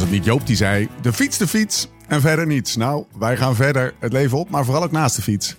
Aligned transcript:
Was 0.00 0.08
het 0.08 0.18
niet 0.18 0.28
Joop 0.28 0.46
die 0.46 0.56
zei: 0.56 0.88
de 1.02 1.12
fiets, 1.12 1.38
de 1.38 1.48
fiets 1.48 1.88
en 2.08 2.20
verder 2.20 2.46
niets? 2.46 2.76
Nou, 2.76 3.04
wij 3.18 3.36
gaan 3.36 3.54
verder 3.54 3.94
het 3.98 4.12
leven 4.12 4.38
op, 4.38 4.50
maar 4.50 4.64
vooral 4.64 4.82
ook 4.82 4.90
naast 4.90 5.16
de 5.16 5.22
fiets. 5.22 5.56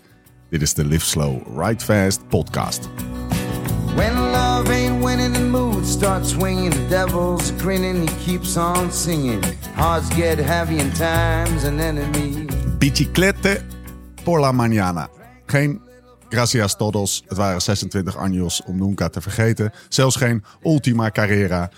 Dit 0.49 0.62
is 0.62 0.73
de 0.73 0.86
Live 0.86 1.05
Slow, 1.05 1.59
Ride 1.59 1.84
Fast 1.84 2.27
podcast. 2.27 2.90
When 3.96 4.13
love 4.13 4.72
ain't 4.72 5.04
winning, 5.04 5.34
the 5.34 5.46
mood 5.46 5.88
starts 5.88 6.30
swinging. 6.30 6.73
The 6.73 6.88
devil's 6.88 7.52
grinning, 7.58 8.09
he 8.09 8.16
keeps 8.26 8.58
on 8.58 8.91
singing. 8.91 9.44
Hearts 9.76 10.16
get 10.16 10.40
heavy 10.40 10.77
time's 10.77 11.63
an 11.63 11.80
enemy. 11.80 12.46
Biciclette 12.77 13.62
por 14.23 14.40
la 14.40 14.52
mañana. 14.52 15.10
Geen 15.46 15.82
gracias 16.30 16.77
todos. 16.77 17.23
Het 17.27 17.38
waren 17.38 17.62
26 17.62 18.18
años 18.18 18.62
om 18.66 18.77
Nunca 18.77 19.10
te 19.10 19.21
vergeten. 19.21 19.71
Zelfs 19.90 20.16
geen 20.16 20.44
Ultima 20.63 21.12
Carrera. 21.12 21.70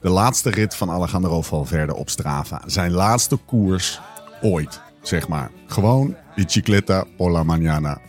De 0.00 0.08
laatste 0.08 0.50
rit 0.50 0.74
van 0.74 0.90
Alejandro 0.90 1.42
Valverde 1.42 1.94
op 1.94 2.08
Strava. 2.08 2.62
Zijn 2.66 2.92
laatste 2.92 3.36
koers 3.36 4.00
ooit, 4.42 4.80
zeg 5.02 5.28
maar. 5.28 5.50
Gewoon 5.66 6.16
Bicicletta 6.34 7.04
por 7.16 7.30
la 7.30 7.44
mañana. 7.44 8.00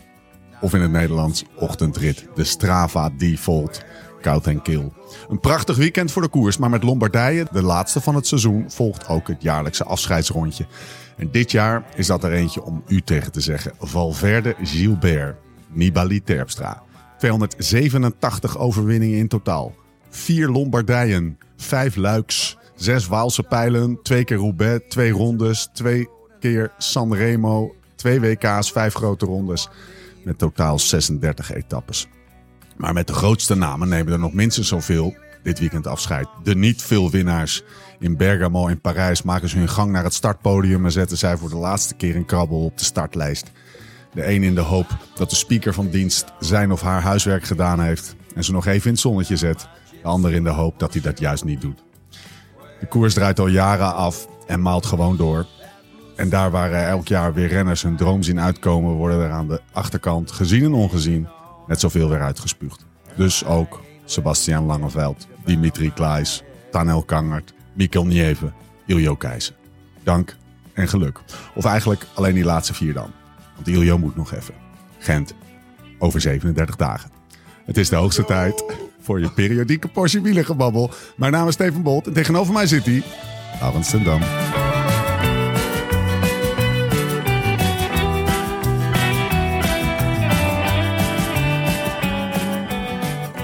Of 0.60 0.74
in 0.74 0.80
het 0.80 0.90
Nederlands 0.90 1.44
ochtendrit. 1.56 2.26
De 2.34 2.44
Strava 2.44 3.10
Default. 3.18 3.84
Koud 4.20 4.46
en 4.46 4.62
kil. 4.62 4.92
Een 5.28 5.40
prachtig 5.40 5.76
weekend 5.76 6.12
voor 6.12 6.22
de 6.22 6.28
koers, 6.28 6.56
maar 6.56 6.70
met 6.70 6.82
Lombardije, 6.82 7.46
de 7.52 7.62
laatste 7.62 8.00
van 8.00 8.14
het 8.14 8.26
seizoen, 8.26 8.64
volgt 8.68 9.08
ook 9.08 9.28
het 9.28 9.42
jaarlijkse 9.42 9.84
afscheidsrondje. 9.84 10.66
En 11.16 11.30
dit 11.30 11.50
jaar 11.50 11.84
is 11.94 12.06
dat 12.06 12.24
er 12.24 12.32
eentje 12.32 12.62
om 12.62 12.82
u 12.86 13.00
tegen 13.00 13.32
te 13.32 13.40
zeggen. 13.40 13.72
Valverde 13.78 14.54
Gilbert, 14.62 15.36
Nibali 15.68 16.22
Terpstra. 16.22 16.82
287 17.18 18.58
overwinningen 18.58 19.18
in 19.18 19.28
totaal. 19.28 19.74
Vier 20.08 20.48
Lombardijen, 20.48 21.38
vijf 21.58 21.96
Luiks, 21.96 22.56
zes 22.74 23.06
Waalse 23.06 23.42
pijlen, 23.42 23.98
twee 24.02 24.24
keer 24.24 24.36
Roubaix, 24.36 24.84
twee 24.88 25.10
rondes, 25.10 25.68
twee 25.72 26.08
keer 26.40 26.72
Sanremo, 26.78 27.74
twee 27.96 28.20
WK's, 28.20 28.72
vijf 28.72 28.94
grote 28.94 29.26
rondes. 29.26 29.68
Met 30.24 30.38
totaal 30.38 30.78
36 30.78 31.52
etappes. 31.52 32.08
Maar 32.76 32.92
met 32.92 33.06
de 33.06 33.12
grootste 33.12 33.54
namen 33.54 33.88
nemen 33.88 34.12
er 34.12 34.18
nog 34.18 34.32
minstens 34.32 34.68
zoveel 34.68 35.16
dit 35.42 35.58
weekend 35.58 35.86
afscheid. 35.86 36.28
De 36.42 36.54
niet 36.54 36.82
veel 36.82 37.10
winnaars 37.10 37.62
in 37.98 38.16
Bergamo 38.16 38.68
en 38.68 38.80
Parijs 38.80 39.22
maken 39.22 39.48
ze 39.48 39.58
hun 39.58 39.68
gang 39.68 39.92
naar 39.92 40.04
het 40.04 40.14
startpodium 40.14 40.84
en 40.84 40.92
zetten 40.92 41.18
zij 41.18 41.36
voor 41.36 41.48
de 41.48 41.56
laatste 41.56 41.94
keer 41.94 42.16
een 42.16 42.26
krabbel 42.26 42.64
op 42.64 42.78
de 42.78 42.84
startlijst. 42.84 43.50
De 44.14 44.28
een 44.28 44.42
in 44.42 44.54
de 44.54 44.60
hoop 44.60 44.86
dat 45.14 45.30
de 45.30 45.36
speaker 45.36 45.74
van 45.74 45.88
dienst 45.88 46.24
zijn 46.40 46.72
of 46.72 46.80
haar 46.80 47.02
huiswerk 47.02 47.44
gedaan 47.44 47.80
heeft 47.80 48.14
en 48.34 48.44
ze 48.44 48.52
nog 48.52 48.66
even 48.66 48.86
in 48.86 48.92
het 48.92 49.00
zonnetje 49.00 49.36
zet. 49.36 49.68
De 50.02 50.08
ander 50.08 50.32
in 50.32 50.44
de 50.44 50.50
hoop 50.50 50.78
dat 50.78 50.92
hij 50.92 51.02
dat 51.02 51.18
juist 51.18 51.44
niet 51.44 51.60
doet. 51.60 51.82
De 52.80 52.86
koers 52.86 53.14
draait 53.14 53.38
al 53.38 53.46
jaren 53.46 53.94
af 53.94 54.28
en 54.46 54.62
maalt 54.62 54.86
gewoon 54.86 55.16
door. 55.16 55.46
En 56.16 56.28
daar 56.28 56.50
waar 56.50 56.72
elk 56.72 57.08
jaar 57.08 57.34
weer 57.34 57.48
renners 57.48 57.82
hun 57.82 57.96
droom 57.96 58.22
zien 58.22 58.40
uitkomen, 58.40 58.94
worden 58.94 59.20
er 59.20 59.30
aan 59.30 59.48
de 59.48 59.60
achterkant, 59.72 60.30
gezien 60.30 60.64
en 60.64 60.72
ongezien, 60.72 61.28
net 61.66 61.80
zoveel 61.80 62.08
weer 62.08 62.22
uitgespuugd. 62.22 62.84
Dus 63.16 63.44
ook 63.44 63.80
Sebastian 64.04 64.64
Langeveld, 64.64 65.26
Dimitri 65.44 65.92
Klaes, 65.92 66.42
Tanel 66.70 67.02
Kangert, 67.02 67.52
Mikkel 67.72 68.06
Nieve, 68.06 68.52
Iljo 68.86 69.14
Keijsen. 69.14 69.54
Dank 70.02 70.36
en 70.72 70.88
geluk. 70.88 71.20
Of 71.54 71.64
eigenlijk 71.64 72.06
alleen 72.14 72.34
die 72.34 72.44
laatste 72.44 72.74
vier 72.74 72.94
dan. 72.94 73.10
Want 73.54 73.68
Iljo 73.68 73.98
moet 73.98 74.16
nog 74.16 74.32
even. 74.32 74.54
Gent, 74.98 75.34
over 75.98 76.20
37 76.20 76.76
dagen. 76.76 77.10
Het 77.64 77.76
is 77.76 77.88
de 77.88 77.96
hoogste 77.96 78.24
tijd 78.24 78.64
voor 79.08 79.20
je 79.20 79.30
periodieke 79.30 79.88
portie 79.88 80.20
wielengebabbel. 80.22 80.90
Mijn 81.16 81.32
naam 81.32 81.48
is 81.48 81.54
Steven 81.54 81.82
Bolt 81.82 82.06
en 82.06 82.12
tegenover 82.12 82.52
mij 82.52 82.66
zit 82.66 82.84
hij, 82.84 83.02
Laurens 83.60 83.90
ten 83.90 84.04
Dam. 84.04 84.22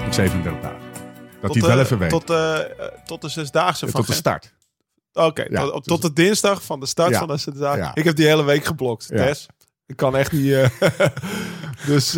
Op 0.05 0.13
37 0.13 0.61
dagen. 0.61 0.79
Dat 1.41 1.53
hij 1.53 1.61
het 1.61 1.65
wel 1.65 1.77
eh, 1.77 1.79
even 1.79 1.97
weet. 1.97 2.09
Tot, 2.09 2.29
eh, 2.29 2.59
eh, 2.59 2.67
tot 3.05 3.21
de 3.21 3.29
zesdaagse 3.29 3.87
van 3.87 3.99
Tot 3.99 4.09
de 4.09 4.15
start. 4.15 4.53
Oké, 5.13 5.45
Ja, 5.49 5.61
tot, 5.61 5.73
dus- 5.73 5.83
tot 5.83 6.01
de 6.01 6.13
dinsdag 6.13 6.63
van 6.63 6.79
de 6.79 6.85
start 6.85 7.11
Ja. 7.11 7.19
van 7.19 7.27
de 7.27 7.37
zesdaagse. 7.37 7.79
Ja. 7.79 7.91
Ik 7.95 8.03
heb 8.03 8.15
die 8.15 8.27
hele 8.27 8.43
week 8.43 8.65
geblokt. 8.65 9.07
Tess. 9.07 9.45
Ik 9.85 9.95
kan 9.95 10.15
echt 10.15 10.31
niet... 10.31 10.69
dus... 11.87 12.17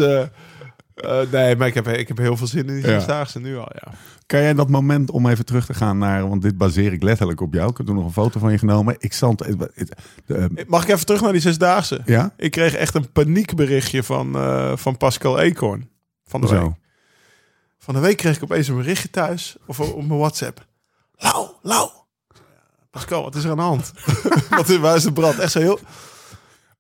eh, 0.98 1.20
nee, 1.32 1.56
maar 1.56 1.68
ik 1.68 1.74
heb, 1.74 1.88
ik 1.88 2.08
heb 2.08 2.18
heel 2.18 2.38
veel 2.38 2.48
zin 2.48 2.68
in 2.68 2.76
die 2.76 2.86
Ja. 2.86 2.88
zesdaagse 2.90 3.40
nu 3.40 3.58
al, 3.58 3.70
ja. 3.74 3.92
Kan 4.26 4.40
jij 4.42 4.54
dat 4.54 4.70
moment 4.70 5.12
om 5.12 5.28
even 5.28 5.46
terug 5.46 5.66
te 5.66 5.74
gaan 5.74 5.98
naar, 5.98 6.30
want 6.30 6.42
dit 6.42 6.58
baseer 6.58 6.94
ik 6.94 7.04
letterlijk 7.04 7.42
op 7.42 7.54
jou. 7.54 7.70
Ik 7.70 7.78
heb 7.78 7.86
toen 7.86 7.96
nog 7.96 8.06
een 8.06 8.12
foto 8.12 8.40
van 8.40 8.52
je 8.52 8.58
genomen. 8.58 8.96
Ik 9.00 9.14
stond. 9.14 9.40
het- 9.46 9.96
de- 10.26 10.66
Mag 10.68 10.84
ik 10.84 10.90
even 10.90 11.06
terug 11.06 11.22
naar 11.22 11.32
die 11.32 11.42
zesdaagse? 11.42 12.02
ja? 12.06 12.34
Ik 12.38 12.52
kreeg 12.52 12.74
echt 12.74 12.96
een 12.96 13.12
paniekberichtje 13.12 14.04
van, 14.04 14.36
eh, 14.36 14.72
van 14.76 14.98
Pascal 14.98 15.40
Eekhoorn. 15.40 15.90
Van 16.26 16.42
de 16.42 16.48
week. 16.48 16.72
Van 17.80 17.94
de 17.94 18.00
week 18.00 18.18
kreeg 18.18 18.36
ik 18.36 18.44
opeens 18.44 18.68
een 18.68 18.76
berichtje 18.78 19.10
thuis. 19.10 19.58
Of 19.66 19.80
op 19.80 20.06
mijn 20.08 20.20
WhatsApp. 20.20 20.66
Lau, 21.16 21.48
Lau. 21.62 21.90
Pascal, 22.92 23.24
wat 23.24 23.36
is 23.36 23.44
er 23.44 23.50
aan 23.50 23.56
de 23.58 23.62
hand? 23.64 23.92
wat 24.50 24.70
is, 24.70 24.78
waar 24.78 24.96
is 24.96 25.04
de 25.04 25.12
brand? 25.12 25.40
Echt 25.40 25.52
zo 25.52 25.60
heel... 25.60 25.80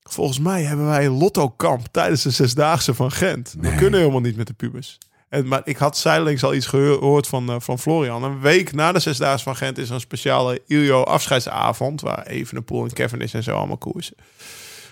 Volgens 0.10 0.40
mij 0.40 0.64
hebben 0.64 0.86
wij 0.86 1.06
een 1.06 1.18
lottokamp 1.18 1.88
tijdens 1.92 2.22
de 2.24 2.30
Zesdaagse 2.30 2.94
van 2.94 3.12
Gent. 3.12 3.56
We 3.60 3.76
kunnen 3.76 4.00
helemaal 4.00 4.22
niet 4.22 4.36
met 4.38 4.48
de 4.48 4.54
pubers. 4.54 4.98
En, 5.30 5.48
maar 5.48 5.62
ik 5.64 5.78
had 5.78 5.98
zijdelings 5.98 6.44
al 6.44 6.54
iets 6.54 6.66
gehoord 6.66 7.28
van, 7.28 7.50
eh, 7.50 7.56
van 7.60 7.80
Florian. 7.80 8.24
Een 8.24 8.40
week 8.40 8.74
na 8.74 8.92
de 8.92 9.00
Zesdaagse 9.00 9.44
van 9.44 9.56
Gent 9.56 9.78
is 9.78 9.88
er 9.88 9.94
een 9.94 10.00
speciale 10.00 10.62
Ilio 10.68 11.02
afscheidsavond... 11.04 12.02
waar 12.02 12.26
Evenepoel 12.26 12.84
en 12.84 12.94
Kevin 12.94 13.22
is 13.22 13.34
en 13.34 13.44
zo 13.44 13.56
allemaal 13.58 13.78
koersen. 13.78 14.16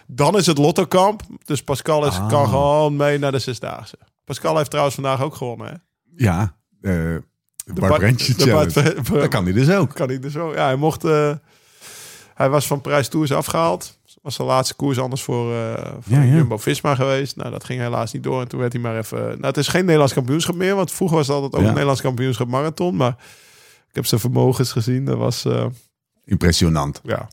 Dan 0.08 0.38
is 0.38 0.46
het 0.46 0.58
lottokamp. 0.58 1.22
Dus 1.46 1.64
Pascal 1.64 2.06
is, 2.08 2.16
Ah. 2.18 2.28
kan 2.30 2.48
gewoon 2.48 2.96
mee 2.96 3.18
naar 3.20 3.32
de 3.32 3.40
Zesdaagse. 3.40 3.98
Pascal 4.26 4.58
heeft 4.58 4.70
trouwens 4.70 4.96
vandaag 4.96 5.22
ook 5.22 5.36
gewonnen, 5.36 5.68
hè? 5.68 5.74
Ja. 6.26 6.56
eh 6.82 6.92
de 7.66 7.74
Bart. 7.74 8.74
Dat 9.06 9.28
kan 9.28 9.44
hij 9.44 9.54
dus 9.54 9.70
ook. 9.70 9.94
kan 9.94 10.08
hij 10.08 10.20
dus 10.20 10.34
zo. 10.34 10.54
Ja, 10.54 10.66
hij 10.66 10.76
mocht. 10.76 11.04
eh, 11.04 11.32
hij 12.34 12.50
was 12.50 12.68
van 12.68 12.82
Prijs 12.82 13.08
Tours 13.08 13.32
afgehaald. 13.32 14.00
Was 14.26 14.38
de 14.38 14.44
laatste 14.44 14.76
koers 14.76 15.00
anders 15.00 15.22
voor, 15.24 15.54
eh 15.54 15.74
voor 16.00 16.14
Ja, 16.14 16.22
ja. 16.22 16.34
Jumbo 16.36 16.58
Visma 16.58 16.96
geweest. 16.96 17.36
Nou, 17.36 17.52
dat 17.52 17.64
ging 17.64 17.80
helaas 17.82 18.12
niet 18.14 18.24
door. 18.24 18.42
En 18.42 18.48
toen 18.48 18.60
werd 18.60 18.74
hij 18.74 18.82
maar 18.82 18.98
even. 18.98 19.18
Nou, 19.28 19.42
het 19.46 19.58
is 19.58 19.68
geen 19.68 19.82
Nederlands 19.84 20.14
kampioenschap 20.14 20.56
meer. 20.56 20.76
Want 20.76 20.92
vroeger 20.92 21.18
was 21.18 21.28
het 21.28 21.36
altijd 21.36 21.54
ook 21.56 21.62
een 21.62 21.68
Nederlands 21.72 22.02
kampioenschap 22.02 22.48
marathon. 22.48 22.96
Maar 22.96 23.16
ik 23.90 23.96
heb 23.96 24.06
zijn 24.06 24.22
vermogens 24.22 24.72
gezien. 24.72 25.06
Dat 25.06 25.18
was. 25.18 25.46
eh, 25.46 25.66
Impressionant. 26.26 27.02
ja. 27.04 27.28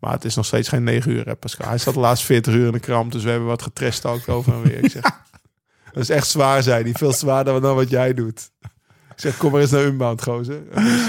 Maar 0.00 0.12
het 0.12 0.24
is 0.24 0.34
nog 0.34 0.46
steeds 0.46 0.68
geen 0.68 0.82
9 0.84 1.10
uur, 1.10 1.24
hè, 1.26 1.36
Pascal. 1.36 1.68
Hij 1.68 1.78
zat 1.78 1.94
de 1.94 2.00
laatste 2.00 2.26
40 2.26 2.54
uur 2.54 2.66
in 2.66 2.72
de 2.72 2.80
krant. 2.80 3.12
Dus 3.12 3.22
we 3.24 3.30
hebben 3.30 3.48
wat 3.48 3.62
getrest 3.62 4.06
ook 4.06 4.28
over 4.28 4.52
en 4.52 4.62
weer. 4.62 4.84
Ik 4.84 4.90
zeg, 4.90 5.02
dat 5.92 6.02
is 6.02 6.10
echt 6.10 6.26
zwaar, 6.26 6.62
zei 6.62 6.82
hij. 6.82 6.92
Veel 6.92 7.12
zwaarder 7.12 7.60
dan 7.60 7.74
wat 7.74 7.90
jij 7.90 8.14
doet. 8.14 8.50
Zeg, 9.20 9.36
kom 9.36 9.52
maar 9.52 9.60
eens 9.60 9.70
naar 9.70 9.84
Unbound, 9.84 10.22
gozer. 10.22 10.62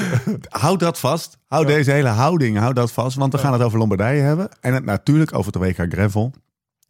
Houd 0.50 0.80
dat 0.80 1.00
vast. 1.00 1.38
Hou 1.48 1.66
deze 1.66 1.92
hele 1.92 2.08
houding, 2.08 2.58
hou 2.58 2.74
dat 2.74 2.92
vast. 2.92 3.18
Want 3.18 3.34
we 3.34 3.40
gaan 3.40 3.54
het 3.54 3.62
over 3.62 3.78
Lombardije 3.80 4.22
hebben. 4.22 4.50
En 4.62 4.74
het 4.74 4.86
natuurlijk 4.86 5.34
over 5.34 5.52
de 5.52 5.60
WK 5.60 5.86
Gravel. 5.94 6.34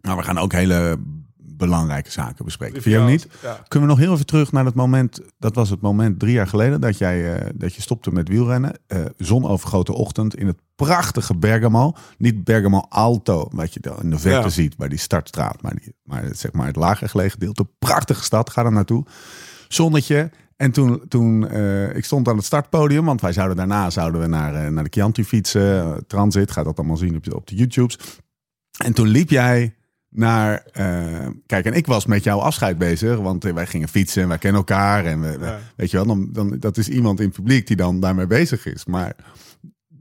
Maar 0.02 0.18
we 0.18 0.24
gaan 0.24 0.38
ook 0.38 0.52
hele 0.52 0.98
belangrijke 1.38 2.12
zaken 2.12 2.45
bespreken. 2.45 2.81
Vind 2.81 2.95
je 2.95 3.01
ook 3.01 3.07
niet? 3.10 3.27
Ja. 3.42 3.63
Kunnen 3.68 3.89
we 3.89 3.95
nog 3.95 4.04
heel 4.04 4.13
even 4.13 4.25
terug 4.25 4.51
naar 4.51 4.66
het 4.66 4.75
moment, 4.75 5.19
dat 5.39 5.56
was 5.56 5.69
het 5.69 5.81
moment 5.81 6.19
drie 6.19 6.33
jaar 6.33 6.48
geleden, 6.48 6.81
dat, 6.81 6.98
jij, 6.98 7.36
eh, 7.36 7.50
dat 7.56 7.74
je 7.75 7.81
stopte 7.81 8.12
met 8.12 8.27
wielrennen. 8.27 8.74
Eh 8.88 9.00
zonovergoten 9.18 9.94
ochtend 9.94 10.36
in 10.36 10.48
het 10.48 10.57
prachtige 10.75 11.36
Bergamo. 11.36 11.94
Niet 12.18 12.44
Bergamo 12.44 12.86
Alto, 12.89 13.48
wat 13.51 13.74
je 13.74 13.80
dan 13.80 13.98
in 14.01 14.10
de 14.10 14.19
verte 14.19 14.48
Ja. 14.48 14.50
ziet 14.50 14.77
bij 14.77 14.88
die 14.88 15.00
startstraat, 15.00 15.62
maar, 15.62 15.74
die, 15.75 15.95
maar 16.04 16.24
het, 16.24 16.39
zeg 16.39 16.51
maar 16.51 16.68
het 16.68 16.75
lager 16.75 17.10
gelegen 17.10 17.31
gedeelte. 17.31 17.68
Prachtige 17.80 18.24
stad, 18.24 18.50
ga 18.50 18.66
er 18.66 18.71
naartoe. 18.71 19.06
Zonnetje. 19.68 20.31
En 20.59 20.71
toen, 20.71 21.01
toen 21.07 21.47
eh, 21.50 21.95
ik 21.95 22.06
stond 22.06 22.27
aan 22.27 22.35
het 22.35 22.45
startpodium, 22.45 23.06
want 23.06 23.21
wij 23.21 23.33
zouden 23.33 23.57
daarna 23.57 23.89
zouden 23.89 24.21
we 24.21 24.27
naar, 24.27 24.56
eh, 24.56 24.71
naar 24.71 24.83
de 24.83 24.89
Chianti 24.89 25.23
fietsen, 25.25 26.03
Transit, 26.07 26.51
gaat 26.51 26.65
dat 26.65 26.77
allemaal 26.77 26.97
zien 26.97 27.15
op, 27.15 27.23
de- 27.23 27.35
op 27.35 27.47
de 27.47 27.56
YouTubes. 27.56 27.97
En 28.83 28.94
toen 28.94 29.07
liep 29.07 29.29
jij 29.29 29.75
naar. 30.09 30.63
eh, 30.71 31.27
kijk, 31.45 31.65
en 31.65 31.73
ik 31.73 31.85
was 31.88 32.06
met 32.06 32.23
jouw 32.23 32.39
afscheid 32.39 32.77
bezig, 32.77 33.17
want 33.17 33.44
wij 33.44 33.65
gingen 33.67 33.88
fietsen 33.88 34.21
en 34.21 34.27
wij 34.27 34.38
kennen 34.38 34.59
elkaar. 34.59 35.06
En 35.06 35.21
we, 35.21 35.38
Ja. 35.39 35.59
weet 35.75 35.91
je 35.91 35.97
wel, 35.97 36.06
dan, 36.06 36.29
dan, 36.31 36.56
dat 36.59 36.77
is 36.77 36.89
iemand 36.89 37.19
in 37.19 37.25
het 37.25 37.35
publiek 37.35 37.67
die 37.67 37.75
dan 37.75 38.00
daarmee 38.00 38.27
bezig 38.27 38.65
is. 38.65 38.85
Maar 38.85 39.15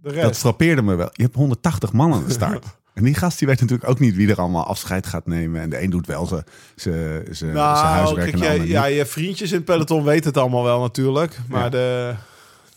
dat 0.02 0.38
frappeerde 0.38 0.82
me 0.82 0.94
wel. 0.94 1.10
Je 1.12 1.22
hebt 1.22 1.34
180 1.34 1.92
man 1.92 2.12
aan 2.12 2.24
de 2.24 2.32
start. 2.32 2.64
En 2.98 3.04
die 3.04 3.14
gast 3.14 3.38
die 3.38 3.48
weet 3.48 3.60
natuurlijk 3.60 3.88
ook 3.90 3.98
niet 3.98 4.14
wie 4.14 4.30
er 4.30 4.36
allemaal 4.38 4.64
afscheid 4.66 5.06
gaat 5.06 5.26
nemen. 5.26 5.60
En 5.60 5.70
de 5.70 5.82
een 5.82 5.90
doet 5.90 6.06
wel 6.06 6.26
zijn 6.26 6.44
zijn- 6.76 7.24
zijn 7.30 7.52
Nou, 7.52 7.76
huiswerk 7.86 8.30
kijk, 8.30 8.42
en 8.44 8.50
ander 8.50 8.66
ja, 8.66 8.84
je 8.84 9.06
vriendjes 9.06 9.50
in 9.50 9.56
het 9.56 9.64
peloton 9.64 10.04
weten 10.04 10.26
het 10.28 10.36
allemaal 10.36 10.64
wel 10.64 10.80
natuurlijk. 10.80 11.38
Maar 11.48 11.62
Ja. 11.62 11.68
de... 11.68 12.14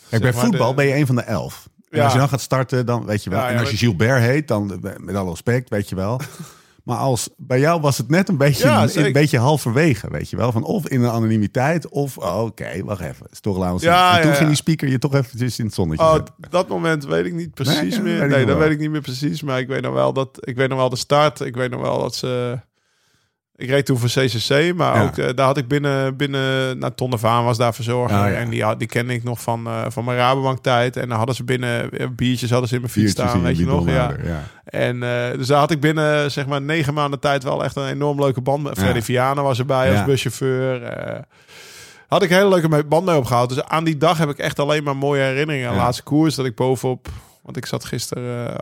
Kijk, 0.09 0.21
bij 0.21 0.33
voetbal 0.33 0.69
de- 0.69 0.75
ben 0.75 0.85
je 0.85 0.95
een 0.95 1.05
van 1.05 1.15
de 1.15 1.21
elf. 1.21 1.69
En 1.89 1.97
Ja. 1.97 2.03
als 2.03 2.13
je 2.13 2.19
dan 2.19 2.29
gaat 2.29 2.41
starten, 2.41 2.85
dan 2.85 3.05
weet 3.05 3.23
je 3.23 3.29
wel. 3.29 3.39
Ja, 3.39 3.49
en 3.49 3.57
als 3.59 3.69
je 3.71 3.77
Gilbert 3.77 4.21
heet, 4.21 4.47
dan 4.47 4.79
met 4.97 5.15
alle 5.15 5.29
respect, 5.29 5.69
weet 5.69 5.89
je 5.89 5.95
wel. 5.95 6.19
Maar 6.83 6.97
als, 6.97 7.29
bij 7.37 7.59
jou 7.59 7.81
was 7.81 7.97
het 7.97 8.09
net 8.09 8.29
een 8.29 8.37
beetje, 8.37 8.67
Ja, 8.67 8.87
een, 8.93 9.11
beetje 9.11 9.37
halverwege, 9.37 10.07
weet 10.11 10.29
je 10.29 10.37
wel. 10.37 10.51
Van 10.51 10.63
of 10.63 10.87
in 10.87 11.01
de 11.01 11.09
anonimiteit, 11.09 11.89
of 11.89 12.17
oh, 12.17 12.41
oké, 12.43 12.83
wacht 12.83 13.01
even. 13.01 13.25
Is 13.31 13.39
toch 13.39 13.57
Laurens. 13.57 13.83
Ja, 13.83 14.15
en 14.15 14.21
toen 14.21 14.29
ja, 14.31 14.35
ging 14.35 14.47
die 14.47 14.57
speaker 14.57 14.87
je 14.87 14.97
toch 14.99 15.13
eventjes 15.15 15.59
in 15.59 15.65
het 15.65 15.73
zonnetje 15.73 16.05
Oh, 16.05 16.13
zetten. 16.13 16.33
dat 16.49 16.67
moment 16.67 17.05
weet 17.05 17.25
ik 17.25 17.33
niet 17.33 17.53
precies 17.53 17.97
Nee, 17.97 18.01
meer. 18.01 18.27
nee, 18.27 18.45
dat 18.45 18.57
weet 18.57 18.71
ik 18.71 18.79
niet 18.79 18.91
meer 18.91 19.01
precies. 19.01 19.41
Maar 19.41 19.59
ik 19.59 19.67
weet 19.67 19.81
nog 19.81 19.93
wel 19.93 20.13
dat 20.13 20.37
ik 20.39 20.55
weet 20.55 20.69
nog 20.69 20.77
wel 20.77 20.89
de 20.89 20.95
start. 20.95 21.39
Ik 21.39 21.55
weet 21.55 21.71
nog 21.71 21.81
wel 21.81 21.99
dat 21.99 22.15
ze. 22.15 22.59
Ik 23.55 23.69
reed 23.69 23.85
toen 23.85 23.97
voor 23.97 24.09
CCC, 24.09 24.73
maar 24.75 24.95
Ja. 24.95 25.03
ook 25.03 25.17
eh, 25.17 25.29
daar 25.35 25.45
had 25.45 25.57
ik 25.57 25.67
binnen 25.67 26.15
binnen. 26.17 26.77
Nou, 26.77 26.93
Ton 26.95 27.09
de 27.09 27.17
Vaan 27.17 27.43
was 27.45 27.57
daar 27.57 27.73
verzorger 27.73 28.17
Oh, 28.19 28.25
ja. 28.29 28.33
en 28.33 28.49
die 28.49 28.75
die 28.77 28.87
kende 28.87 29.13
ik 29.13 29.23
nog 29.23 29.41
van 29.41 29.67
eh, 29.67 29.81
van 29.87 30.05
mijn 30.05 30.17
Rabobank 30.17 30.59
tijd. 30.59 30.97
En 30.97 31.07
dan 31.09 31.17
hadden 31.17 31.35
ze 31.35 31.43
binnen 31.43 31.91
eh, 31.91 32.07
biertjes 32.15 32.49
hadden 32.49 32.69
ze 32.69 32.75
in 32.75 32.81
mijn 32.81 32.93
fiets 32.93 33.05
Biertjes 33.13 33.29
staan, 33.29 33.43
weet 33.43 33.57
je 33.57 33.65
nog? 33.65 33.87
Ja. 33.87 34.13
ja. 34.23 34.43
En 34.63 34.99
dus 35.37 35.47
daar 35.47 35.59
had 35.59 35.71
ik 35.71 35.79
binnen 35.79 36.31
zeg 36.31 36.45
maar 36.47 36.61
negen 36.61 36.93
maanden 36.93 37.19
tijd 37.19 37.43
wel 37.43 37.63
echt 37.63 37.75
een 37.75 37.87
enorm 37.87 38.19
leuke 38.19 38.41
band. 38.41 38.63
met 38.63 38.77
Freddy. 38.79 39.01
Viana 39.01 39.41
was 39.41 39.59
erbij 39.59 39.91
als 39.91 40.05
buschauffeur. 40.05 40.81
had 42.07 42.23
ik 42.23 42.29
een 42.29 42.35
hele 42.35 42.49
leuke 42.49 42.83
band 42.83 43.05
mee 43.05 43.15
opgehouden. 43.17 43.57
Dus 43.57 43.65
aan 43.65 43.83
die 43.83 43.97
dag 43.97 44.17
heb 44.17 44.29
ik 44.29 44.37
echt 44.37 44.59
alleen 44.59 44.83
maar 44.83 44.97
mooie 44.97 45.21
herinneringen. 45.21 45.71
Ja. 45.71 45.77
Laatste 45.77 46.03
koers 46.03 46.35
dat 46.35 46.45
ik 46.45 46.55
bovenop... 46.55 47.07
Want 47.41 47.57
ik 47.57 47.65
zat 47.65 47.85
gisteren 47.85 48.57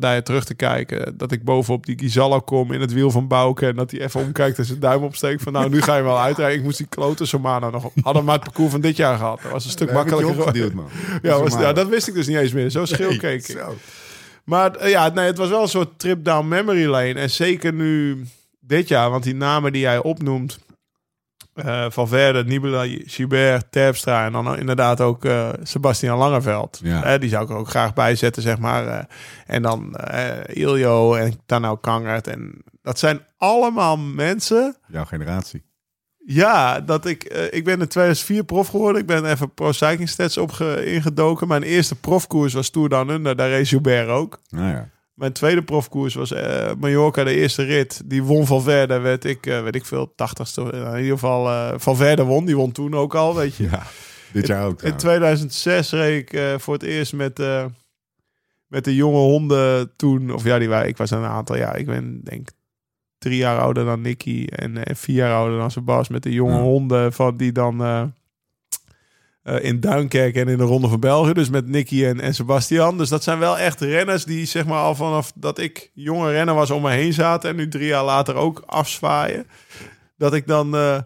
uh, 0.00 0.16
terug 0.16 0.44
te 0.44 0.54
kijken. 0.54 1.18
Dat 1.18 1.32
ik 1.32 1.44
bovenop 1.44 1.86
die 1.86 1.98
Gizallo 1.98 2.40
kom 2.40 2.72
in 2.72 2.80
het 2.80 2.92
wiel 2.92 3.10
van 3.10 3.28
Bouke. 3.28 3.66
En 3.66 3.76
dat 3.76 3.90
hij 3.90 4.00
even 4.00 4.20
omkijkt 4.20 4.58
en 4.58 4.64
zijn 4.64 4.80
duim 4.80 5.02
opsteekt. 5.02 5.42
Van 5.42 5.52
nou, 5.52 5.70
nu 5.70 5.82
ga 5.82 5.96
je 5.96 6.02
wel 6.02 6.20
uitrijden. 6.20 6.58
Ik 6.58 6.64
moest 6.64 6.78
die 6.78 6.86
klote 6.86 7.26
Somana 7.26 7.70
nog... 7.70 7.90
Hadden 8.02 8.24
maar 8.24 8.34
het 8.34 8.44
parcours 8.44 8.70
van 8.70 8.80
dit 8.80 8.96
jaar 8.96 9.16
gehad. 9.16 9.42
Dat 9.42 9.52
was 9.52 9.64
een 9.64 9.70
stuk 9.70 9.92
makkelijker. 9.92 10.74
man. 10.74 10.88
Ja, 11.22 11.38
was, 11.40 11.52
ja, 11.52 11.72
dat 11.72 11.88
wist 11.88 12.08
ik 12.08 12.14
dus 12.14 12.26
niet 12.26 12.36
eens 12.36 12.52
meer. 12.52 12.70
Zo 12.70 12.84
schil 12.84 13.08
Nee, 13.08 13.18
keek 13.18 13.48
ik. 13.48 13.56
zo. 13.56 13.74
Maar 14.44 14.76
eh, 14.76 14.90
ja, 14.90 15.08
nee, 15.08 15.26
het 15.26 15.38
was 15.38 15.48
wel 15.48 15.62
een 15.62 15.68
soort 15.68 15.98
trip 15.98 16.24
down 16.24 16.48
memory 16.48 16.86
lane. 16.86 17.14
En 17.14 17.30
zeker 17.30 17.72
nu 17.72 18.24
dit 18.60 18.88
jaar, 18.88 19.10
want 19.10 19.22
die 19.22 19.34
namen 19.34 19.72
die 19.72 19.80
jij 19.80 19.98
opnoemt... 19.98 20.58
eh 21.60 21.86
Valverde, 21.90 22.44
Nibala, 22.44 22.84
Gilbert, 23.04 23.72
Terpstra... 23.72 24.24
en 24.26 24.32
dan 24.32 24.58
inderdaad 24.58 25.00
ook 25.00 25.24
eh, 25.24 25.48
Sebastian 25.62 26.18
Langeveld. 26.18 26.80
Ja. 26.82 27.04
Eh, 27.04 27.20
die 27.20 27.28
zou 27.28 27.44
ik 27.44 27.50
er 27.50 27.56
ook 27.56 27.68
graag 27.68 27.94
bij 27.94 28.14
zetten, 28.14 28.42
zeg 28.42 28.58
maar. 28.58 29.08
en 29.46 29.62
dan 29.62 29.96
Iljo 30.46 31.14
en 31.14 31.40
Tanau 31.46 31.78
Kangert. 31.80 32.26
En 32.26 32.62
dat 32.82 32.98
zijn 32.98 33.20
allemaal 33.36 33.96
mensen... 33.98 34.76
Jouw 34.86 35.04
generatie. 35.04 35.62
Ja, 36.24 36.80
dat 36.80 37.06
ik, 37.06 37.24
ik 37.50 37.64
ben 37.64 37.80
in 37.80 37.88
2004 37.88 38.44
prof 38.44 38.68
geworden. 38.68 39.00
Ik 39.00 39.06
ben 39.06 39.24
even 39.24 39.54
pro 39.54 39.72
cycling 39.72 40.08
stats 40.08 40.38
opge 40.38 40.84
ingedoken. 40.92 41.48
Mijn 41.48 41.62
eerste 41.62 41.94
profkoers 41.94 42.52
was 42.52 42.70
Tour 42.70 42.88
Down 42.88 43.10
Under. 43.10 43.36
Daar 43.36 43.48
reed 43.48 43.68
Gilbert 43.68 44.08
ook. 44.08 44.40
Nou 44.48 44.68
ja. 44.68 44.88
Mijn 45.20 45.32
tweede 45.32 45.62
profkoers 45.62 46.14
was 46.14 46.32
eh, 46.32 46.70
Mallorca, 46.78 47.24
de 47.24 47.34
eerste 47.34 47.62
rit. 47.62 48.02
Die 48.04 48.22
won 48.22 48.46
Valverde, 48.46 48.98
werd 48.98 49.24
ik, 49.24 49.46
eh, 49.46 49.62
weet 49.62 49.74
ik 49.74 49.84
veel, 49.84 50.14
80ste. 50.14 50.60
in 50.72 50.96
ieder 50.96 51.12
geval, 51.12 51.48
eh 51.48 51.74
Valverde 51.76 52.22
won. 52.24 52.44
Die 52.44 52.56
won 52.56 52.72
toen 52.72 52.94
ook 52.94 53.14
al, 53.14 53.34
weet 53.34 53.56
je. 53.56 53.62
ja. 53.70 53.82
Dit 54.32 54.46
jaar 54.46 54.66
ook. 54.66 54.82
In 54.82 54.96
trouwens. 54.96 55.02
2006 55.02 55.90
reed 55.90 56.32
ik 56.32 56.40
voor 56.60 56.74
het 56.74 56.82
eerst 56.82 57.12
met, 57.12 57.38
met 58.66 58.84
de 58.84 58.94
jonge 58.94 59.18
honden 59.18 59.92
toen. 59.96 60.30
Of 60.30 60.44
ja, 60.44 60.58
die 60.58 60.68
waren, 60.68 60.88
ik 60.88 60.96
was 60.96 61.10
een 61.10 61.24
aantal 61.24 61.56
jaar. 61.56 61.78
Ik 61.78 61.86
ben 61.86 62.20
denk 62.24 62.48
drie 63.18 63.36
jaar 63.36 63.58
ouder 63.58 63.84
dan 63.84 64.00
Nicky 64.00 64.44
en, 64.46 64.84
eh, 64.84 64.94
vier 64.94 65.16
jaar 65.16 65.34
ouder 65.34 65.58
dan 65.58 65.70
Sebas. 65.70 66.08
Met 66.08 66.22
de 66.22 66.32
jonge 66.32 66.56
Ja. 66.56 66.60
honden 66.62 67.12
van 67.12 67.36
die 67.36 67.52
dan 67.52 67.76
eh, 69.50 69.64
in 69.64 69.80
Duinkerk 69.80 70.34
en 70.34 70.48
in 70.48 70.58
de 70.58 70.64
Ronde 70.64 70.88
van 70.88 71.00
België. 71.00 71.32
Dus 71.32 71.50
met 71.50 71.68
Nicky 71.68 72.04
en, 72.04 72.20
en 72.20 72.34
Sebastian. 72.34 72.98
Dus 72.98 73.08
dat 73.08 73.22
zijn 73.22 73.38
wel 73.38 73.58
echt 73.58 73.80
renners 73.80 74.24
die 74.24 74.46
zeg 74.46 74.66
maar 74.66 74.82
al 74.82 74.94
vanaf 74.94 75.32
dat 75.34 75.58
ik 75.58 75.90
jonge 75.94 76.30
renner 76.30 76.54
was 76.54 76.70
om 76.70 76.82
me 76.82 76.90
heen 76.90 77.12
zaten. 77.12 77.50
En 77.50 77.56
nu 77.56 77.68
drie 77.68 77.86
jaar 77.86 78.04
later 78.04 78.34
ook 78.34 78.62
afzwaaien. 78.66 79.46
Dat 80.16 80.34
ik 80.34 80.46
dan... 80.46 80.74
eh, 80.76 80.98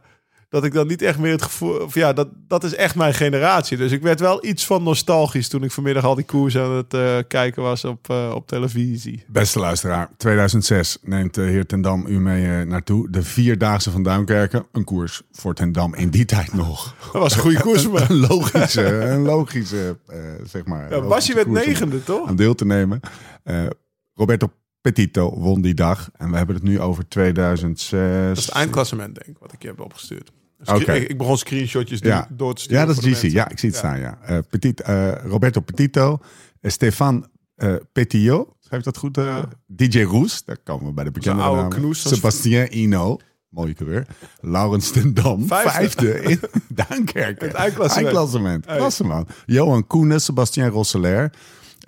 dat 0.55 0.65
ik 0.65 0.73
dan 0.73 0.87
niet 0.87 1.03
echt 1.03 1.19
meer 1.19 1.33
het 1.33 1.43
gevoel... 1.43 1.77
Of 1.77 1.95
ja, 1.95 2.13
dat, 2.13 2.29
dat 2.49 2.65
is 2.65 2.75
echt 2.75 2.95
mijn 2.95 3.15
generatie. 3.15 3.77
Dus 3.77 3.93
ik 3.93 4.03
werd 4.03 4.21
wel 4.21 4.47
iets 4.47 4.67
van 4.67 4.83
nostalgisch 4.83 5.49
toen 5.49 5.63
ik 5.63 5.71
vanmiddag 5.71 6.05
al 6.05 6.15
die 6.15 6.25
koers 6.25 6.59
aan 6.59 6.71
het 6.71 6.95
eh, 6.95 7.19
kijken 7.29 7.63
was 7.63 7.85
op, 7.85 8.11
eh, 8.11 8.33
op 8.35 8.47
televisie. 8.47 9.25
Beste 9.29 9.59
luisteraar, 9.59 10.11
2006 10.17 10.99
neemt 11.03 11.35
de 11.35 11.43
heer 11.43 11.67
Ten 11.67 11.81
Dam 11.81 12.07
u 12.07 12.21
mee 12.21 12.61
eh, 12.61 12.67
naartoe. 12.67 13.11
De 13.11 13.23
Vierdaagse 13.23 13.91
van 13.91 14.03
Duinkerken. 14.03 14.67
Een 14.73 14.85
koers 14.85 15.23
voor 15.33 15.55
Ten 15.55 15.73
Dam 15.73 15.95
in 15.95 16.11
die 16.11 16.25
tijd 16.25 16.53
nog. 16.53 16.95
Dat 17.13 17.23
was 17.23 17.35
een 17.35 17.41
goede 17.41 17.61
koers 17.61 17.89
me. 17.89 18.05
Een 18.09 18.17
logische, 18.17 18.87
een 18.87 19.23
logische 19.23 19.99
eh, 20.07 20.19
zeg 20.45 20.65
maar. 20.65 20.91
Ja, 20.91 21.01
Basje 21.01 21.35
werd 21.35 21.47
negende, 21.47 22.05
toch? 22.05 22.29
Aan 22.29 22.37
deel 22.37 22.55
te 22.55 22.65
nemen. 22.65 23.01
Eh, 23.43 23.67
Roberto 24.15 24.53
Petito 24.81 25.39
won 25.39 25.61
die 25.61 25.75
dag. 25.75 26.11
En 26.17 26.31
we 26.31 26.37
hebben 26.37 26.55
het 26.55 26.65
nu 26.65 26.81
over 26.81 27.09
2006. 27.09 27.91
Dat 27.91 28.39
is 28.39 28.45
het 28.45 28.55
eindklassement, 28.55 29.15
denk 29.15 29.27
ik, 29.27 29.37
wat 29.39 29.53
ik 29.53 29.63
je 29.63 29.69
heb 29.69 29.81
opgestuurd. 29.81 30.33
Oké. 30.69 30.93
Ik, 30.93 31.09
ik 31.09 31.19
begon 31.19 31.39
screenshotjes 31.39 31.99
Ja. 31.99 32.29
door 32.31 32.55
te 32.55 32.63
sturen. 32.63 32.81
Ja, 32.81 32.87
dat 32.87 32.97
is 32.97 33.03
GC. 33.05 33.11
mensen. 33.11 33.31
Ja, 33.31 33.49
ik 33.49 33.59
zie 33.59 33.69
het 33.69 33.79
staan. 33.79 33.99
Ja. 34.01 34.19
Eh, 34.23 34.39
Petit, 34.51 34.81
eh, 34.81 35.13
Roberto 35.25 35.61
Petito, 35.61 36.19
eh, 36.61 36.71
Stefan 36.71 37.27
eh 37.57 37.75
Petillot, 37.93 38.49
schrijf 38.61 38.83
dat 38.83 38.97
goed? 38.97 39.19
DJ 39.67 40.03
Roes, 40.03 40.45
daar 40.45 40.59
komen 40.59 40.87
we 40.87 40.93
bij 40.93 41.05
de 41.05 41.11
bekende 41.11 41.43
namen. 41.43 41.69
knoes, 41.69 42.09
Sebastien 42.09 42.79
Ino, 42.79 43.17
mooie 43.49 43.75
coureur. 43.75 44.07
Laurens 44.41 44.91
ten 44.91 45.15
Dam, 45.15 45.47
Vijfde. 45.47 45.71
vijfde, 45.71 46.21
in 46.31 46.41
Duinkerken. 46.69 47.47
Het 47.47 47.57
eindklassement. 47.57 48.05
Eindklassement. 48.07 48.67
Hey. 48.67 48.77
Klasse, 48.77 49.05
man. 49.05 49.27
Johan 49.47 49.87
Koenen, 49.87 50.21
Sebastien 50.21 50.69
Rosseler, 50.69 51.33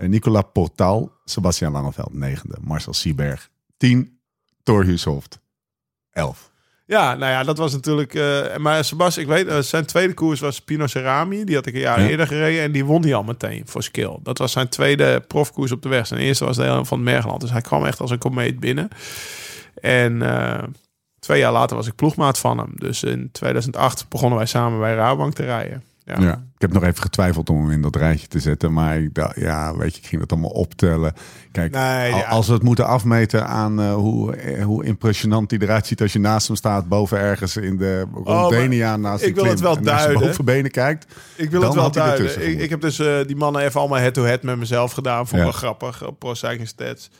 Nicolas 0.00 0.44
Portal, 0.52 1.12
Sebastian 1.24 1.72
Langeveld, 1.72 2.12
negende. 2.12 2.56
Marcel 2.60 2.94
Sieberg, 2.94 3.50
tien. 3.76 4.18
Thor 4.62 4.84
elf. 6.10 6.50
Ja, 6.88 7.14
nou 7.14 7.32
ja, 7.32 7.42
dat 7.44 7.58
was 7.58 7.72
natuurlijk... 7.72 8.14
eh, 8.14 8.56
maar 8.56 8.84
Sebas, 8.84 9.18
ik 9.18 9.26
weet, 9.26 9.46
eh, 9.46 9.58
zijn 9.58 9.86
tweede 9.86 10.14
koers 10.14 10.40
was 10.40 10.60
Pino 10.60 10.86
Cerami. 10.86 11.44
Die 11.44 11.54
had 11.54 11.66
ik 11.66 11.74
een 11.74 11.80
jaar 11.80 12.00
Ja. 12.00 12.08
eerder 12.08 12.26
gereden. 12.26 12.62
En 12.62 12.72
die 12.72 12.84
won 12.84 13.02
hij 13.02 13.14
al 13.14 13.22
meteen 13.22 13.62
voor 13.66 13.82
skill. 13.82 14.16
Dat 14.22 14.38
was 14.38 14.52
zijn 14.52 14.68
tweede 14.68 15.20
profkoers 15.26 15.72
op 15.72 15.82
de 15.82 15.88
weg. 15.88 16.06
Zijn 16.06 16.20
eerste 16.20 16.44
was 16.44 16.56
de 16.56 16.62
hele 16.62 16.84
van 16.84 17.02
Mergeland. 17.02 17.40
Dus 17.40 17.50
hij 17.50 17.60
kwam 17.60 17.84
echt 17.84 18.00
als 18.00 18.10
een 18.10 18.18
komeet 18.18 18.60
binnen. 18.60 18.88
En 19.80 20.22
eh, 20.22 20.62
twee 21.18 21.38
jaar 21.40 21.52
later 21.52 21.76
was 21.76 21.86
ik 21.86 21.94
ploegmaat 21.94 22.38
van 22.38 22.58
hem. 22.58 22.72
Dus 22.74 23.02
in 23.02 23.28
2008 23.32 24.08
begonnen 24.08 24.38
wij 24.38 24.46
samen 24.46 24.78
bij 24.80 24.94
Rabank 24.94 25.34
te 25.34 25.44
rijden. 25.44 25.82
Ja. 26.08 26.20
Ja. 26.20 26.32
ik 26.32 26.60
heb 26.60 26.72
nog 26.72 26.82
even 26.82 27.02
getwijfeld 27.02 27.50
om 27.50 27.60
hem 27.62 27.70
in 27.70 27.80
dat 27.82 27.96
rijtje 27.96 28.26
te 28.26 28.38
zetten. 28.40 28.72
Maar 28.72 28.98
ik 28.98 29.14
dacht, 29.14 29.36
ja, 29.36 29.76
weet 29.76 29.94
je, 29.94 30.00
ik 30.00 30.06
ging 30.06 30.20
dat 30.20 30.32
allemaal 30.32 30.50
optellen. 30.50 31.12
Kijk, 31.52 31.72
Nee, 31.72 32.12
al- 32.12 32.18
ja. 32.18 32.24
als 32.28 32.46
we 32.46 32.52
het 32.52 32.62
moeten 32.62 32.86
afmeten 32.86 33.46
aan 33.46 33.80
eh, 33.80 33.94
hoe, 33.94 34.36
eh, 34.36 34.64
hoe 34.64 34.84
impressionant 34.84 35.50
hij 35.50 35.60
eruit 35.60 35.86
ziet 35.86 36.00
als 36.00 36.12
je 36.12 36.18
naast 36.18 36.46
hem 36.46 36.56
staat, 36.56 36.88
boven 36.88 37.18
ergens 37.18 37.56
in 37.56 37.76
de 37.76 38.06
Rondenia 38.24 38.96
naast 38.96 39.22
Oh, 39.22 39.28
ik 39.28 39.34
die 39.34 39.42
wil 39.42 39.52
het 39.52 39.60
klim 39.60 39.70
wel 39.72 39.78
en 39.78 39.84
naar 39.84 39.98
zijn 39.98 40.08
duiden. 40.10 40.28
bovenbenen 40.28 40.70
kijkt. 40.70 41.06
Ik 41.36 41.50
wil 41.50 41.60
Dan 41.60 41.68
het 41.70 41.78
wel 41.78 41.90
duiden. 41.90 42.60
Ik, 42.60 42.70
heb 42.70 42.80
dus 42.80 42.98
eh, 42.98 43.16
die 43.26 43.36
mannen 43.36 43.62
even 43.62 43.80
allemaal 43.80 43.98
head-to-head 43.98 44.42
met 44.42 44.58
mezelf 44.58 44.92
gedaan. 44.92 45.16
Vond 45.26 45.30
ik 45.30 45.36
Ja. 45.36 45.42
wel 45.44 45.52
grappig 45.52 46.06
op 46.06 46.18
Pro 46.18 46.34
Cycling 46.34 46.68
Stats. 46.68 47.10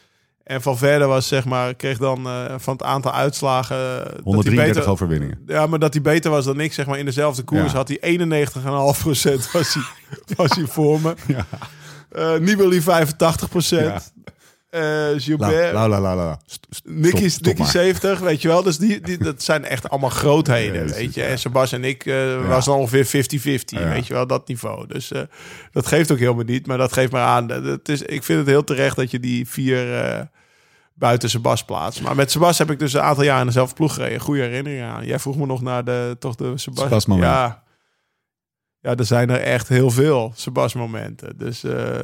En 0.47 0.63
van 0.63 0.79
verder 0.79 1.09
was 1.09 1.29
zeg 1.29 1.45
maar, 1.45 1.75
kreeg 1.75 1.99
dan 1.99 2.27
eh, 2.27 2.45
van 2.57 2.73
het 2.73 2.83
aantal 2.83 3.13
uitslagen... 3.13 3.77
eh, 3.77 3.97
dat 3.97 4.13
hij 4.13 4.21
133 4.23 4.75
beter, 4.75 4.91
overwinningen. 4.91 5.39
Ja, 5.47 5.67
maar 5.67 5.79
dat 5.79 5.93
hij 5.93 6.03
beter 6.03 6.31
was 6.31 6.45
dan 6.45 6.61
ik, 6.61 6.73
zeg 6.73 6.87
maar, 6.87 6.99
in 6.99 7.05
dezelfde 7.05 7.43
koers 7.43 7.73
Ja. 7.73 7.77
had 7.77 7.89
hij 7.89 8.19
91,5% 8.19 8.31
was 9.53 9.75
hij, 9.75 9.83
was 10.37 10.51
hij 10.57 10.65
voor 10.67 11.01
me. 11.01 11.15
Ja. 11.27 11.47
Eh 12.11 12.35
Nibali 12.41 12.81
85%. 12.83 12.85
Ja. 13.69 14.01
Eh, 14.71 14.83
La, 14.83 15.19
Gilbert, 15.19 15.73
la, 15.73 15.89
la, 15.89 16.01
la, 16.01 16.39
Nicky, 16.85 17.31
Nicky 17.41 17.61
maar. 17.63 17.71
70, 17.71 18.19
weet 18.19 18.43
je 18.43 18.49
wel. 18.49 18.63
Dus 18.63 18.79
die, 18.79 19.01
die, 19.01 19.19
dat 19.19 19.43
zijn 19.43 19.65
echt 19.65 19.89
allemaal 19.89 20.11
grootheden, 20.11 20.89
weet 20.89 21.15
je. 21.15 21.23
En 21.23 21.39
Sebas 21.39 21.73
en 21.73 21.85
ik 21.85 22.07
eh 22.07 22.49
was 22.49 22.65
dan 22.65 22.77
ongeveer 22.79 23.07
50-50, 23.07 23.09
Ja. 23.65 23.89
weet 23.89 24.07
je 24.07 24.13
wel, 24.15 24.27
dat 24.27 24.49
niveau. 24.49 24.87
Dus 24.87 25.13
eh, 25.13 25.21
dat 25.73 25.87
geeft 25.87 26.13
ook 26.13 26.19
helemaal 26.19 26.45
niet, 26.45 26.67
maar 26.67 26.79
dat 26.79 26.93
geeft 26.93 27.13
maar 27.13 27.25
aan. 27.25 27.47
Dat- 27.47 27.65
Het 27.65 27.89
is, 27.89 28.03
ik 28.03 28.23
vind 28.23 28.39
het 28.39 28.49
heel 28.49 28.65
terecht 28.65 28.97
dat 28.97 29.11
je 29.11 29.21
die 29.21 29.49
vier 29.49 29.95
eh, 30.05 30.21
buiten 30.97 31.31
Sebas 31.31 31.65
plaatst. 31.65 32.03
Maar 32.03 32.15
met 32.15 32.31
Sebas 32.31 32.59
heb 32.59 32.71
ik 32.71 32.79
dus 32.79 32.93
een 32.93 33.01
aantal 33.01 33.25
jaar 33.25 33.41
in 33.41 33.47
dezelfde 33.47 33.75
ploeg 33.75 33.95
gereden. 33.95 34.21
Goede 34.21 34.43
herinneringen 34.43 34.89
aan. 34.89 35.07
Jij 35.07 35.19
vroeg 35.19 35.37
me 35.37 35.47
nog 35.47 35.63
naar 35.63 35.85
de, 35.85 36.17
toch 36.19 36.35
de 36.35 36.59
Sebas. 36.59 36.85
Sebas 36.85 37.07
moment. 37.07 37.27
Ja. 37.27 37.63
ja, 38.81 38.95
er 38.95 39.05
zijn 39.05 39.31
er 39.31 39.41
echt 39.41 39.69
heel 39.69 39.91
veel 39.91 40.33
Sebas 40.35 40.75
momenten. 40.75 41.39
Dus... 41.39 41.65
eh 41.65 41.99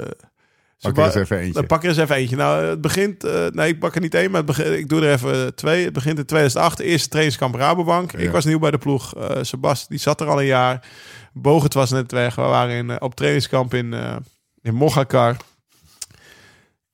Pak 0.81 0.97
er 0.97 1.05
eens 1.05 1.15
even 1.15 1.39
eentje. 1.39 1.67
pak 1.67 1.83
er 1.83 1.89
eens 1.89 1.99
even 1.99 2.17
eentje. 2.17 2.37
Nou, 2.37 2.65
het 2.65 2.81
begint... 2.81 3.25
eh, 3.25 3.47
nee, 3.47 3.69
ik 3.69 3.79
pak 3.79 3.95
er 3.95 4.01
niet 4.01 4.15
één, 4.15 4.31
maar 4.31 4.43
het 4.45 4.59
ik 4.59 4.89
doe 4.89 5.07
er 5.07 5.13
even 5.13 5.55
twee. 5.55 5.85
Het 5.85 5.93
begint 5.93 6.19
in 6.19 6.25
2008, 6.25 6.79
eerste 6.79 7.09
trainingskamp 7.09 7.55
Rabobank. 7.55 8.13
Ja. 8.13 8.19
Ik 8.19 8.31
was 8.31 8.45
nieuw 8.45 8.59
bij 8.59 8.71
de 8.71 8.79
ploeg. 8.79 9.17
Eh 9.17 9.43
Sebas, 9.43 9.89
die 9.89 9.99
zat 9.99 10.21
er 10.21 10.27
al 10.27 10.41
een 10.41 10.47
jaar. 10.47 10.87
Bogert 11.33 11.75
was 11.75 11.91
net 11.91 12.13
weg. 12.13 12.35
We 12.35 12.43
waren 12.43 12.75
in, 12.75 13.01
op 13.01 13.15
trainingskamp 13.15 13.75
in, 13.75 13.95
eh 13.95 14.17
in. 14.63 14.75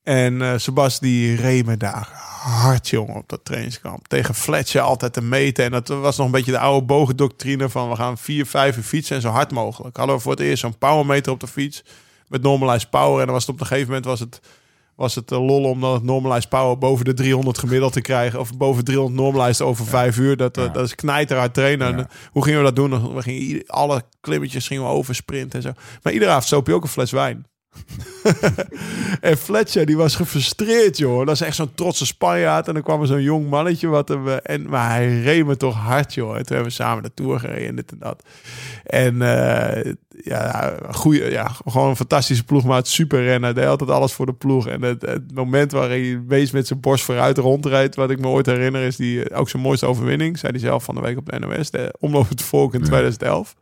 En 0.09 0.41
eh 0.41 0.53
Sebas 0.57 0.99
die 0.99 1.35
reed 1.35 1.65
me 1.65 1.77
daar 1.77 2.09
hard, 2.41 2.87
jongen, 2.89 3.15
op 3.15 3.29
dat 3.29 3.45
trainingskamp. 3.45 4.07
Tegen 4.07 4.35
Fletcher 4.35 4.81
altijd 4.81 5.13
te 5.13 5.21
meten. 5.21 5.65
En 5.65 5.71
dat 5.71 5.87
was 5.87 6.17
nog 6.17 6.25
een 6.25 6.31
beetje 6.31 6.51
de 6.51 6.59
oude 6.59 6.85
bogendoctrine 6.85 7.69
van... 7.69 7.89
we 7.89 7.95
gaan 7.95 8.17
vier, 8.17 8.45
vijf 8.45 8.77
uur 8.77 8.83
fietsen 8.83 9.15
en 9.15 9.21
zo 9.21 9.29
hard 9.29 9.51
mogelijk. 9.51 9.97
Hadden 9.97 10.15
we 10.15 10.21
voor 10.21 10.31
het 10.31 10.39
eerst 10.41 10.61
zo'n 10.61 10.77
powermeter 10.77 11.31
op 11.31 11.39
de 11.39 11.47
fiets... 11.47 11.83
met 12.27 12.41
normalized 12.41 12.89
power. 12.89 13.19
En 13.19 13.25
dan 13.25 13.33
was 13.33 13.45
het 13.45 13.53
op 13.55 13.59
een 13.61 13.65
gegeven 13.67 13.87
moment 13.87 14.05
was 14.05 14.19
het, 14.19 14.39
was 14.95 15.15
het 15.15 15.31
eh, 15.31 15.45
lol 15.45 15.63
om 15.63 15.81
dan 15.81 15.93
het 15.93 16.03
normalized 16.03 16.49
power... 16.49 16.77
boven 16.77 17.05
de 17.05 17.13
300 17.13 17.57
gemiddeld 17.57 17.93
te 17.93 18.01
krijgen. 18.01 18.39
Of 18.39 18.57
boven 18.57 18.83
300 18.83 19.21
normalized 19.21 19.61
over 19.67 19.85
vijf 19.85 20.17
uur. 20.17 20.37
Dat, 20.37 20.57
eh, 20.57 20.63
Ja. 20.63 20.69
dat 20.69 20.85
is 20.85 20.95
knijterhard 20.95 21.53
trainen. 21.53 21.97
Ja. 21.97 22.07
hoe 22.31 22.43
gingen 22.43 22.59
we 22.59 22.65
dat 22.65 22.75
doen? 22.75 23.13
We 23.15 23.21
gingen 23.21 23.63
alle 23.67 24.03
klimmetjes 24.21 24.67
gingen 24.67 24.83
we 24.83 24.89
oversprinten 24.89 25.59
en 25.59 25.61
zo. 25.61 25.71
Maar 26.03 26.13
iedere 26.13 26.31
avond 26.31 26.45
soop 26.47 26.67
je 26.67 26.73
ook 26.73 26.83
een 26.83 26.89
fles 26.89 27.11
wijn. 27.11 27.45
en 29.21 29.37
Fletcher, 29.37 29.85
die 29.85 29.97
was 29.97 30.15
gefrustreerd, 30.15 30.97
joh. 30.97 31.25
Dat 31.25 31.35
is 31.35 31.41
echt 31.41 31.55
zo'n 31.55 31.73
trotse 31.73 32.05
Spanjaard. 32.05 32.67
En 32.67 32.73
dan 32.73 32.83
kwam 32.83 33.01
er 33.01 33.07
zo'n 33.07 33.21
jong 33.21 33.49
mannetje. 33.49 33.87
Wat 33.87 34.07
hem, 34.07 34.27
eh, 34.27 34.35
en, 34.43 34.69
maar 34.69 34.89
hij 34.89 35.21
reed 35.21 35.45
me 35.45 35.57
toch 35.57 35.75
hard, 35.75 36.13
joh. 36.13 36.29
En 36.29 36.45
toen 36.45 36.55
hebben 36.55 36.65
we 36.65 36.69
samen 36.69 37.03
de 37.03 37.13
Tour 37.13 37.39
gereden 37.39 37.67
en 37.67 37.75
dit 37.75 37.91
en 37.91 37.97
dat. 37.99 38.23
En 38.83 39.21
eh, 39.21 39.93
ja, 40.23 40.77
goeie, 40.91 41.31
ja, 41.31 41.51
gewoon 41.65 41.89
een 41.89 41.95
fantastische 41.95 42.43
ploegmaat. 42.43 42.87
Super 42.87 43.23
renner. 43.23 43.55
Deed 43.55 43.65
altijd 43.65 43.89
alles 43.89 44.13
voor 44.13 44.25
de 44.25 44.33
ploeg. 44.33 44.67
En 44.67 44.81
het, 44.81 45.01
het 45.01 45.33
moment 45.33 45.71
waar 45.71 45.89
hij 45.89 46.21
wees 46.27 46.51
met 46.51 46.67
zijn 46.67 46.79
borst 46.79 47.03
vooruit 47.03 47.37
rondrijdt... 47.37 47.95
wat 47.95 48.09
ik 48.09 48.19
me 48.19 48.27
ooit 48.27 48.45
herinner, 48.45 48.81
is 48.81 48.95
die, 48.95 49.29
eh, 49.29 49.39
ook 49.39 49.49
zijn 49.49 49.63
mooiste 49.63 49.85
overwinning. 49.85 50.39
Zei 50.39 50.51
hij 50.51 50.61
zelf 50.61 50.83
van 50.83 50.95
de 50.95 51.01
week 51.01 51.17
op 51.17 51.29
de 51.31 51.39
NOS. 51.39 51.71
De 51.71 51.95
omloop 51.99 52.29
het 52.29 52.41
volk 52.41 52.73
in 52.73 52.79
Ja. 52.79 52.85
2011. 52.85 53.55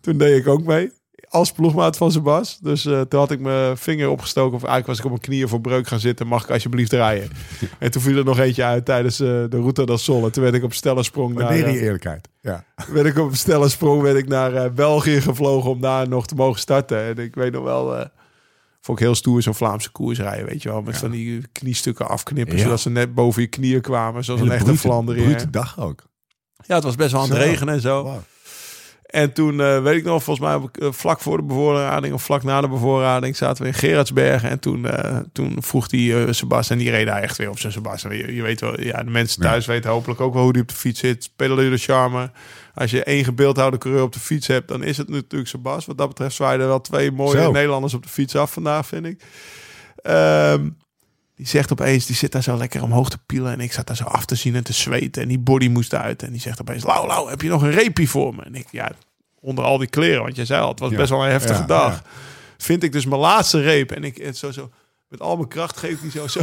Toen 0.00 0.18
deed 0.18 0.38
ik 0.38 0.48
ook 0.48 0.64
mee. 0.64 0.90
Als 1.32 1.52
ploegmaat 1.52 1.96
van 1.96 2.12
Sebas. 2.12 2.58
Dus 2.60 2.86
eh, 2.86 3.00
toen 3.00 3.20
had 3.20 3.30
ik 3.30 3.40
mijn 3.40 3.76
vinger 3.76 4.08
opgestoken. 4.08 4.54
Of 4.56 4.62
eigenlijk 4.64 4.86
was 4.86 4.98
ik 4.98 5.04
op 5.04 5.10
mijn 5.10 5.22
knieën 5.22 5.48
voor 5.48 5.60
breuk 5.60 5.86
gaan 5.86 6.00
zitten. 6.00 6.26
Mag 6.26 6.42
ik 6.44 6.50
alsjeblieft 6.50 6.92
rijden? 6.92 7.30
en 7.78 7.90
toen 7.90 8.02
viel 8.02 8.16
er 8.16 8.24
nog 8.24 8.38
eentje 8.38 8.64
uit 8.64 8.84
tijdens 8.84 9.20
eh, 9.20 9.26
de 9.28 9.48
Route 9.50 9.96
Sol. 9.96 10.24
En 10.24 10.32
toen 10.32 10.42
werd 10.42 10.54
ik 10.54 10.62
op 10.62 10.72
stellensprong 10.74 11.34
naar... 11.34 11.42
Waardeer 11.44 11.64
eh, 11.64 11.72
die 11.72 11.80
eerlijkheid. 11.80 12.28
Ja. 12.40 12.64
werd 12.92 13.06
ik 13.06 13.18
op 13.18 13.30
een 13.30 13.36
snelle 13.36 13.68
sprong 13.68 14.02
werd 14.02 14.16
ik 14.16 14.28
naar 14.28 14.72
België 14.72 15.20
gevlogen 15.20 15.70
om 15.70 15.80
daar 15.80 16.08
nog 16.08 16.26
te 16.26 16.34
mogen 16.34 16.60
starten. 16.60 17.02
En 17.02 17.18
ik 17.18 17.34
weet 17.34 17.52
nog 17.52 17.64
wel, 17.64 18.08
vond 18.80 18.98
ik 18.98 19.04
heel 19.04 19.14
stoer 19.14 19.42
zo'n 19.42 19.54
Vlaamse 19.54 19.90
koers 19.90 20.18
rijden, 20.18 20.46
weet 20.46 20.62
je 20.62 20.68
wel. 20.68 20.82
Met 20.82 20.96
van 20.96 21.10
die 21.10 21.42
kniestukken 21.52 22.08
afknippen, 22.08 22.56
Ja. 22.56 22.62
zodat 22.62 22.80
ze 22.80 22.90
net 22.90 23.14
boven 23.14 23.42
je 23.42 23.48
knieën 23.48 23.80
kwamen. 23.80 24.24
Zoals 24.24 24.40
een 24.40 24.50
echte 24.50 24.76
Vlaanderen. 24.76 25.24
brute 25.24 25.50
dag 25.50 25.80
ook. 25.80 26.02
Ja, 26.66 26.74
het 26.74 26.84
was 26.84 26.96
best 26.96 27.12
wel 27.12 27.20
aan 27.20 27.28
het 27.28 27.38
regenen 27.38 27.74
en 27.74 27.80
zo. 27.80 28.02
Wow. 28.02 28.18
En 29.12 29.32
toen, 29.32 29.60
eh, 29.60 29.82
weet 29.82 29.96
ik 29.96 30.04
nog, 30.04 30.22
volgens 30.22 30.46
mij 30.46 30.68
eh, 30.72 30.92
vlak 30.92 31.20
voor 31.20 31.36
de 31.36 31.42
bevoorrading 31.42 32.14
of 32.14 32.22
vlak 32.22 32.42
na 32.42 32.60
de 32.60 32.68
bevoorrading 32.68 33.36
zaten 33.36 33.62
we 33.62 33.68
in 33.68 33.74
Gerardsbergen. 33.74 34.50
En 34.50 34.58
toen, 34.58 34.86
eh, 34.86 35.18
toen 35.32 35.56
vroeg 35.58 35.88
die 35.88 36.32
Sebastian, 36.32 36.78
die 36.78 36.90
reed 36.90 37.06
daar 37.06 37.22
echt 37.22 37.36
weer 37.36 37.50
op 37.50 37.58
zijn 37.58 37.72
Sebastian. 37.72 38.16
Je, 38.16 38.34
je 38.34 38.42
weet 38.42 38.60
wel, 38.60 38.80
ja, 38.80 39.02
de 39.02 39.10
mensen 39.10 39.42
thuis 39.42 39.66
weten 39.66 39.90
hopelijk 39.90 40.20
ook 40.20 40.34
wel 40.34 40.42
hoe 40.42 40.52
die 40.52 40.62
op 40.62 40.68
de 40.68 40.74
fiets 40.74 41.00
zit. 41.00 41.30
Pedalier 41.36 41.70
de 41.70 41.76
charme. 41.76 42.30
Als 42.74 42.90
je 42.90 43.04
één 43.04 43.24
gebeeldhouwde 43.24 43.78
coureur 43.78 44.02
op 44.02 44.12
de 44.12 44.20
fiets 44.20 44.46
hebt, 44.46 44.68
dan 44.68 44.82
is 44.82 44.96
het 44.96 45.08
natuurlijk 45.08 45.50
Sebas. 45.50 45.86
Wat 45.86 45.98
dat 45.98 46.08
betreft 46.08 46.34
zwaaien 46.34 46.60
er 46.60 46.66
wel 46.66 46.80
twee 46.80 47.10
mooie 47.10 47.40
Zo. 47.40 47.50
Nederlanders 47.50 47.94
op 47.94 48.02
de 48.02 48.08
fiets 48.08 48.36
af 48.36 48.52
vandaag, 48.52 48.86
vind 48.86 49.06
ik. 49.06 49.22
Ehm, 49.96 50.68
die 51.36 51.46
zegt 51.46 51.72
opeens, 51.72 52.06
die 52.06 52.16
zit 52.16 52.32
daar 52.32 52.42
zo 52.42 52.56
lekker 52.56 52.82
omhoog 52.82 53.10
te 53.10 53.18
pielen. 53.26 53.52
En 53.52 53.60
ik 53.60 53.72
zat 53.72 53.86
daar 53.86 53.96
zo 53.96 54.04
af 54.04 54.24
te 54.24 54.34
zien 54.34 54.54
en 54.54 54.64
te 54.64 54.72
zweten. 54.72 55.22
En 55.22 55.28
die 55.28 55.38
body 55.38 55.68
moest 55.68 55.94
uit. 55.94 56.22
En 56.22 56.30
die 56.30 56.40
zegt 56.40 56.60
opeens, 56.60 56.84
Lau, 56.84 57.06
Lau, 57.06 57.30
heb 57.30 57.42
je 57.42 57.48
nog 57.48 57.62
een 57.62 57.70
repie 57.70 58.08
voor 58.10 58.34
me? 58.34 58.42
En 58.42 58.54
ik, 58.54 58.66
ja, 58.70 58.92
onder 59.40 59.64
al 59.64 59.78
die 59.78 59.88
kleren. 59.88 60.22
Want 60.22 60.36
jij 60.36 60.44
zei 60.44 60.62
al, 60.62 60.68
het 60.68 60.78
was 60.80 60.90
Ja. 60.90 60.96
best 60.96 61.10
wel 61.10 61.24
een 61.24 61.30
heftige 61.30 61.60
Ja, 61.60 61.66
dag. 61.66 61.94
ja. 61.94 62.02
Vind 62.58 62.82
ik 62.82 62.92
dus 62.92 63.04
mijn 63.06 63.20
laatste 63.20 63.60
reep. 63.60 63.90
En 63.90 64.04
ik 64.04 64.16
het 64.16 64.36
zo, 64.36 64.50
zo 64.50 64.70
met 65.12 65.20
al 65.20 65.36
mijn 65.36 65.48
kracht 65.48 65.76
geef 65.76 65.92
ik 65.92 66.00
die 66.02 66.10
zo, 66.10 66.26
zo, 66.38 66.40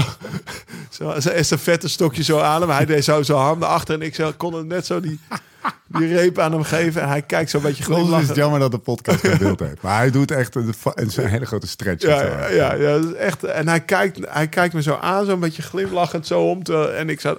zo, 0.89 1.19
zo 1.19 1.29
estafette 1.29 1.89
stokje 1.89 2.23
zo 2.23 2.39
aan 2.39 2.61
hem. 2.61 2.69
Hij 2.69 2.85
deed 2.85 3.03
zo 3.03 3.23
zijn 3.23 3.37
handen 3.37 3.67
achter. 3.67 3.93
En 3.95 4.01
ik 4.01 4.15
zo, 4.15 4.31
kon 4.37 4.53
het 4.53 4.65
net 4.65 4.85
zo 4.85 4.99
die, 4.99 5.19
die 5.87 6.07
reep 6.15 6.39
aan 6.39 6.51
hem 6.51 6.63
geven. 6.63 7.01
En 7.01 7.07
hij 7.07 7.21
kijkt 7.21 7.49
zo'n 7.49 7.61
beetje 7.61 7.83
Soms 7.83 7.95
is 7.97 8.01
het 8.01 8.07
glimlachend. 8.07 8.37
jammer 8.37 8.59
dat 8.59 8.71
de 8.71 8.77
podcast 8.77 9.19
geen 9.19 9.37
beeld 9.37 9.59
heeft. 9.59 9.81
Maar 9.81 9.97
hij 9.97 10.11
doet 10.11 10.31
echt 10.31 10.55
een, 10.55 10.73
een, 10.83 11.09
een 11.15 11.27
hele 11.27 11.45
grote 11.45 11.67
stretch. 11.67 12.03
Ja, 12.03 12.19
zo. 12.19 12.53
ja, 12.53 12.73
ja, 12.73 12.95
is 12.95 13.13
echt. 13.13 13.43
En 13.43 13.67
hij 13.67 13.81
kijkt, 13.81 14.19
hij 14.29 14.47
kijkt 14.47 14.73
me 14.73 14.81
zo 14.81 14.97
aan, 15.01 15.25
zo'n 15.25 15.39
beetje 15.39 15.61
glimlachend 15.61 16.27
zo 16.27 16.41
om. 16.49 16.63
Te, 16.63 16.83
en 16.87 17.09
ik 17.09 17.19
zou. 17.19 17.37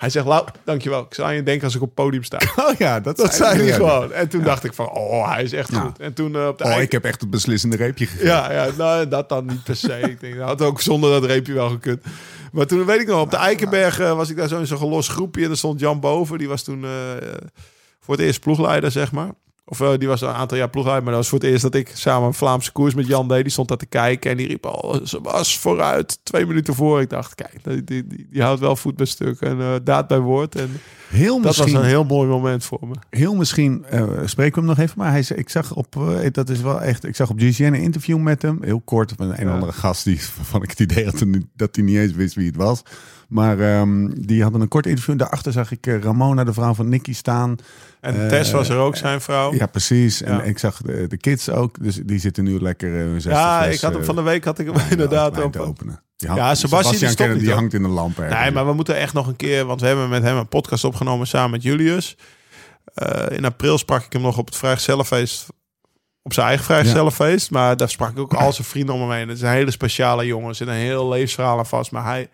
Hij 0.00 0.10
zegt, 0.10 0.26
Lau, 0.26 0.46
dankjewel. 0.64 1.00
Ik 1.00 1.14
zou 1.14 1.28
aan 1.28 1.34
je 1.34 1.42
denken 1.42 1.64
als 1.64 1.74
ik 1.74 1.80
op 1.80 1.86
het 1.86 1.94
podium 1.96 2.22
sta. 2.24 2.38
Oh 2.66 2.74
ja, 2.78 3.00
dat, 3.00 3.16
Dat 3.16 3.34
zei 3.34 3.62
hij 3.62 3.72
gewoon. 3.72 4.12
En 4.12 4.28
toen 4.28 4.42
dacht 4.42 4.64
ik 4.64 4.72
van, 4.74 4.90
oh, 4.90 5.32
hij 5.32 5.42
is 5.42 5.52
echt 5.52 5.72
Ja. 5.72 5.80
goed. 5.80 5.98
En 5.98 6.12
toen 6.12 6.36
eh, 6.36 6.46
op 6.46 6.58
de 6.58 6.64
Oh, 6.64 6.70
eind- 6.70 6.82
ik 6.82 6.92
heb 6.92 7.04
echt 7.04 7.20
het 7.20 7.30
beslissende 7.30 7.76
reepje 7.76 8.06
gegeven. 8.06 8.26
Ja, 8.26 8.52
ja 8.52 8.68
nou, 8.76 9.08
dat 9.08 9.28
dan 9.28 9.46
niet 9.46 9.64
per 9.64 9.76
se. 9.76 9.98
ik 10.00 10.20
denk, 10.20 10.36
dat 10.36 10.46
had 10.48 10.62
ook 10.62 10.80
zonder 10.80 11.10
dat 11.10 11.24
reepje 11.24 11.52
wel 11.52 11.68
gekund. 11.68 12.02
Maar 12.52 12.66
toen 12.66 12.84
weet 12.84 13.00
ik 13.00 13.06
nog, 13.06 13.20
op 13.20 13.30
de 13.30 13.36
Eikenberg 13.36 14.00
eh, 14.00 14.12
was 14.16 14.30
ik 14.30 14.36
daar 14.36 14.48
zo 14.48 14.58
in 14.58 14.66
zo'n 14.66 14.78
gelos 14.78 15.08
groepje. 15.08 15.44
En 15.44 15.50
er 15.50 15.56
stond 15.56 15.80
Jan 15.80 16.00
Boven, 16.00 16.38
die 16.38 16.48
was 16.48 16.62
toen 16.62 16.84
eh, 16.84 16.90
voor 18.00 18.14
het 18.16 18.24
eerst 18.24 18.40
ploegleider, 18.40 18.90
zeg 18.90 19.12
maar. 19.12 19.30
Of 19.64 19.80
eh, 19.80 19.92
die 19.98 20.08
was 20.08 20.20
een 20.20 20.28
aantal 20.28 20.58
jaar 20.58 20.70
ploegleider, 20.70 21.04
maar 21.04 21.14
dat 21.14 21.22
was 21.22 21.30
voor 21.30 21.40
het 21.40 21.48
eerst 21.48 21.62
dat 21.62 21.74
ik 21.74 21.90
samen 21.94 22.26
een 22.26 22.34
Vlaamse 22.34 22.72
koers 22.72 22.94
met 22.94 23.06
Jan 23.06 23.28
deed. 23.28 23.42
Die 23.42 23.52
stond 23.52 23.68
daar 23.68 23.76
te 23.76 23.86
kijken 23.86 24.30
en 24.30 24.36
die 24.36 24.46
riep 24.46 24.66
al, 24.66 25.00
ze 25.04 25.20
was 25.20 25.58
vooruit, 25.58 26.18
twee 26.22 26.46
minuten 26.46 26.74
voor. 26.74 27.00
Ik 27.00 27.10
dacht, 27.10 27.34
kijk, 27.34 27.64
die, 27.64 27.84
die, 27.84 28.06
die, 28.06 28.26
die 28.30 28.42
houdt 28.42 28.60
wel 28.60 28.76
voet 28.76 28.96
bij 28.96 29.06
stuk 29.06 29.40
en 29.40 29.60
eh, 29.60 29.74
daad 29.82 30.06
bij 30.06 30.18
woord. 30.18 30.54
En 30.54 30.80
Heel 31.10 31.40
dat 31.40 31.56
was 31.56 31.72
een 31.72 31.84
heel 31.84 32.04
mooi 32.04 32.28
moment 32.28 32.64
voor 32.64 32.78
me. 32.88 32.94
heel 33.10 33.34
misschien 33.34 33.84
eh, 33.84 34.02
spreken 34.24 34.54
we 34.54 34.58
hem 34.58 34.68
nog 34.76 34.78
even. 34.78 34.98
Maar 34.98 35.10
hij, 35.10 35.22
zei- 35.22 35.38
ik 35.38 35.48
zag 35.48 35.74
op, 35.74 35.96
eh, 35.96 36.30
dat 36.32 36.48
is 36.48 36.60
wel 36.60 36.82
echt, 36.82 37.04
ik 37.06 37.16
zag 37.16 37.30
op 37.30 37.40
GCN 37.40 37.62
een 37.62 37.74
interview 37.74 38.18
met 38.18 38.42
hem. 38.42 38.58
Heel 38.62 38.80
kort, 38.80 39.18
met 39.18 39.38
een, 39.38 39.48
andere 39.48 39.72
gast 39.72 40.04
die, 40.04 40.20
van 40.42 40.62
ik 40.62 40.70
het 40.70 40.80
idee 40.80 41.04
had 41.04 41.24
dat- 41.56 41.74
hij 41.76 41.84
niet 41.84 41.96
eens 41.96 42.12
wist 42.12 42.34
wie 42.34 42.46
het 42.46 42.56
was. 42.56 42.82
Maar 43.28 43.60
ehm, 43.60 44.08
die 44.14 44.42
hadden 44.42 44.60
een 44.60 44.68
kort 44.68 44.86
interview. 44.86 45.18
Daarachter 45.18 45.52
zag 45.52 45.70
ik 45.70 45.86
eh, 45.86 46.00
Ramona, 46.00 46.44
de 46.44 46.52
vrouw 46.52 46.74
van 46.74 46.88
Nicky, 46.88 47.14
staan. 47.14 47.56
En 48.00 48.28
Tess 48.28 48.50
was 48.52 48.68
er 48.68 48.76
ook, 48.76 48.96
zijn 48.96 49.20
vrouw. 49.20 49.54
Ja, 49.54 49.66
precies. 49.66 50.22
En 50.22 50.44
ik 50.46 50.58
zag 50.58 50.82
de, 50.82 51.06
de 51.08 51.16
kids 51.16 51.48
ook. 51.50 51.82
Dus 51.82 52.00
die 52.04 52.18
zitten 52.18 52.44
nu 52.44 52.60
lekker 52.60 52.90
hun 52.90 53.20
Ja, 53.22 53.64
ik 53.64 53.80
had 53.80 53.92
hem 53.92 54.04
van 54.04 54.14
de 54.16 54.22
week 54.22 54.44
had 54.44 54.58
ik 54.58 54.66
hem 54.66 54.82
inderdaad 54.90 55.42
op. 55.42 55.56
openen. 55.56 56.02
Ja, 56.20 56.54
Sebastian, 56.54 57.38
die 57.38 57.46
hoor. 57.46 57.54
hangt 57.54 57.74
in 57.74 57.82
de 57.82 57.88
lamp. 57.88 58.18
ergens. 58.18 58.40
Nee, 58.40 58.50
maar 58.50 58.66
we 58.66 58.72
moeten 58.72 58.96
echt 58.96 59.12
nog 59.12 59.26
een 59.26 59.36
keer, 59.36 59.64
want 59.64 59.80
we 59.80 59.86
hebben 59.86 60.08
met 60.08 60.22
hem 60.22 60.36
een 60.36 60.48
podcast 60.48 60.84
opgenomen 60.84 61.26
samen 61.26 61.50
met 61.50 61.62
Julius. 61.62 62.16
Eh, 62.94 63.36
in 63.36 63.44
april 63.44 63.78
sprak 63.78 64.04
ik 64.04 64.12
hem 64.12 64.22
nog 64.22 64.38
op 64.38 64.46
het 64.46 64.56
vrijgezellenfeest, 64.56 65.46
op 66.22 66.32
zijn 66.32 66.46
eigen 66.46 66.64
vrijgezellenfeest. 66.64 67.50
Maar 67.50 67.76
daar 67.76 67.88
sprak 67.88 68.10
ik 68.10 68.18
ook 68.18 68.34
al 68.34 68.52
zijn 68.52 68.66
vrienden 68.66 68.94
om 68.94 69.00
hem 69.00 69.10
heen. 69.10 69.28
Het 69.28 69.36
is 69.36 69.42
een 69.42 69.48
hele 69.50 69.70
speciale 69.70 70.26
jongen, 70.26 70.48
er 70.48 70.54
zit 70.54 70.68
een 70.68 70.74
heel 70.74 71.08
levensverhaal 71.08 71.58
aan 71.58 71.66
vast. 71.66 71.90
Maar 71.90 72.04
hij, 72.04 72.28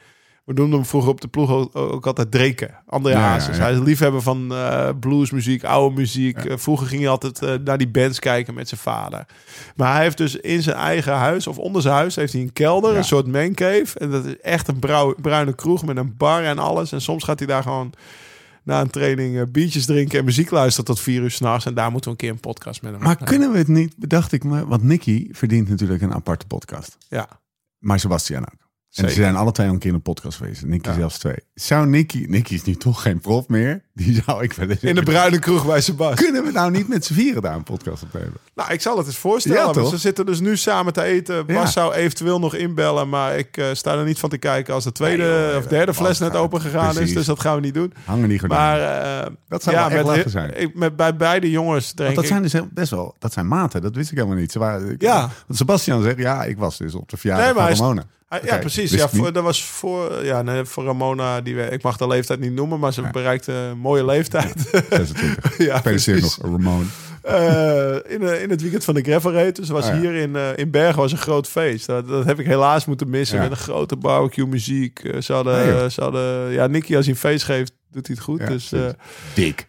we 0.46 0.52
noemden 0.52 0.78
hem 0.78 0.88
vroeger 0.88 1.10
op 1.10 1.20
de 1.20 1.28
ploeg 1.28 1.50
ook, 1.50 1.76
ook 1.76 2.06
altijd 2.06 2.30
Dreken, 2.30 2.74
André 2.86 3.12
Ja, 3.12 3.18
ja, 3.18 3.24
Hazes. 3.24 3.56
ja. 3.56 3.62
Hij 3.62 3.72
is 3.72 3.78
liefhebber 3.78 4.22
van 4.22 4.52
eh, 4.52 4.88
bluesmuziek, 5.00 5.64
oude 5.64 5.94
muziek. 5.96 6.36
Eh, 6.44 6.56
vroeger 6.56 6.86
ging 6.86 7.00
hij 7.00 7.10
altijd 7.10 7.42
eh, 7.42 7.54
naar 7.64 7.78
die 7.78 7.88
bands 7.88 8.18
kijken 8.18 8.54
met 8.54 8.68
zijn 8.68 8.80
vader. 8.80 9.26
Maar 9.76 9.92
hij 9.94 10.02
heeft 10.02 10.16
dus 10.16 10.36
in 10.36 10.62
zijn 10.62 10.76
eigen 10.76 11.12
huis, 11.12 11.46
of 11.46 11.58
onder 11.58 11.82
zijn 11.82 11.94
huis, 11.94 12.16
heeft 12.16 12.32
hij 12.32 12.42
een 12.42 12.52
kelder, 12.52 12.96
een 12.96 13.04
soort 13.04 13.26
mancave. 13.26 13.98
En 13.98 14.10
dat 14.10 14.24
is 14.24 14.40
echt 14.40 14.68
een 14.68 14.78
bruine 15.20 15.54
kroeg 15.54 15.84
met 15.84 15.96
een 15.96 16.16
bar 16.16 16.42
en 16.44 16.58
alles. 16.58 16.92
En 16.92 17.00
soms 17.00 17.24
gaat 17.24 17.38
hij 17.38 17.48
daar 17.48 17.62
gewoon 17.62 17.92
na 18.62 18.80
een 18.80 18.90
training 18.90 19.50
biertjes 19.50 19.86
drinken 19.86 20.18
en 20.18 20.24
muziek 20.24 20.50
luisteren 20.50 20.84
tot 20.84 21.00
vier 21.00 21.22
uur 21.22 21.30
s'nachts. 21.30 21.66
En 21.66 21.74
daar 21.74 21.90
moeten 21.90 22.10
we 22.10 22.16
een 22.16 22.22
keer 22.22 22.30
een 22.34 22.50
podcast 22.52 22.82
met 22.82 22.92
hem 22.92 23.02
Maar 23.02 23.16
kunnen 23.24 23.52
we 23.52 23.58
het 23.58 23.68
niet, 23.68 23.96
bedacht 23.96 24.32
ik 24.32 24.44
me, 24.44 24.66
want 24.66 24.82
Nicky 24.82 25.28
verdient 25.32 25.68
natuurlijk 25.68 26.02
een 26.02 26.14
aparte 26.14 26.46
podcast. 26.46 26.96
Ja, 27.08 27.28
Maar 27.78 28.00
Sebastian 28.00 28.42
ook. 28.42 28.65
En 28.96 29.08
ze 29.08 29.14
zijn 29.14 29.36
alle 29.36 29.52
twee 29.52 29.66
al 29.66 29.72
een 29.72 29.78
keer 29.78 29.88
in 29.88 29.94
een 29.94 30.02
podcast 30.02 30.36
geweest. 30.36 30.64
Nicky 30.64 30.88
Ja. 30.88 30.94
zelfs 30.94 31.18
twee. 31.18 31.36
Zou 31.54 31.86
Nicky, 31.86 32.24
Nicky 32.28 32.54
is 32.54 32.62
nu 32.64 32.74
toch 32.74 33.02
geen 33.02 33.20
prof 33.20 33.48
meer. 33.48 33.84
Die 33.96 34.22
zou 34.26 34.42
ik 34.42 34.52
wel 34.52 34.68
eens 34.68 34.80
in 34.80 34.94
de 34.94 35.02
bruine 35.02 35.38
kroeg 35.38 35.66
bij 35.66 35.80
Sebas. 35.80 36.14
Kunnen 36.14 36.44
we 36.44 36.50
nou 36.50 36.70
niet 36.70 36.88
met 36.88 37.04
z'n 37.04 37.14
vieren 37.14 37.42
daar 37.42 37.54
een 37.54 37.62
podcast 37.62 38.02
opnemen? 38.02 38.32
Nou, 38.54 38.72
ik 38.72 38.80
zal 38.80 38.96
het 38.98 39.06
eens 39.06 39.16
voorstellen. 39.16 39.82
Ja? 39.82 39.88
Ze 39.88 39.96
zitten 39.98 40.26
dus 40.26 40.40
nu 40.40 40.56
samen 40.56 40.92
te 40.92 41.02
eten. 41.02 41.46
Bas 41.46 41.54
Ja. 41.56 41.66
zou 41.66 41.94
eventueel 41.94 42.38
nog 42.38 42.54
inbellen, 42.54 43.08
maar 43.08 43.38
ik 43.38 43.56
eh, 43.56 43.66
sta 43.72 43.94
er 43.94 44.04
niet 44.04 44.18
van 44.18 44.28
te 44.30 44.38
kijken 44.38 44.74
als 44.74 44.84
de 44.84 44.92
tweede 44.92 45.22
Nee, 45.22 45.48
joh, 45.48 45.56
of 45.56 45.66
derde 45.66 45.94
fles 45.94 46.18
net 46.18 46.34
open 46.36 46.60
gegaan 46.60 46.98
is. 46.98 47.12
Dus 47.14 47.26
dat 47.26 47.40
gaan 47.40 47.54
we 47.54 47.60
niet 47.60 47.74
doen. 47.74 47.92
Hangen 48.04 48.28
die 48.28 48.38
gordijnen. 48.38 48.66
Maar 48.66 49.20
eh, 49.20 49.26
Dat 49.48 49.62
zou 49.62 49.76
wel 49.76 49.84
echt 49.84 49.94
met, 49.96 50.04
lachen 50.06 50.30
zijn. 50.30 50.60
Ik, 50.60 50.74
met, 50.74 50.96
bij 50.96 51.16
beide 51.16 51.50
jongens 51.50 51.86
denk 51.94 52.08
Want 52.08 52.16
dat 52.20 52.26
zijn 52.26 52.42
dus 52.42 52.52
heel- 52.52 52.68
best 52.72 52.90
wel, 52.90 53.14
dat 53.18 53.32
zijn 53.32 53.48
maten. 53.48 53.82
Dat 53.82 53.94
wist 53.94 54.10
ik 54.10 54.16
helemaal 54.16 54.38
niet. 54.38 54.52
Ze 54.52 54.58
waren, 54.58 54.90
ik- 54.90 55.00
Ja. 55.02 55.20
Want 55.20 55.58
Sebastian 55.58 56.02
zegt, 56.02 56.18
ja, 56.18 56.44
ik 56.44 56.58
was 56.58 56.76
dus 56.78 56.94
op 56.94 57.08
de 57.08 57.16
verjaardag 57.16 57.46
Nee, 57.46 57.54
maar 57.54 57.76
van 57.76 57.86
Ramona. 57.86 58.04
Ja, 58.44 58.58
precies. 58.58 58.90
Ja, 58.90 59.08
niet. 59.12 59.20
voor, 59.20 59.32
dat 59.32 59.42
was 59.42 59.64
voor, 59.64 60.24
ja, 60.24 60.42
nee, 60.42 60.64
voor 60.64 60.84
Ramona. 60.84 61.40
Die, 61.40 61.70
ik 61.70 61.82
mag 61.82 61.96
de 61.96 62.06
leeftijd 62.06 62.40
niet 62.40 62.52
noemen, 62.52 62.78
maar 62.78 62.92
ze 62.92 63.02
bereikte 63.12 63.72
mooie 63.86 64.04
leeftijd. 64.04 64.68
26. 64.90 65.58
ja, 65.58 65.82
nog, 66.20 66.38
Ramon. 66.42 66.90
Eh, 67.26 67.94
in, 68.12 68.22
eh, 68.22 68.42
in 68.42 68.50
het 68.50 68.62
weekend 68.62 68.84
van 68.84 68.94
de 68.94 69.02
gravel. 69.02 69.52
Dus 69.52 69.68
was 69.68 69.86
ja. 69.86 69.98
hier 69.98 70.14
in, 70.14 70.36
eh, 70.36 70.56
in 70.56 70.70
Bergen 70.70 71.00
was 71.00 71.12
een 71.12 71.18
groot 71.18 71.48
feest. 71.48 71.86
Dat, 71.86 72.08
dat 72.08 72.24
heb 72.24 72.40
ik 72.40 72.46
helaas 72.46 72.84
moeten 72.84 73.10
missen. 73.10 73.36
Ja. 73.36 73.42
Met 73.42 73.50
een 73.50 73.56
grote 73.56 73.96
barbecue 73.96 74.46
muziek. 74.46 74.98
Eh, 74.98 75.20
ze 75.20 75.32
hadden, 75.32 75.56
Nee, 75.56 75.74
joh. 75.74 75.88
ze 75.88 76.02
hadden, 76.02 76.52
ja, 76.52 76.66
Nicky 76.66 76.96
als 76.96 77.04
hij 77.04 77.14
een 77.14 77.20
feest 77.20 77.44
geeft, 77.44 77.72
doet 77.90 78.06
hij 78.06 78.16
het 78.16 78.24
goed. 78.24 78.40
Ja, 78.40 78.46
dus. 78.46 78.72
Dik. 79.34 79.66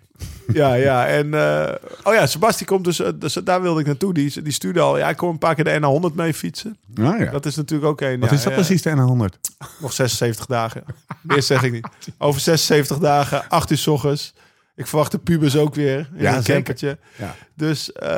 Ja, 0.53 0.73
ja. 0.73 1.07
En, 1.07 1.33
eh, 1.33 1.73
oh 2.03 2.13
ja, 2.13 2.25
Sebasti 2.25 2.65
komt 2.65 2.83
dus, 2.83 2.99
eh, 2.99 3.09
dus 3.15 3.33
daar 3.33 3.61
wilde 3.61 3.79
ik 3.79 3.85
naartoe. 3.85 4.13
Die, 4.13 4.41
die 4.41 4.53
stuurde 4.53 4.79
al, 4.79 4.97
ja, 4.97 5.09
ik 5.09 5.17
kom 5.17 5.29
een 5.29 5.37
paar 5.37 5.55
keer 5.55 5.63
de 5.63 6.09
NA100 6.11 6.15
mee 6.15 6.33
fietsen. 6.33 6.77
Nou 6.93 7.23
ja. 7.23 7.31
Dat 7.31 7.45
is 7.45 7.55
natuurlijk 7.55 7.89
ook 7.89 8.01
een. 8.01 8.19
Wat 8.19 8.29
ja, 8.29 8.35
is 8.35 8.43
dat 8.43 8.53
ja, 8.53 8.57
precies, 8.59 8.81
de 8.81 8.89
N100? 8.89 9.39
Nog 9.79 9.93
76 9.93 10.45
dagen. 10.45 10.83
Meer 11.21 11.43
zeg 11.43 11.63
ik 11.63 11.71
niet. 11.71 11.87
Over 12.17 12.41
76 12.41 12.97
dagen, 12.97 13.49
8 13.49 13.71
uur 13.71 13.77
s 13.77 13.87
ochtends. 13.87 14.33
Ik 14.75 14.87
verwacht 14.87 15.11
de 15.11 15.17
pubers 15.17 15.55
ook 15.55 15.75
weer 15.75 15.97
in 15.97 16.21
Ja, 16.21 16.35
een 16.35 16.43
campertje. 16.43 16.97
Ja. 17.17 17.35
Dus... 17.55 17.91
eh 17.91 18.09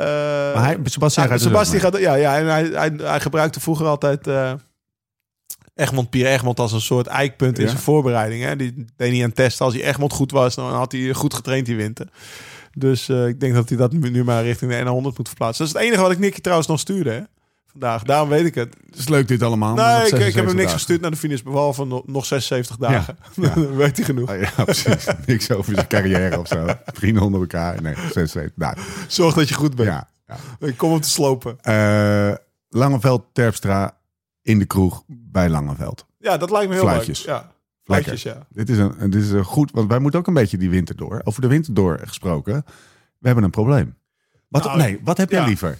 Maar 0.54 0.64
hij, 0.64 0.78
Sebastian 0.84 1.26
gaat 1.26 1.34
dus 1.34 1.46
Sebasti 1.46 1.76
ook 1.76 1.82
mee. 1.82 1.92
gaat, 1.92 2.00
ja, 2.00 2.14
ja, 2.14 2.38
en 2.38 2.46
hij, 2.46 2.64
hij, 2.64 2.92
hij 2.96 3.20
gebruikte 3.20 3.60
vroeger 3.60 3.86
altijd 3.86 4.26
Egmond 5.80 6.10
Pier 6.10 6.26
Egmond 6.26 6.60
als 6.60 6.72
een 6.72 6.80
soort 6.80 7.06
eikpunt 7.06 7.58
in 7.58 7.64
Ja. 7.64 7.70
zijn 7.70 7.82
voorbereiding. 7.82 8.42
Hè. 8.42 8.56
Die 8.56 8.84
deed 8.96 9.12
hij 9.12 9.24
aan 9.24 9.32
testen. 9.32 9.64
Als 9.64 9.74
hij 9.74 9.84
Egmond 9.84 10.12
goed 10.12 10.30
was, 10.30 10.54
dan 10.54 10.72
had 10.72 10.92
hij 10.92 11.12
goed 11.14 11.34
getraind 11.34 11.66
die 11.66 11.76
winter. 11.76 12.08
Dus 12.72 13.08
eh, 13.08 13.26
ik 13.26 13.40
denk 13.40 13.54
dat 13.54 13.68
hij 13.68 13.78
dat 13.78 13.92
nu 13.92 14.24
maar 14.24 14.42
richting 14.44 14.70
de 14.70 14.78
N100 14.84 15.16
moet 15.16 15.28
verplaatsen. 15.28 15.64
Dat 15.64 15.74
is 15.74 15.80
het 15.80 15.82
enige 15.88 16.02
wat 16.02 16.10
ik 16.10 16.18
Nicky 16.18 16.40
trouwens 16.40 16.68
nog 16.68 16.80
stuurde. 16.80 17.10
Hè. 17.10 17.20
Vandaag. 17.66 18.02
Daarom 18.02 18.28
weet 18.28 18.46
ik 18.46 18.54
het. 18.54 18.76
Het 18.90 18.98
is 18.98 19.08
leuk 19.08 19.28
dit 19.28 19.42
allemaal. 19.42 19.74
Nee, 19.74 19.84
ik, 19.84 19.90
ik 19.92 20.10
heb 20.10 20.10
76 20.20 20.46
hem 20.46 20.56
niks 20.56 20.72
gestuurd 20.72 21.00
naar 21.00 21.10
de 21.10 21.16
finish. 21.16 21.42
Behalve 21.42 21.84
no- 21.86 22.02
nog 22.06 22.26
76 22.26 22.76
dagen. 22.76 23.16
Ja. 23.42 23.54
Weet 23.76 23.96
hij 23.96 24.04
genoeg. 24.06 24.30
Oh, 24.30 24.40
ja, 24.40 24.64
precies. 24.64 25.06
Niks 25.26 25.50
over 25.50 25.74
zijn 25.74 25.86
carrière 25.86 26.38
of 26.38 26.46
zo. 26.46 26.66
Vrienden 26.84 27.22
onder 27.22 27.40
elkaar. 27.40 27.82
Nee, 27.82 27.94
76 27.94 28.52
dagen. 28.56 28.82
Zorg 29.08 29.34
dat 29.34 29.48
je 29.48 29.54
goed 29.54 29.74
bent. 29.74 29.88
Ja. 29.88 30.08
ja. 30.28 30.66
Ik 30.66 30.76
kom 30.76 30.90
hem 30.90 31.00
te 31.00 31.08
slopen. 31.10 31.56
Eh, 31.60 32.32
Langeveld, 32.68 33.24
Terpstra 33.32 33.96
in 34.42 34.58
de 34.58 34.64
kroeg 34.64 35.02
bij 35.06 35.48
Langeveld. 35.48 36.06
Ja, 36.18 36.36
dat 36.36 36.50
lijkt 36.50 36.68
me 36.68 36.74
heel 36.74 36.82
Fluitjes. 36.82 37.18
leuk. 37.26 37.36
Ja, 37.36 37.52
fluitjes, 37.82 38.22
ja. 38.22 38.46
Dit 38.48 38.68
is, 38.68 38.78
een, 38.78 39.10
dit 39.10 39.22
is 39.22 39.30
een 39.30 39.44
goed, 39.44 39.70
want 39.70 39.88
wij 39.88 39.98
moeten 39.98 40.20
ook 40.20 40.26
een 40.26 40.34
beetje 40.34 40.58
die 40.58 40.70
winter 40.70 40.96
door. 40.96 41.20
Over 41.24 41.40
de 41.40 41.48
winter 41.48 41.74
door 41.74 42.00
gesproken. 42.04 42.64
We 43.18 43.26
hebben 43.26 43.44
een 43.44 43.50
probleem. 43.50 43.96
Wat, 44.48 44.64
Nou, 44.64 44.78
nee, 44.78 45.00
wat 45.04 45.16
heb 45.16 45.30
jij 45.30 45.40
ja. 45.40 45.46
liever? 45.46 45.78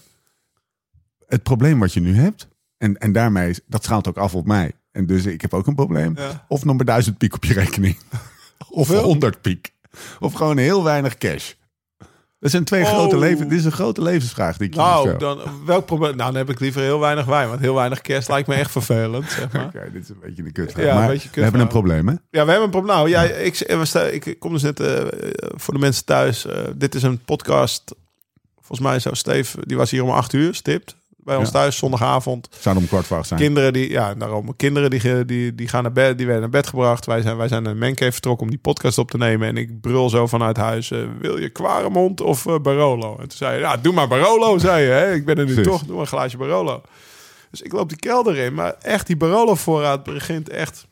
Het 1.26 1.42
probleem 1.42 1.78
wat 1.78 1.92
je 1.92 2.00
nu 2.00 2.14
hebt. 2.14 2.48
En, 2.76 2.98
en 2.98 3.12
daarmee, 3.12 3.54
dat 3.66 3.84
schaalt 3.84 4.08
ook 4.08 4.16
af 4.16 4.34
op 4.34 4.46
mij. 4.46 4.72
En 4.92 5.06
dus 5.06 5.26
ik 5.26 5.40
heb 5.40 5.54
ook 5.54 5.66
een 5.66 5.74
probleem. 5.74 6.16
Ja. 6.16 6.44
Of 6.48 6.64
nog 6.64 6.76
maar 6.76 6.84
duizend 6.84 7.18
piek 7.18 7.34
op 7.34 7.44
je 7.44 7.52
rekening. 7.54 7.98
of? 8.70 8.88
100 8.88 9.40
piek. 9.40 9.72
Of 10.20 10.32
gewoon 10.32 10.56
heel 10.56 10.84
weinig 10.84 11.18
cash. 11.18 11.52
Dat 12.40 12.50
zijn 12.50 12.64
twee 12.64 12.82
Oh. 12.82 12.88
grote 12.88 13.18
leven. 13.18 13.48
Dit 13.48 13.58
is 13.58 13.64
een 13.64 13.72
grote 13.72 14.02
levensvraag 14.02 14.56
die 14.56 14.66
ik 14.68 14.74
Nou, 14.74 15.18
dan, 15.18 15.40
welk 15.66 15.86
probleem? 15.86 16.16
Nou, 16.16 16.30
dan 16.32 16.40
heb 16.40 16.50
ik 16.50 16.60
liever 16.60 16.80
heel 16.82 17.00
weinig 17.00 17.24
wijn. 17.24 17.48
Want 17.48 17.60
heel 17.60 17.74
weinig 17.74 18.00
kerst 18.00 18.28
lijkt 18.28 18.48
me 18.48 18.54
echt 18.54 18.70
vervelend, 18.70 19.30
zeg 19.30 19.52
maar. 19.52 19.64
Oké, 19.64 19.90
dit 19.92 20.02
is 20.02 20.08
een 20.08 20.16
beetje 20.20 20.42
een 20.42 20.52
kut. 20.52 20.72
Ja, 20.76 20.88
een 20.88 20.94
maar 20.94 21.08
we 21.32 21.40
hebben 21.42 21.60
een 21.60 21.68
probleem, 21.68 22.06
hè? 22.08 22.12
Ja, 22.12 22.18
we 22.30 22.38
hebben 22.38 22.62
een 22.62 22.70
probleem. 22.70 22.96
Nou, 22.96 23.08
ja, 23.08 23.22
ik, 23.22 23.60
ik 24.26 24.38
kom 24.38 24.52
dus 24.52 24.62
net 24.62 24.80
eh, 24.80 24.96
voor 25.56 25.74
de 25.74 25.80
mensen 25.80 26.04
thuis. 26.04 26.46
eh, 26.46 26.62
dit 26.76 26.94
is 26.94 27.02
een 27.02 27.18
podcast. 27.24 27.94
Volgens 28.54 28.80
mij 28.90 28.98
zou 28.98 29.14
Steve, 29.16 29.58
die 29.66 29.76
was 29.76 29.90
hier 29.90 30.02
om 30.02 30.10
acht 30.10 30.32
uur, 30.32 30.54
stipt. 30.54 30.96
Bij 31.24 31.36
ons 31.36 31.46
Ja. 31.46 31.52
thuis, 31.52 31.76
zondagavond. 31.76 32.48
Zou 32.60 32.76
om 32.76 32.86
kwart 32.86 33.06
voor 33.06 33.16
acht 33.16 33.26
zijn. 33.28 33.40
Kinderen 33.40 33.72
die, 33.72 33.90
ja, 33.90 34.14
daarom. 34.14 34.56
Kinderen 34.56 34.90
die, 34.90 35.24
die, 35.24 35.54
die 35.54 35.68
gaan 35.68 35.82
naar 35.82 35.92
bed, 35.92 36.16
die 36.16 36.26
werden 36.26 36.42
naar 36.42 36.60
bed 36.60 36.66
gebracht. 36.66 37.06
Wij 37.06 37.20
zijn, 37.22 37.36
wij 37.36 37.48
zijn 37.48 37.62
naar 37.62 37.76
Mencave 37.76 38.12
vertrokken 38.12 38.44
om 38.44 38.50
die 38.50 38.58
podcast 38.60 38.98
op 38.98 39.10
te 39.10 39.16
nemen. 39.16 39.48
En 39.48 39.56
ik 39.56 39.80
brul 39.80 40.08
zo 40.10 40.26
vanuit 40.26 40.56
huis: 40.56 40.90
eh, 40.90 40.98
Wil 41.20 41.38
je 41.38 41.48
Quaremont 41.48 42.20
of 42.20 42.46
eh, 42.46 42.58
Barolo? 42.58 43.12
En 43.12 43.28
toen 43.28 43.36
zei 43.38 43.54
je: 43.54 43.60
Ja, 43.60 43.76
doe 43.76 43.92
maar 43.92 44.08
Barolo, 44.08 44.58
zei 44.58 44.84
je. 44.84 44.90
Hè? 44.90 45.12
Ik 45.14 45.24
ben 45.24 45.36
er 45.38 45.44
nu 45.46 45.62
toch, 45.62 45.82
doe 45.82 45.92
maar 45.92 46.00
een 46.00 46.06
glaasje 46.06 46.36
Barolo. 46.36 46.82
Dus 47.50 47.62
ik 47.62 47.72
loop 47.72 47.88
die 47.88 47.98
kelder 47.98 48.36
in, 48.36 48.54
maar 48.54 48.74
echt, 48.80 49.06
die 49.06 49.16
Barolo-voorraad 49.16 50.02
begint 50.04 50.48
echt, 50.48 50.86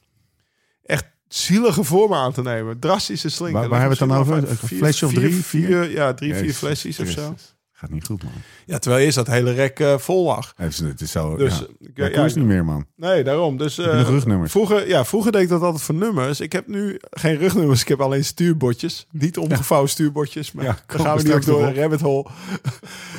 echt 0.82 1.04
zielige 1.28 1.84
vormen 1.84 2.18
aan 2.18 2.32
te 2.32 2.42
nemen. 2.42 2.78
Drastische 2.78 3.28
slinken. 3.30 3.60
Waar- 3.60 3.68
waar 3.68 3.80
hebben 3.80 3.98
we 3.98 4.04
het 4.04 4.12
dan 4.26 4.36
over? 4.42 4.50
Een 4.50 4.56
flesje 4.78 5.06
of 5.06 5.12
drie, 5.12 5.34
vier? 5.44 5.90
ja, 5.90 6.14
drie, 6.14 6.34
vier 6.34 6.52
flesjes 6.54 7.00
of 7.00 7.08
zo. 7.08 7.34
Gaat 7.80 7.90
niet 7.90 8.06
goed, 8.06 8.22
man. 8.22 8.32
Ja, 8.66 8.78
terwijl 8.78 9.04
eerst 9.04 9.16
dat 9.16 9.26
hele 9.26 9.52
rek 9.52 9.80
eh, 9.80 9.98
vol 9.98 10.24
lag. 10.24 10.52
Het 10.56 10.72
is, 10.72 10.78
het 10.78 11.00
is 11.00 11.10
zo. 11.10 11.36
Dus 11.36 11.58
ja. 11.58 11.66
ik- 11.80 11.90
Ja, 11.94 12.04
ja, 12.06 12.10
koers 12.18 12.34
niet 12.34 12.44
meer, 12.44 12.64
man. 12.64 12.86
Nee, 12.96 13.24
daarom. 13.24 13.56
Dus, 13.56 13.78
eh, 13.78 14.02
rugnummers? 14.08 14.50
Vroeger, 14.50 14.88
ja, 14.88 15.04
vroeger 15.04 15.32
deed 15.32 15.42
ik 15.42 15.48
dat 15.48 15.62
altijd 15.62 15.82
voor 15.82 15.94
nummers. 15.94 16.40
Ik 16.40 16.52
heb 16.52 16.66
nu 16.66 16.98
geen 17.10 17.36
rugnummers. 17.36 17.80
Ik 17.80 17.88
heb 17.88 18.00
alleen 18.00 18.24
stuurbordjes. 18.24 19.06
Niet 19.10 19.38
omgevouwen 19.38 19.90
stuurbordjes. 19.90 20.52
Maar 20.52 20.64
Ja, 20.64 20.78
dan 20.86 21.00
gaan 21.00 21.10
we 21.16 21.18
niet 21.22 21.26
straks 21.26 21.46
door 21.46 21.62
een 21.62 21.74
rabbit 21.74 22.00
hole. 22.00 22.26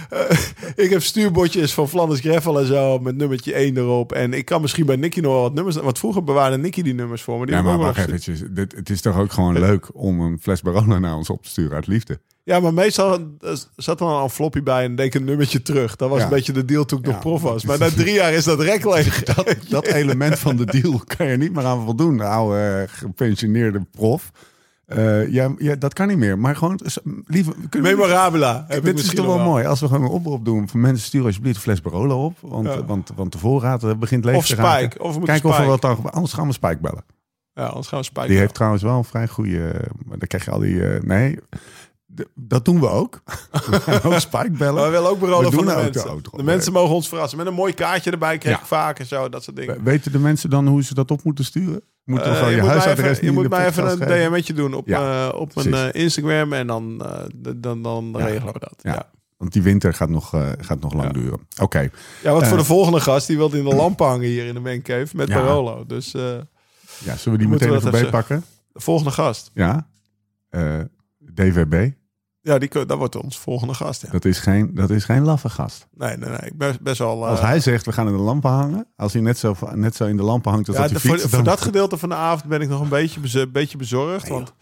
Eh, 0.09 0.37
ik 0.75 0.89
heb 0.89 1.01
stuurbordjes 1.03 1.73
van 1.73 1.89
Flanders 1.89 2.19
Gravel 2.19 2.59
en 2.59 2.65
zo. 2.65 2.99
Met 2.99 3.15
nummertje 3.15 3.53
1 3.59 3.77
erop. 3.77 4.11
En 4.11 4.33
ik 4.33 4.45
kan 4.45 4.61
misschien 4.61 4.85
bij 4.85 4.95
Nicky 4.95 5.19
nog 5.19 5.31
wel 5.33 5.41
wat 5.41 5.53
nummers... 5.53 5.75
Want 5.75 5.99
vroeger 5.99 6.23
bewaarde 6.23 6.57
Nicky 6.57 6.81
die 6.81 6.93
nummers 6.93 7.21
voor 7.21 7.39
me. 7.39 7.45
Die 7.45 7.55
Ja, 7.55 7.61
maar 7.61 7.73
ook 7.75 7.81
wacht. 7.81 8.55
Dit, 8.55 8.75
het 8.75 8.89
is 8.89 9.01
toch 9.01 9.17
ook 9.19 9.31
gewoon 9.31 9.59
leuk 9.59 9.89
om 9.93 10.19
een 10.21 10.39
fles 10.41 10.61
Barolo 10.61 10.99
naar 10.99 11.15
ons 11.15 11.29
op 11.29 11.43
te 11.43 11.49
sturen 11.49 11.75
uit 11.75 11.87
liefde. 11.87 12.19
Ja, 12.49 12.59
maar 12.59 12.73
meestal 12.73 13.13
eh, 13.13 13.51
zat 13.75 13.99
er 13.99 14.05
dan 14.07 14.23
een 14.23 14.29
floppy 14.29 14.63
bij 14.63 14.83
en 14.83 14.95
deed 14.95 15.05
ik 15.05 15.13
een 15.13 15.23
nummertje 15.23 15.61
terug. 15.61 15.95
Dat 15.95 16.09
was 16.09 16.17
Ja. 16.17 16.23
een 16.23 16.29
beetje 16.29 16.51
de 16.53 16.65
deal 16.65 16.85
toen 16.85 16.99
ik 16.99 17.05
Ja. 17.05 17.11
nog 17.11 17.19
prof 17.19 17.41
was. 17.41 17.63
Maar 17.65 17.79
na 17.79 17.89
drie 17.89 18.13
jaar 18.13 18.33
is 18.33 18.43
dat 18.43 18.59
rek 18.61 18.85
leeg. 18.85 19.23
Dat, 19.33 19.55
dat 19.69 19.85
element 20.01 20.39
van 20.39 20.55
de 20.55 20.65
deal 20.65 21.01
kan 21.17 21.27
je 21.27 21.37
niet 21.37 21.53
meer 21.53 21.65
aan 21.65 21.83
voldoen, 21.85 22.17
de 22.17 22.23
oude 22.23 22.57
eh, 22.87 22.97
gepensioneerde 22.97 23.81
prof. 23.91 24.31
Eh, 24.85 25.27
ja, 25.31 25.53
ja, 25.57 25.75
dat 25.75 25.93
kan 25.93 26.07
niet 26.07 26.17
meer. 26.17 26.39
Maar 26.39 26.55
gewoon, 26.55 26.79
liever... 27.25 27.53
we- 27.71 28.65
ik 28.69 28.83
Dit 28.83 28.99
is 28.99 29.13
toch 29.13 29.25
wel 29.25 29.39
mooi. 29.39 29.65
Als 29.65 29.79
we 29.79 29.87
gewoon 29.87 30.03
een 30.03 30.09
oproep 30.09 30.45
doen 30.45 30.69
van 30.69 30.79
mensen 30.79 31.05
sturen 31.05 31.27
alsjeblieft 31.27 31.55
een 31.55 31.61
fles 31.61 31.81
Barolo 31.81 32.25
op. 32.25 32.37
Want, 32.41 32.67
Ja. 32.67 32.83
want, 32.85 33.11
want 33.15 33.31
de 33.31 33.37
voorraad 33.37 33.99
begint 33.99 34.25
leeg 34.25 34.35
Of 34.35 34.45
te 34.45 34.55
raken. 34.55 34.79
Spike. 34.85 35.03
Of 35.03 35.13
we 35.13 35.19
moeten 35.19 35.33
Kijk 35.39 35.45
of 35.53 35.57
we 35.59 35.65
wat 35.65 35.81
dan... 35.81 36.11
Anders 36.11 36.33
gaan 36.33 36.47
we 36.47 36.53
Spike 36.53 36.77
bellen. 36.81 37.03
Ja, 37.53 37.65
anders 37.65 37.87
gaan 37.87 37.99
we 37.99 38.05
Spike. 38.05 38.27
Die 38.27 38.37
heeft 38.37 38.53
trouwens 38.53 38.83
wel 38.83 38.97
een 38.97 39.03
vrij 39.03 39.27
goede... 39.27 39.73
Dan 40.05 40.27
krijg 40.27 40.45
je 40.45 40.51
al 40.51 40.59
die... 40.59 40.81
nee, 41.01 41.39
dat 42.35 42.65
doen 42.65 42.79
we 42.79 42.89
ook. 42.89 43.21
We 43.51 43.79
gaan 43.79 44.01
ook 44.13 44.19
Spike 44.19 44.51
bellen. 44.51 44.73
Maar 44.73 44.83
we 44.85 44.89
willen 44.91 45.09
ook 45.09 45.19
van 45.19 45.65
de 45.65 45.73
mensen. 45.75 45.91
De, 45.91 46.29
Rob. 46.31 46.41
mensen 46.41 46.73
mogen 46.73 46.95
ons 46.95 47.07
verrassen. 47.07 47.37
Met 47.37 47.47
een 47.47 47.53
mooi 47.53 47.73
kaartje 47.73 48.11
erbij 48.11 48.37
krijg 48.37 48.55
Ja. 48.55 48.61
ik 48.61 48.67
vaak 48.67 48.99
en 48.99 49.05
zo. 49.05 49.29
Dat 49.29 49.43
soort 49.43 49.55
dingen. 49.55 49.83
Weten 49.83 50.11
de 50.11 50.19
mensen 50.19 50.49
dan 50.49 50.67
hoe 50.67 50.83
ze 50.83 50.93
dat 50.93 51.11
op 51.11 51.23
moeten 51.23 51.45
sturen? 51.45 51.81
Moeten 52.03 52.31
we 52.31 52.37
Eh, 52.37 52.49
je, 52.49 52.55
moet 52.55 52.65
mij 52.65 52.69
huisadres 52.69 53.11
even, 53.11 53.25
je 53.25 53.31
moet 53.31 53.43
de 53.43 53.49
mij 53.49 53.67
even 53.67 53.91
een? 53.91 54.29
DM'tje 54.31 54.53
doen 54.53 54.73
op, 54.73 54.87
Ja, 54.87 55.27
eh, 55.29 55.39
op 55.39 55.55
mijn 55.55 55.73
eh, 55.73 56.01
Instagram. 56.03 56.53
En 56.53 56.67
dan, 56.67 56.97
dan, 57.57 57.81
dan 57.83 58.13
Ja. 58.17 58.25
regelen 58.25 58.53
we 58.53 58.59
dat. 58.59 58.73
Ja. 58.77 58.89
Ja. 58.91 58.95
Ja. 58.95 59.09
Want 59.37 59.53
die 59.53 59.61
winter 59.61 59.93
gaat 59.93 60.09
nog, 60.09 60.29
gaat 60.59 60.79
nog 60.79 60.93
lang 60.93 61.07
Ja. 61.15 61.21
duren. 61.21 61.39
Oké. 61.61 61.89
want 62.23 62.43
voor 62.43 62.51
Eh. 62.53 62.57
de 62.57 62.65
volgende 62.65 62.99
gast, 62.99 63.27
die 63.27 63.37
wil 63.37 63.53
in 63.53 63.63
de 63.63 63.75
lamp 63.75 63.99
hangen 63.99 64.27
hier 64.27 64.45
in 64.45 64.53
de 64.53 64.59
mancave 64.59 65.15
met 65.15 65.27
Ja. 65.27 65.35
Barolo. 65.35 65.83
Dus 65.87 66.11
Ja, 66.11 67.15
zullen 67.15 67.37
we 67.37 67.37
die 67.37 67.47
meteen 67.47 67.69
we 67.69 67.75
even 67.75 67.91
bijpakken? 67.91 68.43
de 68.73 68.79
volgende 68.81 69.11
gast. 69.11 69.51
Ja. 69.53 69.87
DVB. 71.35 71.91
Ja, 72.49 72.57
die, 72.57 72.85
dat 72.85 72.97
wordt 72.97 73.15
ons 73.15 73.39
volgende 73.39 73.73
gast. 73.73 74.01
Ja. 74.01 74.09
Dat 74.11 74.25
is 74.25 74.39
geen, 74.39 74.71
dat 74.73 74.89
is 74.89 75.03
geen 75.03 75.23
laffe 75.23 75.49
gast. 75.49 75.87
Nee, 75.97 76.17
nee, 76.17 76.29
nee. 76.29 76.39
Ik 76.43 76.57
ben 76.57 76.77
best 76.81 76.97
wel... 76.99 77.23
eh, 77.23 77.29
Als 77.29 77.41
hij 77.41 77.59
zegt, 77.59 77.85
we 77.85 77.91
gaan 77.91 78.07
in 78.07 78.13
de 78.13 78.19
lampen 78.19 78.49
hangen. 78.51 78.87
Als 78.95 79.13
hij 79.13 79.21
net 79.21 79.37
zo, 79.37 79.55
net 79.73 79.95
zo 79.95 80.05
in 80.05 80.17
de 80.17 80.23
lampen 80.23 80.51
hangt 80.51 80.67
als 80.67 80.77
ja, 80.77 80.81
dat 80.87 80.91
hij 80.91 81.11
de- 81.11 81.19
voor, 81.19 81.29
voor 81.29 81.43
dat 81.43 81.61
gedeelte 81.61 81.97
van 81.97 82.09
de 82.09 82.15
avond 82.15 82.43
ben 82.49 82.61
ik 82.61 82.69
nog 82.69 82.81
een 82.81 82.89
beetje, 82.89 83.19
bez- 83.19 83.51
beetje 83.51 83.77
bezorgd. 83.77 84.23
Nee, 84.29 84.33
want 84.33 84.53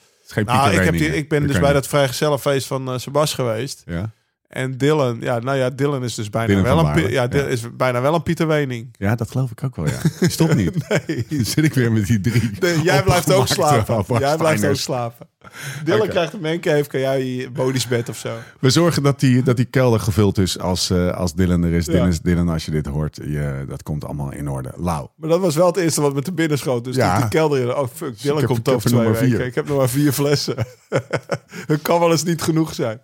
nou, 0.46 0.72
ik, 0.74 0.84
heb 0.84 0.94
die, 0.98 1.16
ik 1.16 1.30
ben 1.30 1.40
Dat 1.40 1.50
dus 1.50 1.60
bij 1.60 1.68
je 1.68 1.74
dat 1.74 1.88
vrijgezellenfeest 1.88 2.68
van 2.68 2.92
eh 2.92 2.98
Sebas 2.98 3.34
geweest. 3.34 3.84
niet. 3.86 3.96
Ja. 3.96 4.10
En 4.48 4.78
Dylan, 4.78 5.18
ja, 5.20 5.40
nou 5.40 5.58
ja, 5.58 5.70
Dylan 5.70 6.04
is 6.04 6.16
dus 6.16 6.30
bijna 6.30 6.48
Dylan 6.48 6.64
wel 6.64 6.78
een, 6.78 6.84
Baarle, 6.84 7.12
ja, 7.12 7.30
is 7.30 7.76
bijna 7.76 8.02
wel 8.02 8.14
een 8.16 8.24
Pieter 8.24 8.48
Wening. 8.48 8.96
ja, 9.00 9.16
dat 9.16 9.32
geloof 9.32 9.52
ik 9.52 9.64
ook 9.64 9.76
wel, 9.76 9.88
ja. 9.88 10.00
Stop 10.28 10.54
niet. 10.54 10.76
Nee. 11.08 11.26
Dan 11.30 11.46
zit 11.46 11.64
ik 11.64 11.74
weer 11.74 11.92
met 11.92 12.06
die 12.08 12.22
drie. 12.22 12.52
Nee, 12.60 12.82
jij 12.82 13.04
blijft 13.04 13.32
ook 13.34 13.48
slapen. 13.48 14.20
Jij 14.20 14.38
blijft 14.38 14.66
ook 14.66 14.76
slapen. 14.76 15.28
Dylan 15.84 16.08
krijgt 16.08 16.34
een 16.34 16.42
mancave, 16.42 16.88
kan 16.88 17.00
jij 17.00 17.26
je 17.26 17.50
bodiesbed 17.52 18.10
of 18.10 18.18
zo. 18.18 18.36
We 18.60 18.70
zorgen 18.70 19.04
dat 19.04 19.20
die, 19.20 19.44
dat 19.44 19.56
die 19.56 19.66
kelder 19.66 20.00
gevuld 20.00 20.38
is 20.38 20.60
als, 20.60 20.90
eh, 20.90 21.12
als 21.12 21.34
Dylan 21.34 21.64
er 21.64 21.74
is. 21.74 21.86
Ja. 21.86 21.92
Dylan, 21.92 22.14
Dylan, 22.24 22.50
als 22.50 22.66
je 22.66 22.72
dit 22.72 22.86
hoort, 22.86 23.16
je, 23.16 23.66
dat 23.68 23.84
komt 23.84 24.06
allemaal 24.06 24.32
in 24.32 24.50
orde. 24.50 24.72
Lau. 24.76 25.08
Maar 25.16 25.30
dat 25.30 25.40
was 25.40 25.56
wel 25.56 25.66
het 25.68 25.78
eerste 25.78 26.02
wat 26.02 26.14
me 26.14 26.22
te 26.22 26.34
binnen 26.34 26.58
schoot. 26.58 26.84
Dus 26.84 26.96
Ja. 26.96 27.18
die 27.20 27.28
kelder 27.28 27.62
in. 27.62 27.76
Oh 27.76 27.88
fuck, 27.94 28.22
Dylan 28.22 28.44
komt 28.46 28.70
over 28.70 28.92
er 28.92 28.98
twee 28.98 29.12
weken. 29.12 29.28
vier. 29.38 29.42
Ik 29.46 29.56
heb 29.56 29.68
nog 29.68 29.78
maar 29.78 29.90
vier 29.90 30.12
flessen. 30.12 30.56
Het 31.68 31.82
kan 31.82 32.00
wel 32.00 32.12
eens 32.12 32.24
niet 32.24 32.42
genoeg 32.42 32.74
zijn. 32.74 33.00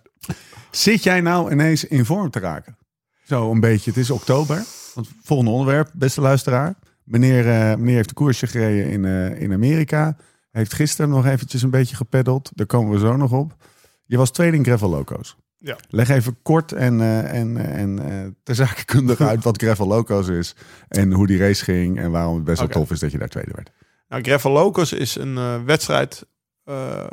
Zit 0.70 1.02
jij 1.02 1.20
nou 1.20 1.52
ineens 1.52 1.84
in 1.84 2.04
vorm 2.04 2.30
te 2.30 2.38
raken? 2.38 2.76
Zo 3.24 3.50
een 3.50 3.60
beetje. 3.60 3.90
Het 3.90 3.98
is 3.98 4.10
oktober. 4.10 4.64
Want 4.94 5.08
volgende 5.22 5.50
onderwerp, 5.52 5.90
beste 5.94 6.20
luisteraar. 6.20 6.74
Meneer, 7.04 7.48
eh, 7.48 7.76
meneer 7.76 7.94
heeft 7.94 8.08
de 8.08 8.14
koersje 8.14 8.46
gereden 8.46 8.90
in, 8.90 9.04
eh, 9.04 9.40
in 9.40 9.52
Amerika. 9.52 10.16
Heeft 10.54 10.72
gisteren 10.74 11.10
nog 11.10 11.26
eventjes 11.26 11.62
een 11.62 11.70
beetje 11.70 11.96
gepeddeld. 11.96 12.50
Daar 12.54 12.66
komen 12.66 12.92
we 12.92 12.98
zo 12.98 13.16
nog 13.16 13.32
op. 13.32 13.54
Je 14.04 14.16
was 14.16 14.30
tweede 14.30 14.56
in 14.56 14.64
Gravel 14.64 14.88
Loco's. 14.88 15.36
Ja. 15.56 15.76
Leg 15.88 16.08
even 16.08 16.36
kort 16.42 16.72
en, 16.72 17.00
eh, 17.00 17.34
en, 17.40 17.56
en 17.56 17.98
eh 18.10 18.30
ter 18.42 18.54
zake 18.54 18.84
kundig 18.84 19.20
uit 19.20 19.44
wat 19.44 19.62
Gravel 19.62 19.86
Loco's 19.86 20.28
is. 20.28 20.54
En 20.88 21.12
hoe 21.12 21.26
die 21.26 21.38
race 21.38 21.64
ging. 21.64 21.98
En 21.98 22.10
waarom 22.10 22.34
het 22.34 22.44
best 22.44 22.58
wel 22.58 22.68
tof 22.68 22.90
is 22.90 22.98
dat 22.98 23.12
je 23.12 23.18
daar 23.18 23.28
tweede 23.28 23.52
werd. 23.54 23.70
Nou, 24.08 24.22
Gravel 24.22 24.50
Locos 24.50 24.92
is 24.92 25.14
een 25.16 25.64
wedstrijd 25.64 26.26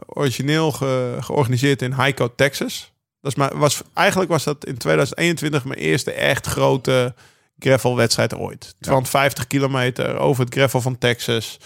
origineel 0.05 0.71
ge- 0.71 1.17
georganiseerd 1.19 1.81
in 1.81 2.01
Hico, 2.03 2.35
Texas. 2.35 2.93
Dat 3.21 3.31
is 3.31 3.37
maar, 3.37 3.57
was, 3.57 3.81
eigenlijk 3.93 4.31
was 4.31 4.43
dat 4.43 4.65
in 4.65 4.77
2021 4.77 5.65
mijn 5.65 5.79
eerste 5.79 6.11
echt 6.11 6.47
grote 6.47 7.13
gravelwedstrijd 7.59 8.35
ooit. 8.35 8.75
250 8.79 9.47
kilometer 9.47 10.17
over 10.17 10.43
het 10.45 10.53
gravel 10.53 10.81
van 10.81 10.97
Texas. 10.97 11.59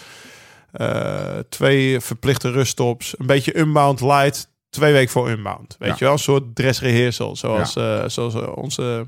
Eh, 0.76 1.38
twee 1.50 2.00
verplichte 2.00 2.52
ruststops. 2.52 3.16
Een 3.18 3.26
beetje 3.26 3.58
unbound 3.60 4.02
light. 4.02 4.54
twee 4.70 4.94
weken 4.94 5.12
voor 5.12 5.30
Unbound. 5.30 5.76
Weet 5.80 5.90
Ja. 5.90 5.96
je 5.98 6.04
wel, 6.04 6.14
een 6.14 6.20
soort 6.20 6.56
dressrehearsal. 6.56 7.36
Zoals, 7.36 7.76
eh, 7.76 8.04
zoals 8.08 8.34
eh, 8.34 8.48
onze, 8.56 9.08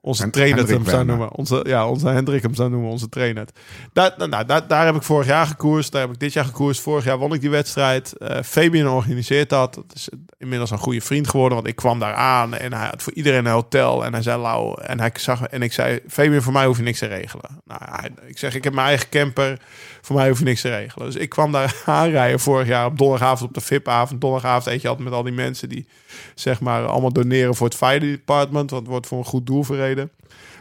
onze 0.00 0.30
trainer 0.30 0.56
Hendrik 0.58 0.76
hem 0.78 0.88
zou 0.88 1.04
noemen. 1.04 1.32
Onze, 1.32 1.64
ja, 1.66 1.88
onze 1.88 2.08
Hendrik 2.08 2.42
hem 2.42 2.54
zou 2.54 2.70
noemen, 2.70 2.90
onze 2.90 3.08
trainer. 3.08 3.46
Daar, 3.92 4.14
nou, 4.16 4.30
nou, 4.30 4.44
daar, 4.44 4.66
daar 4.68 4.84
heb 4.86 4.94
ik 4.94 5.02
vorig 5.02 5.26
jaar 5.26 5.46
gekoerst. 5.46 5.92
Daar 5.92 6.00
heb 6.00 6.10
ik 6.10 6.18
dit 6.20 6.32
jaar 6.32 6.44
gekoerst. 6.44 6.80
Vorig 6.80 7.04
jaar 7.04 7.18
won 7.18 7.34
ik 7.34 7.40
die 7.40 7.50
wedstrijd. 7.50 8.12
Eh 8.16 8.42
Fabian 8.42 8.88
organiseert 8.88 9.48
dat. 9.48 9.74
Dat 9.74 9.92
is 9.94 10.08
inmiddels 10.38 10.70
een 10.70 10.78
goede 10.78 11.00
vriend 11.00 11.28
geworden. 11.28 11.54
Want 11.56 11.68
ik 11.68 11.76
kwam 11.76 11.98
daar 11.98 12.14
aan 12.14 12.54
en 12.54 12.72
hij 12.72 12.86
had 12.88 13.02
voor 13.02 13.12
iedereen 13.12 13.44
een 13.46 13.52
hotel. 13.52 14.04
En 14.04 14.12
hij 14.12 14.22
zei, 14.22 14.40
Lau, 14.40 14.82
en 14.82 15.00
hij 15.00 15.10
zag 15.14 15.42
en 15.46 15.62
ik 15.62 15.72
zei, 15.72 16.00
Fabian, 16.08 16.42
voor 16.42 16.52
mij 16.52 16.66
hoef 16.66 16.76
je 16.76 16.82
niks 16.82 16.98
te 16.98 17.06
regelen. 17.06 17.62
Nou, 17.64 17.80
hij, 17.84 18.10
ik 18.26 18.38
zeg, 18.38 18.54
ik 18.54 18.64
heb 18.64 18.72
mijn 18.74 18.86
eigen 18.86 19.08
camper. 19.08 19.60
Voor 20.04 20.16
mij 20.16 20.28
hoef 20.28 20.38
je 20.38 20.44
niks 20.44 20.60
te 20.60 20.68
regelen. 20.68 21.06
Dus 21.06 21.16
ik 21.16 21.28
kwam 21.28 21.52
daar 21.52 21.82
aanrijden 21.86 22.40
vorig 22.40 22.66
jaar 22.66 22.86
op 22.86 22.98
donderdagavond 22.98 23.48
op 23.48 23.54
de 23.54 23.60
VIP-avond. 23.60 24.20
Donderdagavond 24.20 24.66
eet 24.66 24.82
je 24.82 24.88
altijd 24.88 25.08
met 25.08 25.16
al 25.16 25.22
die 25.22 25.32
mensen 25.32 25.68
die 25.68 25.86
zeg 26.34 26.60
maar 26.60 26.86
allemaal 26.86 27.12
doneren 27.12 27.54
voor 27.54 27.66
het 27.66 27.76
fire 27.76 27.98
department. 27.98 28.70
Want 28.70 28.82
het 28.82 28.90
wordt 28.90 29.06
voor 29.06 29.18
een 29.18 29.24
goed 29.24 29.46
doel 29.46 29.62
verreden. 29.62 30.10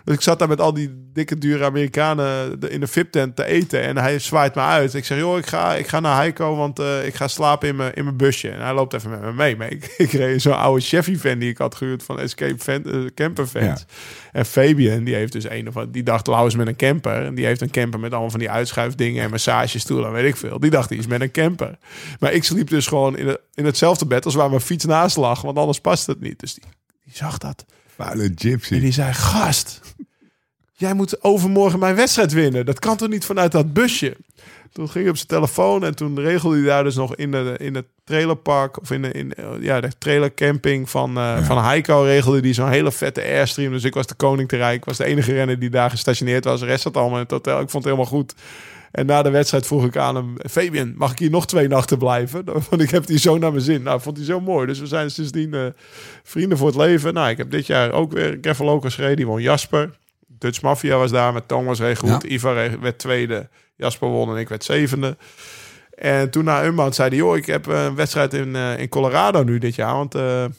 Dus 0.04 0.16
ik 0.16 0.22
zat 0.22 0.40
daar 0.40 0.48
met 0.48 0.62
al 0.62 0.74
die 0.74 1.10
dikke, 1.14 1.38
dure 1.38 1.64
Amerikanen 1.66 2.60
in 2.70 2.80
de 2.80 2.88
VIP-tent 2.88 3.36
te 3.36 3.46
eten. 3.46 3.82
En 3.82 3.98
hij 3.98 4.20
zwaait 4.20 4.56
me 4.56 4.62
uit. 4.62 4.94
Ik 4.94 5.06
zeg, 5.06 5.18
joh, 5.18 5.38
ik 5.38 5.46
ga, 5.46 5.76
ik 5.76 5.88
ga 5.88 6.00
naar 6.00 6.16
Heiko, 6.16 6.56
want 6.56 6.80
eh, 6.80 7.06
ik 7.06 7.16
ga 7.16 7.28
slapen 7.28 7.68
in 7.68 7.76
mijn, 7.76 7.94
in 7.94 8.04
mijn 8.04 8.18
busje. 8.18 8.50
En 8.50 8.62
hij 8.62 8.74
loopt 8.74 8.94
even 8.94 9.10
met 9.10 9.22
me 9.22 9.34
mee. 9.34 9.56
Maar 9.56 9.72
ik, 9.72 9.94
ik 9.98 10.12
reed 10.12 10.42
zo'n 10.42 10.58
oude 10.58 10.82
Chevy-van 10.82 11.40
die 11.40 11.50
ik 11.50 11.58
had 11.58 11.76
gehuurd 11.76 12.04
van 12.04 12.20
Escape 12.20 12.56
van, 12.58 12.84
eh, 12.86 13.00
Camper 13.16 13.48
Fans. 13.48 13.86
En 14.32 14.46
Fabian, 14.46 15.04
die 15.04 15.16
heeft 15.16 15.32
dus 15.32 15.50
een 15.50 15.68
of 15.68 15.86
die 15.90 16.04
dacht, 16.04 16.28
Lau 16.28 16.48
is 16.48 16.56
met 16.56 16.68
een 16.68 16.76
camper. 16.76 17.26
En 17.26 17.36
die 17.36 17.46
heeft 17.46 17.62
een 17.62 17.72
camper 17.72 18.00
met 18.00 18.12
allemaal 18.12 18.30
van 18.30 18.40
die 18.40 18.50
uitschuifdingen 18.52 19.24
en 19.24 19.30
massagestoelen, 19.30 20.12
weet 20.12 20.26
ik 20.28 20.36
veel. 20.38 20.60
Die 20.60 20.70
dacht, 20.72 20.90
die 20.90 21.00
is 21.00 21.08
met 21.08 21.22
een 21.22 21.32
camper. 21.32 21.78
Maar 22.20 22.34
ik 22.34 22.44
sliep 22.44 22.70
dus 22.70 22.88
gewoon 22.88 23.18
in, 23.18 23.28
het- 23.28 23.42
in 23.54 23.66
hetzelfde 23.66 24.06
bed 24.06 24.26
als 24.26 24.36
waar 24.36 24.50
mijn 24.50 24.62
fiets 24.62 24.86
naast 24.86 25.18
lag. 25.18 25.42
Want 25.42 25.58
anders 25.58 25.80
past 25.80 26.08
het 26.08 26.20
niet. 26.22 26.40
Dus 26.40 26.54
die, 26.54 26.64
die 27.04 27.16
zag 27.16 27.38
dat. 27.38 27.66
Vuile 27.96 28.32
gypsy. 28.36 28.74
En 28.74 28.80
die 28.80 28.92
zei: 28.92 29.14
Gast, 29.14 29.82
jij 30.74 30.94
moet 30.94 31.24
overmorgen 31.24 31.80
mijn 31.80 31.96
wedstrijd 31.96 32.32
winnen. 32.32 32.66
Dat 32.66 32.80
kan 32.80 32.98
toch 32.98 33.10
niet 33.10 33.26
vanuit 33.26 33.52
dat 33.52 33.74
busje? 33.74 34.16
Toen 34.74 34.90
ging 34.90 35.04
hij 35.04 35.10
op 35.10 35.16
zijn 35.16 35.28
telefoon 35.28 35.84
en 35.84 35.96
toen 35.96 36.20
regelde 36.20 36.56
hij 36.56 36.66
daar 36.66 36.84
dus 36.84 36.96
nog 36.96 37.16
in, 37.16 37.32
de, 37.32 37.56
in 37.58 37.76
het 37.76 37.86
trailerpark 38.04 38.82
of 38.82 38.92
in 38.92 39.02
de, 39.02 39.12
in, 39.12 39.34
eh, 39.34 39.46
ja, 39.60 39.82
de 39.82 39.92
trailercamping 39.98 40.90
van, 40.90 41.18
eh 41.18 41.46
van 41.46 41.64
Heiko 41.64 42.02
regelde 42.02 42.42
die 42.42 42.54
zo'n 42.54 42.70
hele 42.70 42.92
vette 42.92 43.22
airstream. 43.22 43.72
Dus 43.72 43.84
ik 43.84 43.94
was 43.94 44.08
de 44.08 44.16
koning 44.16 44.50
te 44.50 44.58
rijk. 44.58 44.78
Ik 44.78 44.86
was 44.86 44.98
de 44.98 45.06
enige 45.06 45.34
renner 45.34 45.60
die 45.60 45.70
daar 45.70 45.90
gestationeerd 45.90 46.44
was. 46.44 46.60
De 46.60 46.66
rest 46.66 46.82
zat 46.82 46.98
allemaal 46.98 47.18
in 47.18 47.24
het 47.24 47.32
hotel. 47.32 47.60
Ik 47.60 47.70
vond 47.70 47.84
het 47.84 47.94
helemaal 47.94 48.20
goed. 48.20 48.34
En 48.94 49.06
na 49.06 49.22
de 49.22 49.30
wedstrijd 49.30 49.68
vroeg 49.68 49.86
ik 49.86 49.98
aan 49.98 50.16
hem: 50.16 50.36
Fabian, 50.50 50.94
mag 50.96 51.12
ik 51.12 51.20
hier 51.20 51.30
nog 51.30 51.46
twee 51.46 51.68
nachten 51.68 51.98
blijven? 51.98 52.44
Want 52.70 52.82
ik 52.82 52.90
heb 52.90 53.06
die 53.06 53.20
zo 53.20 53.38
naar 53.38 53.52
mijn 53.52 53.64
zin. 53.64 53.84
Nou, 53.84 54.02
vond 54.02 54.18
hij 54.18 54.26
zo 54.26 54.40
mooi. 54.42 54.68
Dus 54.68 54.80
we 54.80 54.88
zijn 54.88 55.12
sindsdien 55.12 55.54
eh, 55.54 55.66
vrienden 56.24 56.58
voor 56.58 56.68
het 56.68 56.76
leven. 56.76 57.14
Nou, 57.14 57.30
ik 57.30 57.38
heb 57.38 57.52
dit 57.52 57.68
jaar 57.68 57.92
ook 57.92 58.12
weer 58.12 58.38
Gravel 58.42 58.66
Locals 58.66 58.96
gereden. 58.96 59.16
Die 59.16 59.28
won 59.28 59.42
Jasper. 59.42 59.98
Dutch 60.28 60.62
Mafia 60.62 60.98
was 60.98 61.12
daar 61.12 61.34
met 61.34 61.48
Thomas 61.48 61.80
reed 61.80 61.98
goed. 61.98 62.10
Ja. 62.10 62.30
Ivar 62.30 62.80
werd 62.80 62.98
tweede. 63.00 63.50
Jasper 63.76 64.08
won 64.08 64.30
en 64.30 64.38
ik 64.38 64.50
werd 64.50 64.64
zevende. 64.64 65.18
En 65.96 66.30
toen 66.30 66.44
na 66.44 66.66
Unbound 66.66 66.96
zei 66.96 67.10
hij... 67.10 67.18
joh, 67.18 67.38
ik 67.38 67.46
heb 67.46 67.66
een 67.66 67.96
wedstrijd 67.96 68.34
in, 68.34 68.56
eh, 68.56 68.80
in 68.80 68.90
Colorado 68.90 69.44
nu 69.44 69.58
dit 69.58 69.76
jaar. 69.76 69.94
Want 69.94 70.12
de 70.12 70.50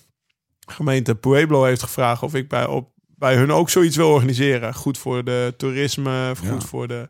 gemeente 0.67 1.15
Pueblo 1.15 1.65
heeft 1.65 1.83
gevraagd... 1.83 2.23
of 2.23 2.35
ik 2.35 2.49
bij, 2.49 2.67
op, 2.67 2.89
bij 3.17 3.37
hun 3.37 3.53
ook 3.53 3.71
zoiets 3.71 3.97
wil 3.97 4.11
organiseren. 4.11 4.75
Goed 4.75 4.99
voor 4.99 5.25
de 5.25 5.55
toerisme, 5.57 6.33
goed 6.39 6.63
Ja. 6.63 6.67
voor 6.69 6.89
de... 6.89 7.09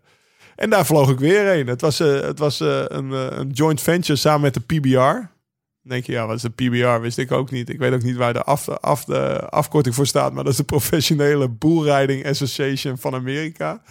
En 0.57 0.71
daar 0.71 0.87
vloog 0.87 1.11
ik 1.11 1.19
weer 1.19 1.47
heen. 1.47 1.67
Het 1.67 1.81
was, 1.81 2.01
eh, 2.01 2.21
het 2.21 2.39
was 2.39 2.61
eh, 2.61 2.85
een, 2.87 3.13
eh, 3.13 3.27
een 3.31 3.51
joint 3.51 3.81
venture 3.81 4.19
samen 4.19 4.41
met 4.41 4.55
de 4.55 4.61
PBR. 4.61 5.33
Dan 5.87 5.93
denk 5.93 6.07
je, 6.07 6.13
ja, 6.13 6.27
wat 6.27 6.37
is 6.37 6.43
de 6.43 6.51
PBR? 6.51 7.01
Wist 7.01 7.19
ik 7.19 7.33
ook 7.33 7.51
niet. 7.51 7.69
Ik 7.69 7.79
weet 7.79 7.93
ook 7.93 8.03
niet 8.03 8.17
waar 8.17 8.33
de, 8.33 8.43
af, 8.43 8.69
af, 8.69 9.05
de 9.05 9.49
afkorting 9.49 9.95
voor 9.95 10.07
staat. 10.07 10.33
Maar 10.33 10.43
dat 10.45 10.53
is 10.53 10.59
de 10.59 10.65
Professionele 10.65 11.49
Bull 11.49 11.91
Riding 11.91 12.27
Association 12.27 12.99
van 12.99 13.15
Amerika. 13.15 13.83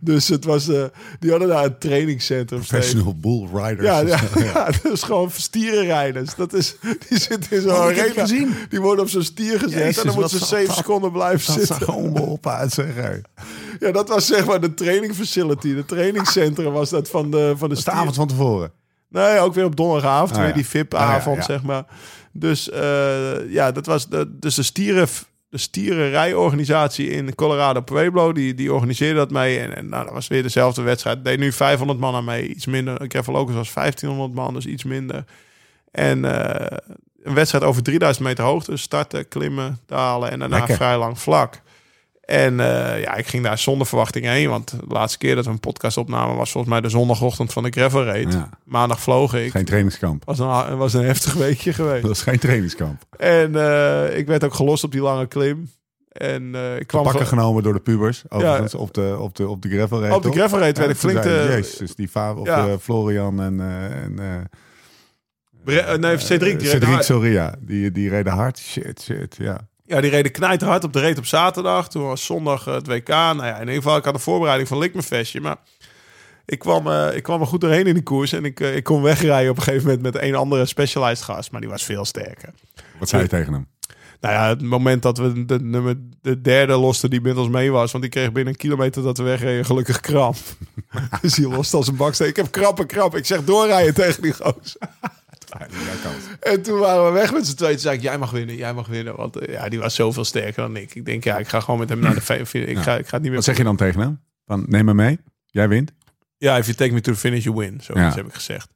Dus 0.00 0.28
het 0.28 0.44
was, 0.44 0.68
eh, 0.68 0.84
die 1.20 1.30
hadden 1.30 1.48
daar 1.48 1.64
een 1.64 1.78
trainingscentrum. 1.78 2.60
Professional 2.60 3.14
bull 3.16 3.48
riders. 3.54 3.86
Ja, 3.86 4.00
ja, 4.00 4.20
ja, 4.38 4.64
dat 4.82 4.92
is 4.92 5.02
gewoon 5.02 5.30
stierenrijders. 5.30 6.34
Dat 6.34 6.52
is, 6.52 6.76
die 7.08 7.18
zitten 7.18 7.50
in 7.56 7.60
zo'n 7.62 7.70
Oh, 7.70 7.80
arena. 7.80 8.24
Die 8.68 8.80
worden 8.80 9.04
op 9.04 9.10
zo'n 9.10 9.22
stier 9.22 9.58
gezet 9.58 9.78
Jezus, 9.78 9.98
en 9.98 10.06
dan 10.06 10.14
moeten 10.14 10.38
ze 10.38 10.44
zeven 10.44 10.66
dat- 10.66 10.76
seconden 10.76 11.12
blijven 11.12 11.46
Dat 11.46 11.56
zitten. 11.56 11.76
zag 11.76 11.88
er 11.88 11.94
onbeholpen 11.94 12.52
uit, 12.52 12.72
zeg. 12.72 12.94
hé. 12.94 13.10
Ja, 13.86 13.92
dat 13.92 14.08
was 14.08 14.26
zeg 14.26 14.46
maar 14.46 14.60
de 14.60 14.74
training 14.74 15.14
facility. 15.14 15.74
De 15.74 15.84
trainingscentrum 15.84 16.72
was 16.72 16.90
dat 16.90 17.08
van 17.10 17.30
de, 17.30 17.54
van 17.56 17.68
de 17.68 17.82
De 17.84 17.90
avond 17.90 18.14
van 18.14 18.26
tevoren. 18.28 18.72
Nee, 19.12 19.38
ook 19.38 19.54
weer 19.54 19.64
op 19.64 19.76
donderdagavond, 19.76 20.36
Ah, 20.36 20.44
weer 20.44 20.52
die 20.54 20.66
VIP-avond, 20.66 21.36
Ah, 21.40 21.46
ja. 21.46 21.52
zeg 21.52 21.62
maar. 21.62 21.84
Dus 22.32 22.70
eh, 22.70 23.50
ja, 23.52 23.72
dat 23.72 23.86
was 23.86 24.08
de, 24.08 24.26
dus 24.38 24.54
de 24.54 24.62
stieren, 24.62 25.08
de 25.48 25.58
stierenrijorganisatie 25.58 27.08
in 27.10 27.34
Colorado 27.34 27.80
Pueblo, 27.80 28.32
die, 28.32 28.54
die 28.54 28.72
organiseerde 28.72 29.14
dat 29.18 29.30
mee. 29.30 29.58
En, 29.58 29.76
en 29.76 29.88
nou, 29.88 30.04
dat 30.04 30.12
was 30.12 30.28
weer 30.28 30.42
dezelfde 30.42 30.82
wedstrijd. 30.82 31.24
Deed 31.24 31.38
nu 31.38 31.52
500 31.52 31.98
man 31.98 32.14
aan 32.14 32.24
mee, 32.24 32.46
iets 32.48 32.66
minder. 32.66 33.04
Gravel 33.08 33.32
Locals 33.32 33.56
was 33.56 33.72
1500 33.72 34.34
man, 34.34 34.54
dus 34.54 34.66
iets 34.66 34.84
minder. 34.84 35.24
En 35.90 36.24
eh, 36.24 36.76
een 37.22 37.34
wedstrijd 37.34 37.64
over 37.64 37.82
3000 37.82 38.26
meter 38.26 38.44
hoogte, 38.44 38.76
starten, 38.76 39.28
klimmen, 39.28 39.78
dalen 39.86 40.30
en 40.30 40.38
daarna 40.38 40.56
Lekker. 40.58 40.74
vrij 40.76 40.98
lang 40.98 41.18
vlak. 41.18 41.60
En 42.22 42.60
eh, 42.60 43.00
ja, 43.02 43.14
ik 43.14 43.26
ging 43.26 43.42
daar 43.44 43.58
zonder 43.58 43.86
verwachting 43.86 44.24
heen. 44.24 44.48
Want 44.48 44.70
de 44.70 44.76
laatste 44.88 45.18
keer 45.18 45.34
dat 45.34 45.44
we 45.44 45.50
een 45.50 45.60
podcast 45.60 45.96
opnamen 45.96 46.36
was 46.36 46.50
volgens 46.50 46.72
mij 46.72 46.82
de 46.82 46.88
zondagochtend 46.88 47.52
van 47.52 47.62
de 47.62 47.70
gravel 47.70 48.04
raid. 48.04 48.32
Ja. 48.32 48.48
Maandag 48.64 49.00
vloog 49.00 49.34
ik. 49.34 49.50
Geen 49.50 49.64
trainingskamp. 49.64 50.24
Was 50.24 50.38
een, 50.38 50.76
was 50.76 50.92
een 50.94 51.04
heftig 51.04 51.32
weekje 51.34 51.72
geweest. 51.72 52.02
Dat 52.02 52.10
is 52.10 52.22
geen 52.22 52.38
trainingskamp. 52.38 53.02
En 53.16 53.56
eh, 53.56 54.18
ik 54.18 54.26
werd 54.26 54.44
ook 54.44 54.54
gelost 54.54 54.84
op 54.84 54.92
die 54.92 55.00
lange 55.00 55.26
klim. 55.26 55.70
En 56.12 56.54
eh, 56.54 56.76
ik 56.78 56.86
kwam 56.86 57.02
Pakken 57.02 57.20
ge- 57.22 57.28
genomen 57.28 57.62
door 57.62 57.72
de 57.72 57.80
pubers. 57.80 58.22
Overigens 58.28 58.74
op 58.74 58.94
de, 58.94 59.16
op 59.20 59.34
de, 59.36 59.48
op 59.48 59.62
de 59.62 59.68
gravel 59.68 60.14
op 60.14 60.22
de 60.22 60.30
gravel 60.32 60.58
raid 60.58 60.78
werd 60.78 60.88
Ja, 60.88 60.94
ik 60.94 61.20
flink 61.20 61.24
Jezus, 61.24 61.94
die 61.94 62.10
va 62.10 62.34
of 62.34 62.46
Ja. 62.46 62.78
Florian 62.78 63.40
en, 63.40 63.60
en 63.60 64.14
nee, 66.00 66.18
Cedric. 66.18 66.58
Die 66.58 66.68
Cedric 66.68 66.92
hard. 66.92 67.04
Soria. 67.04 67.54
Die, 67.60 67.92
die 67.92 68.08
reden 68.08 68.32
hard. 68.32 68.58
Shit, 68.58 69.02
shit, 69.02 69.36
ja. 69.38 69.60
Ja, 69.92 70.00
die 70.00 70.10
reden 70.10 70.32
knijterhard 70.32 70.84
op 70.84 70.92
de 70.92 71.00
reed 71.00 71.18
op 71.18 71.26
zaterdag. 71.26 71.88
Toen 71.88 72.02
was 72.02 72.24
zondag 72.24 72.66
eh, 72.66 72.74
het 72.74 72.86
WK. 72.86 73.08
Nou 73.08 73.44
ja, 73.44 73.54
in 73.54 73.60
ieder 73.60 73.74
geval, 73.74 73.96
ik 73.96 74.04
had 74.04 74.14
een 74.14 74.20
voorbereiding 74.20 74.68
van 74.68 74.78
Likmefestje. 74.78 75.40
Maar 75.40 75.56
ik 76.44 76.58
kwam, 76.58 76.86
eh, 76.86 77.16
ik 77.16 77.22
kwam 77.22 77.40
er 77.40 77.46
goed 77.46 77.60
doorheen 77.60 77.86
in 77.86 77.94
die 77.94 78.02
koers. 78.02 78.32
En 78.32 78.44
ik, 78.44 78.60
eh, 78.60 78.76
ik 78.76 78.84
kon 78.84 79.02
wegrijden 79.02 79.50
op 79.50 79.56
een 79.56 79.62
gegeven 79.62 79.86
moment 79.86 80.02
met 80.02 80.22
een 80.22 80.34
andere 80.34 80.66
specialized 80.66 81.24
gast. 81.24 81.50
Maar 81.50 81.60
die 81.60 81.70
was 81.70 81.84
veel 81.84 82.04
sterker. 82.04 82.52
Wat 82.98 83.08
zei 83.08 83.22
je 83.22 83.28
tegen 83.28 83.52
hem? 83.52 83.66
Nou 84.20 84.34
ja, 84.34 84.48
het 84.48 84.62
moment 84.62 85.02
dat 85.02 85.18
we 85.18 85.44
de, 85.44 85.60
nummer, 85.60 85.96
de 86.22 86.40
derde 86.40 86.76
loste 86.76 87.08
die 87.08 87.20
met 87.20 87.36
ons 87.36 87.48
mee 87.48 87.70
was. 87.70 87.92
Want 87.92 88.04
die 88.04 88.12
kreeg 88.12 88.32
binnen 88.32 88.52
een 88.52 88.58
kilometer 88.58 89.02
dat 89.02 89.18
we 89.18 89.24
wegreden 89.24 89.64
gelukkig 89.64 90.00
kramp. 90.00 90.36
dus 91.22 91.34
die 91.34 91.48
lost 91.48 91.74
als 91.74 91.88
een 91.88 91.96
baksteen. 91.96 92.28
Ik 92.28 92.36
heb 92.36 92.50
krappen, 92.50 92.86
krap. 92.86 93.16
Ik 93.16 93.26
zeg 93.26 93.44
doorrijden 93.44 93.94
tegen 93.94 94.22
die 94.22 94.32
gozer. 94.32 94.76
En 96.40 96.62
toen 96.62 96.78
waren 96.78 97.04
we 97.04 97.10
weg 97.10 97.32
met 97.32 97.46
z'n 97.46 97.54
tweeën. 97.56 97.72
Toen 97.72 97.80
zei 97.82 97.96
ik, 97.96 98.02
jij 98.02 98.18
mag 98.18 98.30
winnen, 98.30 98.56
jij 98.56 98.74
mag 98.74 98.86
winnen. 98.86 99.16
Want 99.16 99.36
eh, 99.36 99.52
ja, 99.54 99.68
die 99.68 99.78
was 99.78 99.94
zoveel 99.94 100.24
sterker 100.24 100.62
dan 100.62 100.76
ik. 100.76 100.94
Ik 100.94 101.04
denk, 101.04 101.24
ja, 101.24 101.38
ik 101.38 101.48
ga 101.48 101.60
gewoon 101.60 101.80
met 101.80 101.88
hem 101.88 101.98
naar 101.98 102.14
de 102.14 102.20
VV. 102.20 102.54
Ik, 102.54 102.78
ga, 102.78 102.96
ik 102.96 103.08
ga 103.08 103.16
niet 103.16 103.26
meer... 103.26 103.34
Wat 103.34 103.44
zeg 103.44 103.56
je 103.56 103.64
dan 103.64 103.76
tegen 103.76 104.00
hem? 104.00 104.20
Van, 104.46 104.64
neem 104.68 104.84
me 104.84 104.94
mee. 104.94 105.18
Jij 105.46 105.68
wint. 105.68 105.92
Ja, 106.36 106.56
if 106.58 106.64
you 106.64 106.76
take 106.76 106.92
me 106.92 107.00
to 107.00 107.12
the 107.12 107.18
finish, 107.18 107.44
you 107.44 107.56
win. 107.56 107.80
Zoiets 107.82 108.14
heb 108.14 108.26
ik 108.26 108.34
gezegd. 108.34 108.68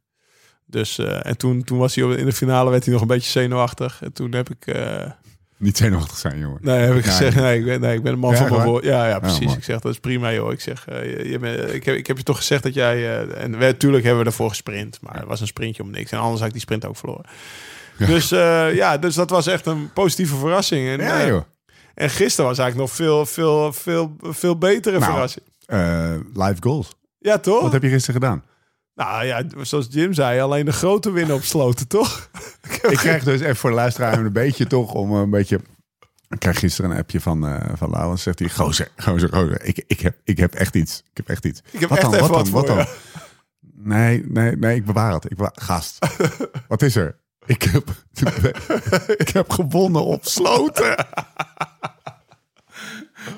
Dus, 0.67 0.99
eh, 0.99 1.27
en 1.27 1.37
toen, 1.37 1.65
toen 1.65 1.79
was 1.79 1.95
hij 1.95 2.05
op- 2.05 2.11
in 2.13 2.25
de 2.25 2.33
finale 2.33 2.71
werd 2.71 2.85
hij 2.85 2.93
nog 2.93 3.03
een 3.03 3.09
beetje 3.09 3.31
zenuwachtig. 3.31 4.03
En 4.03 4.13
toen 4.13 4.33
heb 4.35 4.51
ik, 4.51 4.67
eh, 4.67 5.11
Niet 5.59 5.77
zenuwachtig 5.77 6.17
zijn, 6.17 6.39
jongen. 6.39 6.59
nee, 6.63 6.79
heb 6.79 6.95
ik 6.97 7.05
Ja, 7.05 7.11
gezegd, 7.11 7.37
nee, 7.37 7.59
ik 7.59 7.65
ben, 7.65 7.81
nee, 7.81 7.97
ik 7.97 8.03
ben 8.03 8.13
een 8.13 8.19
man 8.19 8.31
Ja, 8.33 8.37
van 8.37 8.51
mijn 8.51 8.63
woord. 8.69 8.85
Ja, 8.85 9.09
ja, 9.09 9.19
precies. 9.19 9.45
mooi. 9.47 9.57
ik 9.57 9.65
zeg, 9.65 9.81
dat 9.81 9.93
is 9.93 9.99
prima, 9.99 10.33
joh. 10.33 10.53
Ik 10.53 10.61
zeg, 10.61 10.87
eh, 10.89 11.03
je, 11.05 11.73
ik, 11.73 11.85
heb, 11.85 11.97
ik 11.97 12.07
heb 12.07 12.17
je 12.17 12.23
toch 12.23 12.37
gezegd 12.37 12.63
dat 12.63 12.75
jij... 12.75 12.97
eh, 12.97 13.43
en 13.43 13.51
natuurlijk 13.51 14.05
hebben 14.05 14.23
we 14.23 14.29
ervoor 14.29 14.49
gesprint. 14.49 14.99
Maar 15.03 15.15
het 15.19 15.25
was 15.29 15.41
een 15.41 15.47
sprintje 15.47 15.83
om 15.83 15.91
niks. 15.91 16.11
En 16.11 16.19
anders 16.19 16.39
had 16.39 16.47
ik 16.47 16.53
die 16.53 16.63
sprint 16.63 16.85
ook 16.85 16.97
verloren. 16.97 17.25
Dus 17.99 18.31
eh, 18.33 18.75
ja, 18.75 18.99
dus 18.99 19.15
dat 19.15 19.31
was 19.31 19.47
echt 19.47 19.67
een 19.67 19.93
positieve 19.93 20.37
verrassing. 20.37 20.89
En, 20.89 21.01
Ja, 21.07 21.27
joh. 21.27 21.43
en 21.95 22.11
gisteren 22.11 22.49
was 22.51 22.59
eigenlijk 22.59 22.89
nog 22.91 22.97
veel, 22.99 23.27
veel, 23.27 23.73
veel, 23.73 24.17
veel 24.21 24.59
betere 24.59 24.99
Nou, 24.99 25.13
verrassing. 25.13 25.45
Live 26.35 26.57
goals. 26.61 26.89
Ja, 27.19 27.39
toch? 27.39 27.63
Wat 27.63 27.73
heb 27.73 27.83
je 27.83 27.89
gisteren 27.89 28.21
gedaan? 28.21 28.43
Nou 28.97 29.25
ja, 29.25 29.43
zoals 29.63 29.87
Jim 29.91 30.13
zei, 30.13 30.41
alleen 30.41 30.65
de 30.65 30.73
grote 30.73 31.11
winnen 31.11 31.37
op 31.37 31.43
sloten, 31.43 31.89
toch? 31.89 32.31
Ik 32.91 32.97
krijg 32.97 33.25
dus 33.25 33.41
even 33.41 33.57
voor 33.57 33.71
de 33.71 33.77
luisteraar 33.77 34.19
een 34.19 34.33
beetje 34.33 34.67
toch 34.67 34.93
om 34.93 35.13
een 35.13 35.31
beetje... 35.31 35.61
Ik 36.29 36.39
krijg 36.39 36.59
gisteren 36.59 36.91
een 36.91 36.97
appje 36.97 37.21
van, 37.21 37.47
eh 37.47 37.73
van 37.75 37.91
Laurens. 37.91 38.23
Zegt 38.23 38.39
hij, 38.39 38.49
gozer, 38.49 38.89
gozer, 38.97 39.29
gozer. 39.29 39.65
Ik, 39.65 39.85
ik, 39.87 40.01
heb, 40.01 40.17
ik 40.25 40.39
heb 40.39 40.55
echt 40.55 40.75
iets. 40.75 41.03
Ik 41.11 41.17
heb 41.17 41.29
echt 41.29 41.45
iets. 41.45 41.61
Ik 41.71 41.81
heb 41.81 41.89
wat 41.89 41.99
echt 41.99 42.11
dan? 42.11 42.21
even 42.21 42.29
wat 42.29 42.49
wat 42.49 42.67
je. 42.67 42.75
dan? 42.75 42.87
Nee, 43.75 44.25
nee, 44.27 44.57
nee, 44.57 44.77
ik 44.77 44.85
bewaar 44.85 45.13
het. 45.13 45.31
Ik 45.31 45.37
bewaar... 45.37 45.53
Gast, 45.55 46.07
wat 46.69 46.83
is 46.83 46.97
er? 46.97 47.19
Ik 47.47 47.63
heb, 47.63 47.89
ik 49.25 49.29
heb 49.29 49.51
gewonnen 49.51 50.05
op 50.05 50.25
sloten. 50.25 51.07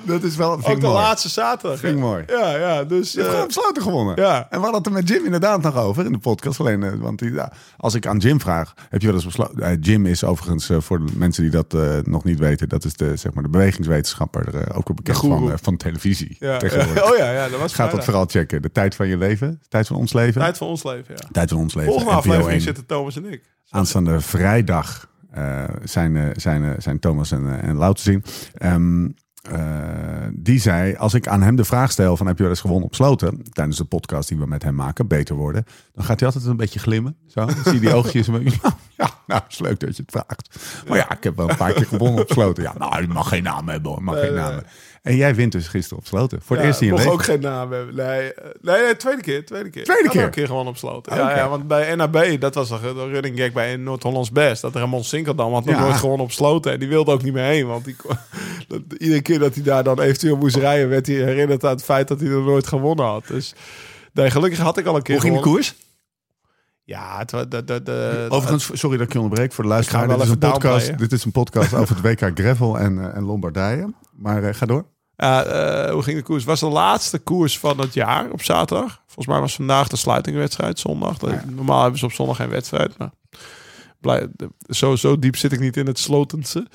Dat 0.03 0.23
is 0.23 0.35
wel... 0.35 0.51
Ook 0.51 0.65
de 0.65 0.71
mooi. 0.75 0.93
laatste 0.93 1.29
zaterdag. 1.29 1.81
Hè? 1.81 1.93
mooi. 1.93 2.23
Ja, 2.27 2.55
ja. 2.57 2.83
Dus... 2.83 3.11
Je 3.11 3.17
hebt 3.17 3.27
eh, 3.29 3.33
gewoon 3.33 3.47
besloten 3.47 3.81
gewonnen. 3.81 4.15
ja. 4.21 4.37
En 4.49 4.57
we 4.59 4.63
hadden 4.63 4.73
het 4.75 4.85
er 4.85 4.91
met 4.91 5.07
Jim 5.07 5.25
inderdaad 5.25 5.61
nog 5.61 5.75
over 5.77 6.05
in 6.05 6.11
de 6.11 6.17
podcast. 6.17 6.59
Alleen, 6.59 6.83
eh, 6.83 6.91
want 6.99 7.19
die, 7.19 7.31
ja, 7.33 7.51
als 7.77 7.93
ik 7.93 8.07
aan 8.07 8.17
Jim 8.17 8.39
vraag, 8.39 8.73
heb 8.89 9.01
je 9.01 9.07
wel 9.07 9.15
eens 9.15 9.25
besloten... 9.25 9.59
eh, 9.61 9.77
Jim 9.79 10.05
is 10.05 10.23
overigens, 10.23 10.69
eh, 10.69 10.77
voor 10.79 11.05
de 11.05 11.11
mensen 11.15 11.43
die 11.43 11.51
dat 11.51 11.73
eh, 11.73 11.97
nog 12.03 12.23
niet 12.23 12.39
weten... 12.39 12.69
dat 12.69 12.85
is 12.85 12.93
de, 12.93 13.15
zeg 13.15 13.33
maar, 13.33 13.43
de 13.43 13.49
bewegingswetenschapper, 13.49 14.55
eh, 14.55 14.77
ook 14.77 14.87
wel 14.87 14.95
bekend 14.95 15.17
van, 15.17 15.51
eh, 15.51 15.57
van 15.61 15.77
televisie 15.77 16.35
ja. 16.39 16.55
Oh 17.09 17.17
ja, 17.17 17.31
ja, 17.31 17.49
dat 17.49 17.59
was 17.59 17.73
Gaat 17.73 17.91
dat 17.91 18.03
vooral 18.03 18.25
checken. 18.25 18.61
De 18.61 18.71
tijd 18.71 18.95
van 18.95 19.07
je 19.07 19.17
leven, 19.17 19.61
tijd 19.69 19.87
van 19.87 19.95
ons 19.95 20.13
leven. 20.13 20.41
Tijd 20.41 20.57
van 20.57 20.67
ons 20.67 20.83
leven, 20.83 21.15
ja. 21.17 21.27
Tijd 21.31 21.49
van 21.49 21.57
ons 21.59 21.73
leven. 21.73 21.89
Volgende 21.91 22.13
aflevering 22.15 22.51
1. 22.51 22.61
zitten 22.61 22.85
Thomas 22.85 23.15
en 23.15 23.31
ik. 23.31 23.41
Aanstaande 23.69 24.21
vrijdag 24.21 25.07
eh, 25.31 25.63
zijn, 25.83 26.15
eh, 26.17 26.23
zijn, 26.35 26.63
eh, 26.63 26.69
zijn 26.77 26.99
Thomas 26.99 27.31
en, 27.31 27.47
eh, 27.61 27.69
en 27.69 27.75
Lau 27.75 27.93
te 27.95 28.01
zien. 28.01 28.23
Ehm, 28.53 29.07
eh, 29.41 30.27
die 30.33 30.59
zei, 30.59 30.95
als 30.95 31.13
ik 31.13 31.27
aan 31.27 31.41
hem 31.41 31.55
de 31.55 31.63
vraag 31.63 31.91
stel 31.91 32.17
van 32.17 32.27
heb 32.27 32.35
je 32.35 32.41
wel 32.41 32.51
eens 32.51 32.61
gewonnen 32.61 32.85
op 32.85 32.95
sloten 32.95 33.43
tijdens 33.51 33.77
de 33.77 33.83
podcast 33.83 34.29
die 34.29 34.37
we 34.37 34.45
met 34.45 34.63
hem 34.63 34.75
maken, 34.75 35.07
beter 35.07 35.35
worden, 35.35 35.65
dan 35.93 36.05
gaat 36.05 36.19
hij 36.19 36.29
altijd 36.29 36.47
een 36.47 36.57
beetje 36.57 36.79
glimmen. 36.79 37.15
Zo, 37.27 37.45
dan 37.45 37.55
zie 37.63 37.73
je 37.73 37.79
die 37.79 37.93
oogjes 37.93 38.27
een 38.27 38.43
beetje, 38.43 38.59
ja, 38.97 39.09
nou, 39.27 39.41
is 39.49 39.59
leuk 39.59 39.79
dat 39.79 39.95
je 39.95 40.03
het 40.05 40.11
vraagt. 40.11 40.59
Maar 40.87 40.97
ja, 40.97 41.11
ik 41.11 41.23
heb 41.23 41.35
wel 41.35 41.49
een 41.49 41.55
paar 41.55 41.73
keer 41.73 41.85
gewonnen 41.85 42.21
op 42.21 42.31
sloten. 42.31 42.63
Ja, 42.63 42.73
nou, 42.77 43.01
je 43.01 43.07
mag 43.07 43.29
geen 43.29 43.43
naam 43.43 43.69
hebben 43.69 43.91
hoor, 43.91 44.03
mag 44.03 44.19
geen 44.19 44.33
naam 44.33 44.51
hebben. 44.51 44.71
En 45.01 45.15
jij 45.15 45.35
wint 45.35 45.51
dus 45.51 45.67
gisteren 45.67 45.97
op 45.97 46.05
sloten. 46.07 46.41
Voor 46.41 46.55
het 46.55 46.65
Ja, 46.65 46.69
eerst 46.71 46.81
in 46.81 46.87
je 46.87 46.93
mocht 46.93 47.05
ook 47.07 47.23
geen 47.23 47.39
naam 47.39 47.71
hebben. 47.71 47.95
Nee, 47.95 48.33
eh, 48.33 48.45
nee, 48.61 48.81
nee, 48.83 48.95
tweede 48.95 49.21
keer. 49.21 49.45
Tweede 49.45 49.69
keer. 49.69 49.83
Tweede 49.83 50.09
keer? 50.09 50.23
een 50.23 50.29
keer 50.29 50.47
gewoon 50.47 50.67
op 50.67 50.77
sloten. 50.77 51.15
Ja, 51.15 51.35
ja, 51.35 51.49
want 51.49 51.67
bij 51.67 51.95
NAB, 51.95 52.39
dat 52.39 52.55
was 52.55 52.69
de 52.69 53.07
running 53.11 53.39
gag 53.39 53.51
bij 53.51 53.75
Noord-Hollands 53.75 54.31
Best. 54.31 54.61
Dat 54.61 54.75
Ramon 54.75 55.03
Sinkeldam 55.03 55.53
had 55.53 55.65
nog 55.65 55.75
Ja. 55.75 55.81
nooit 55.81 55.95
gewoon 55.95 56.19
op 56.19 56.31
sloten. 56.31 56.71
En 56.71 56.79
die 56.79 56.87
wilde 56.89 57.11
ook 57.11 57.23
niet 57.23 57.33
meer 57.33 57.43
heen. 57.43 57.67
Want 57.67 57.85
die, 57.85 57.95
dat, 58.67 58.81
iedere 58.97 59.21
keer 59.21 59.39
dat 59.39 59.53
hij 59.55 59.63
daar 59.63 59.83
dan 59.83 60.01
eventueel 60.01 60.37
moest 60.37 60.55
rijden... 60.55 60.89
werd 60.89 61.07
hij 61.07 61.15
herinnerd 61.15 61.63
aan 61.63 61.69
het 61.71 61.83
feit 61.83 62.07
dat 62.07 62.19
hij 62.19 62.29
er 62.29 62.41
nooit 62.41 62.67
gewonnen 62.67 63.05
had. 63.05 63.27
Dus 63.27 63.53
nee, 64.13 64.29
gelukkig 64.31 64.59
had 64.59 64.77
ik 64.77 64.85
al 64.85 64.95
een 64.95 65.01
keer 65.01 65.13
Hoe 65.15 65.23
ging 65.23 65.35
de 65.35 65.41
koers? 65.41 65.75
Ja, 66.89 67.17
het, 67.17 67.51
de, 67.51 67.63
de, 67.63 67.83
de, 67.83 68.25
Overigens, 68.29 68.79
sorry 68.79 68.97
dat 68.97 69.07
ik 69.07 69.13
je 69.13 69.19
onderbreek 69.19 69.53
voor 69.53 69.63
de 69.63 69.69
luisteraar. 69.69 70.07
Dit 70.07 70.21
is, 70.21 70.29
een 70.29 70.37
podcast, 70.37 70.97
dit 70.97 71.11
is 71.11 71.25
een 71.25 71.31
podcast 71.31 71.73
over 71.73 71.95
het 71.95 72.21
WK 72.21 72.39
Gravel 72.39 72.79
en, 72.79 72.99
eh, 72.99 73.15
en 73.17 73.23
Lombardije. 73.23 73.93
Maar 74.11 74.43
eh, 74.43 74.53
ga 74.53 74.65
door. 74.65 74.85
Eh, 75.15 75.91
hoe 75.91 76.03
ging 76.03 76.17
de 76.17 76.23
koers? 76.23 76.39
Het 76.39 76.49
was 76.49 76.59
de 76.59 76.67
laatste 76.67 77.19
koers 77.19 77.59
van 77.59 77.79
het 77.79 77.93
jaar 77.93 78.31
op 78.31 78.43
zaterdag. 78.43 79.01
Volgens 79.05 79.27
mij 79.27 79.39
was 79.39 79.55
vandaag 79.55 79.87
de 79.87 79.95
sluitingwedstrijd, 79.95 80.79
zondag. 80.79 81.21
Ja. 81.21 81.43
Normaal 81.49 81.81
hebben 81.81 81.99
ze 81.99 82.05
op 82.05 82.11
zondag 82.11 82.35
geen 82.35 82.49
wedstrijd. 82.49 82.97
Maar 82.97 83.11
blij, 84.01 84.27
zo, 84.67 84.95
zo 84.95 85.19
diep 85.19 85.35
zit 85.35 85.51
ik 85.51 85.59
niet 85.59 85.77
in 85.77 85.87
het 85.87 85.99
slotense. 85.99 86.67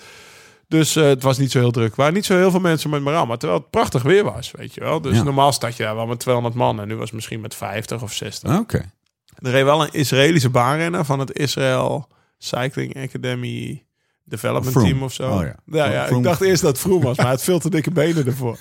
Dus 0.68 0.94
het 0.94 1.22
was 1.22 1.38
niet 1.38 1.50
zo 1.50 1.59
heel 1.59 1.70
druk. 1.70 1.90
Er 1.90 1.96
waren 1.96 2.14
niet 2.14 2.24
zo 2.24 2.37
heel 2.37 2.50
veel 2.50 2.61
mensen 2.61 2.90
met 2.90 3.03
me 3.03 3.12
aan. 3.14 3.29
Maar 3.29 3.38
terwijl 3.38 3.61
het 3.61 3.70
prachtig 3.70 4.03
weer 4.03 4.24
was, 4.24 4.50
weet 4.50 4.74
je 4.74 4.81
wel. 4.81 5.00
Dus 5.00 5.16
Ja. 5.16 5.22
normaal 5.22 5.53
stad 5.53 5.77
je 5.77 5.83
daar 5.83 5.96
wel 5.96 6.07
met 6.07 6.18
200 6.18 6.55
man. 6.55 6.81
En 6.81 6.88
nu 6.88 6.94
was 6.94 7.05
het 7.05 7.14
misschien 7.14 7.40
met 7.40 7.55
50 7.55 8.03
of 8.03 8.12
60. 8.12 8.59
Oké. 8.59 8.92
Er 9.38 9.51
reed 9.51 9.64
wel 9.64 9.83
een 9.83 9.92
Israëlische 9.92 10.51
baanrenner 10.51 11.05
van 11.05 11.18
het 11.18 11.33
Israel 11.38 12.09
Cycling 12.38 12.97
Academy 12.97 13.85
Development. 14.25 14.75
Team 14.87 15.03
of 15.03 15.12
zo. 15.12 15.31
Oh 15.31 15.42
ja. 15.42 15.90
ja, 15.90 16.07
ik 16.07 16.23
dacht 16.23 16.40
eerst 16.40 16.62
dat 16.62 16.70
het 16.70 16.81
Froome 16.81 17.05
was, 17.05 17.16
maar 17.16 17.27
het 17.27 17.35
had 17.35 17.44
veel 17.44 17.59
te 17.59 17.70
dikke 17.70 17.90
benen 17.90 18.27
ervoor. 18.27 18.57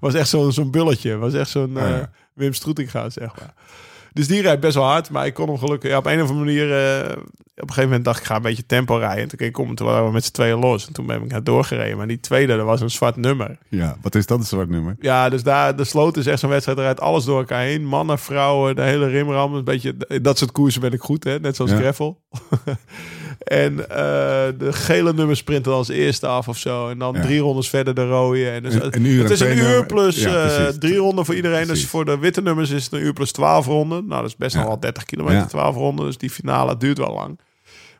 Was 0.00 0.14
echt 0.14 0.28
zo'n 0.28 0.52
zo'n 0.52 0.70
bulletje. 0.70 1.16
Was 1.16 1.34
echt 1.34 1.50
zo'n 1.50 1.76
Oh 1.76 1.82
ja. 1.82 1.98
eh, 2.00 2.06
Wim 2.34 2.52
Stroetinga, 2.52 3.10
zeg 3.10 3.36
maar. 3.38 3.54
Dus 4.12 4.26
die 4.26 4.42
rijdt 4.42 4.60
best 4.60 4.74
wel 4.74 4.84
hard, 4.84 5.10
maar 5.10 5.26
ik 5.26 5.34
kon 5.34 5.48
hem 5.48 5.58
gelukkig... 5.58 5.90
Ja, 5.90 5.96
op 5.96 6.06
een 6.06 6.22
of 6.22 6.30
andere 6.30 6.44
manier... 6.44 6.98
eh, 7.00 7.16
op 7.60 7.68
een 7.68 7.74
gegeven 7.74 7.84
moment 7.88 8.04
dacht 8.04 8.18
ik, 8.20 8.24
ga 8.26 8.36
een 8.36 8.42
beetje 8.42 8.66
tempo 8.66 8.96
rijden. 8.96 9.22
En 9.22 9.28
toen 9.28 9.46
ik 9.46 9.58
om 9.58 9.68
en 9.68 9.74
toen 9.74 9.86
waren 9.86 10.04
we 10.04 10.12
met 10.12 10.24
z'n 10.24 10.32
tweeën 10.32 10.58
los. 10.58 10.86
En 10.86 10.92
toen 10.92 11.06
ben 11.06 11.22
ik 11.22 11.30
naar 11.30 11.44
doorgereden. 11.44 11.96
Maar 11.96 12.06
die 12.06 12.20
tweede, 12.20 12.56
dat 12.56 12.66
was 12.66 12.80
een 12.80 12.90
zwart 12.90 13.16
nummer. 13.16 13.58
Ja, 13.68 13.96
wat 14.02 14.14
is 14.14 14.26
dat 14.26 14.38
een 14.38 14.44
zwart 14.44 14.68
nummer? 14.68 14.96
Ja, 15.00 15.28
dus 15.28 15.42
daar, 15.42 15.76
de 15.76 15.84
sloot 15.84 16.16
is 16.16 16.26
echt 16.26 16.38
zo'n 16.40 16.50
wedstrijd. 16.50 16.78
Rijdt 16.78 17.00
alles 17.00 17.24
door 17.24 17.38
elkaar 17.38 17.62
heen. 17.62 17.84
Mannen, 17.86 18.18
vrouwen, 18.18 18.76
de 18.76 18.82
hele 18.82 19.06
rimram. 19.06 19.54
Een 19.54 19.64
beetje, 19.64 19.96
dat 20.22 20.38
soort 20.38 20.52
koersen 20.52 20.80
ben 20.80 20.92
ik 20.92 21.00
goed, 21.00 21.24
hè? 21.24 21.40
Net 21.40 21.56
zoals 21.56 21.70
Ja. 21.70 21.76
gravel. 21.76 22.20
en 23.38 23.88
eh, 23.90 23.96
de 24.58 24.68
gele 24.72 25.12
nummers 25.12 25.38
sprinten 25.38 25.72
als 25.72 25.88
eerste 25.88 26.26
af 26.26 26.48
of 26.48 26.56
zo. 26.58 26.88
En 26.88 26.98
dan 26.98 27.14
Ja. 27.14 27.20
drie 27.22 27.40
rondes 27.40 27.68
verder 27.68 27.94
de 27.94 28.06
rode. 28.08 28.48
En 28.50 28.62
dus, 28.62 28.74
Een- 28.74 28.94
een 28.96 29.04
uur 29.04 29.22
het 29.22 29.30
is 29.30 29.40
een 29.40 29.48
uur 29.56 29.62
nummer- 29.62 29.86
plus 29.86 30.22
Ja, 30.22 30.44
eh, 30.46 30.66
drie 30.66 30.96
ronden 30.96 31.24
voor 31.24 31.34
iedereen. 31.34 31.64
Precies. 31.66 31.80
Dus 31.82 31.90
voor 31.90 32.04
de 32.04 32.18
witte 32.18 32.42
nummers 32.42 32.70
is 32.70 32.84
het 32.84 32.92
een 32.92 33.00
uur 33.02 33.12
plus 33.12 33.32
twaalf 33.32 33.66
ronden. 33.66 34.06
Nou, 34.06 34.20
dat 34.20 34.30
is 34.30 34.36
best 34.36 34.56
nog 34.56 34.64
wel 34.64 34.80
30 34.80 35.04
kilometer. 35.04 35.46
12 35.48 35.74
ronden. 35.74 36.06
Dus 36.06 36.18
die 36.18 36.30
finale 36.30 36.76
duurt 36.76 36.98
wel 36.98 37.14
lang. 37.14 37.38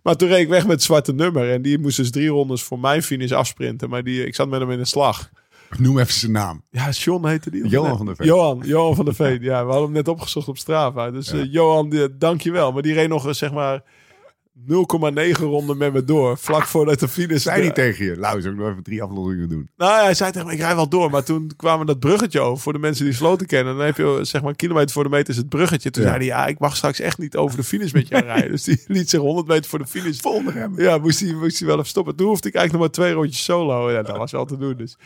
Maar 0.09 0.17
toen 0.17 0.29
reed 0.29 0.41
ik 0.41 0.49
weg 0.49 0.63
met 0.63 0.73
het 0.73 0.83
zwarte 0.83 1.13
nummer. 1.15 1.51
En 1.53 1.63
die 1.63 1.79
moest 1.79 1.97
dus 1.97 2.11
drie 2.11 2.29
rondes 2.29 2.63
voor 2.63 2.79
mijn 2.79 3.03
finish 3.03 3.33
afsprinten. 3.33 3.89
Maar 3.89 4.03
die, 4.05 4.27
ik 4.27 4.35
zat 4.35 4.49
met 4.49 4.61
hem 4.61 4.71
in 4.71 4.79
de 4.79 4.85
slag. 4.85 5.31
Noem 5.79 5.99
even 5.99 6.13
zijn 6.15 6.33
naam. 6.33 6.63
Ja, 6.71 6.91
John 6.91 7.27
heette 7.27 7.51
die. 7.51 7.67
Johan 7.69 7.89
net? 7.89 7.97
van 7.97 8.07
der 8.07 8.17
Veen. 8.17 8.27
Johan, 8.27 8.63
Johan 8.65 8.95
van 8.95 9.05
der 9.05 9.15
Veen. 9.15 9.43
Ja, 9.43 9.59
we 9.65 9.71
hadden 9.71 9.83
hem 9.83 9.93
net 9.93 10.09
opgezocht 10.09 10.49
op 10.49 10.59
Strava. 10.59 11.11
Dus 11.11 11.31
Ja. 11.31 11.39
eh, 11.39 11.53
Johan, 11.53 11.89
die, 11.89 12.17
dank 12.19 12.41
je 12.41 12.51
wel. 12.51 12.73
Maar 12.73 12.83
die 12.83 12.93
reed 12.95 13.09
nog 13.09 13.27
eens, 13.27 13.39
zeg 13.39 13.53
maar 13.53 13.83
0,9 14.67 15.41
ronden 15.41 15.77
met 15.77 15.93
me 15.93 16.05
door. 16.05 16.39
Vlak 16.39 16.65
voordat 16.67 17.01
de 17.01 17.09
finish... 17.09 17.43
Zei 17.43 17.63
niet 17.63 17.75
tegen 17.75 18.05
je. 18.05 18.17
Zou 18.21 18.39
ik 18.39 18.57
nog 18.57 18.69
even 18.71 18.83
drie 18.83 19.03
afleveringen 19.03 19.49
doen. 19.49 19.69
Nou 19.77 19.93
ja, 19.93 20.03
hij 20.03 20.15
zei 20.15 20.31
tegen 20.33 20.47
me, 20.47 20.53
ik 20.53 20.59
rij 20.59 20.75
wel 20.75 20.89
door. 20.89 21.11
Maar 21.11 21.25
toen 21.25 21.51
kwamen 21.57 21.87
dat 21.87 21.99
bruggetje 21.99 22.41
over. 22.41 22.63
Voor 22.63 22.73
de 22.73 22.79
mensen 22.79 23.05
die 23.05 23.15
sloten 23.15 23.47
kennen. 23.47 23.77
Dan 23.77 23.85
heb 23.87 23.97
je, 23.97 24.19
zeg 24.23 24.41
maar, 24.41 24.51
een 24.51 24.57
kilometer 24.57 24.91
voor 24.91 25.03
de 25.03 25.09
meter 25.09 25.29
is 25.29 25.37
het 25.37 25.49
bruggetje. 25.49 25.91
Toen 25.91 26.03
Ja. 26.03 26.09
zei 26.09 26.19
hij, 26.21 26.29
ja, 26.39 26.47
ik 26.47 26.59
mag 26.59 26.77
straks 26.77 27.01
echt 27.01 27.19
niet 27.19 27.37
over 27.37 27.57
de 27.57 27.65
finish 27.65 27.93
met 27.93 28.09
jou 28.09 28.25
rijden. 28.25 28.51
Dus 28.59 28.63
die 28.65 28.81
liet 28.87 29.11
zich 29.11 29.21
100 29.21 29.47
meter 29.47 29.71
voor 29.71 29.79
de 29.79 29.87
finish. 29.87 30.21
Volgende 30.21 30.51
remmen. 30.51 30.83
Ja, 30.83 30.99
moest 30.99 31.21
hij, 31.21 31.33
moest 31.33 31.59
hij 31.59 31.67
wel 31.69 31.77
even 31.77 31.89
stoppen. 31.89 32.17
Toen 32.17 32.27
hoefde 32.27 32.49
ik 32.49 32.55
eigenlijk 32.55 32.85
nog 32.85 32.97
maar 32.97 33.07
twee 33.07 33.21
rondjes 33.23 33.45
solo. 33.45 33.91
Ja, 33.93 34.03
dat 34.03 34.17
was 34.17 34.33
wel 34.33 34.45
te 34.45 34.57
doen. 34.57 34.77
Dus 34.77 34.97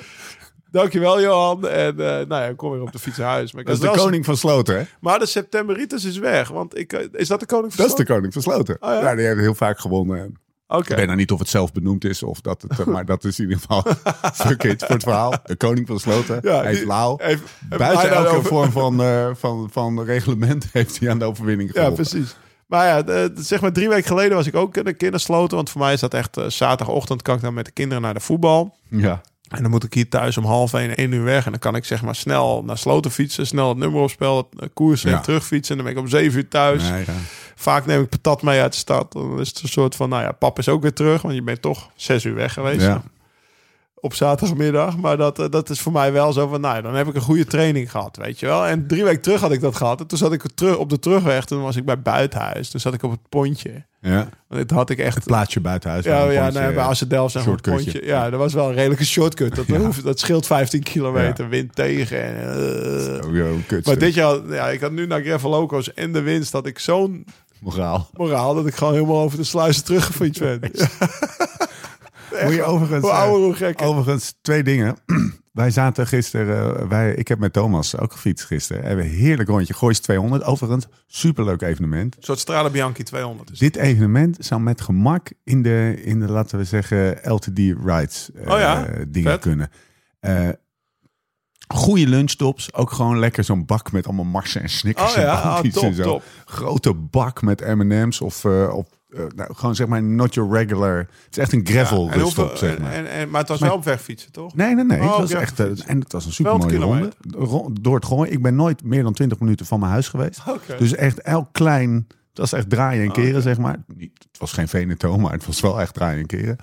dankjewel, 0.72 1.20
Johan. 1.20 1.68
En 1.68 1.90
eh, 1.90 2.06
nou 2.06 2.28
ja, 2.28 2.44
ik 2.44 2.56
kom 2.56 2.70
weer 2.70 2.82
op 2.82 2.92
de 2.92 2.98
fiets 2.98 3.16
naar 3.16 3.28
huis. 3.28 3.52
Maar, 3.52 3.64
Dat 3.64 3.74
is 3.74 3.80
de 3.80 3.90
koning 3.90 4.24
van 4.24 4.36
Sloten, 4.36 4.76
hè? 4.78 4.82
maar 5.00 5.18
de 5.18 5.26
septemberitis 5.26 6.04
is 6.04 6.18
weg. 6.18 6.48
Want 6.48 6.78
ik, 6.78 6.92
eh, 6.92 7.00
is 7.12 7.28
dat 7.28 7.40
de 7.40 7.46
koning 7.46 7.74
van 7.74 7.84
Dat 7.84 7.90
is 7.92 7.96
de 7.96 8.04
Sloten? 8.04 8.14
koning 8.14 8.32
van 8.32 8.42
Sloten. 8.42 8.76
Oh, 8.80 8.90
ja? 8.90 9.00
ja? 9.10 9.14
die 9.14 9.26
heeft 9.26 9.40
heel 9.40 9.54
vaak 9.54 9.78
gewonnen. 9.80 10.36
Oké. 10.66 10.90
Ik 10.90 10.96
weet 10.96 11.06
nou 11.06 11.18
niet 11.18 11.30
of 11.32 11.38
het 11.38 11.48
zelf 11.48 11.72
benoemd 11.72 12.04
is 12.04 12.22
of 12.22 12.40
dat 12.40 12.64
het, 12.68 12.86
maar 12.86 13.04
dat 13.04 13.24
is 13.24 13.38
in 13.38 13.44
ieder 13.48 13.58
geval 13.60 13.82
fuck 14.46 14.62
it 14.64 14.80
voor 14.84 14.94
het 14.94 15.02
verhaal. 15.02 15.34
De 15.44 15.56
koning 15.56 15.86
van 15.86 15.98
Sloten 16.00 16.38
Ja, 16.42 16.62
heeft 16.62 16.78
die- 16.78 16.86
Lau. 16.86 17.24
Heeft- 17.24 17.42
Buiten 17.68 17.98
hij 18.00 18.10
elke 18.24 18.42
vorm 18.42 18.70
van, 18.70 19.00
eh, 19.02 19.30
van, 19.34 19.68
van 19.72 20.02
reglement 20.04 20.66
heeft 20.72 21.00
hij 21.00 21.10
aan 21.10 21.18
de 21.18 21.24
overwinning 21.24 21.68
Ja, 21.74 21.80
geholpen. 21.80 22.04
precies. 22.08 22.36
Maar 22.72 22.86
ja, 22.86 23.02
de- 23.02 23.30
de- 23.34 23.42
zeg 23.42 23.60
maar 23.60 23.72
drie 23.72 23.88
weken 23.88 24.06
geleden 24.06 24.36
was 24.36 24.46
ik 24.46 24.54
ook 24.56 24.76
een 24.76 24.96
keer 24.96 25.10
naar 25.10 25.20
Sloten. 25.20 25.56
Want 25.56 25.70
voor 25.70 25.80
mij 25.80 25.92
is 25.92 26.00
dat 26.00 26.14
echt 26.14 26.36
eh, 26.36 26.44
zaterdagochtend 26.48 27.22
kan 27.22 27.34
ik 27.36 27.42
dan 27.42 27.54
met 27.54 27.64
de 27.64 27.70
kinderen 27.70 28.02
naar 28.02 28.14
de 28.14 28.20
voetbal. 28.20 28.76
Ja. 28.88 29.20
En 29.48 29.62
dan 29.62 29.70
moet 29.70 29.84
ik 29.84 29.94
hier 29.94 30.08
thuis 30.08 30.36
om 30.36 30.44
half 30.44 30.72
één, 30.74 30.96
één 30.96 31.12
uur 31.12 31.24
weg. 31.24 31.44
En 31.44 31.50
dan 31.50 31.60
kan 31.60 31.74
ik 31.74 31.84
zeg 31.84 32.02
maar 32.02 32.14
snel 32.14 32.62
naar 32.66 32.78
Sloten 32.78 33.10
fietsen. 33.10 33.46
Snel 33.46 33.68
het 33.68 33.78
nummer 33.78 34.00
opspelen, 34.00 34.36
het, 34.36 34.46
eh, 34.60 34.68
koersen 34.74 35.10
Ja. 35.10 35.16
en 35.16 35.22
terugfietsen. 35.22 35.78
En 35.78 35.84
dan 35.84 35.92
ben 35.94 36.02
ik 36.02 36.08
om 36.10 36.16
zeven 36.18 36.38
uur 36.38 36.48
thuis. 36.48 36.82
Nee, 36.90 37.04
ja. 37.06 37.12
Vaak 37.54 37.86
neem 37.86 38.02
ik 38.02 38.08
patat 38.08 38.42
mee 38.42 38.60
uit 38.60 38.72
de 38.72 38.78
stad. 38.78 39.12
Dan 39.12 39.40
is 39.40 39.48
het 39.48 39.62
een 39.62 39.68
soort 39.68 39.94
van, 39.96 40.08
nou 40.08 40.22
ja, 40.22 40.32
pap 40.32 40.58
is 40.58 40.68
ook 40.68 40.82
weer 40.82 40.92
terug. 40.92 41.22
Want 41.22 41.34
je 41.34 41.42
bent 41.42 41.62
toch 41.62 41.88
zes 41.94 42.24
uur 42.24 42.34
weg 42.34 42.52
geweest. 42.52 42.80
Ja. 42.80 43.02
Op 44.04 44.14
zaterdagmiddag. 44.14 44.96
Maar 44.96 45.16
dat, 45.16 45.38
eh, 45.38 45.48
dat 45.50 45.70
is 45.70 45.80
voor 45.80 45.92
mij 45.92 46.12
wel 46.12 46.32
zo 46.32 46.46
van, 46.48 46.60
nou 46.60 46.82
dan 46.82 46.94
heb 46.94 47.06
ik 47.08 47.14
een 47.14 47.20
goede 47.20 47.44
training 47.44 47.90
gehad, 47.90 48.16
weet 48.16 48.40
je 48.40 48.46
wel. 48.46 48.66
En 48.66 48.86
drie 48.86 49.04
weken 49.04 49.20
terug 49.20 49.40
had 49.40 49.52
ik 49.52 49.60
dat 49.60 49.76
gehad. 49.76 50.00
En 50.00 50.06
toen 50.06 50.18
zat 50.18 50.32
ik 50.32 50.42
terug 50.54 50.76
op 50.76 50.88
de 50.90 50.98
terugweg. 50.98 51.44
Toen 51.44 51.62
was 51.62 51.76
ik 51.76 51.84
bij 51.84 52.02
Buitenhuis. 52.02 52.70
Toen 52.70 52.80
zat 52.80 52.94
ik 52.94 53.02
op 53.02 53.10
het 53.10 53.28
pontje. 53.28 53.84
ja. 54.00 54.28
Want 54.48 54.60
dit 54.68 54.70
had 54.70 54.90
ik 54.90 54.98
echt... 54.98 55.14
Het 55.14 55.24
plaatsje 55.24 55.60
buiten 55.60 55.90
huis. 55.90 56.04
Ja, 56.04 56.30
ja 56.30 56.42
pontje- 56.42 56.60
nee, 56.60 56.72
bij 56.74 56.84
Assedel 56.84 57.28
zeg 57.28 57.44
maar 57.44 57.54
een 57.54 57.60
pontje. 57.60 58.04
Ja, 58.04 58.30
dat 58.30 58.38
was 58.38 58.52
wel 58.54 58.68
een 58.68 58.74
redelijke 58.74 59.04
shortcut. 59.04 59.54
Dat, 59.54 59.66
Ja. 59.72 59.78
hoeft- 59.78 60.04
dat 60.04 60.18
scheelt 60.20 60.46
15 60.46 60.82
kilometer, 60.82 61.48
wind 61.48 61.74
tegen. 61.74 62.22
En, 62.24 62.36
eh. 63.20 63.26
Oh, 63.28 63.34
joh, 63.36 63.50
kut. 63.66 63.86
Maar 63.86 63.98
dit 63.98 64.14
jaar, 64.14 64.38
ja, 64.48 64.68
ik 64.68 64.80
had 64.80 64.92
nu 64.92 65.06
naar 65.06 65.22
Gravel 65.22 65.50
Locos 65.50 65.94
en 65.94 66.12
de 66.12 66.20
winst 66.20 66.52
dat 66.52 66.66
ik 66.66 66.78
zo'n 66.78 67.24
Moraal. 67.60 68.08
moraal 68.12 68.54
dat 68.54 68.66
ik 68.66 68.74
gewoon 68.74 68.92
helemaal 68.92 69.20
over 69.22 69.38
de 69.38 69.44
sluizen 69.44 69.84
teruggefietst 69.84 70.40
ben. 70.40 70.60
Moet 72.44 72.54
je 72.54 72.62
overigens... 72.62 73.02
hoe 73.02 73.10
eh, 73.10 73.18
ouder, 73.18 73.44
hoe 73.44 73.54
gekker. 73.54 73.86
Overigens, 73.86 74.34
twee 74.42 74.62
dingen. 74.62 74.96
Wij 75.52 75.70
zaten 75.70 76.06
gisteren, 76.06 76.80
eh, 76.80 76.88
wij, 76.88 77.14
ik 77.14 77.28
heb 77.28 77.38
met 77.38 77.52
Thomas 77.52 77.98
ook 77.98 78.12
gefietst 78.12 78.46
gisteren. 78.46 78.84
Hebben 78.84 79.04
een 79.04 79.10
heerlijk 79.10 79.48
rondje. 79.48 79.74
Goois 79.74 80.00
200. 80.00 80.44
Overigens, 80.44 80.86
superleuk 81.06 81.62
evenement. 81.62 82.16
Een 82.16 82.22
soort 82.22 82.38
Strade 82.38 82.70
Bianchi 82.70 83.02
200 83.02 83.50
is. 83.50 83.58
Dit 83.58 83.76
evenement 83.76 84.36
zou 84.40 84.60
met 84.60 84.80
gemak 84.80 85.30
in 85.44 85.62
de, 85.62 86.00
in 86.02 86.20
de 86.20 86.30
laten 86.30 86.58
we 86.58 86.64
zeggen, 86.64 87.18
LTD 87.24 87.58
rides 87.84 88.30
eh, 88.34 88.52
Oh 88.52 88.58
ja, 88.58 88.88
dingen 89.08 89.30
vet. 89.30 89.40
kunnen. 89.40 89.70
Eh 90.20 90.48
goede 91.68 92.06
lunchtops. 92.06 92.74
Ook 92.74 92.90
gewoon 92.90 93.18
lekker 93.18 93.44
zo'n 93.44 93.66
bak 93.66 93.92
met 93.92 94.06
allemaal 94.06 94.24
marsen 94.24 94.62
en 94.62 94.68
snickers 94.68 95.10
Oh 95.10 95.16
ja, 95.16 95.22
en 95.22 95.42
ah, 95.42 95.52
bounties 95.52 95.74
top, 95.74 95.82
en 95.82 95.94
zo. 95.94 96.02
top. 96.02 96.22
Grote 96.44 96.94
bak 96.94 97.42
met 97.42 97.74
M&M's 97.74 98.20
of, 98.20 98.44
of 98.44 98.86
eh, 99.14 99.24
nou, 99.36 99.54
gewoon 99.54 99.74
zeg 99.74 99.86
maar 99.86 100.02
not 100.02 100.34
your 100.34 100.52
regular. 100.52 100.96
Het 100.98 101.08
is 101.30 101.38
echt 101.38 101.52
een 101.52 101.66
gravel 101.66 102.04
Ja, 102.06 102.12
en 102.12 102.20
hoeveel- 102.20 102.44
ruststop, 102.44 102.68
zeg 102.68 102.78
maar. 102.78 102.92
en, 102.92 103.10
en, 103.10 103.30
maar 103.30 103.40
het 103.40 103.48
was 103.48 103.58
Maar- 103.60 103.68
wel 103.68 103.78
op 103.78 103.84
weg 103.84 104.02
fietsen, 104.02 104.32
toch? 104.32 104.54
Nee, 104.54 104.74
nee, 104.74 104.84
nee. 104.84 104.98
Oh, 105.00 105.10
het 105.18 105.30
was 105.30 105.30
echt, 105.40 105.60
eh, 105.60 105.66
en 105.86 105.98
het 106.00 106.12
was 106.12 106.26
een 106.26 106.32
super 106.32 106.52
mooie 106.56 106.66
200 106.66 107.16
ronde. 107.30 107.46
Ro- 107.50 107.70
Door 107.80 107.94
het 107.94 108.04
gooien. 108.04 108.32
Ik 108.32 108.42
ben 108.42 108.54
nooit 108.54 108.84
meer 108.84 109.02
dan 109.02 109.12
20 109.12 109.38
minuten 109.40 109.66
van 109.66 109.80
mijn 109.80 109.92
huis 109.92 110.08
geweest. 110.08 110.42
Dus 110.78 110.94
echt 110.94 111.20
elk 111.20 111.48
klein. 111.52 112.06
Het 112.28 112.38
was 112.40 112.52
echt 112.52 112.70
draaien 112.70 113.02
en 113.02 113.08
Oh, 113.08 113.14
keren, 113.14 113.42
zeg 113.42 113.58
maar. 113.58 113.76
Niet, 113.96 114.26
het 114.30 114.38
was 114.40 114.52
geen 114.52 114.68
Veneto, 114.68 115.18
maar 115.18 115.32
het 115.32 115.46
was 115.46 115.60
wel 115.60 115.80
echt 115.80 115.94
draaien 115.94 116.20
en 116.20 116.26
keren. 116.26 116.56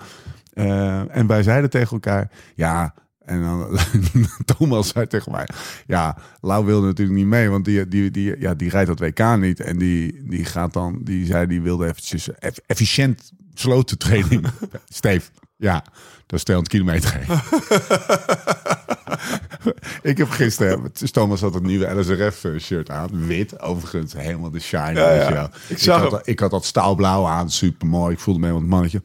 Eh, 0.52 1.16
en 1.16 1.26
wij 1.26 1.42
zeiden 1.42 1.70
tegen 1.70 1.90
elkaar: 1.92 2.30
ja, 2.54 2.94
En 3.30 3.42
dan 3.42 3.78
Thomas 4.56 4.88
zei 4.88 5.06
tegen 5.06 5.32
mij, 5.32 5.48
ja, 5.86 6.16
Lau 6.40 6.64
wilde 6.64 6.86
natuurlijk 6.86 7.18
niet 7.18 7.26
mee, 7.26 7.48
want 7.50 7.64
die, 7.64 7.88
die, 7.88 8.10
die, 8.10 8.40
ja, 8.40 8.54
die 8.54 8.70
rijdt 8.70 8.88
dat 8.88 8.98
WK 8.98 9.36
niet. 9.38 9.60
En 9.60 9.78
die, 9.78 10.22
die 10.28 10.44
gaat 10.44 10.72
dan, 10.72 10.98
die 11.02 11.26
zei, 11.26 11.46
die 11.46 11.60
wilde 11.60 11.86
eventjes 11.86 12.28
eff- 12.38 12.60
efficiënt 12.66 13.32
sloten 13.54 13.98
training. 13.98 14.46
Steef, 14.88 15.30
ja, 15.56 15.84
dat 16.26 16.38
is 16.38 16.44
200 16.44 16.68
kilometer. 16.68 17.20
ik 20.02 20.18
heb 20.18 20.30
gisteren, 20.30 20.92
Thomas 20.92 21.40
had 21.40 21.54
het 21.54 21.62
nieuwe 21.62 21.94
LSRF 22.00 22.46
shirt 22.58 22.90
aan, 22.90 23.26
wit, 23.26 23.60
overigens, 23.60 24.12
helemaal 24.12 24.50
de 24.50 24.60
shine. 24.60 24.92
Ja, 25.00 25.12
ja. 25.12 25.50
Ik 25.68 25.78
zag 25.78 26.02
had, 26.02 26.10
hem. 26.10 26.20
ik 26.24 26.38
had 26.40 26.50
dat 26.50 26.64
staalblauw 26.64 27.26
aan, 27.26 27.50
super 27.50 27.86
mooi. 27.88 28.12
Ik 28.12 28.20
voelde 28.20 28.40
me 28.40 28.46
helemaal 28.46 28.68
het 28.68 28.74
mannetje. 28.74 29.02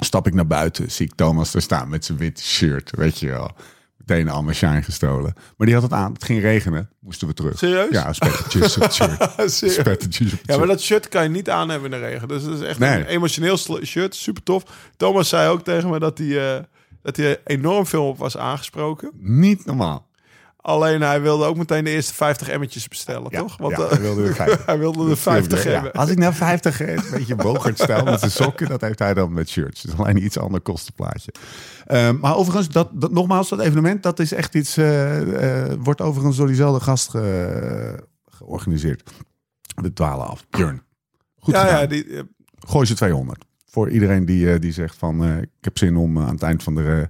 Stap 0.00 0.26
ik 0.26 0.34
naar 0.34 0.46
buiten, 0.46 0.90
zie 0.90 1.06
ik 1.06 1.14
Thomas 1.14 1.54
er 1.54 1.62
staan 1.62 1.88
met 1.88 2.04
zijn 2.04 2.18
wit 2.18 2.40
shirt, 2.40 2.90
weet 2.96 3.18
je 3.18 3.28
wel. 3.28 3.50
Meteen 3.96 4.28
allemaal 4.28 4.54
shine 4.54 4.82
gestolen. 4.82 5.32
Maar 5.56 5.66
die 5.66 5.74
had 5.74 5.82
het 5.84 5.92
aan, 5.92 6.12
het 6.12 6.24
ging 6.24 6.40
regenen, 6.40 6.90
moesten 7.00 7.28
we 7.28 7.34
terug. 7.34 7.58
Serieus? 7.58 7.90
Ja, 7.90 8.12
spettertjes 8.12 8.76
op 8.76 8.82
het 8.82 8.94
shirt. 8.94 9.72
Spettertjes 9.72 10.32
op 10.32 10.38
het 10.38 10.50
Ja, 10.50 10.58
maar 10.58 10.66
dat 10.66 10.80
shirt 10.80 11.08
kan 11.08 11.22
je 11.22 11.28
niet 11.28 11.50
aan 11.50 11.68
hebben 11.68 11.92
in 11.92 12.00
de 12.00 12.06
regen. 12.06 12.28
Dus 12.28 12.44
dat 12.44 12.54
is 12.54 12.66
echt 12.66 12.78
Nee. 12.78 12.98
een 13.00 13.06
emotioneel 13.06 13.56
shirt. 13.84 14.14
Super 14.14 14.42
tof. 14.42 14.62
Thomas 14.96 15.28
zei 15.28 15.48
ook 15.50 15.64
tegen 15.64 15.90
me 15.90 15.98
dat 15.98 16.18
hij, 16.18 16.56
eh, 16.56 16.64
dat 17.02 17.16
hij 17.16 17.40
enorm 17.44 17.86
veel 17.86 18.08
op 18.08 18.18
was 18.18 18.36
aangesproken. 18.36 19.10
Niet 19.14 19.64
normaal. 19.66 20.07
Alleen 20.60 21.00
hij 21.02 21.20
wilde 21.20 21.44
ook 21.44 21.56
meteen 21.56 21.84
de 21.84 21.90
eerste 21.90 22.14
50 22.14 22.48
emmetjes 22.48 22.88
bestellen, 22.88 23.26
Ja, 23.30 23.38
toch? 23.38 23.56
Want 23.56 23.76
ja, 23.76 23.82
eh, 23.84 23.90
hij 23.90 24.00
wilde 24.00 24.24
er 24.28 24.34
50. 24.34 24.66
hij 24.66 24.78
wilde 24.78 25.10
er 25.10 25.16
50 25.16 25.64
Ja, 25.64 25.70
hebben. 25.70 25.92
Als 25.92 26.10
ik 26.10 26.18
nou 26.18 26.34
50 26.34 26.78
heb, 26.78 26.88
een 26.98 27.04
beetje 27.10 27.34
Bogart-stijl 27.34 28.04
met 28.04 28.18
zijn 28.18 28.30
sokken, 28.30 28.68
dat 28.68 28.80
heeft 28.80 28.98
hij 28.98 29.14
dan 29.14 29.32
met 29.32 29.48
shirts. 29.48 29.80
Dus 29.82 29.96
alleen 29.96 30.16
een 30.16 30.24
iets 30.24 30.38
ander 30.38 30.60
kostenplaatje. 30.60 31.32
Ehm, 31.86 32.18
maar 32.18 32.36
overigens, 32.36 32.68
dat, 32.68 32.88
dat, 32.92 33.10
nogmaals, 33.12 33.48
dat 33.48 33.60
evenement, 33.60 34.02
dat 34.02 34.18
is 34.18 34.32
echt 34.32 34.54
iets, 34.54 34.76
eh, 34.76 35.64
eh, 35.70 35.72
wordt 35.82 36.00
overigens 36.00 36.36
door 36.36 36.46
diezelfde 36.46 36.84
gast 36.84 37.10
ge- 37.10 38.06
georganiseerd. 38.30 39.10
We 39.74 39.92
dwalen 39.92 40.26
af. 40.26 40.46
Björn. 40.50 40.82
Goed 41.38 41.54
ja, 41.54 41.60
gedaan. 41.64 41.80
ja, 41.80 41.86
die, 41.86 42.04
eh, 42.16 42.22
Gooi 42.66 42.86
ze 42.86 42.94
200. 42.94 43.44
Voor 43.78 43.90
iedereen 43.90 44.24
die, 44.24 44.52
eh, 44.52 44.60
die 44.60 44.72
zegt 44.72 44.96
van 44.96 45.24
eh, 45.24 45.38
ik 45.38 45.48
heb 45.60 45.78
zin 45.78 45.96
om 45.96 46.16
eh, 46.16 46.26
aan 46.26 46.34
het 46.34 46.42
eind 46.42 46.62
van, 46.62 46.74
de, 46.74 47.08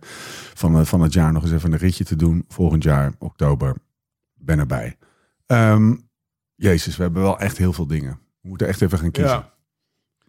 van, 0.54 0.86
van 0.86 1.00
het 1.00 1.12
jaar 1.12 1.32
nog 1.32 1.42
eens 1.42 1.52
even 1.52 1.72
een 1.72 1.78
ritje 1.78 2.04
te 2.04 2.16
doen. 2.16 2.44
Volgend 2.48 2.82
jaar, 2.82 3.12
oktober, 3.18 3.76
ben 4.34 4.58
erbij. 4.58 4.96
Ehm, 5.46 5.94
Jezus, 6.54 6.96
we 6.96 7.02
hebben 7.02 7.22
wel 7.22 7.38
echt 7.38 7.58
heel 7.58 7.72
veel 7.72 7.86
dingen. 7.86 8.20
We 8.40 8.48
moeten 8.48 8.66
echt 8.66 8.82
even 8.82 8.98
gaan 8.98 9.10
kiezen. 9.10 9.32
ja. 9.32 9.52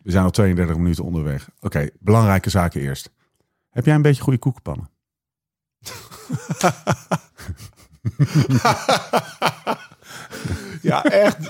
We 0.03 0.11
zijn 0.11 0.23
al 0.23 0.31
32 0.31 0.77
minuten 0.77 1.03
onderweg. 1.03 1.49
Oké, 1.59 1.89
belangrijke 1.99 2.49
zaken 2.49 2.81
eerst. 2.81 3.11
Heb 3.69 3.85
jij 3.85 3.95
een 3.95 4.01
beetje 4.01 4.23
goede 4.23 4.39
koekenpannen? 4.39 4.89
ja, 10.81 11.03
echt. 11.03 11.49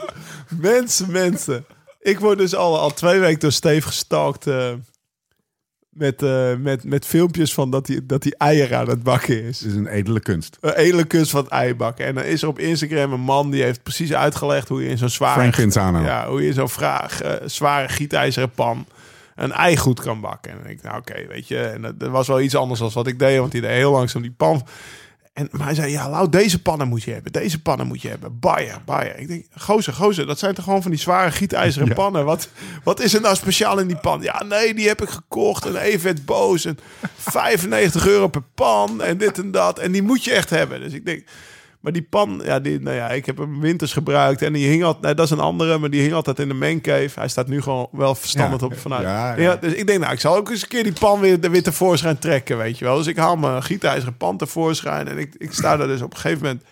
mensen, 0.49 1.11
mensen. 1.11 1.65
Ik 2.09 2.19
word 2.19 2.37
dus 2.37 2.55
al, 2.55 2.79
al 2.79 2.93
twee 2.93 3.19
weken 3.19 3.39
door 3.39 3.51
Steve 3.51 3.87
gestalkt. 3.87 4.47
eh, 4.47 4.73
met, 5.89 6.23
eh, 6.23 6.55
met, 6.55 6.83
met 6.83 7.05
filmpjes 7.05 7.53
van 7.53 7.69
dat 7.71 7.87
hij, 7.87 7.99
dat 8.03 8.23
hij 8.23 8.33
eieren 8.37 8.77
aan 8.77 8.89
het 8.89 9.03
bakken 9.03 9.43
is. 9.43 9.59
Het 9.59 9.69
is 9.69 9.75
een 9.75 9.87
edele 9.87 10.19
kunst. 10.19 10.57
Een 10.61 10.73
hele 10.75 11.03
kunst 11.03 11.31
van 11.31 11.43
het 11.43 11.51
ei 11.51 11.75
bakken. 11.75 12.05
En 12.05 12.15
dan 12.15 12.23
is 12.23 12.41
er 12.41 12.47
op 12.47 12.59
Instagram 12.59 13.13
een 13.13 13.19
man 13.19 13.51
die 13.51 13.63
heeft 13.63 13.83
precies 13.83 14.13
uitgelegd 14.13 14.67
hoe 14.67 14.83
je 14.83 14.89
in 14.89 14.97
zo'n 14.97 15.09
zware... 15.09 15.39
Frank. 15.39 15.55
Ja, 16.03 16.27
hoe 16.29 16.45
je 16.45 16.53
zo'n 16.53 16.69
vraag, 16.69 17.21
eh, 17.21 17.33
zware 17.45 17.87
gietijzeren 17.87 18.51
pan 18.51 18.85
een 19.35 19.51
ei 19.51 19.77
goed 19.77 19.99
kan 19.99 20.21
bakken. 20.21 20.51
En 20.51 20.69
ik, 20.69 20.81
nou 20.81 20.97
oké, 20.97 21.27
weet 21.27 21.47
je. 21.47 21.59
En 21.59 21.81
dat, 21.81 21.99
dat 21.99 22.09
was 22.09 22.27
wel 22.27 22.41
iets 22.41 22.55
anders 22.55 22.79
dan 22.79 22.91
wat 22.93 23.07
ik 23.07 23.19
deed, 23.19 23.39
want 23.39 23.51
die 23.51 23.61
deed 23.61 23.71
heel 23.71 23.91
langzaam 23.91 24.21
die 24.21 24.33
pan. 24.37 24.65
En, 25.39 25.47
maar 25.51 25.65
hij 25.65 25.75
zei, 25.75 25.91
ja, 25.91 26.09
Lau, 26.09 26.29
deze 26.29 26.61
pannen 26.61 26.87
moet 26.87 27.03
je 27.03 27.11
hebben. 27.11 27.31
Deze 27.31 27.61
pannen 27.61 27.87
moet 27.87 28.01
je 28.01 28.07
hebben. 28.09 28.39
Bayer, 28.39 28.77
Bayer. 28.85 29.17
Ik 29.19 29.27
denk, 29.27 29.45
gozer, 29.57 29.93
gozer, 29.93 30.25
dat 30.25 30.39
zijn 30.39 30.53
toch 30.53 30.63
gewoon 30.63 30.81
van 30.81 30.91
die 30.91 30.99
zware 30.99 31.31
gietijzeren 31.31 31.87
Ja. 31.87 31.93
pannen. 31.93 32.25
Wat, 32.25 32.49
wat 32.83 32.99
is 32.99 33.13
er 33.13 33.21
nou 33.21 33.35
speciaal 33.35 33.79
in 33.79 33.87
die 33.87 33.97
pan? 33.97 34.21
Ja, 34.21 34.43
nee, 34.43 34.73
die 34.73 34.87
heb 34.87 35.01
ik 35.01 35.09
gekocht. 35.09 35.65
En 35.65 35.75
even 35.75 36.25
boos. 36.25 36.65
En 36.65 36.77
95 37.17 38.07
euro 38.07 38.27
per 38.27 38.43
pan. 38.55 39.01
En 39.03 39.17
dit 39.17 39.37
en 39.37 39.51
dat. 39.51 39.79
En 39.79 39.91
die 39.91 40.03
moet 40.03 40.23
je 40.23 40.31
echt 40.31 40.49
hebben. 40.49 40.79
Dus 40.81 40.93
ik 40.93 41.05
denk... 41.05 41.23
Maar 41.79 41.91
die 41.91 42.01
pan, 42.09 42.41
ja, 42.43 42.59
die, 42.59 42.79
nou 42.79 42.95
ja, 42.95 43.09
ik 43.09 43.25
heb 43.25 43.37
hem 43.37 43.59
winters 43.59 43.93
gebruikt. 43.93 44.41
En 44.41 44.53
die 44.53 44.67
hing 44.67 44.83
altijd, 44.83 45.03
nee, 45.03 45.13
dat 45.13 45.25
is 45.25 45.31
een 45.31 45.39
andere, 45.39 45.77
maar 45.77 45.89
die 45.89 46.01
hing 46.01 46.13
altijd 46.13 46.39
in 46.39 46.47
de 46.47 46.53
mancave. 46.53 47.19
Hij 47.19 47.27
staat 47.27 47.47
nu 47.47 47.61
gewoon 47.61 47.87
wel 47.91 48.15
verstandig 48.15 48.59
Ja. 48.59 48.65
op 48.65 48.77
vanuit. 48.79 49.03
Ja. 49.37 49.55
dus 49.55 49.73
ik 49.73 49.87
denk, 49.87 49.99
nou, 49.99 50.13
ik 50.13 50.19
zal 50.19 50.35
ook 50.35 50.49
eens 50.49 50.61
een 50.61 50.67
keer 50.67 50.83
die 50.83 50.93
pan 50.93 51.19
weer, 51.19 51.39
weer 51.39 51.63
tevoorschijn 51.63 52.19
trekken, 52.19 52.57
weet 52.57 52.77
je 52.77 52.85
wel. 52.85 52.97
Dus 52.97 53.07
ik 53.07 53.17
haal 53.17 53.35
mijn 53.35 53.63
gietijzeren 53.63 54.17
pan 54.17 54.37
tevoorschijn. 54.37 55.07
En 55.07 55.17
ik, 55.17 55.35
ik 55.37 55.53
sta 55.53 55.77
daar 55.77 55.87
dus 55.87 56.01
op 56.01 56.11
een 56.13 56.19
gegeven 56.19 56.43
moment... 56.43 56.63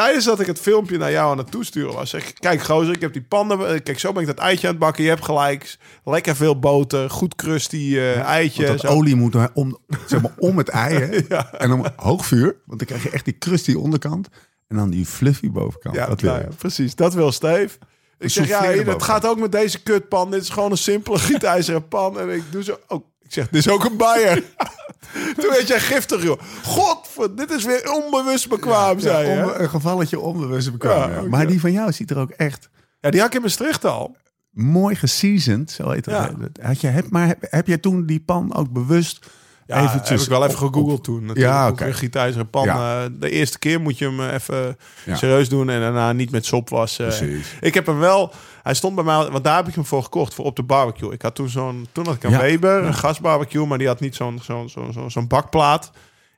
Tijdens 0.00 0.24
dat 0.24 0.40
ik 0.40 0.46
het 0.46 0.60
filmpje 0.60 0.98
naar 0.98 1.10
jou 1.10 1.30
aan 1.30 1.38
het 1.38 1.50
toesturen 1.50 1.94
was, 1.94 2.10
zeg 2.10 2.28
ik: 2.28 2.34
Kijk, 2.38 2.62
gozer, 2.62 2.94
ik 2.94 3.00
heb 3.00 3.12
die 3.12 3.22
pannen. 3.22 3.82
Kijk, 3.82 3.98
zo 3.98 4.12
ben 4.12 4.20
ik 4.20 4.26
dat 4.26 4.38
eitje 4.38 4.66
aan 4.66 4.72
het 4.72 4.82
bakken. 4.82 5.02
Je 5.02 5.08
hebt 5.08 5.24
gelijk. 5.24 5.78
Lekker 6.04 6.36
veel 6.36 6.58
boter, 6.58 7.10
goed 7.10 7.34
crusty 7.34 7.96
eh, 7.96 8.20
eitje. 8.20 8.66
Want 8.66 8.80
dat 8.80 8.90
zo. 8.90 8.96
olie 8.96 9.14
moet 9.14 9.36
om, 9.52 9.78
zeg 10.06 10.22
maar, 10.22 10.32
om 10.38 10.58
het 10.58 10.68
ei. 10.86 10.94
Hè? 10.94 11.20
Ja. 11.28 11.52
En 11.52 11.68
dan 11.68 11.92
hoog 11.96 12.26
vuur. 12.26 12.56
Want 12.66 12.78
dan 12.78 12.86
krijg 12.86 13.02
je 13.02 13.10
echt 13.10 13.24
die 13.24 13.38
crusty 13.38 13.74
onderkant. 13.74 14.28
En 14.68 14.76
dan 14.76 14.90
die 14.90 15.06
fluffy 15.06 15.50
bovenkant. 15.50 15.94
Ja, 15.94 16.06
dat 16.06 16.20
wil 16.20 16.32
nou 16.32 16.54
precies. 16.58 16.94
Dat 16.94 17.14
wil 17.14 17.32
Steve. 17.32 17.78
Ik 18.18 18.30
zeg, 18.30 18.48
ja, 18.48 18.62
het 18.62 19.02
gaat 19.02 19.26
ook 19.26 19.38
met 19.38 19.52
deze 19.52 19.82
kutpan. 19.82 20.30
Dit 20.30 20.42
is 20.42 20.48
gewoon 20.48 20.70
een 20.70 20.78
simpele 20.78 21.18
gietijzeren 21.28 21.88
pan. 21.88 22.20
En 22.20 22.28
ik 22.28 22.42
doe 22.50 22.62
zo... 22.62 22.78
Oh, 22.88 23.04
ik 23.30 23.36
zeg, 23.36 23.48
dit 23.48 23.66
is 23.66 23.68
ook 23.72 23.84
een 23.84 23.96
Bayer. 23.96 24.42
Toen 25.40 25.50
werd 25.50 25.66
jij 25.68 25.80
giftig, 25.80 26.22
joh. 26.22 26.40
God, 26.64 27.08
dit 27.36 27.50
is 27.50 27.64
weer 27.64 27.92
onbewust 27.92 28.48
bekwaam, 28.48 28.98
zei. 29.00 29.28
Ja, 29.28 29.40
onbe- 29.42 29.58
een 29.58 29.68
gevalletje 29.68 30.20
onbewust 30.20 30.72
bekwaam. 30.72 31.10
Ja. 31.10 31.22
Maar 31.22 31.46
die 31.46 31.60
van 31.60 31.72
jou 31.72 31.92
ziet 31.92 32.10
er 32.10 32.18
ook 32.18 32.30
echt 32.30 32.68
Ja, 33.00 33.10
die 33.10 33.20
had 33.20 33.28
ik 33.28 33.34
in 33.34 33.42
Maastricht 33.42 33.84
al. 33.84 34.16
mooi 34.50 34.94
geseasoned. 34.94 35.70
Zo 35.70 35.90
heet 35.90 36.04
dat. 36.04 36.30
Had 36.62 36.80
je, 36.80 36.86
heb, 36.86 37.10
maar 37.10 37.26
heb, 37.26 37.38
heb 37.40 37.66
jij 37.66 37.78
toen 37.78 38.06
die 38.06 38.20
pan 38.20 38.54
ook 38.54 38.70
bewust 38.70 39.26
Ja, 39.70 39.82
eventjes... 39.84 40.08
heb 40.10 40.20
ik 40.20 40.28
wel 40.38 40.44
even 40.44 40.58
gegoogeld 40.58 40.98
op- 40.98 41.04
toen. 41.04 41.20
Natuurlijk. 41.24 41.54
Ja, 41.54 41.68
oké. 41.68 41.92
Gietijzeren 41.92 42.50
pan. 42.50 42.64
Ja. 42.64 43.02
eh, 43.04 43.10
de 43.20 43.30
eerste 43.30 43.58
keer 43.58 43.80
moet 43.80 43.98
je 43.98 44.04
hem 44.04 44.20
eh, 44.20 44.32
even 44.32 44.76
Ja. 45.04 45.16
serieus 45.16 45.48
doen. 45.48 45.70
En 45.70 45.80
daarna 45.80 46.12
niet 46.12 46.30
met 46.30 46.46
sop 46.46 46.68
wassen. 46.68 47.06
Precies. 47.06 47.54
Ik 47.60 47.74
heb 47.74 47.86
hem 47.86 47.98
wel... 47.98 48.32
Hij 48.62 48.74
stond 48.74 48.94
bij 48.94 49.04
mij... 49.04 49.28
Want 49.30 49.44
daar 49.44 49.56
heb 49.56 49.68
ik 49.68 49.74
hem 49.74 49.84
voor 49.84 50.02
gekocht. 50.02 50.34
Voor 50.34 50.44
op 50.44 50.56
de 50.56 50.62
barbecue. 50.62 51.12
Ik 51.12 51.22
had 51.22 51.34
toen 51.34 51.48
zo'n... 51.48 51.86
Toen 51.92 52.06
had 52.06 52.14
ik 52.14 52.22
een 52.24 52.30
Ja. 52.30 52.40
Weber. 52.40 52.84
Een 52.84 52.94
gasbarbecue. 52.94 53.66
Maar 53.66 53.78
die 53.78 53.86
had 53.86 54.00
niet 54.00 54.14
zo'n 54.14 54.38
zo'n 54.42 54.68
zo'n 54.68 55.10
zo'n 55.10 55.26
bakplaat. 55.28 55.90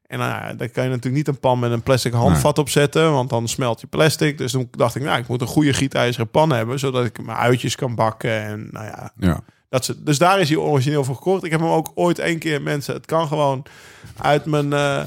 En 0.06 0.18
nou 0.18 0.30
ja, 0.30 0.52
daar 0.54 0.68
kan 0.68 0.82
je 0.84 0.88
natuurlijk 0.88 1.16
niet 1.16 1.28
een 1.28 1.40
pan 1.40 1.58
met 1.58 1.70
een 1.70 1.82
plastic 1.82 2.12
handvat 2.12 2.58
op 2.58 2.68
zetten. 2.68 3.12
Want 3.12 3.30
dan 3.30 3.48
smelt 3.48 3.80
je 3.80 3.86
plastic. 3.86 4.38
Dus 4.38 4.52
toen 4.52 4.68
dacht 4.70 4.94
ik, 4.94 5.02
nou, 5.02 5.18
ik 5.18 5.28
moet 5.28 5.40
een 5.40 5.46
goede 5.46 5.72
gietijzeren 5.72 6.28
pan 6.28 6.50
hebben. 6.52 6.78
Zodat 6.78 7.04
ik 7.04 7.22
mijn 7.24 7.38
uitjes 7.38 7.76
kan 7.76 7.94
bakken. 7.94 8.42
En 8.42 8.68
nou 8.70 8.86
ja, 8.86 9.12
Ja. 9.16 9.40
Dat 9.72 9.84
ze, 9.84 10.02
dus 10.02 10.18
daar 10.18 10.40
is 10.40 10.48
hij 10.48 10.58
origineel 10.58 11.04
voor 11.04 11.14
gekocht. 11.14 11.44
Ik 11.44 11.50
heb 11.50 11.60
hem 11.60 11.68
ook 11.68 11.90
ooit 11.94 12.18
één 12.18 12.38
keer, 12.38 12.62
mensen, 12.62 12.94
het 12.94 13.06
kan 13.06 13.28
gewoon 13.28 13.64
uit 14.16 14.44
mijn, 14.44 14.72
eh 14.72 15.02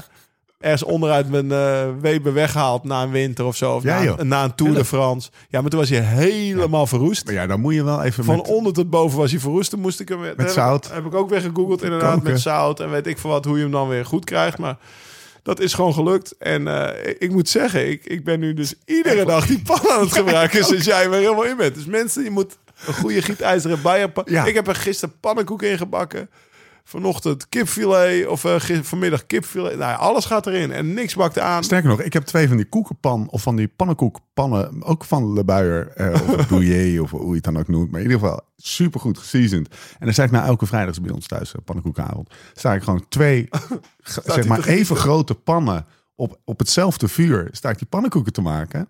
ergens 0.58 0.82
onderuit 0.82 1.30
mijn 1.30 1.52
eh 1.52 1.88
Weber 2.00 2.32
weggehaald 2.32 2.84
na 2.84 3.02
een 3.02 3.10
winter 3.10 3.44
of 3.44 3.56
zo. 3.56 3.74
Of 3.74 3.82
Ja, 3.82 4.16
na, 4.22 4.44
een 4.44 4.54
Tour 4.54 4.74
de 4.74 4.84
France. 4.84 5.30
Ja, 5.48 5.60
maar 5.60 5.70
toen 5.70 5.80
was 5.80 5.88
hij 5.88 6.00
helemaal 6.00 6.86
verroest. 6.86 7.24
Maar 7.24 7.34
ja, 7.34 7.46
dan 7.46 7.60
moet 7.60 7.74
je 7.74 7.84
wel 7.84 8.02
even 8.02 8.24
Van 8.24 8.36
met... 8.36 8.48
onder 8.48 8.72
tot 8.72 8.90
boven 8.90 9.18
was 9.18 9.30
hij 9.30 9.40
verroest. 9.40 9.70
Toen 9.70 9.80
moest 9.80 10.00
ik 10.00 10.08
hem. 10.08 10.20
Met 10.36 10.52
zout. 10.52 10.92
Heb 10.92 11.06
ik 11.06 11.14
ook 11.14 11.30
weer 11.30 11.40
gegoogeld 11.40 11.82
inderdaad. 11.82 12.14
Koken. 12.14 12.30
Met 12.30 12.40
zout 12.40 12.80
en 12.80 12.90
weet 12.90 13.06
ik 13.06 13.18
veel 13.18 13.30
wat. 13.30 13.44
Hoe 13.44 13.56
je 13.56 13.62
hem 13.62 13.72
dan 13.72 13.88
weer 13.88 14.04
goed 14.04 14.24
krijgt. 14.24 14.58
Maar 14.58 14.76
dat 15.42 15.60
is 15.60 15.74
gewoon 15.74 15.94
gelukt. 15.94 16.34
En 16.38 16.68
eh, 16.68 17.08
ik, 17.10 17.18
ik 17.18 17.30
moet 17.30 17.48
zeggen, 17.48 17.90
ik, 17.90 18.04
ik 18.04 18.24
ben 18.24 18.40
nu 18.40 18.54
dus 18.54 18.74
iedere 18.84 19.24
dag 19.24 19.46
die 19.46 19.62
pan 19.62 19.90
aan 19.90 20.00
het 20.00 20.12
gebruiken. 20.20 20.64
sinds 20.64 20.84
jij 20.84 21.10
weer 21.10 21.20
helemaal 21.20 21.44
in 21.44 21.56
bent. 21.56 21.74
Dus 21.74 21.86
mensen, 21.86 22.24
je 22.24 22.30
moet 22.30 22.56
een 22.86 22.94
goede 22.94 23.22
gietijzeren 23.22 23.82
bijenpan. 23.82 24.24
Ja. 24.28 24.44
Ik 24.44 24.54
heb 24.54 24.68
er 24.68 24.74
gisteren 24.74 25.20
pannenkoek 25.20 25.62
in 25.62 25.78
gebakken. 25.78 26.30
Vanochtend 26.84 27.48
kipfilet 27.48 28.26
of 28.26 28.44
eh, 28.44 28.80
vanmiddag 28.82 29.26
kipfilet. 29.26 29.78
Nou, 29.78 29.98
alles 29.98 30.24
gaat 30.24 30.46
erin 30.46 30.72
en 30.72 30.94
niks 30.94 31.14
bakt 31.14 31.38
aan. 31.38 31.64
Sterker 31.64 31.88
nog, 31.88 32.00
ik 32.00 32.12
heb 32.12 32.24
twee 32.24 32.48
van 32.48 32.56
die 32.56 32.68
koekenpan 32.68 33.28
of 33.30 33.42
van 33.42 33.56
die 33.56 33.68
pannenkoekpannen, 33.68 34.84
ook 34.84 35.04
van 35.04 35.32
Le 35.32 35.44
Buier 35.44 35.88
eh, 35.88 36.38
of 36.38 36.48
Bouillet 36.48 37.00
of 37.00 37.10
hoe 37.10 37.28
je 37.28 37.34
het 37.34 37.44
dan 37.44 37.58
ook 37.58 37.68
noemt. 37.68 37.90
Maar 37.90 38.00
in 38.00 38.06
ieder 38.06 38.20
geval 38.20 38.40
super 38.56 39.00
goed 39.00 39.18
seasoned. 39.18 39.68
En 39.98 40.04
dan 40.04 40.12
sta 40.12 40.22
ik 40.22 40.30
nou 40.30 40.46
elke 40.46 40.66
vrijdag 40.66 41.00
bij 41.00 41.12
ons 41.12 41.26
thuis, 41.26 41.54
eh, 41.54 41.60
pannenkoekenavond, 41.64 42.34
sta 42.54 42.74
ik 42.74 42.82
gewoon 42.82 43.08
twee, 43.08 43.48
zeg 44.24 44.46
maar 44.46 44.64
even 44.64 44.96
grote 44.96 45.34
pannen 45.34 45.86
op, 46.14 46.38
op 46.44 46.58
hetzelfde 46.58 47.08
vuur, 47.08 47.48
sta 47.52 47.70
ik 47.70 47.78
die 47.78 47.86
pannenkoeken 47.86 48.32
te 48.32 48.42
maken. 48.42 48.88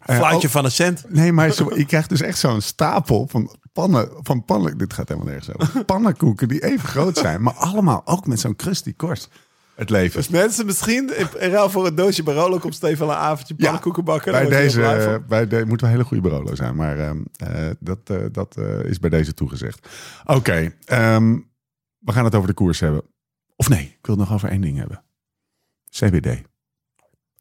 Eh, 0.00 0.16
Fluitje 0.16 0.46
ook- 0.46 0.52
van 0.52 0.64
een 0.64 0.70
cent. 0.70 1.04
Nee, 1.08 1.32
maar 1.32 1.50
zo, 1.50 1.76
je 1.76 1.84
krijgt 1.84 2.08
dus 2.08 2.20
echt 2.20 2.38
zo'n 2.38 2.60
stapel 2.60 3.26
van 3.30 3.56
pannen, 3.72 4.08
van 4.22 4.44
pannen. 4.44 4.78
Dit 4.78 4.92
gaat 4.92 5.08
helemaal 5.08 5.30
nergens 5.32 5.54
over. 5.54 5.84
Pannenkoeken 5.94 6.48
die 6.48 6.64
even 6.64 6.88
groot 6.88 7.18
zijn, 7.18 7.42
maar 7.42 7.54
allemaal 7.54 8.02
ook 8.04 8.26
met 8.26 8.40
zo'n 8.40 8.56
crusty 8.56 8.94
korst. 8.96 9.28
Het 9.74 9.90
leven. 9.90 10.16
Dus 10.16 10.28
mensen, 10.28 10.66
misschien 10.66 11.16
in, 11.16 11.50
ruil 11.50 11.70
voor 11.70 11.86
een 11.86 11.94
doosje 11.94 12.22
Barolo 12.22 12.58
komt 12.58 12.74
Steven 12.74 13.08
een 13.08 13.14
avondje 13.14 13.54
Ja, 13.56 13.64
pannenkoeken 13.64 14.04
bakken. 14.04 14.32
Bij 14.32 14.48
deze, 14.48 15.22
bij 15.28 15.46
de, 15.46 15.64
moeten 15.66 15.86
we 15.86 15.92
hele 15.92 16.04
goede 16.04 16.28
Barolo 16.28 16.54
zijn, 16.54 16.76
maar 16.76 16.98
ehm, 16.98 17.18
eh, 17.36 17.70
dat, 17.78 17.98
eh, 18.04 18.16
dat 18.32 18.56
eh, 18.56 18.84
is 18.84 18.98
bij 18.98 19.10
deze 19.10 19.34
toegezegd. 19.34 19.88
Oké, 20.24 20.72
ehm, 20.84 21.38
we 21.98 22.12
gaan 22.12 22.24
het 22.24 22.34
over 22.34 22.48
de 22.48 22.54
koers 22.54 22.80
hebben. 22.80 23.02
Of 23.56 23.68
nee, 23.68 23.82
ik 23.82 24.06
wil 24.06 24.16
het 24.16 24.24
nog 24.24 24.32
over 24.34 24.48
één 24.48 24.60
ding 24.60 24.78
hebben. 24.78 25.02
CBD. 25.90 26.42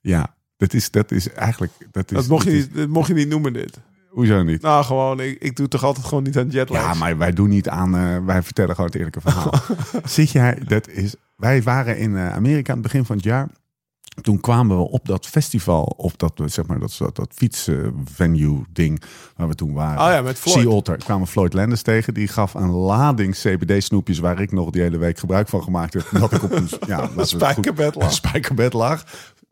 Ja, 0.01 0.35
dat 0.59 0.73
is, 0.73 0.91
dat 0.91 1.11
is 1.11 1.31
eigenlijk... 1.31 1.71
Dat, 1.91 2.11
is, 2.11 2.17
Dat 2.17 2.27
mocht, 2.27 2.45
je 2.45 2.51
niet, 2.51 2.75
dat 2.75 2.87
mocht 2.87 3.07
je 3.07 3.13
niet 3.13 3.27
noemen, 3.29 3.53
dit. 3.53 3.79
Hoezo 4.09 4.43
niet? 4.43 4.61
Nou, 4.61 4.83
gewoon, 4.85 5.19
ik, 5.19 5.41
ik 5.41 5.55
doe 5.55 5.67
toch 5.67 5.83
altijd 5.83 6.05
gewoon 6.05 6.23
niet 6.23 6.37
aan 6.37 6.49
jetlag. 6.49 6.81
Ja, 6.81 6.93
maar 6.93 7.17
wij 7.17 7.31
doen 7.31 7.49
niet 7.49 7.69
aan. 7.69 7.95
eh, 7.95 8.25
wij 8.25 8.43
vertellen 8.43 8.75
gewoon 8.75 8.89
het 8.89 8.95
eerlijke 8.99 9.21
verhaal. 9.21 9.53
Zit 10.05 10.31
jij? 10.31 10.61
Dat 10.67 10.87
is. 10.89 11.15
Wij 11.35 11.63
waren 11.63 11.97
in 11.97 12.15
eh, 12.17 12.33
Amerika 12.33 12.71
aan 12.71 12.77
het 12.77 12.87
begin 12.87 13.05
van 13.05 13.15
het 13.15 13.25
jaar. 13.25 13.47
Toen 14.21 14.39
kwamen 14.39 14.77
we 14.77 14.83
op 14.89 15.05
dat 15.05 15.27
festival, 15.27 15.83
op 15.83 16.17
dat 16.17 16.41
zeg 16.45 16.65
maar 16.65 16.79
dat 16.79 16.95
dat, 16.99 17.15
dat 17.15 17.31
fietsvenue 17.35 18.61
ding 18.73 19.01
waar 19.35 19.47
we 19.47 19.55
toen 19.55 19.73
waren. 19.73 20.05
Oh 20.05 20.11
ja, 20.11 20.21
met 20.21 20.39
Floyd. 20.39 20.57
Sea 20.59 20.67
Otter 20.69 20.97
kwamen 20.97 21.27
Floyd 21.27 21.53
Landers 21.53 21.81
tegen. 21.81 22.13
Die 22.13 22.27
gaf 22.27 22.53
een 22.53 22.69
lading 22.69 23.35
CBD 23.35 23.83
snoepjes 23.83 24.19
waar 24.19 24.41
ik 24.41 24.51
nog 24.51 24.69
die 24.69 24.81
hele 24.81 24.97
week 24.97 25.17
gebruik 25.19 25.47
van 25.47 25.63
gemaakt 25.63 25.93
heb. 25.93 26.07
Dat 26.11 26.31
ik 26.33 26.43
op 26.43 26.51
een 26.51 26.69
ja, 26.87 27.09
Spijkerbed 27.23 27.95
lag. 27.95 28.13
spijkerbed 28.21 28.73
lag. 28.73 29.03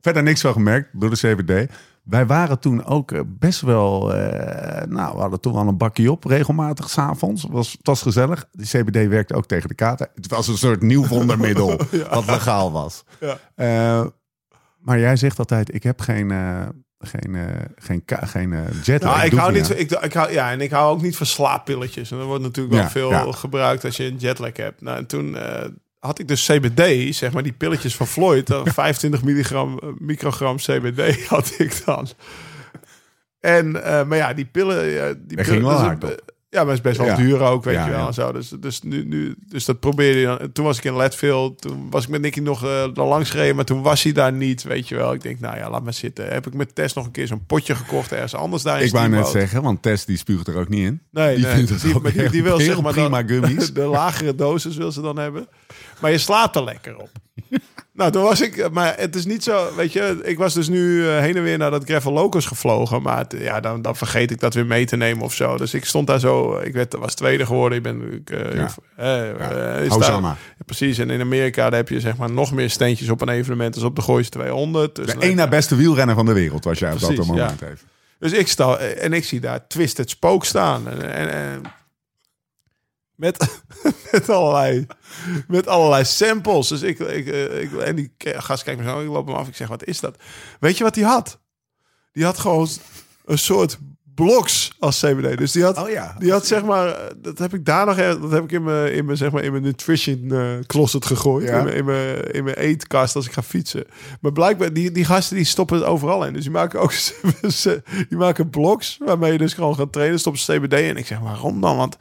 Verder 0.01 0.23
niks 0.23 0.41
van 0.41 0.53
gemerkt 0.53 0.89
door 0.93 1.09
de 1.09 1.15
CBD. 1.15 1.71
Wij 2.03 2.25
waren 2.25 2.59
toen 2.59 2.85
ook 2.85 3.11
eh, 3.11 3.19
best 3.25 3.61
wel... 3.61 4.13
eh, 4.15 4.87
nou, 4.87 5.15
we 5.15 5.21
hadden 5.21 5.39
toen 5.39 5.53
wel 5.53 5.67
een 5.67 5.77
bakje 5.77 6.11
op 6.11 6.23
regelmatig 6.23 6.89
s'avonds. 6.89 7.41
Het 7.41 7.51
was, 7.51 7.77
was 7.81 8.01
gezellig. 8.01 8.45
De 8.51 8.63
CBD 8.63 9.07
werkte 9.07 9.33
ook 9.33 9.45
tegen 9.45 9.67
de 9.67 9.75
kater. 9.75 10.07
Het 10.15 10.27
was 10.27 10.47
een 10.47 10.57
soort 10.57 10.81
nieuw 10.81 11.07
wondermiddel 11.07 11.67
wat 12.09 12.25
legaal 12.25 12.71
was. 12.71 13.03
Ja. 13.19 13.37
Eh, 13.55 14.05
maar 14.79 14.99
jij 14.99 15.15
zegt 15.15 15.39
altijd, 15.39 15.73
ik 15.73 15.83
heb 15.83 15.99
geen... 16.01 16.31
eh, 16.31 16.61
geen, 16.99 17.37
geen, 17.75 18.03
geen 18.05 18.55
jet. 18.83 19.01
Nou, 19.01 19.25
ik 19.25 19.33
hou 19.33 19.51
niet, 19.51 19.79
ik, 19.79 19.91
ik 19.91 20.13
hou, 20.13 20.31
ja, 20.31 20.51
en 20.51 20.61
ik 20.61 20.71
hou 20.71 20.91
ook 20.95 21.01
niet 21.01 21.17
van 21.17 21.25
slaappilletjes. 21.25 22.11
En 22.11 22.17
dat 22.17 22.25
wordt 22.25 22.43
natuurlijk 22.43 22.75
wel 22.75 22.83
Ja, 22.83 22.89
veel 22.89 23.09
ja. 23.09 23.31
gebruikt 23.31 23.85
als 23.85 23.97
je 23.97 24.03
een 24.05 24.17
jetlag 24.17 24.57
hebt. 24.57 24.81
Nou, 24.81 24.97
en 24.97 25.05
toen 25.05 25.37
had 26.07 26.19
ik 26.19 26.27
dus 26.27 26.45
CBD, 26.45 27.15
zeg 27.15 27.31
maar 27.33 27.43
die 27.43 27.53
pilletjes 27.53 27.95
van 27.95 28.07
Floyd, 28.07 28.47
dan 28.47 28.67
25 28.73 29.23
milligram, 29.23 29.79
eh, 29.79 29.89
microgram 29.97 30.55
CBD 30.55 31.23
had 31.27 31.53
ik 31.57 31.81
dan. 31.85 32.07
En, 33.39 33.83
eh, 33.83 34.05
maar 34.05 34.17
ja, 34.17 34.33
die 34.33 34.45
pillen, 34.45 34.83
die 35.27 35.37
pillen, 35.37 35.45
ging 35.45 35.61
wel 35.61 35.71
dus, 35.71 35.79
hard 35.79 36.03
eh. 36.03 36.09
Ja, 36.49 36.63
maar 36.63 36.75
het 36.75 36.85
is 36.85 36.91
best 36.91 36.97
wel 36.97 37.07
Ja. 37.07 37.15
duur 37.15 37.41
ook, 37.41 37.63
weet 37.63 37.75
Ja, 37.75 37.85
je 37.85 37.91
wel. 37.91 37.99
ja. 37.99 38.11
Zo. 38.11 38.31
Dus, 38.31 38.49
dus, 38.49 38.81
nu, 38.81 39.05
nu, 39.05 39.35
dus 39.47 39.65
dat 39.65 39.79
probeerde 39.79 40.19
je 40.19 40.25
dan. 40.25 40.51
Toen 40.51 40.65
was 40.65 40.77
ik 40.77 40.83
in 40.83 40.95
Leadville. 40.95 41.55
Toen 41.55 41.87
was 41.89 42.03
ik 42.03 42.09
met 42.09 42.21
Nicky 42.21 42.39
nog 42.39 42.65
uh, 42.65 42.85
langs 42.93 43.29
gereden. 43.29 43.55
Maar 43.55 43.65
toen 43.65 43.81
was 43.81 44.03
hij 44.03 44.11
daar 44.11 44.33
niet, 44.33 44.63
weet 44.63 44.87
je 44.87 44.95
wel. 44.95 45.13
Ik 45.13 45.21
denk, 45.21 45.39
nou 45.39 45.57
ja, 45.57 45.69
laat 45.69 45.83
maar 45.83 45.93
zitten. 45.93 46.27
Heb 46.27 46.47
ik 46.47 46.53
met 46.53 46.75
Tess 46.75 46.93
nog 46.93 47.05
een 47.05 47.11
keer 47.11 47.27
zo'n 47.27 47.45
potje 47.45 47.75
gekocht 47.75 48.11
ergens 48.11 48.35
anders 48.35 48.63
daar 48.63 48.79
in 48.79 48.85
Ik 48.85 48.91
wou 48.91 49.09
net 49.09 49.27
zeggen, 49.27 49.61
want 49.61 49.81
Tess 49.81 50.05
die 50.05 50.17
spuugt 50.17 50.47
er 50.47 50.57
ook 50.57 50.69
niet 50.69 50.85
in. 50.85 51.01
Nee, 51.11 51.35
die 51.35 51.45
nee, 51.45 51.55
vindt 51.55 51.69
het 51.69 52.13
die, 52.13 52.29
die, 52.29 52.43
wil 52.43 52.59
zeg 52.59 52.81
maar 52.81 52.93
prima 52.93 53.23
dan, 53.23 53.27
gummies. 53.27 53.73
De 53.73 53.81
lagere 53.81 54.35
dosis 54.35 54.75
wil 54.77 54.91
ze 54.91 55.01
dan 55.01 55.17
hebben. 55.17 55.47
Maar 55.99 56.11
je 56.11 56.17
slaapt 56.17 56.55
er 56.55 56.63
lekker 56.63 56.97
op. 56.97 57.09
nou, 57.93 58.11
toen 58.11 58.23
was 58.23 58.41
ik... 58.41 58.71
Maar 58.71 58.95
het 58.97 59.15
is 59.15 59.25
niet 59.25 59.43
zo... 59.43 59.75
Weet 59.75 59.93
je, 59.93 60.19
ik 60.23 60.37
was 60.37 60.53
dus 60.53 60.67
nu 60.67 61.07
eh, 61.09 61.19
heen 61.19 61.35
en 61.35 61.43
weer 61.43 61.57
naar 61.57 61.71
dat 61.71 61.83
Gravel 61.83 62.11
Locus 62.11 62.45
gevlogen. 62.45 63.01
Maar 63.01 63.17
het- 63.17 63.35
ja, 63.39 63.59
dan, 63.59 63.81
dan 63.81 63.95
vergeet 63.95 64.31
ik 64.31 64.39
dat 64.39 64.53
weer 64.53 64.65
mee 64.65 64.85
te 64.85 64.95
nemen 64.95 65.23
of 65.23 65.33
zo. 65.33 65.57
Dus 65.57 65.73
ik 65.73 65.85
stond 65.85 66.07
daar 66.07 66.19
zo... 66.19 66.57
Ik 66.57 66.73
werd, 66.73 66.93
was 66.95 67.13
tweede 67.15 67.45
geworden. 67.45 67.77
Ik 67.77 67.83
ben... 67.83 68.13
Ik, 68.13 68.29
eh, 68.29 68.55
Ja. 68.55 69.87
Hosanna. 69.89 70.21
daar- 70.27 70.37
ja, 70.57 70.63
precies. 70.65 70.97
En 70.97 71.09
in 71.09 71.21
Amerika 71.21 71.63
daar 71.69 71.79
heb 71.79 71.89
je 71.89 71.99
zeg 71.99 72.17
maar 72.17 72.31
nog 72.31 72.51
meer 72.51 72.69
steentjes 72.69 73.09
op 73.09 73.21
een 73.21 73.29
evenement 73.29 73.75
als 73.75 73.83
op 73.83 73.95
de 73.95 74.01
Gooise 74.01 74.29
200. 74.29 74.95
Dus, 74.95 75.05
De 75.05 75.15
één 75.19 75.35
na 75.35 75.47
beste 75.47 75.75
wielrenner 75.75 76.15
van 76.15 76.25
de 76.25 76.33
wereld 76.33 76.63
was 76.63 76.79
jij 76.79 76.93
op 76.93 76.99
dat 76.99 77.15
moment 77.25 77.59
ja. 77.59 77.67
even. 77.67 77.87
dus 78.19 78.31
ik 78.31 78.47
sta 78.47 78.77
en 78.77 79.13
ik 79.13 79.23
zie 79.25 79.39
daar 79.39 79.67
Twisted 79.67 80.09
Spook 80.09 80.45
staan. 80.45 80.87
En, 80.89 81.13
en, 81.13 81.29
en 81.31 81.61
met, 83.17 83.61
met, 84.11 84.29
allerlei, 84.29 84.87
met 85.47 85.67
allerlei 85.67 86.05
samples. 86.05 86.67
Dus 86.67 86.81
ik, 86.81 86.99
ik, 86.99 87.27
eh, 87.27 87.61
ik, 87.61 87.73
en 87.73 87.95
die 87.95 88.13
gast 88.19 88.63
kijkt 88.63 88.81
me 88.81 88.89
zo, 88.89 89.01
ik 89.01 89.07
loop 89.07 89.27
hem 89.27 89.35
af. 89.35 89.47
Ik 89.47 89.55
zeg, 89.55 89.67
wat 89.67 89.85
is 89.85 89.99
dat? 89.99 90.15
Weet 90.59 90.77
je 90.77 90.83
wat 90.83 90.93
die 90.93 91.05
had? 91.05 91.39
Die 92.11 92.23
had 92.23 92.37
gewoon 92.37 92.67
een 93.25 93.37
soort 93.37 93.77
bloks 94.15 94.71
als 94.79 94.99
CBD. 94.99 95.37
Dus 95.37 95.51
die 95.51 95.63
had, 95.63 95.77
Oh 95.77 95.89
ja. 95.89 96.15
die 96.19 96.31
had 96.31 96.45
zeg 96.45 96.63
maar, 96.63 97.11
dat 97.17 97.37
heb 97.37 97.53
ik 97.53 97.65
daar 97.65 97.85
nog, 97.85 97.95
dat 97.95 98.31
heb 98.31 98.43
ik 98.43 98.51
in 98.51 98.63
mijn, 98.63 98.93
in 98.93 99.05
mijn, 99.05 99.17
zeg 99.17 99.31
maar, 99.31 99.43
in 99.43 99.51
mijn 99.51 99.63
nutrition 99.63 100.31
eh, 100.31 100.59
closet 100.67 101.05
gegooid. 101.05 101.47
Ja. 101.47 101.57
In, 101.57 101.63
mijn, 101.63 101.75
in, 101.75 101.85
mijn, 101.85 102.31
in 102.31 102.43
mijn 102.43 102.55
eetkast 102.55 103.15
als 103.15 103.25
ik 103.25 103.31
ga 103.31 103.43
fietsen. 103.43 103.85
Maar 104.21 104.31
blijkbaar, 104.31 104.73
die, 104.73 104.91
die 104.91 105.05
gasten 105.05 105.35
die 105.35 105.45
stoppen 105.45 105.77
het 105.77 105.85
overal 105.85 106.25
in. 106.25 106.33
Dus 106.33 106.43
die 106.43 106.51
maken 106.51 106.79
ook, 106.79 106.93
die 108.09 108.17
maken 108.17 108.49
bloks 108.49 108.97
waarmee 109.05 109.31
je 109.31 109.37
dus 109.37 109.53
gewoon 109.53 109.75
gaat 109.75 109.91
trainen. 109.91 110.19
Stoppen 110.19 110.41
CBD 110.41 110.73
in. 110.73 110.97
Ik 110.97 111.05
zeg, 111.05 111.19
waarom 111.19 111.61
dan? 111.61 111.77
Want 111.77 111.97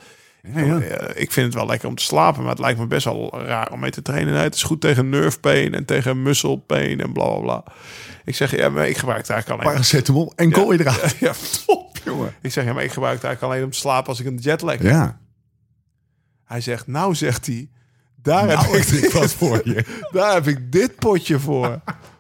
Ja, 0.55 0.61
ja. 0.61 0.79
eh, 0.81 1.23
ik 1.23 1.33
vind 1.33 1.47
het 1.47 1.55
wel 1.55 1.67
lekker 1.67 1.89
om 1.89 1.95
te 1.95 2.03
slapen, 2.03 2.41
maar 2.43 2.51
het 2.51 2.61
lijkt 2.61 2.79
me 2.79 2.87
best 2.87 3.05
wel 3.05 3.43
raar 3.45 3.73
om 3.73 3.81
mee 3.81 3.91
te 3.91 4.03
trainen. 4.03 4.33
Nee, 4.35 4.43
het 4.43 4.55
is 4.55 4.63
goed 4.63 4.81
tegen 4.81 5.09
nerve 5.09 5.41
pain 5.41 5.75
en 5.75 5.85
tegen 5.85 6.23
muscle 6.23 6.59
pain 6.59 7.01
en 7.01 7.13
bla 7.13 7.25
bla 7.29 7.41
bla. 7.41 7.65
Ik 8.25 8.35
zeg, 8.35 8.57
ja, 8.57 8.69
maar 8.69 8.89
ik 8.89 8.97
gebruik 8.97 9.21
het 9.21 9.31
eigenlijk 9.31 9.61
alleen. 9.61 9.75
Paracetamol 9.75 10.33
en 10.37 10.51
koolhydraten. 10.51 11.11
Ja, 11.21 11.33
top. 11.67 11.97
Jongen. 12.05 12.35
Ik 12.41 12.53
zeg, 12.53 12.65
ja, 12.65 12.73
maar 12.73 12.85
ik 12.85 12.93
gebruik 12.93 13.15
het 13.15 13.25
eigenlijk 13.25 13.55
alleen 13.55 13.67
om 13.67 13.73
te 13.73 13.79
slapen 13.79 14.09
als 14.09 14.21
ik 14.21 14.27
een 14.27 14.37
jetlag 14.37 14.73
heb. 14.73 14.83
Ja. 14.83 15.19
Hij 16.45 16.61
zegt, 16.61 16.87
nou 16.87 17.15
zegt 17.15 17.47
hij, 17.47 17.69
daar, 18.23 18.47
Nou, 18.47 18.59
heb 18.77 18.85
ik 18.87 18.89
ik 19.05 19.13
wat 19.13 19.33
voor 19.41 19.61
je. 19.65 19.85
daar 20.13 20.35
heb 20.35 20.47
ik 20.47 20.73
dit 20.73 20.97
potje 20.97 21.39
voor. 21.39 21.81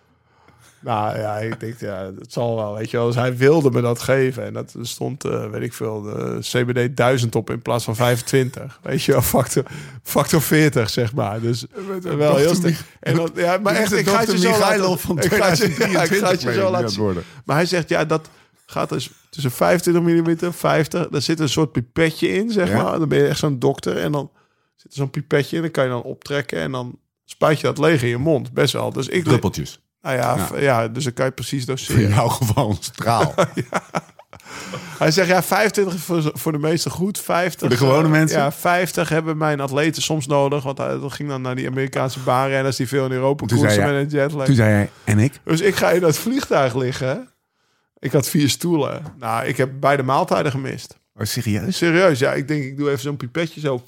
nou 0.80 1.18
ja, 1.18 1.36
ik 1.36 1.60
denk, 1.60 1.80
ja, 1.80 2.10
het 2.18 2.32
zal 2.32 2.56
wel, 2.56 2.74
weet 2.74 2.90
je 2.90 2.96
wel. 2.96 3.06
Dus 3.06 3.14
hij 3.14 3.36
wilde 3.36 3.70
me 3.70 3.80
dat 3.80 4.00
geven. 4.02 4.44
En 4.44 4.52
dat 4.52 4.74
stond, 4.80 5.24
eh, 5.24 5.50
weet 5.50 5.62
ik 5.62 5.72
veel, 5.72 6.02
de 6.02 6.38
CBD 6.40 6.96
1000 6.96 7.34
op 7.34 7.50
in 7.50 7.62
plaats 7.62 7.84
van 7.84 7.96
25. 7.96 8.78
Weet 8.82 9.02
je 9.02 9.12
wel, 9.12 9.22
factor, 9.22 9.64
factor 10.02 10.42
40, 10.42 10.90
zeg 10.90 11.14
maar. 11.14 11.40
Dus 11.40 11.66
wel 12.02 12.36
heel 12.36 12.54
sterk. 12.54 12.76
En 13.00 13.14
dan, 13.16 13.30
ja, 13.34 13.58
maar 13.58 13.74
echt, 13.74 13.92
ik 13.92 14.08
ga 14.08 14.18
het 14.20 14.30
je 14.32 14.38
zo 14.38 14.58
laten... 14.58 14.98
van 14.98 15.18
ik 15.18 15.32
ga 15.34 15.48
het 15.48 15.58
je- 15.58 15.64
ja, 15.68 15.74
2023 15.74 16.16
ik 16.16 16.18
ga 16.24 16.30
het 16.30 16.40
je 16.40 16.46
meen 16.46 16.56
zo 16.56 16.70
laten 16.70 16.98
worden. 16.98 17.22
Maar 17.44 17.56
hij 17.56 17.66
zegt, 17.66 17.88
ja, 17.88 18.04
dat 18.04 18.28
gaat 18.66 18.88
dus 18.88 19.10
tussen 19.30 19.50
25 19.50 20.02
mm, 20.02 20.52
50. 20.52 21.08
Daar 21.08 21.22
zit 21.22 21.40
een 21.40 21.48
soort 21.48 21.72
pipetje 21.72 22.28
in, 22.28 22.50
zeg 22.50 22.68
Ja. 22.68 22.82
maar. 22.82 22.98
Dan 22.98 23.08
ben 23.08 23.18
je 23.18 23.26
echt 23.28 23.38
zo'n 23.38 23.58
dokter. 23.58 23.96
En 23.96 24.12
dan 24.12 24.30
zit 24.76 24.90
er 24.90 24.96
zo'n 24.96 25.10
pipetje 25.10 25.56
in. 25.56 25.62
Dan 25.62 25.70
kan 25.70 25.84
je 25.84 25.90
dan 25.90 26.02
optrekken. 26.02 26.60
En 26.60 26.72
dan 26.72 26.98
spuit 27.24 27.60
je 27.60 27.66
dat 27.66 27.78
leeg 27.78 28.02
in 28.02 28.08
je 28.08 28.16
mond. 28.16 28.52
Best 28.52 28.72
wel. 28.72 28.92
Dus 28.92 29.08
ik... 29.08 29.24
Druppeltjes. 29.24 29.80
Nou 30.06 30.18
ja, 30.18 30.48
Ja. 30.60 30.88
dus 30.88 31.04
dan 31.04 31.12
kan 31.12 31.26
je 31.26 31.32
precies 31.32 31.66
doseren. 31.66 32.08
jou 32.08 32.30
gewoon 32.30 32.76
straal. 32.80 33.34
Hij 34.98 35.10
zegt, 35.10 35.28
ja, 35.28 35.42
25 35.42 35.94
is 35.94 36.00
voor, 36.02 36.30
voor 36.34 36.52
de 36.52 36.58
meesten 36.58 36.90
goed. 36.90 37.20
50, 37.20 37.60
Voor 37.60 37.68
de 37.68 37.76
gewone 37.76 38.04
eh, 38.04 38.10
mensen? 38.10 38.38
Ja, 38.38 38.52
50 38.52 39.08
hebben 39.08 39.36
mijn 39.36 39.60
atleten 39.60 40.02
soms 40.02 40.26
nodig. 40.26 40.62
Want 40.62 40.78
hij 40.78 40.98
dat 40.98 41.12
ging 41.12 41.28
dan 41.28 41.42
naar 41.42 41.54
die 41.54 41.66
Amerikaanse 41.66 42.20
baanrenners... 42.20 42.76
die 42.76 42.88
veel 42.88 43.04
in 43.04 43.12
Europa 43.12 43.46
Toen 43.46 43.58
koersen 43.58 43.82
zei 43.82 43.92
met 43.92 44.12
een 44.12 44.18
jetlag. 44.18 44.46
Toen 44.46 44.54
zei 44.54 44.70
hij, 44.72 44.90
en 45.04 45.18
ik? 45.18 45.40
Dus 45.44 45.60
ik 45.60 45.74
ga 45.74 45.90
in 45.90 46.00
dat 46.00 46.18
vliegtuig 46.18 46.74
liggen. 46.74 47.28
Ik 47.98 48.12
had 48.12 48.28
vier 48.28 48.48
stoelen. 48.48 49.02
Nou, 49.18 49.46
ik 49.46 49.56
heb 49.56 49.70
beide 49.80 50.02
maaltijden 50.02 50.52
gemist. 50.52 50.98
Oh, 51.14 51.24
serieus? 51.24 51.76
Serieus, 51.76 52.18
ja. 52.18 52.32
Ik 52.32 52.48
denk, 52.48 52.64
ik 52.64 52.76
doe 52.76 52.88
even 52.88 53.00
zo'n 53.00 53.16
pipetje 53.16 53.60
zo. 53.60 53.84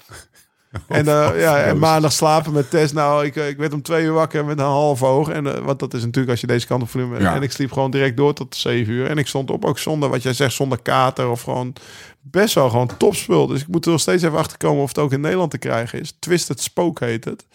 En, 0.87 1.07
eh, 1.07 1.29
oh, 1.31 1.39
ja, 1.39 1.61
en 1.61 1.79
maandag 1.79 2.11
slapen 2.11 2.53
met 2.53 2.69
Tess. 2.69 2.93
Nou, 2.93 3.25
ik, 3.25 3.35
eh, 3.35 3.47
ik 3.47 3.57
werd 3.57 3.73
om 3.73 3.81
twee 3.81 4.05
uur 4.05 4.13
wakker 4.13 4.45
met 4.45 4.59
een 4.59 4.65
half 4.65 5.03
oog. 5.03 5.29
En, 5.29 5.55
eh, 5.55 5.65
want 5.65 5.79
dat 5.79 5.93
is 5.93 6.01
natuurlijk 6.01 6.29
als 6.29 6.41
je 6.41 6.47
deze 6.47 6.67
kant 6.67 6.81
op 6.81 6.89
vliegt. 6.89 7.07
Ja. 7.19 7.35
En 7.35 7.41
ik 7.41 7.51
sliep 7.51 7.71
gewoon 7.71 7.91
direct 7.91 8.17
door 8.17 8.33
tot 8.33 8.55
zeven 8.55 8.93
uur. 8.93 9.09
En 9.09 9.17
ik 9.17 9.27
stond 9.27 9.51
op 9.51 9.65
ook 9.65 9.79
zonder, 9.79 10.09
wat 10.09 10.23
jij 10.23 10.33
zegt, 10.33 10.53
zonder 10.53 10.81
kater. 10.81 11.29
Of 11.29 11.41
gewoon 11.41 11.73
best 12.21 12.53
wel 12.53 12.69
gewoon 12.69 12.97
topspul. 12.97 13.47
Dus 13.47 13.61
ik 13.61 13.67
moet 13.67 13.85
er 13.85 13.91
nog 13.91 13.99
steeds 13.99 14.23
even 14.23 14.37
achter 14.37 14.57
komen 14.57 14.81
of 14.83 14.87
het 14.87 14.97
ook 14.97 15.11
in 15.11 15.21
Nederland 15.21 15.51
te 15.51 15.57
krijgen 15.57 15.99
is. 15.99 16.15
Twisted 16.19 16.61
Spoke 16.61 17.05
heet 17.05 17.25
het. 17.25 17.45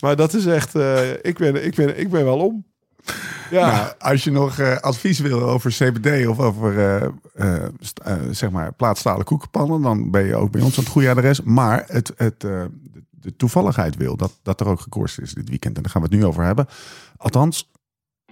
Maar 0.00 0.16
dat 0.16 0.34
is 0.34 0.46
echt, 0.46 0.74
ik, 1.22 1.38
ben, 1.38 1.64
ik, 1.64 1.74
ben, 1.74 1.98
ik 1.98 2.10
ben 2.10 2.24
wel 2.24 2.38
om. 2.38 2.64
Ja, 3.50 3.70
Nou, 3.70 3.92
als 3.98 4.24
je 4.24 4.30
nog 4.30 4.58
eh, 4.58 4.76
advies 4.76 5.18
wil 5.18 5.42
over 5.42 5.70
CBD 5.70 6.26
of 6.26 6.38
over 6.38 7.00
eh, 7.34 7.62
zeg 8.30 8.50
maar 8.50 8.72
plaatsstalen 8.72 9.24
koekenpannen, 9.24 9.82
dan 9.82 10.10
ben 10.10 10.26
je 10.26 10.36
ook 10.36 10.50
bij 10.50 10.60
ons 10.60 10.78
aan 10.78 10.84
het 10.84 10.92
goede 10.92 11.10
adres. 11.10 11.42
Maar 11.42 11.84
het, 11.86 12.12
het, 12.16 12.40
de, 12.40 13.36
toevalligheid 13.36 13.96
wil 13.96 14.16
dat, 14.16 14.38
dat 14.42 14.60
er 14.60 14.68
ook 14.68 14.80
gekoerst 14.80 15.20
is 15.20 15.34
dit 15.34 15.48
weekend. 15.48 15.76
En 15.76 15.82
daar 15.82 15.92
gaan 15.92 16.02
we 16.02 16.08
het 16.08 16.16
nu 16.16 16.26
over 16.26 16.44
hebben. 16.44 16.66
Althans, 17.16 17.70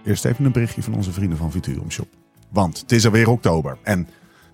eerst 0.03 0.25
even 0.25 0.45
een 0.45 0.51
berichtje 0.51 0.83
van 0.83 0.93
onze 0.93 1.11
vrienden 1.11 1.37
van 1.37 1.51
Viturium 1.51 1.91
Shop. 1.91 2.07
Want 2.51 2.79
het 2.79 2.91
is 2.91 3.05
alweer 3.05 3.29
oktober. 3.29 3.77
En 3.83 4.07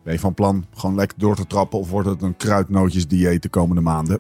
ben 0.04 0.14
je 0.14 0.20
van 0.20 0.34
plan 0.34 0.66
gewoon 0.74 0.96
lekker 0.96 1.20
door 1.20 1.36
te 1.36 1.48
trappen 1.48 1.80
of 1.80 1.90
wordt 1.90 2.10
het 2.10 2.22
een 2.22 2.38
kruidnootjes 2.38 3.08
dieet 3.08 3.42
de 3.42 3.50
komende 3.50 3.82
maanden? 3.82 4.20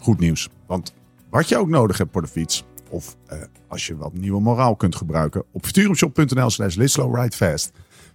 Goed 0.00 0.18
nieuws. 0.18 0.48
Want 0.66 0.94
wat 1.30 1.48
je 1.48 1.56
ook 1.56 1.68
nodig 1.68 1.98
hebt 1.98 2.12
voor 2.12 2.22
de 2.22 2.28
fiets, 2.28 2.64
of 2.94 3.16
eh, 3.26 3.38
als 3.68 3.86
je 3.86 3.96
wat 3.96 4.12
nieuwe 4.12 4.40
moraal 4.40 4.76
kunt 4.76 4.96
gebruiken, 4.96 5.44
op 5.52 5.64
futurumshop.nl 5.64 6.50
slash 6.50 6.76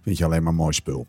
vind 0.02 0.18
je 0.18 0.24
alleen 0.24 0.42
maar 0.42 0.54
mooi 0.54 0.72
spul. 0.72 1.06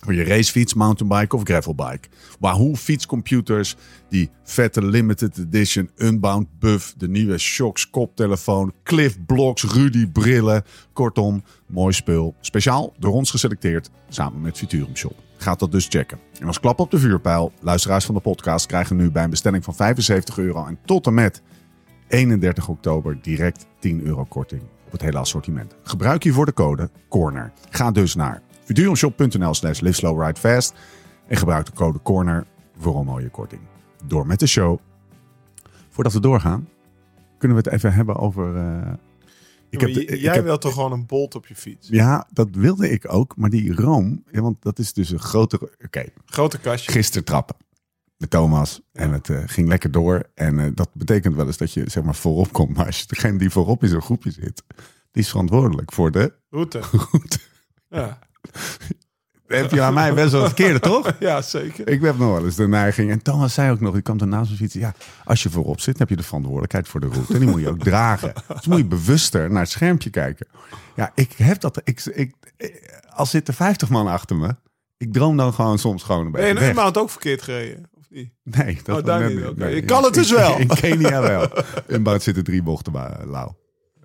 Voor 0.00 0.14
je 0.14 0.24
racefiets, 0.24 0.74
mountainbike 0.74 1.36
of 1.36 1.42
gravelbike. 1.42 2.08
Wahoo 2.40 2.74
fietscomputers, 2.74 3.76
die 4.08 4.30
vette 4.44 4.84
limited 4.84 5.38
edition 5.38 5.90
Unbound 5.96 6.58
Buff, 6.58 6.94
de 6.96 7.08
nieuwe 7.08 7.38
Shocks 7.38 7.90
koptelefoon, 7.90 8.72
Cliff 8.82 9.16
Blocks, 9.26 9.62
Rudy 9.62 10.06
brillen. 10.06 10.64
Kortom, 10.92 11.42
mooi 11.66 11.92
spul. 11.92 12.34
Speciaal 12.40 12.94
door 12.98 13.12
ons 13.12 13.30
geselecteerd, 13.30 13.90
samen 14.08 14.40
met 14.40 14.58
Futurum 14.58 14.96
Shop. 14.96 15.14
Gaat 15.36 15.58
dat 15.58 15.72
dus 15.72 15.86
checken. 15.88 16.18
En 16.40 16.46
als 16.46 16.60
klap 16.60 16.80
op 16.80 16.90
de 16.90 16.98
vuurpijl, 16.98 17.52
luisteraars 17.60 18.04
van 18.04 18.14
de 18.14 18.20
podcast 18.20 18.66
krijgen 18.66 18.96
nu 18.96 19.10
bij 19.10 19.24
een 19.24 19.30
bestelling 19.30 19.64
van 19.64 19.74
75 19.74 20.38
euro 20.38 20.66
en 20.66 20.78
tot 20.84 21.06
en 21.06 21.14
met 21.14 21.42
31 22.08 22.68
oktober 22.68 23.18
direct 23.22 23.66
10 23.78 24.00
euro 24.06 24.24
korting 24.24 24.62
op 24.86 24.92
het 24.92 25.00
hele 25.02 25.18
assortiment. 25.18 25.74
Gebruik 25.82 26.22
hiervoor 26.22 26.46
de 26.46 26.52
code 26.52 26.90
CORNER. 27.08 27.52
Ga 27.70 27.90
dus 27.90 28.14
naar 28.14 28.42
futurumshop.nl 28.64 29.54
slash 29.54 29.80
live 29.80 29.94
slow 29.94 30.22
ride 30.22 30.40
fast 30.40 30.74
en 31.26 31.36
gebruik 31.36 31.66
de 31.66 31.72
code 31.72 32.02
CORNER 32.02 32.46
voor 32.78 32.96
een 32.98 33.04
mooie 33.06 33.28
korting. 33.30 33.60
Door 34.04 34.26
met 34.26 34.40
de 34.40 34.46
show. 34.46 34.78
Voordat 35.90 36.12
we 36.12 36.20
doorgaan, 36.20 36.68
kunnen 37.38 37.56
we 37.56 37.62
het 37.64 37.72
even 37.72 37.92
hebben 37.92 38.16
over... 38.16 38.56
eh, 38.56 38.92
ik 39.70 39.80
heb 39.80 39.94
de- 39.94 40.04
ik 40.04 40.20
Jij 40.20 40.34
heb- 40.34 40.44
wilt 40.44 40.60
toch 40.60 40.72
gewoon 40.74 40.92
een 40.92 41.06
bolt 41.06 41.34
op 41.34 41.46
je 41.46 41.54
fiets? 41.54 41.88
Ja, 41.88 42.26
dat 42.32 42.48
wilde 42.52 42.90
ik 42.90 43.12
ook. 43.12 43.36
Maar 43.36 43.50
die 43.50 43.74
room, 43.74 44.22
ja, 44.30 44.40
want 44.40 44.62
dat 44.62 44.78
is 44.78 44.92
dus 44.92 45.10
een 45.10 45.18
grotere... 45.18 45.70
Oké, 45.84 46.04
Grote 46.24 46.58
kastje. 46.58 46.92
gisteren 46.92 47.24
trappen 47.24 47.56
met 48.16 48.30
Thomas. 48.30 48.80
En 48.92 49.12
het 49.12 49.30
eh, 49.30 49.42
ging 49.46 49.68
lekker 49.68 49.90
door. 49.90 50.22
En 50.34 50.58
eh, 50.58 50.70
dat 50.74 50.88
betekent 50.92 51.34
wel 51.34 51.46
eens 51.46 51.56
dat 51.56 51.72
je 51.72 51.90
zeg 51.90 52.02
maar 52.02 52.14
voorop 52.14 52.52
komt. 52.52 52.76
Maar 52.76 52.86
als 52.86 53.00
je 53.00 53.06
degene 53.06 53.38
die 53.38 53.50
voorop 53.50 53.82
in 53.82 53.88
zo'n 53.88 54.02
groepje 54.02 54.30
zit, 54.30 54.62
die 55.10 55.22
is 55.22 55.28
verantwoordelijk 55.30 55.92
voor 55.92 56.10
de 56.10 56.32
Route. 56.50 56.80
route. 57.10 57.38
Ja. 57.88 58.18
Heb 59.46 59.70
je 59.70 59.80
aan 59.80 59.94
mij 59.94 60.14
best 60.14 60.32
wel 60.32 60.42
het 60.42 60.52
verkeerde, 60.54 60.80
toch? 60.80 61.12
ja, 61.18 61.42
zeker. 61.42 61.88
Ik 61.88 62.00
heb 62.00 62.18
nog 62.18 62.32
wel 62.32 62.44
eens 62.44 62.56
de 62.56 62.68
neiging. 62.68 63.10
En 63.10 63.22
Thomas 63.22 63.54
zei 63.54 63.70
ook 63.70 63.80
nog, 63.80 63.92
die 63.92 64.02
kwam 64.02 64.18
daarnaast 64.18 64.46
mijn 64.46 64.56
fiets. 64.58 64.74
Ja, 64.74 64.94
als 65.24 65.42
je 65.42 65.50
voorop 65.50 65.80
zit, 65.80 65.98
heb 65.98 66.08
je 66.08 66.16
de 66.16 66.22
verantwoordelijkheid 66.22 66.88
voor 66.88 67.00
de 67.00 67.06
route. 67.06 67.32
En 67.32 67.40
die 67.40 67.48
moet 67.48 67.60
je 67.60 67.68
ook 67.68 67.82
dragen. 67.82 68.32
Dus 68.46 68.66
moet 68.66 68.78
je 68.78 68.84
bewuster 68.84 69.50
naar 69.50 69.62
het 69.62 69.70
schermpje 69.70 70.10
kijken. 70.10 70.46
Ja, 70.94 71.12
ik 71.14 71.32
heb 71.32 71.60
dat. 71.60 71.80
Ik, 71.84 72.04
ik, 72.04 72.34
als 73.08 73.30
zitten 73.30 73.54
50 73.54 73.88
man 73.88 74.06
achter 74.06 74.36
me. 74.36 74.56
Ik 74.96 75.12
droom 75.12 75.36
dan 75.36 75.52
gewoon 75.52 75.78
soms 75.78 76.02
gewoon 76.02 76.26
een 76.26 76.32
beetje 76.32 76.46
je 76.46 76.54
in 76.54 76.60
weg. 76.60 76.74
maand 76.74 76.98
ook 76.98 77.10
verkeerd 77.10 77.42
gereden? 77.42 77.90
Niet? 78.16 78.32
Nee, 78.42 78.74
dat 78.74 78.88
Oh, 78.88 78.94
was 78.94 79.02
daar 79.02 79.20
net 79.20 79.28
niet. 79.28 79.38
niet. 79.38 79.48
Oké. 79.48 79.64
Nee, 79.64 79.74
Je 79.74 79.82
kan 79.84 80.04
het 80.04 80.14
dus 80.14 80.30
in- 80.30 80.36
wel. 80.36 80.58
In 80.58 80.66
Kenia 80.68 81.20
wel. 81.20 81.48
In 81.86 82.02
Bout 82.02 82.22
zitten 82.22 82.44
drie 82.44 82.62
bochten 82.62 82.92
bij 82.92 83.16
Lau. 83.26 83.50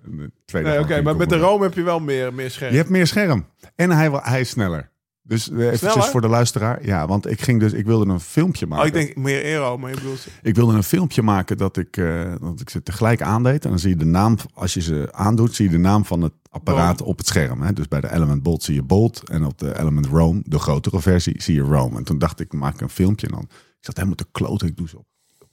En 0.04 0.16
de 0.16 0.30
tweede 0.44 0.68
Nee, 0.68 0.78
oké, 0.80 1.02
maar 1.02 1.16
met 1.16 1.28
de. 1.28 1.36
Rome 1.38 1.62
heb 1.64 1.74
je 1.74 1.82
wel 1.82 2.00
meer, 2.00 2.34
meer 2.34 2.50
scherm. 2.50 2.70
Je 2.70 2.76
hebt 2.76 2.90
meer 2.90 3.06
scherm. 3.06 3.46
En 3.74 3.90
hij, 3.90 4.10
hij 4.12 4.40
is 4.40 4.48
sneller. 4.48 4.90
Dus 5.24 5.50
eh, 5.50 5.66
eventjes 5.72 6.06
voor 6.06 6.20
de 6.20 6.28
luisteraar. 6.28 6.84
Ja, 6.86 7.06
want 7.06 7.30
ik 7.30 7.40
ging 7.42 7.60
dus, 7.60 7.72
ik 7.72 7.86
wilde 7.86 8.12
een 8.12 8.20
filmpje 8.20 8.66
maken. 8.66 8.82
Oh, 8.92 8.96
ik 8.98 9.04
denk 9.04 9.16
meer 9.16 9.42
aero, 9.44 9.78
maar 9.78 9.90
je 9.90 9.96
bedoelt... 9.96 10.26
Ik 10.42 10.54
wilde 10.54 10.74
een 10.74 10.82
filmpje 10.82 11.22
maken 11.22 11.56
dat 11.56 11.76
ik, 11.76 11.96
eh, 11.96 12.32
dat 12.40 12.60
ik 12.60 12.70
ze 12.70 12.82
tegelijk 12.82 13.22
aandeed. 13.22 13.64
En 13.64 13.70
dan 13.70 13.78
zie 13.78 13.90
je 13.90 13.96
de 13.96 14.04
naam, 14.04 14.36
als 14.54 14.74
je 14.74 14.80
ze 14.80 15.08
aandoet, 15.12 15.54
zie 15.54 15.64
je 15.64 15.70
de 15.70 15.78
naam 15.78 16.04
van 16.04 16.22
het 16.22 16.32
apparaat 16.50 17.02
op 17.02 17.18
het 17.18 17.26
scherm. 17.26 17.62
Hè? 17.62 17.72
Dus 17.72 17.88
bij 17.88 18.00
de 18.00 18.12
Element 18.12 18.42
Bolt 18.42 18.62
zie 18.62 18.74
je 18.74 18.82
Bolt. 18.82 19.28
En 19.28 19.44
op 19.44 19.58
de 19.58 19.78
Element 19.78 20.06
Rome, 20.06 20.40
de 20.44 20.58
grotere 20.58 21.00
versie, 21.00 21.42
zie 21.42 21.54
je 21.54 21.60
Rome. 21.62 21.96
En 21.96 22.04
toen 22.04 22.18
dacht 22.18 22.40
ik, 22.40 22.52
maak 22.52 22.80
een 22.80 22.88
filmpje. 22.90 23.28
Dan, 23.28 23.42
ik 23.42 23.48
zat 23.84 23.96
helemaal 23.96 24.16
te 24.16 24.26
kloten. 24.32 24.68
Ik 24.68 24.76
doe 24.76 24.88
ze 24.88 24.98
op 24.98 25.06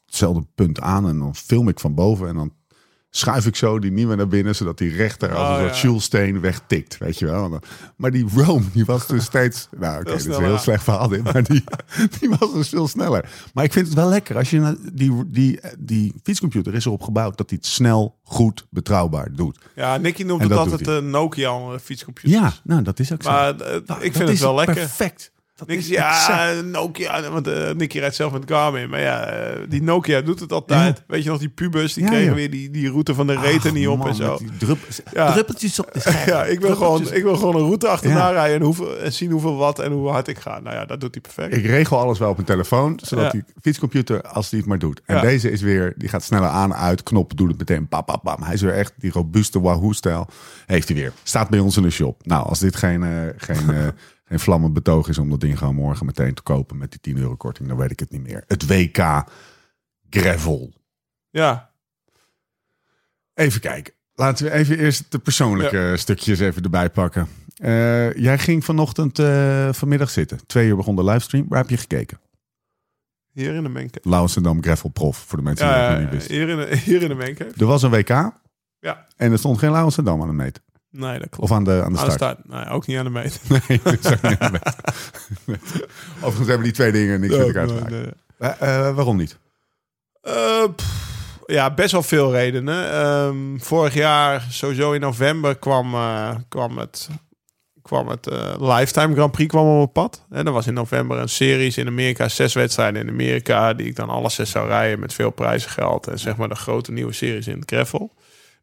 hetzelfde 0.05 0.45
punt 0.55 0.79
aan. 0.81 1.07
En 1.07 1.19
dan 1.19 1.35
film 1.35 1.67
ik 1.67 1.79
van 1.79 1.93
boven. 1.93 2.27
En 2.27 2.35
dan 2.35 2.53
schuif 3.09 3.45
ik 3.45 3.55
zo 3.55 3.79
die 3.79 3.91
nieuwe 3.91 4.15
naar 4.15 4.27
binnen. 4.27 4.55
Zodat 4.55 4.77
die 4.77 4.95
rechter 4.95 5.35
als 5.35 5.47
Oh, 5.47 5.53
een 5.55 5.59
soort. 5.67 5.75
Schulsteen 5.75 6.39
wegtikt. 6.39 6.97
Weet 6.97 7.19
je 7.19 7.25
wel. 7.25 7.59
Maar 7.95 8.11
die 8.11 8.25
Rome, 8.35 8.65
die 8.73 8.85
was 8.85 9.07
dus 9.07 9.23
steeds... 9.23 9.67
Nou 9.79 9.99
oké, 9.99 10.11
dit 10.11 10.19
is 10.19 10.25
een 10.25 10.43
heel 10.43 10.57
slecht 10.57 10.83
verhaal 10.83 11.07
dit. 11.07 11.23
Maar 11.23 11.43
die, 11.43 11.63
die 12.19 12.29
was 12.29 12.53
dus 12.53 12.69
veel 12.69 12.87
sneller. 12.87 13.29
Maar 13.53 13.63
ik 13.63 13.73
vind 13.73 13.85
het 13.85 13.95
wel 13.95 14.09
lekker. 14.09 14.37
Als 14.37 14.49
je 14.49 14.77
die, 14.93 15.23
die, 15.27 15.59
die 15.79 16.13
fietscomputer 16.23 16.73
is 16.73 16.85
erop 16.85 17.01
gebouwd 17.01 17.37
dat 17.37 17.49
hij 17.49 17.57
het 17.61 17.69
snel, 17.71 18.19
goed, 18.23 18.65
betrouwbaar 18.69 19.31
doet. 19.31 19.57
Ja, 19.75 19.97
Nicky 19.97 20.23
noemt 20.23 20.41
het 20.41 20.49
dat 20.49 20.59
altijd 20.59 20.87
een 20.87 21.09
Nokia 21.09 21.79
fietscomputer. 21.79 22.31
Ja, 22.39 22.53
nou 22.63 22.81
dat 22.81 22.99
is 22.99 23.13
ook 23.13 23.23
zo. 23.23 23.29
Maar 23.29 23.59
eh, 23.59 23.79
Nou, 23.85 24.01
ik 24.01 24.13
dat 24.13 24.15
vind 24.15 24.29
het 24.29 24.39
wel 24.39 24.55
lekker. 24.55 24.75
Perfect. 24.75 25.31
Dat 25.59 25.67
Niks, 25.67 25.81
is 25.83 25.89
ja, 25.89 26.09
exact. 26.49 26.65
Nokia, 26.65 27.29
want 27.31 27.47
eh 27.47 27.71
Nicky 27.71 27.99
rijdt 27.99 28.15
zelf 28.15 28.31
met 28.31 28.43
Garmin. 28.45 28.89
Maar 28.89 28.99
ja, 28.99 29.23
eh, 29.25 29.59
die 29.69 29.81
Nokia 29.81 30.21
doet 30.21 30.39
het 30.39 30.51
altijd. 30.51 30.97
Ja. 30.97 31.03
Weet 31.07 31.23
je 31.23 31.29
nog, 31.29 31.39
die 31.39 31.49
pubers, 31.49 31.93
die 31.93 32.03
Ja, 32.03 32.09
kregen 32.09 32.27
ja. 32.29 32.33
weer 32.33 32.51
die, 32.51 32.69
die 32.71 32.89
route 32.89 33.13
van 33.13 33.27
de 33.27 33.39
reten 33.39 33.73
niet 33.73 33.87
op 33.87 34.07
en 34.07 34.15
zo. 34.15 34.29
met 34.31 34.37
die 34.39 34.57
drup- 34.57 34.87
Ja. 35.13 35.31
Druppeltjes 35.31 35.79
op 35.79 35.89
de. 35.93 36.23
Ja, 36.25 36.43
ik 36.45 36.59
wil, 36.59 36.75
gewoon, 36.75 36.87
Druppeltjes. 36.89 37.17
ik 37.17 37.23
wil 37.23 37.35
gewoon 37.35 37.55
een 37.55 37.61
route 37.65 37.87
achterna 37.87 38.29
rijden 38.29 38.55
en, 38.59 38.61
hoeveel, 38.65 38.97
en 38.97 39.13
zien 39.13 39.31
hoeveel 39.31 39.55
watt 39.55 39.79
en 39.79 39.91
hoe 39.91 40.09
hard 40.09 40.27
ik 40.27 40.39
ga. 40.39 40.59
Nou 40.59 40.75
ja, 40.75 40.85
dat 40.85 40.99
doet 41.01 41.13
hij 41.13 41.21
perfect. 41.21 41.55
Ik 41.55 41.65
regel 41.65 41.99
alles 41.99 42.19
wel 42.19 42.29
op 42.29 42.35
mijn 42.35 42.47
telefoon, 42.47 42.99
zodat 43.03 43.31
die 43.31 43.43
fietscomputer, 43.61 44.21
als 44.21 44.49
die 44.49 44.59
het 44.59 44.67
maar 44.67 44.79
doet. 44.79 45.01
En 45.05 45.21
deze 45.21 45.51
is 45.51 45.61
weer, 45.61 45.93
die 45.97 46.09
gaat 46.09 46.23
sneller 46.23 46.49
aan, 46.49 46.73
uit, 46.75 47.03
knop, 47.03 47.37
doet 47.37 47.47
het 47.49 47.57
meteen, 47.57 47.87
pam, 47.87 48.03
pam, 48.05 48.19
pam. 48.23 48.43
Hij 48.43 48.53
is 48.53 48.61
weer 48.61 48.73
echt 48.73 48.93
die 48.97 49.11
robuuste 49.11 49.61
Wahoo-stijl. 49.61 50.27
Heeft 50.65 50.87
hij 50.87 50.97
weer. 50.97 51.11
Staat 51.23 51.49
bij 51.49 51.59
ons 51.59 51.77
in 51.77 51.83
de 51.83 51.89
shop. 51.89 52.21
Nou, 52.25 52.45
als 52.47 52.59
dit 52.59 52.75
geen, 52.75 53.03
eh, 53.03 53.09
geen, 53.37 53.65
geen 54.29 54.39
vlammend 54.39 54.73
betoog 54.73 55.07
is 55.07 55.17
om 55.17 55.29
dat 55.29 55.39
ding 55.39 55.57
gewoon 55.57 55.75
morgen 55.75 56.05
meteen 56.05 56.33
te 56.33 56.41
kopen 56.41 56.77
met 56.77 56.91
die 56.91 56.99
10 56.99 57.17
euro 57.17 57.35
korting, 57.35 57.67
dan 57.67 57.77
weet 57.77 57.91
ik 57.91 57.99
het 57.99 58.11
niet 58.11 58.21
meer. 58.21 58.43
Het 58.47 58.67
WK 58.67 59.23
Gravel. 60.09 60.73
Ja, 61.29 61.67
Even 63.33 63.61
kijken. 63.61 63.93
Laten 64.15 64.45
we 64.45 64.51
even 64.51 64.77
eerst 64.79 65.11
de 65.11 65.19
persoonlijke 65.19 65.93
stukjes 65.97 66.39
even 66.39 66.63
erbij 66.63 66.89
pakken. 66.89 67.27
Eh, 67.55 68.13
jij 68.13 68.37
ging 68.37 68.65
vanochtend, 68.65 69.19
eh, 69.19 69.69
vanmiddag 69.73 70.09
zitten. 70.09 70.39
Twee 70.45 70.67
uur 70.67 70.75
begon 70.75 70.95
de 70.95 71.03
livestream. 71.03 71.45
Waar 71.49 71.59
heb 71.59 71.69
je 71.69 71.77
gekeken? 71.77 72.19
hier 73.33 73.53
in 73.53 73.63
de 73.63 73.69
Menke. 73.69 73.99
Lauwensendam 74.03 74.63
Gravel 74.63 74.89
Prof, 74.89 75.17
voor 75.17 75.37
de 75.37 75.43
mensen 75.43 75.65
die 75.67 75.75
dat 75.75 75.83
Ja, 75.85 75.91
nog 75.91 76.01
niet 76.01 76.09
wisten. 76.11 76.35
hier 76.35 76.49
in 76.49 76.57
de, 76.57 76.75
hier 76.77 77.01
in 77.01 77.07
de 77.07 77.15
Menke. 77.15 77.51
Er 77.57 77.65
was 77.65 77.83
een 77.83 77.89
WK 77.89 78.09
Ja, 78.79 79.05
en 79.15 79.31
er 79.31 79.37
stond 79.37 79.57
geen 79.57 79.71
Lauwensendam 79.71 80.21
aan 80.21 80.27
de 80.27 80.33
meet. 80.33 80.61
Nee, 80.89 81.19
dat 81.19 81.29
klopt. 81.29 81.51
Of 81.51 81.51
aan 81.51 81.63
de, 81.63 81.81
aan 81.83 81.93
de 81.93 81.99
Aan 81.99 82.05
de 82.05 82.11
start. 82.11 82.47
Nee, 82.47 82.69
ook 82.69 82.87
niet 82.87 82.97
aan 82.97 83.03
de 83.03 83.09
meet. 83.09 83.41
Nee, 83.67 83.79
dat 83.83 84.05
is 84.05 84.11
ook 84.11 84.21
niet 84.21 84.39
aan 84.39 84.51
de 84.51 84.59
meet. 85.45 85.59
Overigens 86.17 86.47
hebben 86.47 86.63
die 86.63 86.73
twee 86.73 86.91
dingen 86.91 87.19
niks 87.19 87.37
met 87.37 87.47
elkaar 87.47 87.67
te 87.67 87.73
maken. 87.73 87.91
nee. 87.91 88.11
Eh, 88.39 88.87
eh, 88.87 88.95
waarom 88.95 89.17
niet? 89.17 89.37
Eh, 90.21 90.63
pff, 90.75 91.43
ja, 91.45 91.73
best 91.73 91.91
wel 91.91 92.03
veel 92.03 92.31
redenen. 92.31 92.91
Ehm, 92.91 93.57
vorig 93.57 93.93
jaar, 93.93 94.45
sowieso 94.49 94.91
in 94.91 95.01
november, 95.01 95.55
kwam, 95.55 95.95
kwam 96.49 96.77
het, 96.77 97.09
kwam 97.81 98.07
het 98.07 98.25
Lifetime 98.59 99.13
Grand 99.13 99.31
Prix 99.31 99.49
kwam 99.49 99.67
op 99.67 99.75
mijn 99.75 99.91
pad. 99.91 100.25
En 100.29 100.45
er 100.45 100.51
was 100.51 100.67
in 100.67 100.73
november 100.73 101.17
een 101.17 101.29
series 101.29 101.77
in 101.77 101.87
Amerika, 101.87 102.27
zes 102.27 102.53
wedstrijden 102.53 103.01
in 103.01 103.09
Amerika, 103.09 103.73
die 103.73 103.87
ik 103.87 103.95
dan 103.95 104.09
alle 104.09 104.29
zes 104.29 104.49
zou 104.49 104.67
rijden 104.67 104.99
met 104.99 105.13
veel 105.13 105.31
prijzengeld. 105.31 106.07
En 106.07 106.19
zeg 106.19 106.37
maar 106.37 106.49
de 106.49 106.55
grote 106.55 106.91
nieuwe 106.91 107.13
series 107.13 107.47
in 107.47 107.59
het 107.59 107.71
gravel. 107.71 108.11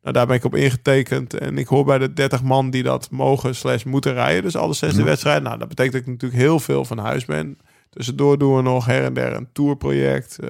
Nou, 0.07 0.19
daar 0.19 0.27
ben 0.27 0.37
ik 0.37 0.45
op 0.45 0.55
ingetekend. 0.55 1.35
En 1.35 1.59
ik 1.59 1.67
hoor 1.67 1.85
bij 1.85 1.99
de 1.99 2.13
30 2.13 2.43
man 2.43 2.71
die 2.71 2.83
dat 2.83 3.11
mogen 3.11 3.55
slash 3.55 3.85
moeten 3.85 4.13
rijden. 4.13 4.43
Dus 4.43 4.57
alle 4.57 4.75
zes 4.75 4.93
de 4.93 4.99
Ja. 4.99 5.05
wedstrijden. 5.05 5.43
Nou, 5.43 5.59
dat 5.59 5.69
betekent 5.69 5.93
dat 5.95 6.03
ik 6.03 6.09
natuurlijk 6.09 6.41
heel 6.43 6.61
veel 6.61 6.85
van 6.85 6.99
huis 6.99 7.25
ben. 7.25 7.59
Tussendoor 7.91 8.39
doen 8.39 8.57
we 8.57 8.63
nog 8.63 8.87
her 8.87 9.05
en 9.05 9.15
der 9.15 9.33
een 9.33 9.49
tourproject, 9.53 10.39
eh, 10.39 10.49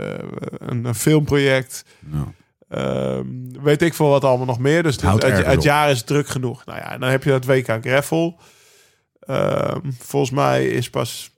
een, 0.59 0.85
een 0.85 0.95
filmproject. 0.95 1.85
Nou, 2.01 2.27
Ehm, 2.69 3.27
weet 3.63 3.83
ik 3.83 3.95
veel 3.95 4.09
wat 4.09 4.25
allemaal 4.25 4.47
nog 4.47 4.59
meer. 4.59 4.83
Dus 4.83 4.97
het, 5.03 5.23
het, 5.23 5.47
het 5.47 5.63
jaar 5.63 5.91
is 5.91 6.03
druk 6.03 6.27
genoeg. 6.29 6.65
Nou 6.65 6.79
ja, 6.79 6.93
en 6.93 7.01
dan 7.01 7.11
heb 7.11 7.25
je 7.25 7.31
dat 7.31 7.45
WK 7.45 7.79
Greffel. 7.81 8.39
Ehm, 9.21 9.81
volgens 9.99 10.31
mij 10.33 10.67
is 10.67 10.91
pas 10.91 11.31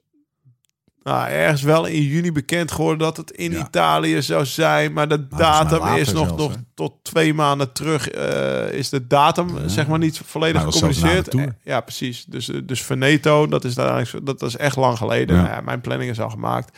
nou, 1.03 1.29
ergens 1.29 1.61
wel 1.61 1.85
in 1.85 2.01
juni 2.01 2.31
bekend 2.31 2.71
geworden 2.71 2.97
dat 2.99 3.17
het 3.17 3.31
in 3.31 3.51
Ja. 3.51 3.59
Italië 3.59 4.21
zou 4.21 4.45
zijn. 4.45 4.93
Maar 4.93 5.07
de 5.07 5.27
datum 5.27 5.95
is 5.95 6.11
nog, 6.13 6.27
zelfs, 6.27 6.41
nog 6.43 6.55
tot 6.73 6.93
twee 7.01 7.33
maanden 7.33 7.71
terug. 7.71 8.09
eh, 8.09 8.71
is 8.71 8.89
de 8.89 9.07
datum 9.07 9.69
zeg 9.69 9.87
maar 9.87 9.99
niet 9.99 10.21
volledig 10.25 10.61
gecommuniceerd. 10.63 11.29
Tour. 11.29 11.55
Ja, 11.63 11.81
precies. 11.81 12.25
Dus, 12.25 12.49
eh, 12.49 12.59
dus 12.63 12.81
Veneto, 12.81 13.47
dat 13.47 13.63
is, 13.63 13.77
uiteindelijk- 13.79 14.25
dat 14.25 14.41
is 14.41 14.57
echt 14.57 14.75
lang 14.75 14.97
geleden. 14.97 15.35
Ja. 15.35 15.43
Nou 15.43 15.63
mijn 15.63 15.81
planning 15.81 16.11
is 16.11 16.19
al 16.19 16.29
gemaakt. 16.29 16.77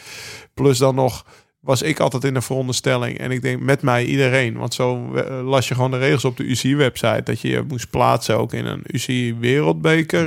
Plus 0.53 0.77
dan 0.77 0.95
nog 0.95 1.25
was 1.59 1.81
ik 1.81 1.99
altijd 1.99 2.23
in 2.23 2.33
de 2.33 2.41
veronderstelling. 2.41 3.17
En 3.17 3.31
ik 3.31 3.41
denk 3.41 3.61
met 3.61 3.81
mij 3.81 4.05
iedereen. 4.05 4.57
Want 4.57 4.73
zo 4.73 5.13
eh, 5.15 5.43
las 5.47 5.67
je 5.67 5.75
gewoon 5.75 5.91
de 5.91 5.97
regels 5.97 6.25
op 6.25 6.37
de 6.37 6.43
UCI-website. 6.43 7.21
Dat 7.23 7.39
je 7.41 7.47
je 7.47 7.63
moest 7.67 7.89
plaatsen 7.89 8.37
ook 8.37 8.53
in 8.53 8.65
een. 8.65 8.83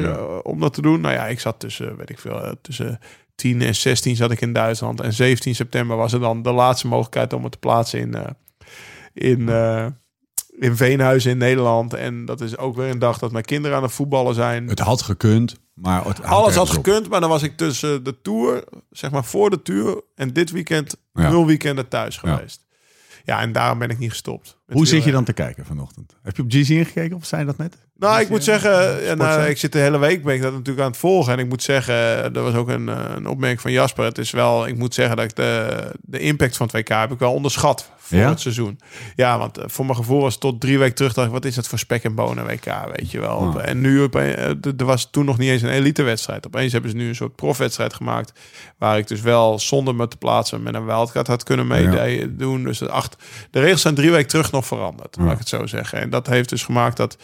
Ja. 0.01 0.09
eh, 0.09 0.39
om 0.43 0.61
dat 0.61 0.75
te 0.75 0.83
doen. 0.83 1.01
Nou 1.01 1.15
ja, 1.15 1.27
ik 1.27 1.41
zat 1.41 1.61
tussen, 1.61 1.97
weet 1.97 2.11
ik 2.11 2.19
veel, 2.19 2.45
eh, 2.45 2.53
tussen 2.63 3.01
10 3.35 3.63
en 3.63 3.75
16 3.75 4.17
zat 4.17 4.31
ik 4.31 4.41
in 4.41 4.53
Duitsland. 4.53 5.01
En 5.01 5.13
17 5.13 5.55
september 5.55 5.97
was 5.97 6.13
er 6.13 6.21
dan 6.21 6.43
de 6.43 6.53
laatste 6.53 6.87
mogelijkheid 6.87 7.33
om 7.33 7.43
het 7.43 7.53
te 7.53 7.59
plaatsen 7.59 8.01
in, 8.01 8.15
eh, 8.15 8.31
in, 9.15 9.49
eh, 9.49 9.87
in 10.59 10.77
Veenhuizen 10.77 11.31
in 11.31 11.39
Nederland. 11.39 11.95
En 11.95 12.25
dat 12.25 12.41
is 12.41 12.57
ook 12.57 12.77
weer 12.77 12.91
een 12.91 12.99
dag 12.99 13.19
dat 13.19 13.33
mijn 13.33 13.45
kinderen 13.45 13.77
aan 13.77 13.83
het 13.83 13.93
voetballen 13.93 14.35
zijn. 14.35 14.69
het 14.69 14.79
had 14.79 15.03
gekund, 15.03 15.57
maar 15.75 16.05
het 16.05 16.23
Alles 16.23 16.55
had 16.55 16.69
op. 16.69 16.75
gekund, 16.75 17.09
maar 17.09 17.21
dan 17.21 17.29
was 17.29 17.43
ik 17.43 17.57
tussen 17.57 18.05
de 18.05 18.21
tour, 18.23 18.65
zeg 18.91 19.11
maar 19.11 19.25
voor 19.25 19.51
de 19.51 19.63
tour 19.63 20.03
en 20.15 20.33
dit 20.33 20.51
weekend 20.51 20.97
Ja. 21.13 21.29
nul 21.31 21.47
weekenden 21.47 21.89
thuis 21.89 22.19
Ja. 22.23 22.35
geweest. 22.35 22.64
Ja, 23.25 23.41
en 23.41 23.53
daarom 23.53 23.79
ben 23.79 23.91
ik 23.91 23.99
niet 23.99 24.11
gestopt. 24.11 24.59
Hoe 24.67 24.87
zit 24.87 25.05
je 25.05 25.11
dan 25.11 25.25
te 25.25 25.33
kijken 25.33 25.65
vanochtend? 25.65 26.17
Heb 26.23 26.37
je 26.37 26.43
op 26.43 26.51
GC 26.51 26.69
ingekeken 26.69 27.17
of 27.17 27.25
zei 27.25 27.41
je 27.41 27.47
dat 27.47 27.57
net? 27.57 27.77
Nou, 27.97 28.21
ik 28.21 28.29
moet 28.29 28.45
zeggen, 28.45 28.71
eh, 28.71 29.07
ja, 29.07 29.15
nou, 29.15 29.31
Sportza? 29.31 29.47
ik 29.51 29.59
zit 29.59 29.73
de 29.73 29.79
hele 29.79 29.99
week 29.99 30.23
ben 30.23 30.35
ik 30.35 30.43
dat 30.43 30.53
natuurlijk 30.53 30.81
aan 30.81 30.91
het 30.91 31.01
volgen. 31.01 31.33
En 31.33 31.39
ik 31.39 31.49
moet 31.49 31.63
zeggen, 31.63 31.95
er 31.95 32.43
was 32.43 32.55
ook 32.55 32.69
een, 32.69 32.89
eh, 32.89 33.05
een 33.15 33.27
opmerking 33.27 33.61
van 33.61 33.73
Jasper. 33.73 34.05
Het 34.05 34.19
is 34.19 34.31
wel, 34.31 34.67
ik 34.67 34.77
moet 34.77 34.95
zeggen 34.95 35.17
dat 35.17 35.25
ik 35.25 35.37
de, 35.37 35.91
de 36.01 36.19
impact 36.19 36.57
van 36.57 36.67
het 36.67 36.77
WK 36.77 36.89
heb 36.89 37.13
ik 37.13 37.19
wel 37.19 37.33
onderschat 37.33 37.91
voor 38.05 38.19
Ja? 38.19 38.29
het 38.29 38.41
seizoen. 38.41 38.81
Ja, 39.17 39.39
want 39.39 39.59
eh, 39.59 39.65
voor 39.67 39.85
mijn 39.85 39.97
gevoel 39.97 40.21
was 40.21 40.39
tot 40.39 40.61
drie 40.61 40.79
weken 40.79 40.95
terug 40.95 41.13
dacht 41.13 41.27
ik, 41.27 41.33
wat 41.33 41.45
is 41.45 41.57
het 41.57 41.69
voor 41.69 41.79
spek 41.79 42.05
en 42.05 42.15
bonen 42.15 42.47
WK, 42.47 42.65
weet 42.97 43.11
je 43.11 43.21
wel. 43.21 43.37
Oh. 43.37 43.69
En 43.69 43.81
nu, 43.81 44.05
eh, 44.05 44.49
er 44.49 44.85
was 44.85 45.11
toen 45.11 45.25
nog 45.25 45.39
niet 45.39 45.51
eens 45.51 45.63
een 45.63 45.69
elitewedstrijd. 45.69 46.47
Opeens 46.47 46.73
hebben 46.73 46.91
ze 46.91 46.97
nu 46.97 47.09
een 47.09 47.15
soort 47.15 47.37
profwedstrijd 47.37 47.95
gemaakt, 47.95 48.41
waar 48.79 48.99
ik 48.99 49.09
dus 49.09 49.21
wel 49.21 49.59
zonder 49.59 49.95
me 49.95 50.09
te 50.09 50.17
plaatsen 50.17 50.63
met 50.63 50.75
een 50.75 50.85
wildcard 50.85 51.27
had 51.27 51.43
kunnen 51.43 51.67
meedoen. 51.67 52.65
Dus 52.65 52.79
de, 52.79 52.91
acht, 52.91 53.17
de 53.51 53.61
regels 53.61 53.81
zijn 53.81 53.95
drie 53.95 54.11
weken 54.11 54.29
terug 54.29 54.53
nog 54.53 54.67
veranderd, 54.67 55.17
laat 55.19 55.33
ik 55.33 55.39
het 55.39 55.49
zo 55.49 55.67
zeggen. 55.67 56.01
En 56.01 56.11
dat 56.11 56.27
heeft 56.27 56.49
dus 56.49 56.63
gemaakt 56.63 56.97
dat, 56.97 57.17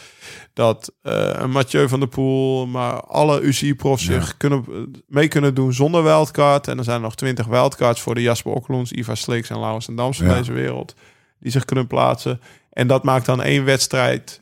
dat 0.52 0.92
eh, 1.02 1.30
een 1.32 1.50
Mathieu 1.50 1.88
van 1.88 2.00
der 2.00 2.08
Poel, 2.08 2.66
maar 2.66 3.00
alle 3.00 3.40
UCI-profs 3.40 4.06
Ja. 4.06 4.20
zich 4.20 4.36
kunnen, 4.36 4.64
mee 5.06 5.28
kunnen 5.28 5.54
doen 5.54 5.72
zonder 5.72 6.02
wildcard. 6.02 6.68
En 6.68 6.78
er 6.78 6.84
zijn 6.84 7.00
nog 7.00 7.14
twintig 7.14 7.46
wildcards 7.46 8.00
voor 8.00 8.14
de 8.14 8.22
Jasper 8.22 8.52
Okkeloens, 8.52 8.92
Ivar 8.92 9.16
Sleeks 9.16 9.50
en 9.50 9.58
Laurens 9.60 9.88
en 9.88 9.94
Dams 9.96 10.16
van 10.16 10.26
Ja. 10.26 10.34
deze 10.34 10.52
wereld. 10.52 10.94
Die 11.40 11.52
zich 11.52 11.64
kunnen 11.64 11.86
plaatsen. 11.86 12.40
En 12.72 12.86
dat 12.86 13.04
maakt 13.04 13.26
dan 13.26 13.42
één 13.42 13.64
wedstrijd 13.64 14.40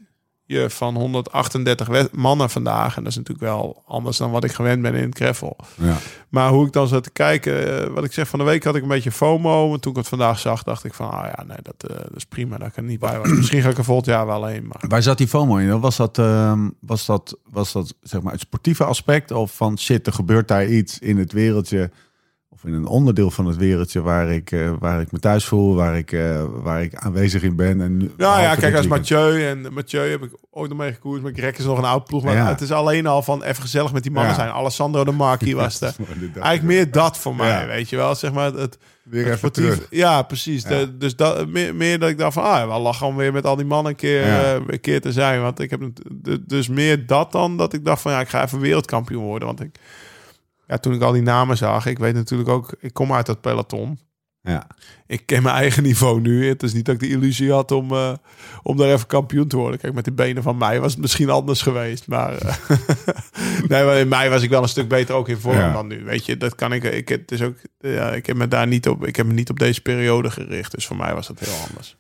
je 0.49 0.71
van 0.71 0.95
138 0.97 1.87
wed- 1.87 2.13
mannen 2.13 2.51
vandaag. 2.51 2.97
En 2.97 3.03
dat 3.03 3.11
is 3.13 3.17
natuurlijk 3.19 3.47
wel 3.47 3.83
anders 3.87 4.17
dan 4.17 4.31
wat 4.31 4.45
ik 4.45 4.53
gewend 4.53 4.83
ben 4.83 4.95
in 4.95 5.09
het 5.09 5.17
gravel. 5.19 5.57
Ja. 5.75 5.97
Maar 6.29 6.51
hoe 6.51 6.67
ik 6.67 6.73
dan 6.73 6.89
zat 6.89 7.03
te 7.03 7.11
kijken, 7.11 7.83
eh, 7.83 7.95
wat 7.95 8.05
ik 8.05 8.13
zeg 8.13 8.29
van 8.29 8.39
de 8.39 8.45
week 8.45 8.65
had 8.65 8.77
ik 8.77 8.83
een 8.83 8.89
beetje 8.89 9.13
FOMO. 9.13 9.69
Maar 9.69 9.79
toen 9.79 9.93
ik 9.93 9.99
het 9.99 10.09
vandaag 10.09 10.39
zag, 10.39 10.63
dacht 10.63 10.85
ik 10.85 10.95
van, 10.95 11.11
ah 11.11 11.25
ja, 11.37 11.45
nee, 11.45 11.57
dat, 11.63 11.91
eh, 11.91 11.97
dat 11.97 12.17
is 12.17 12.25
prima 12.25 12.59
dat 12.59 12.69
ik 12.69 12.77
er 12.77 12.83
niet 12.83 12.99
bij 13.01 13.19
was. 13.19 13.29
Misschien 13.39 13.63
ga 13.63 13.69
ik 13.69 13.79
er 13.79 13.85
volgend 13.85 14.07
jaar 14.07 14.27
wel 14.27 14.45
heen. 14.47 14.67
Maar 14.67 14.85
Waar 14.89 15.03
zat 15.03 15.19
die 15.19 15.29
FOMO 15.29 15.57
in? 15.57 15.81
Was 15.81 15.97
dat, 15.97 16.19
ehm, 16.19 16.69
was 16.81 17.07
dat, 17.07 17.37
was 17.51 17.73
dat 17.73 17.95
zeg 18.03 18.23
maar 18.23 18.33
het 18.33 18.41
sportieve 18.41 18.85
aspect? 18.85 19.31
Of 19.31 19.55
van 19.57 19.79
shit, 19.79 20.07
er 20.07 20.13
gebeurt 20.13 20.49
daar 20.49 20.67
iets 20.67 20.99
in 20.99 21.19
het 21.19 21.33
wereldje... 21.33 21.91
of 22.63 22.65
in 22.71 22.75
een 22.75 22.87
onderdeel 22.87 23.31
van 23.31 23.47
het 23.47 23.57
wereldje 23.57 24.03
waar 24.03 24.29
ik, 24.33 24.51
eh, 24.53 24.71
waar 24.79 25.01
ik 25.01 25.13
me 25.13 25.19
thuis 25.19 25.45
voel... 25.45 25.75
waar 25.75 25.97
ik, 25.97 26.13
eh, 26.13 26.45
waar 26.63 26.83
ik 26.83 26.95
aanwezig 26.95 27.43
in 27.43 27.57
ben. 27.57 27.81
En 27.81 27.97
nu- 27.97 28.11
Ja, 28.17 28.41
ja, 28.41 28.55
kijk, 28.55 28.77
als. 28.77 28.87
Mathieu 28.87 29.47
en 29.47 29.73
Mathieu 29.73 30.11
heb 30.11 30.23
ik 30.23 30.31
ooit 30.51 30.69
nog 30.71 30.79
mee 30.79 30.93
gekoerd. 30.93 31.23
Maar 31.23 31.33
Greg 31.35 31.59
is 31.59 31.65
nog 31.65 31.79
een 31.79 31.85
oud 31.85 32.05
ploeg. 32.05 32.25
Maar 32.25 32.35
Ja. 32.35 32.49
het 32.49 32.61
is 32.61 32.73
alleen 32.73 33.07
al 33.07 33.23
van 33.23 33.43
even 33.43 33.63
gezellig 33.63 33.93
met 33.93 34.03
die 34.03 34.13
mannen 34.13 34.33
Ja. 34.33 34.39
zijn. 34.39 34.51
Alessandro 34.51 35.05
de 35.05 35.11
Marchi 35.13 35.55
was 35.55 35.81
er. 35.83 35.95
Eigenlijk 36.35 36.63
meer 36.63 36.91
dat 36.91 37.19
voor 37.19 37.35
mij, 37.37 37.49
Ja. 37.61 37.67
weet 37.67 37.89
je 37.89 37.97
wel. 37.97 38.15
Zeg 38.15 38.33
maar 38.33 38.53
het, 38.53 38.79
Weer 39.03 39.27
het 39.27 39.39
sportief- 39.39 39.65
terug. 39.65 39.87
Ja, 39.91 40.23
precies. 40.23 40.65
De- 40.65 40.97
dus 40.99 41.17
dat, 41.17 41.49
meer, 41.49 41.75
meer 41.75 41.99
dat 41.99 42.09
ik 42.09 42.19
dacht 42.19 42.33
van, 42.33 42.43
ah, 42.43 42.67
wel 42.67 42.81
lachen 42.81 43.07
om 43.07 43.17
weer 43.17 43.33
met 43.33 43.45
al 43.47 43.57
die 43.57 43.67
mannen 43.67 43.93
een 43.93 43.99
keer, 43.99 44.23
eh, 44.23 44.53
een 44.67 44.81
keer 44.81 45.01
te 45.01 45.13
zijn. 45.13 45.41
Want 45.43 45.61
ik 45.61 45.71
heb 45.71 45.81
dus 46.47 46.69
meer 46.69 47.07
dat 47.07 47.33
dan 47.33 47.57
dat 47.57 47.73
ik 47.73 47.85
dacht 47.85 48.03
van, 48.03 48.13
ja, 48.13 48.21
ik 48.21 48.29
ga 48.29 48.45
even 48.45 48.61
wereldkampioen 48.61 49.25
worden. 49.25 49.49
Want 49.49 49.61
ik, 49.61 49.71
ja, 50.69 50.79
toen 50.79 50.95
ik 50.95 51.03
al 51.03 51.13
die 51.13 51.23
namen 51.23 51.57
zag, 51.57 51.87
ik 51.87 51.99
weet 51.99 52.15
natuurlijk 52.15 52.49
ook, 52.49 52.75
ik 52.81 52.93
kom 52.93 53.13
uit 53.13 53.27
dat 53.27 53.41
peloton. 53.41 53.99
Ja. 54.43 54.67
Ik 55.07 55.27
ken 55.27 55.43
mijn 55.43 55.55
eigen 55.55 55.83
niveau 55.83 56.21
nu. 56.21 56.49
Het 56.49 56.63
is 56.63 56.73
niet 56.73 56.85
dat 56.85 56.95
ik 56.95 57.01
de 57.01 57.09
illusie 57.09 57.53
had 57.53 57.71
om, 57.71 57.91
eh, 57.93 58.13
om 58.63 58.77
daar 58.77 58.89
even 58.89 59.07
kampioen 59.07 59.49
te 59.49 59.57
worden. 59.57 59.81
Kijk, 59.81 59.95
met 59.95 60.05
die 60.05 60.13
benen 60.13 60.43
van 60.43 60.57
mij 60.57 60.81
was 60.81 60.93
het 60.93 61.01
misschien 61.01 61.31
anders 61.31 61.63
geweest. 61.63 62.07
Maar, 62.07 62.35
eh, 62.35 62.57
nee, 63.69 63.85
maar 63.85 63.97
in 63.97 64.09
mei 64.09 64.29
was 64.29 64.43
ik 64.43 64.51
wel 64.51 64.63
een 64.63 64.69
stuk 64.69 64.89
beter 64.89 65.15
ook 65.15 65.29
in 65.29 65.39
vorm 65.39 65.57
Ja. 65.57 65.73
dan 65.73 65.87
nu. 65.87 66.05
Weet 66.05 66.27
je, 66.27 66.37
dat 66.37 66.55
kan 66.55 66.73
ik. 66.73 66.83
Ik, 66.85 67.09
het 67.09 67.33
is 67.33 67.43
ook, 67.43 67.57
ja, 67.79 68.13
ik 68.13 68.27
heb 68.27 68.37
me 68.37 68.49
daar 68.49 68.67
niet 68.67 68.89
op. 68.89 69.07
Ik 69.07 69.17
heb 69.17 69.27
me 69.27 69.33
niet 69.33 69.51
op 69.51 69.59
deze 69.59 69.81
periode 69.83 70.31
gericht. 70.31 70.73
Dus 70.75 70.87
voor 70.87 70.97
mij 70.97 71.15
was 71.15 71.27
dat 71.27 71.39
heel 71.41 71.67
anders. 71.69 71.97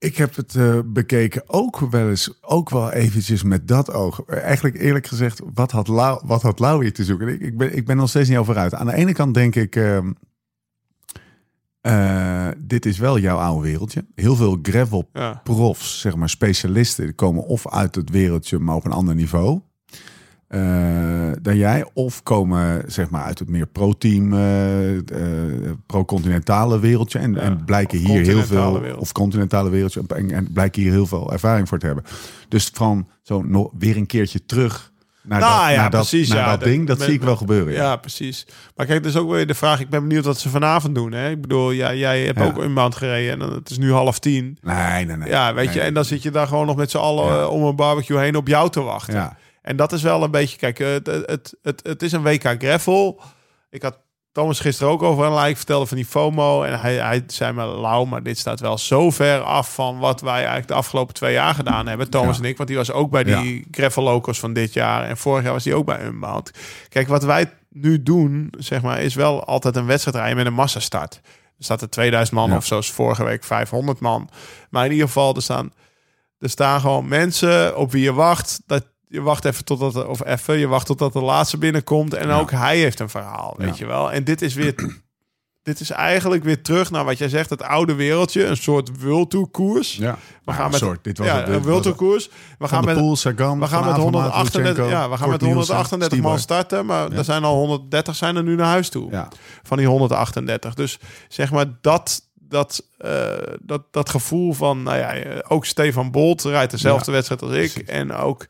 Ik 0.00 0.16
heb 0.16 0.36
het 0.36 0.54
eh, 0.54 0.78
bekeken 0.84 1.42
ook 1.46 1.78
wel 1.78 2.08
eens, 2.08 2.38
ook 2.40 2.70
wel 2.70 2.92
eventjes 2.92 3.42
met 3.42 3.68
dat 3.68 3.92
oog. 3.92 4.24
Eigenlijk 4.26 4.76
eerlijk 4.78 5.06
gezegd, 5.06 5.40
wat 5.54 5.70
had 5.70 5.88
Lau, 5.88 6.20
wat 6.24 6.42
had 6.42 6.58
Lau 6.58 6.82
hier 6.82 6.92
te 6.92 7.04
zoeken? 7.04 7.28
Ik, 7.28 7.40
ik, 7.40 7.56
ben, 7.58 7.76
ik 7.76 7.86
ben 7.86 7.96
nog 7.96 8.08
steeds 8.08 8.28
niet 8.28 8.38
over 8.38 8.56
uit. 8.56 8.74
Aan 8.74 8.86
de 8.86 8.94
ene 8.94 9.12
kant 9.12 9.34
denk 9.34 9.54
ik, 9.54 9.76
ehm, 9.76 10.12
eh, 11.80 12.48
dit 12.58 12.86
is 12.86 12.98
wel 12.98 13.18
jouw 13.18 13.36
oude 13.38 13.68
wereldje. 13.68 14.06
Heel 14.14 14.36
veel 14.36 14.58
gravel 14.62 15.08
Ja. 15.12 15.40
profs, 15.44 16.00
zeg 16.00 16.16
maar 16.16 16.28
specialisten, 16.28 17.04
die 17.04 17.14
komen 17.14 17.44
of 17.44 17.68
uit 17.68 17.94
het 17.94 18.10
wereldje, 18.10 18.58
maar 18.58 18.74
op 18.74 18.84
een 18.84 18.92
ander 18.92 19.14
niveau. 19.14 19.60
Eh, 20.50 20.60
dan 21.42 21.56
jij, 21.56 21.84
of 21.92 22.22
komen 22.22 22.82
zeg 22.86 23.10
maar 23.10 23.22
uit 23.24 23.38
het 23.38 23.48
meer 23.48 23.66
pro-team, 23.66 24.32
eh, 24.32 25.70
pro-continentale 25.86 26.78
wereldje 26.78 27.18
en, 27.18 27.34
Ja, 27.34 27.40
en 27.40 27.64
blijken 27.64 27.98
hier 27.98 28.22
heel 28.24 28.42
veel, 28.44 28.80
wereld. 28.80 29.00
of 29.00 29.12
continentale 29.12 29.70
wereldje 29.70 30.02
en, 30.08 30.30
en 30.30 30.52
blijken 30.52 30.82
hier 30.82 30.90
heel 30.92 31.06
veel 31.06 31.32
ervaring 31.32 31.68
voor 31.68 31.78
te 31.78 31.86
hebben. 31.86 32.04
Dus 32.48 32.70
van 32.74 33.08
zo 33.22 33.42
nog 33.42 33.70
weer 33.78 33.96
een 33.96 34.06
keertje 34.06 34.44
terug 34.46 34.92
naar 35.22 35.40
Nou 35.40 35.52
dat, 35.52 35.70
ja, 35.74 35.80
naar 35.80 35.90
dat, 35.90 36.12
naar 36.12 36.26
ja. 36.26 36.50
dat 36.56 36.62
ding, 36.62 36.86
dat 36.86 37.00
zie 37.02 37.12
ik 37.12 37.22
wel 37.22 37.36
gebeuren. 37.36 37.72
Ja, 37.72 37.82
Ja. 37.82 37.96
precies. 37.96 38.46
Maar 38.76 38.86
kijk, 38.86 39.02
dus 39.02 39.16
ook 39.16 39.30
weer 39.30 39.46
de 39.46 39.54
vraag. 39.54 39.80
Ik 39.80 39.88
ben 39.88 40.00
benieuwd 40.08 40.24
wat 40.24 40.38
ze 40.38 40.48
vanavond 40.48 40.94
doen. 40.94 41.12
Hè? 41.12 41.30
Ik 41.30 41.40
bedoel, 41.40 41.70
ja, 41.70 41.94
jij 41.94 42.24
hebt 42.24 42.40
ook 42.40 42.56
een 42.56 42.72
maand 42.72 42.94
gereden 42.94 43.32
en 43.32 43.38
dan- 43.38 43.52
het 43.52 43.70
is 43.70 43.78
nu 43.78 43.92
half 43.92 44.18
tien. 44.18 44.58
Nee, 44.62 45.04
nee, 45.04 45.16
nee. 45.16 45.28
Ja, 45.28 45.54
weet 45.54 45.66
Nee. 45.66 45.74
je, 45.74 45.80
en 45.80 45.94
dan 45.94 46.04
zit 46.04 46.22
je 46.22 46.30
daar 46.30 46.46
gewoon 46.46 46.66
nog 46.66 46.76
met 46.76 46.90
z'n 46.90 46.96
allen 46.98 47.50
om 47.50 47.62
een 47.62 47.76
barbecue 47.76 48.18
heen 48.18 48.36
op 48.36 48.48
jou 48.48 48.70
te 48.70 48.80
wachten. 48.82 49.14
Ja. 49.14 49.36
En 49.62 49.76
dat 49.76 49.92
is 49.92 50.02
wel 50.02 50.22
een 50.22 50.30
beetje, 50.30 50.56
kijk, 50.56 50.78
eh, 50.80 50.88
het, 50.92 51.06
het, 51.06 51.54
het, 51.62 51.80
het 51.82 52.02
is 52.02 52.12
een 52.12 52.22
WK 52.22 52.54
Gravel. 52.58 53.20
Ik 53.70 53.82
had 53.82 53.98
Thomas 54.32 54.60
gisteren 54.60 54.92
ook 54.92 55.02
over 55.02 55.24
een 55.24 55.40
like 55.42 55.56
vertelde 55.56 55.86
van 55.86 55.96
die 55.96 56.06
FOMO. 56.06 56.62
En 56.62 56.80
hij, 56.80 56.94
hij 56.94 57.24
zei 57.26 57.52
me, 57.52 57.64
lauw, 57.66 58.04
maar 58.04 58.22
dit 58.22 58.38
staat 58.38 58.60
wel 58.60 58.78
zo 58.78 59.10
ver 59.10 59.40
af 59.40 59.74
van 59.74 59.98
wat 59.98 60.20
wij 60.20 60.34
eigenlijk 60.36 60.68
de 60.68 60.74
afgelopen 60.74 61.14
twee 61.14 61.32
jaar 61.32 61.54
gedaan 61.54 61.86
hebben. 61.86 62.10
Thomas 62.10 62.36
Ja. 62.36 62.42
en 62.42 62.48
ik, 62.48 62.56
want 62.56 62.68
die 62.68 62.78
was 62.78 62.92
ook 62.92 63.10
bij 63.10 63.24
die 63.24 63.66
Gravel 63.70 64.02
Locals 64.02 64.38
van 64.40 64.52
dit 64.52 64.72
jaar. 64.72 65.04
En 65.04 65.16
vorig 65.16 65.44
jaar 65.44 65.52
was 65.52 65.64
hij 65.64 65.74
ook 65.74 65.86
bij 65.86 66.04
Unbound. 66.04 66.50
Kijk, 66.88 67.08
wat 67.08 67.24
wij 67.24 67.52
nu 67.68 68.02
doen, 68.02 68.52
zeg 68.58 68.82
maar, 68.82 69.00
is 69.02 69.14
wel 69.14 69.44
altijd 69.44 69.76
een 69.76 69.86
wedstrijd 69.86 70.16
rijden 70.16 70.36
met 70.36 70.46
een 70.46 70.52
massastart. 70.52 71.20
Er 71.58 71.64
staat 71.64 71.82
er 71.82 71.90
2000 71.90 72.36
man 72.36 72.50
Ja. 72.50 72.56
of 72.56 72.66
zoals 72.66 72.90
vorige 72.90 73.24
week 73.24 73.44
500 73.44 74.00
man. 74.00 74.28
Maar 74.70 74.84
in 74.84 74.92
ieder 74.92 75.06
geval, 75.06 75.34
er 75.34 75.42
staan, 75.42 75.72
er 76.38 76.50
staan 76.50 76.80
gewoon 76.80 77.08
mensen 77.08 77.76
op 77.76 77.92
wie 77.92 78.02
je 78.02 78.12
wacht. 78.12 78.60
Dat 78.66 78.84
je 79.10 79.20
wacht 79.20 79.44
even 79.44 79.64
totdat 79.64 80.06
of 80.06 80.24
even, 80.24 80.58
je 80.58 80.66
wacht 80.68 80.86
totdat 80.86 81.12
de 81.12 81.20
laatste 81.22 81.58
binnenkomt. 81.58 82.14
En 82.14 82.28
Ja. 82.28 82.38
ook 82.38 82.50
hij 82.50 82.78
heeft 82.78 83.00
een 83.00 83.08
verhaal, 83.08 83.54
weet 83.58 83.68
Ja. 83.68 83.74
je 83.78 83.86
wel. 83.86 84.12
En 84.12 84.24
dit 84.24 84.42
is 84.42 84.54
weer, 84.54 84.74
dit 85.62 85.80
is 85.80 85.90
eigenlijk 85.90 86.44
weer 86.44 86.62
terug 86.62 86.90
naar 86.90 87.04
wat 87.04 87.18
jij 87.18 87.28
zegt, 87.28 87.50
het 87.50 87.62
oude 87.62 87.94
wereldje, 87.94 88.44
een 88.46 88.56
soort 88.56 89.02
World 89.02 89.30
Tour 89.30 89.46
koers. 89.48 89.96
Ja. 89.96 90.18
We 90.44 90.50
Ja, 90.52 90.52
gaan 90.52 90.70
met 90.70 90.80
soort, 90.80 91.04
dit 91.04 91.18
was 91.18 91.26
ja, 91.26 91.46
een 91.46 91.52
World 91.52 91.66
was 91.66 91.82
Tour 91.82 91.96
koers. 91.96 92.30
We 92.58 92.68
gaan 92.68 92.84
met 92.84 92.96
Poel, 92.96 93.16
Sagan, 93.16 93.58
we 93.60 93.66
gaan 93.66 93.80
met 93.84 93.88
Avermaet, 93.90 94.02
138, 94.14 94.62
Lutsenko, 94.62 94.90
ja, 94.90 95.10
we 95.10 95.16
gaan 95.16 95.28
met 95.28 95.38
Kort 95.38 95.50
Nielsen, 95.52 95.74
138 95.74 96.20
man 96.20 96.38
starten, 96.38 96.86
maar 96.86 97.12
er 97.12 97.24
zijn 97.24 97.44
al 97.44 97.56
130 97.56 98.16
zijn 98.16 98.36
er 98.36 98.42
nu 98.42 98.54
naar 98.54 98.66
huis 98.66 98.88
toe 98.88 99.26
van 99.62 99.76
die 99.76 99.86
138. 99.86 100.74
Dus 100.74 100.98
zeg 101.28 101.50
maar 101.50 101.66
dat, 101.80 102.22
dat, 102.34 102.84
eh, 102.98 103.22
dat, 103.62 103.82
dat 103.90 104.08
gevoel 104.10 104.52
van, 104.52 104.82
nou 104.82 104.98
ja, 104.98 105.12
eh, 105.14 105.38
ook 105.48 105.64
Stefan 105.66 106.10
Bolt 106.10 106.42
rijdt 106.42 106.70
dezelfde 106.70 107.12
wedstrijd 107.12 107.42
als 107.42 107.50
ik. 107.52 107.72
precies. 107.72 107.88
En 107.90 108.12
ook, 108.14 108.46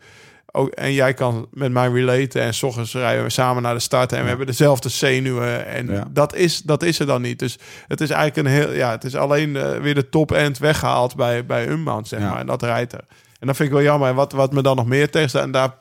ook, 0.53 0.69
en 0.69 0.93
jij 0.93 1.15
kan 1.15 1.47
met 1.53 1.73
mij 1.73 1.89
relaten. 1.89 2.43
En 2.43 2.55
s 2.55 2.63
ochtends 2.63 2.93
rijden 2.93 3.25
we 3.25 3.31
samen 3.31 3.63
naar 3.63 3.75
de 3.75 3.81
start 3.81 4.13
en 4.13 4.23
we 4.23 4.29
hebben 4.29 4.47
dezelfde 4.47 4.89
zenuwen. 4.89 5.67
En 5.67 5.87
Ja. 5.87 6.05
dat, 6.11 6.35
is, 6.35 6.63
dat 6.63 6.83
is 6.83 6.99
er 6.99 7.07
dan 7.07 7.23
niet. 7.23 7.39
Dus 7.39 7.59
het 7.87 8.01
is 8.01 8.11
eigenlijk 8.11 8.49
een 8.49 8.55
heel, 8.55 8.73
ja, 8.73 8.91
het 8.91 9.05
is 9.05 9.15
alleen 9.17 9.57
eh, 9.57 9.79
weer 9.79 9.95
de 9.95 10.09
top 10.09 10.33
end 10.33 10.59
weggehaald 10.59 11.17
bij, 11.17 11.47
bij 11.47 11.69
Unbound, 11.69 12.09
zeg 12.09 12.21
maar. 12.21 12.39
En 12.39 12.47
dat 12.47 12.63
rijdt 12.63 12.93
er. 12.93 13.05
En 13.39 13.47
dat 13.47 13.57
vind 13.57 13.69
ik 13.69 13.75
wel 13.75 13.85
jammer. 13.85 14.09
En 14.09 14.15
wat, 14.15 14.33
wat 14.33 14.53
me 14.53 14.63
dan 14.63 14.77
nog 14.77 14.87
meer 14.87 15.11
tegenstaat, 15.11 15.43
en 15.43 15.51
daar, 15.51 15.75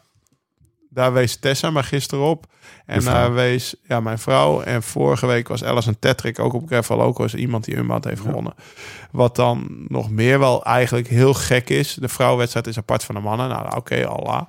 daar 0.90 1.14
wees 1.14 1.36
Tessa 1.36 1.70
maar 1.70 1.84
gisteren 1.84 2.26
op. 2.26 2.46
En 2.86 3.04
daar 3.04 3.34
wees 3.34 3.76
ja, 3.84 4.00
mijn 4.00 4.20
vrouw. 4.20 4.62
En 4.62 4.84
vorige 4.84 5.26
week 5.26 5.48
was 5.48 5.64
Alison 5.64 6.00
Tetrick 6.00 6.40
ook 6.40 6.54
op 6.54 6.68
Gravel 6.68 7.02
ook 7.02 7.18
was 7.18 7.36
iemand 7.36 7.64
die 7.66 7.76
Unbound 7.76 8.04
heeft 8.04 8.22
gewonnen. 8.22 8.54
Wat 9.12 9.36
dan 9.36 9.86
nog 9.88 10.10
meer 10.10 10.40
wel 10.40 10.64
eigenlijk 10.64 11.08
heel 11.08 11.34
gek 11.34 11.70
is. 11.70 11.94
De 11.94 12.08
vrouwenwedstrijd 12.08 12.68
is 12.68 12.78
apart 12.78 13.04
van 13.04 13.16
de 13.16 13.22
mannen. 13.22 13.50
Nou, 13.50 13.76
oké, 13.76 14.08
Allah. 14.08 14.42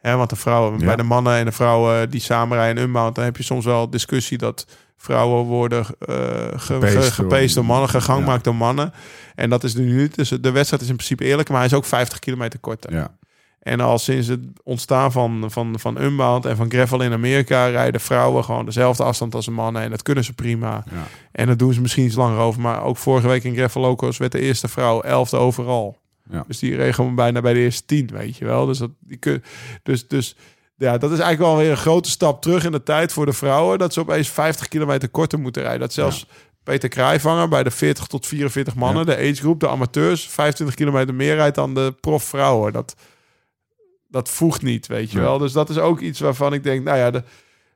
Hè, 0.00 0.16
want 0.16 0.30
de 0.30 0.36
vrouwen, 0.36 0.78
Ja. 0.78 0.86
bij 0.86 0.96
de 0.96 1.02
mannen 1.02 1.34
en 1.36 1.44
de 1.44 1.52
vrouwen 1.52 2.10
die 2.10 2.20
samen 2.20 2.56
rijden 2.56 2.76
in 2.76 2.82
Unbound, 2.88 3.14
dan 3.14 3.24
heb 3.24 3.36
je 3.36 3.42
soms 3.42 3.64
wel 3.64 3.90
discussie 3.90 4.38
dat 4.38 4.66
vrouwen 4.96 5.44
worden 5.44 5.84
Gepeest 6.56 7.12
ge- 7.14 7.54
door- 7.54 7.64
mannen, 7.64 7.88
gegangmaakt 7.88 8.44
Ja. 8.44 8.50
door 8.50 8.54
mannen. 8.54 8.92
En 9.34 9.50
dat 9.50 9.64
is 9.64 9.74
nu 9.74 9.92
niet. 10.00 10.14
Dus 10.14 10.28
de 10.28 10.50
wedstrijd 10.50 10.82
is 10.82 10.88
in 10.88 10.94
principe 10.96 11.24
eerlijk, 11.24 11.48
maar 11.48 11.56
hij 11.58 11.66
is 11.66 11.74
ook 11.74 11.84
50 11.84 12.18
kilometer 12.18 12.58
korter. 12.58 12.92
Ja. 12.92 13.08
En 13.60 13.80
al 13.80 13.98
sinds 13.98 14.26
het 14.26 14.40
ontstaan 14.62 15.12
van, 15.12 15.44
van, 15.50 15.74
van 15.78 16.00
Unbound 16.02 16.46
en 16.46 16.56
van 16.56 16.70
Gravel 16.70 17.00
in 17.00 17.12
Amerika 17.12 17.66
rijden 17.66 18.00
vrouwen 18.00 18.44
gewoon 18.44 18.64
dezelfde 18.64 19.02
afstand 19.04 19.34
als 19.34 19.44
de 19.44 19.50
mannen. 19.50 19.82
En 19.82 19.90
dat 19.90 20.02
kunnen 20.02 20.24
ze 20.24 20.32
prima. 20.32 20.84
Ja. 20.90 21.06
En 21.32 21.46
dat 21.46 21.58
doen 21.58 21.72
ze 21.72 21.80
misschien 21.80 22.04
iets 22.04 22.14
langer 22.14 22.38
over. 22.38 22.60
Maar 22.60 22.82
ook 22.82 22.96
vorige 22.96 23.28
week 23.28 23.44
in 23.44 23.54
Gravel 23.54 23.80
Locos 23.80 24.16
werd 24.16 24.32
de 24.32 24.40
eerste 24.40 24.68
vrouw 24.68 25.00
elfde 25.00 25.36
overal. 25.36 25.98
Ja. 26.30 26.44
Dus 26.46 26.58
die 26.58 26.76
reed 26.76 26.94
gewoon 26.94 27.14
bijna 27.14 27.40
bij 27.40 27.52
de 27.52 27.58
eerste 27.60 27.84
tien, 27.84 28.10
weet 28.12 28.36
je 28.36 28.44
wel. 28.44 28.66
Dus, 28.66 28.78
dat, 28.78 28.90
die 29.00 29.16
kun, 29.16 29.42
dus, 29.82 30.08
dus 30.08 30.36
ja, 30.76 30.98
dat 30.98 31.10
is 31.12 31.18
eigenlijk 31.18 31.52
wel 31.52 31.62
weer 31.62 31.70
een 31.70 31.76
grote 31.76 32.10
stap 32.10 32.42
terug 32.42 32.64
in 32.64 32.72
de 32.72 32.82
tijd 32.82 33.12
voor 33.12 33.26
de 33.26 33.32
vrouwen. 33.32 33.78
Dat 33.78 33.92
ze 33.92 34.00
opeens 34.00 34.28
50 34.28 34.68
kilometer 34.68 35.08
korter 35.08 35.38
moeten 35.38 35.62
rijden. 35.62 35.80
Dat 35.80 35.92
zelfs 35.92 36.26
Peter 36.62 36.88
Krijvanger 36.88 37.48
bij 37.48 37.62
de 37.62 37.70
40 37.70 38.06
tot 38.06 38.26
44 38.26 38.74
mannen, 38.74 39.06
de 39.06 39.16
age 39.16 39.34
group, 39.34 39.60
de 39.60 39.68
amateurs, 39.68 40.26
25 40.28 40.76
kilometer 40.76 41.14
meer 41.14 41.34
rijdt 41.34 41.54
dan 41.54 41.74
de 41.74 41.94
profvrouwen. 42.00 42.72
Dat, 42.72 42.94
dat 44.08 44.28
voegt 44.28 44.62
niet, 44.62 44.86
weet 44.86 45.10
je 45.10 45.16
Ja. 45.18 45.24
wel. 45.24 45.38
Dus 45.38 45.52
dat 45.52 45.70
is 45.70 45.78
ook 45.78 46.00
iets 46.00 46.20
waarvan 46.20 46.52
ik 46.52 46.62
denk, 46.62 46.84
nou 46.84 46.98
ja, 46.98 47.10
de, 47.10 47.22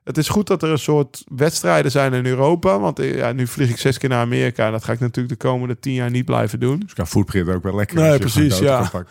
het 0.05 0.17
is 0.17 0.27
goed 0.29 0.47
dat 0.47 0.63
er 0.63 0.69
een 0.69 0.79
soort 0.79 1.23
wedstrijden 1.35 1.91
zijn 1.91 2.13
in 2.13 2.25
Europa. 2.25 2.79
Want 2.79 2.99
eh, 2.99 3.15
ja, 3.15 3.31
nu 3.31 3.47
vlieg 3.47 3.69
ik 3.69 3.77
zes 3.77 3.97
keer 3.97 4.09
naar 4.09 4.21
Amerika. 4.21 4.65
En 4.65 4.71
dat 4.71 4.83
ga 4.83 4.91
ik 4.91 4.99
natuurlijk 4.99 5.41
de 5.41 5.47
komende 5.47 5.79
tien 5.79 5.93
jaar 5.93 6.09
niet 6.09 6.25
blijven 6.25 6.59
doen. 6.59 6.79
Dus 6.79 6.93
qua 6.93 7.05
footprint 7.05 7.49
ook 7.49 7.63
wel 7.63 7.75
lekker. 7.75 7.95
Nee, 7.97 8.19
precies, 8.19 8.59
ja. 8.59 8.87
kan. 8.91 9.05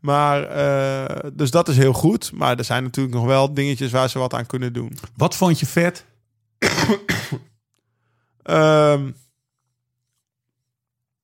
Maar, 0.00 0.42
eh, 0.42 1.30
dus 1.32 1.50
dat 1.50 1.68
is 1.68 1.76
heel 1.76 1.92
goed. 1.92 2.32
Maar 2.32 2.58
er 2.58 2.64
zijn 2.64 2.82
natuurlijk 2.82 3.14
nog 3.14 3.24
wel 3.24 3.54
dingetjes 3.54 3.90
waar 3.90 4.08
ze 4.08 4.18
wat 4.18 4.34
aan 4.34 4.46
kunnen 4.46 4.72
doen. 4.72 4.96
Wat 5.16 5.36
vond 5.36 5.60
je 5.60 5.66
vet? 5.66 6.04
Ehm, 8.42 9.10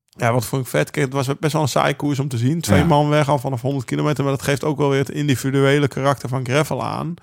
ja, 0.08 0.32
wat 0.32 0.44
vond 0.44 0.62
ik 0.62 0.68
vet. 0.68 0.90
Kijk, 0.90 1.04
het 1.04 1.14
was 1.14 1.38
best 1.38 1.52
wel 1.52 1.62
een 1.62 1.68
saai 1.68 1.96
koers 1.96 2.18
om 2.18 2.28
te 2.28 2.38
zien. 2.38 2.60
Twee 2.60 2.78
Ja. 2.78 2.84
man 2.84 3.08
weg 3.08 3.28
al 3.28 3.38
vanaf 3.38 3.60
100 3.60 3.84
kilometer. 3.84 4.24
Maar 4.24 4.32
dat 4.32 4.42
geeft 4.42 4.64
ook 4.64 4.78
wel 4.78 4.88
weer 4.88 4.98
het 4.98 5.10
individuele 5.10 5.88
karakter 5.88 6.28
van 6.28 6.44
gravel 6.44 6.84
aan. 6.84 7.14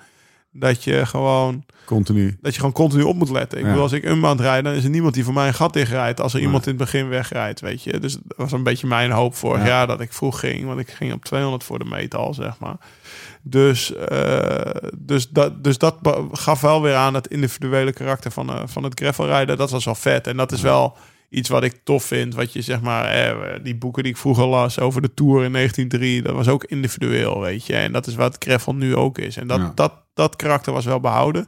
Dat 0.59 0.83
je 0.83 1.05
gewoon, 1.05 1.63
Continu. 1.85 2.37
dat 2.41 2.51
je 2.53 2.57
gewoon 2.59 2.73
continu 2.75 3.03
op 3.03 3.15
moet 3.15 3.29
letten. 3.29 3.57
Ik 3.57 3.63
Ja. 3.63 3.69
bedoel, 3.69 3.83
als 3.83 3.93
ik 3.93 4.03
een 4.03 4.19
maand 4.19 4.39
rijd, 4.39 4.63
dan 4.63 4.73
is 4.73 4.83
er 4.83 4.89
niemand 4.89 5.13
die 5.13 5.23
voor 5.23 5.33
mij 5.33 5.47
een 5.47 5.53
gat 5.53 5.73
dichtrijdt. 5.73 6.21
Als 6.21 6.31
er 6.31 6.37
Nee. 6.37 6.45
iemand 6.47 6.63
in 6.67 6.69
het 6.73 6.79
begin 6.81 7.09
wegrijdt, 7.09 7.59
weet 7.61 7.83
je. 7.83 7.99
Dus 7.99 8.13
dat 8.13 8.37
was 8.37 8.51
een 8.51 8.63
beetje 8.63 8.87
mijn 8.87 9.11
hoop 9.11 9.35
vorig 9.35 9.61
Ja. 9.61 9.67
jaar 9.67 9.87
dat 9.87 10.01
ik 10.01 10.13
vroeg 10.13 10.39
ging. 10.39 10.65
Want 10.65 10.79
ik 10.79 10.89
ging 10.89 11.13
op 11.13 11.25
200 11.25 11.63
voor 11.63 11.79
de 11.79 11.85
meet 11.85 12.15
zeg 12.31 12.59
maar. 12.59 12.75
Dus, 13.41 13.93
eh, 13.95 14.89
dus, 14.97 15.29
dat, 15.29 15.63
dus 15.63 15.77
dat 15.77 15.95
gaf 16.31 16.61
wel 16.61 16.81
weer 16.81 16.95
aan 16.95 17.13
het 17.13 17.27
individuele 17.27 17.93
karakter 17.93 18.31
van, 18.31 18.49
eh, 18.49 18.61
van 18.65 18.83
het 18.83 18.99
gravelrijden. 18.99 19.57
Dat 19.57 19.71
was 19.71 19.85
wel 19.85 19.95
vet. 19.95 20.27
En 20.27 20.37
dat 20.37 20.51
is 20.51 20.61
wel 20.61 20.97
iets 21.30 21.49
wat 21.49 21.63
ik 21.63 21.80
tof 21.84 22.03
vind. 22.03 22.36
Wat 22.36 22.53
je 22.53 22.61
zeg 22.61 22.82
maar, 22.82 23.05
eh, 23.05 23.59
die 23.63 23.75
boeken 23.78 24.03
die 24.03 24.11
ik 24.11 24.17
vroeger 24.17 24.45
las 24.45 24.80
over 24.80 25.01
de 25.01 25.13
Tour 25.13 25.43
in 25.43 25.51
1903, 25.51 26.21
dat 26.21 26.36
was 26.36 26.47
ook 26.47 26.63
individueel, 26.63 27.39
weet 27.41 27.65
je. 27.65 27.75
En 27.75 27.91
dat 27.91 28.07
is 28.07 28.15
wat 28.15 28.36
gravel 28.39 28.75
nu 28.75 28.95
ook 28.95 29.17
is. 29.17 29.38
En 29.38 29.47
dat, 29.47 29.59
Ja. 29.59 29.71
dat, 29.75 29.93
dat 30.13 30.36
karakter 30.36 30.73
was 30.73 30.86
wel 30.86 30.99
behouden. 30.99 31.47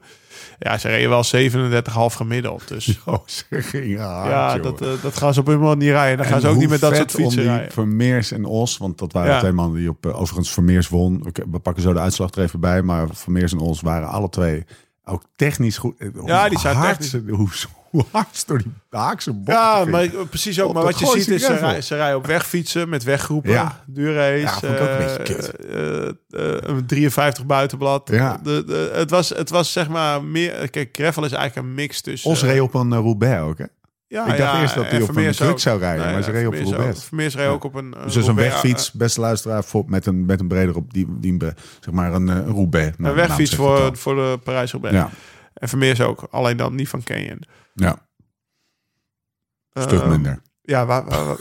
Ja, 0.59 0.77
ze 0.77 0.87
reden 0.87 1.09
wel 1.09 1.23
37,5 1.23 2.15
gemiddeld. 2.15 2.67
Dus 2.67 2.99
Oh, 3.05 3.17
ze 3.25 3.45
gingen 3.49 3.99
hard, 4.01 4.29
ja, 4.29 4.57
dat, 4.57 4.81
eh, 4.81 4.87
dat 5.01 5.17
gaan 5.17 5.33
ze 5.33 5.39
op 5.39 5.45
hun 5.47 5.59
moment 5.59 5.79
niet 5.79 5.89
rijden. 5.89 6.17
Dan 6.17 6.25
gaan 6.25 6.35
En 6.35 6.41
ze 6.41 6.47
ook 6.47 6.57
niet 6.57 6.69
met 6.69 6.79
dat 6.79 6.95
soort 6.95 7.11
fietsen 7.11 7.49
om 7.53 7.57
die. 7.59 7.69
Vermeers 7.71 8.31
en 8.31 8.45
Os, 8.45 8.77
want 8.77 8.97
dat 8.97 9.13
waren 9.13 9.31
Ja. 9.31 9.39
twee 9.39 9.51
mannen 9.51 9.79
die 9.79 9.89
op... 9.89 10.05
eh, 10.05 10.19
overigens, 10.19 10.51
Vermeers 10.53 10.87
won. 10.89 11.23
Oké, 11.27 11.43
We 11.51 11.59
pakken 11.59 11.83
zo 11.83 11.93
de 11.93 11.99
uitslag 11.99 12.31
er 12.31 12.43
even 12.43 12.59
bij. 12.59 12.81
Maar 12.81 13.07
Vermeers 13.11 13.51
en 13.51 13.59
Os 13.59 13.81
waren 13.81 14.07
alle 14.07 14.29
twee 14.29 14.65
ook 15.05 15.23
technisch 15.35 15.77
goed. 15.77 15.95
Eh, 15.97 16.07
hoe 16.15 16.27
Ja, 16.27 16.49
die 16.49 16.59
zijn 16.59 16.75
hard 16.75 17.01
technisch. 17.11 17.35
Hoe, 17.35 17.49
hoe 17.89 18.05
hard 18.11 18.47
door 18.47 18.57
die 18.57 18.71
Haakse 18.89 19.33
bocht 19.33 19.57
Ja, 19.57 19.85
maar 19.85 20.03
ik- 20.03 20.29
precies 20.29 20.61
ook. 20.61 20.67
Op 20.67 20.73
Maar 20.73 20.83
wat 20.83 20.99
je 20.99 21.05
ziet 21.05 21.15
is, 21.27 21.41
ze 21.41 21.45
gravel. 21.45 21.63
rijden, 21.65 21.83
ze 21.83 21.95
rijden 21.95 22.17
op 22.17 22.25
wegfietsen 22.25 22.89
met 22.89 23.03
weggroepen. 23.03 23.51
Ja. 23.51 23.83
Duurrace. 23.87 24.37
Ja, 24.67 24.71
ook 24.71 24.79
een 24.89 24.97
beetje 24.97 25.17
eh, 25.17 25.35
kut. 25.35 25.55
eh, 25.65 26.07
eh, 26.07 26.57
een 26.61 26.85
53 26.85 27.45
buitenblad. 27.45 28.09
Ja. 28.11 28.39
De, 28.43 28.63
de, 28.65 28.91
het, 28.93 29.09
was, 29.09 29.29
het 29.29 29.49
was 29.49 29.71
zeg 29.71 29.89
maar 29.89 30.23
meer... 30.23 30.69
Kijk, 30.69 30.89
gravel 30.91 31.25
is 31.25 31.31
eigenlijk 31.31 31.67
een 31.67 31.73
mix 31.73 32.01
tussen... 32.01 32.29
Os 32.31 32.43
reed 32.43 32.61
op 32.61 32.73
een 32.73 32.93
Roubaix 32.93 33.41
ook, 33.41 33.57
hè? 33.57 33.65
ja, 34.07 34.25
ik 34.31 34.37
dacht 34.37 34.61
eerst 34.61 34.75
dat 34.75 34.89
hij 34.89 35.01
op 35.01 35.15
een 35.15 35.31
truck 35.31 35.59
zou 35.59 35.79
rijden, 35.79 36.11
maar 36.11 36.23
ze 36.23 36.31
reed 36.31 36.47
op 36.47 36.53
Roubaix. 36.53 37.03
Vermeers 37.03 37.35
reed 37.35 37.47
ook 37.47 37.63
op 37.63 37.75
een... 37.75 37.91
Dus 37.91 37.99
dat 37.99 38.07
is 38.07 38.15
een 38.15 38.23
Roubaix, 38.23 38.51
wegfiets, 38.53 38.91
beste 38.91 39.19
luisteraar, 39.19 39.63
voor, 39.63 39.83
met, 39.87 40.05
een, 40.05 40.25
met 40.25 40.39
een 40.39 40.47
breder 40.47 40.75
op 40.75 40.93
die, 40.93 41.07
die 41.09 41.37
zeg 41.79 41.93
maar 41.93 42.13
een, 42.13 42.27
een 42.27 42.45
Roubaix. 42.45 42.87
Een 42.87 42.93
Nou, 42.97 43.15
naam 43.15 43.27
wegfiets 43.27 43.55
voor, 43.55 43.97
voor 43.97 44.15
de 44.15 44.39
Parijs-Roubaix. 44.43 44.95
Ja, 44.95 45.09
En 45.59 45.69
Vermeers 45.69 46.01
ook. 46.01 46.27
Alleen 46.31 46.57
dan 46.57 46.75
niet 46.75 46.89
van 46.89 47.03
Canyon. 47.03 47.43
ja, 47.73 48.07
een 49.73 49.81
stuk 49.81 50.05
minder. 50.05 50.41
Ja, 50.61 50.85
waar... 50.85 51.05
waar, 51.05 51.25
waar- 51.25 51.37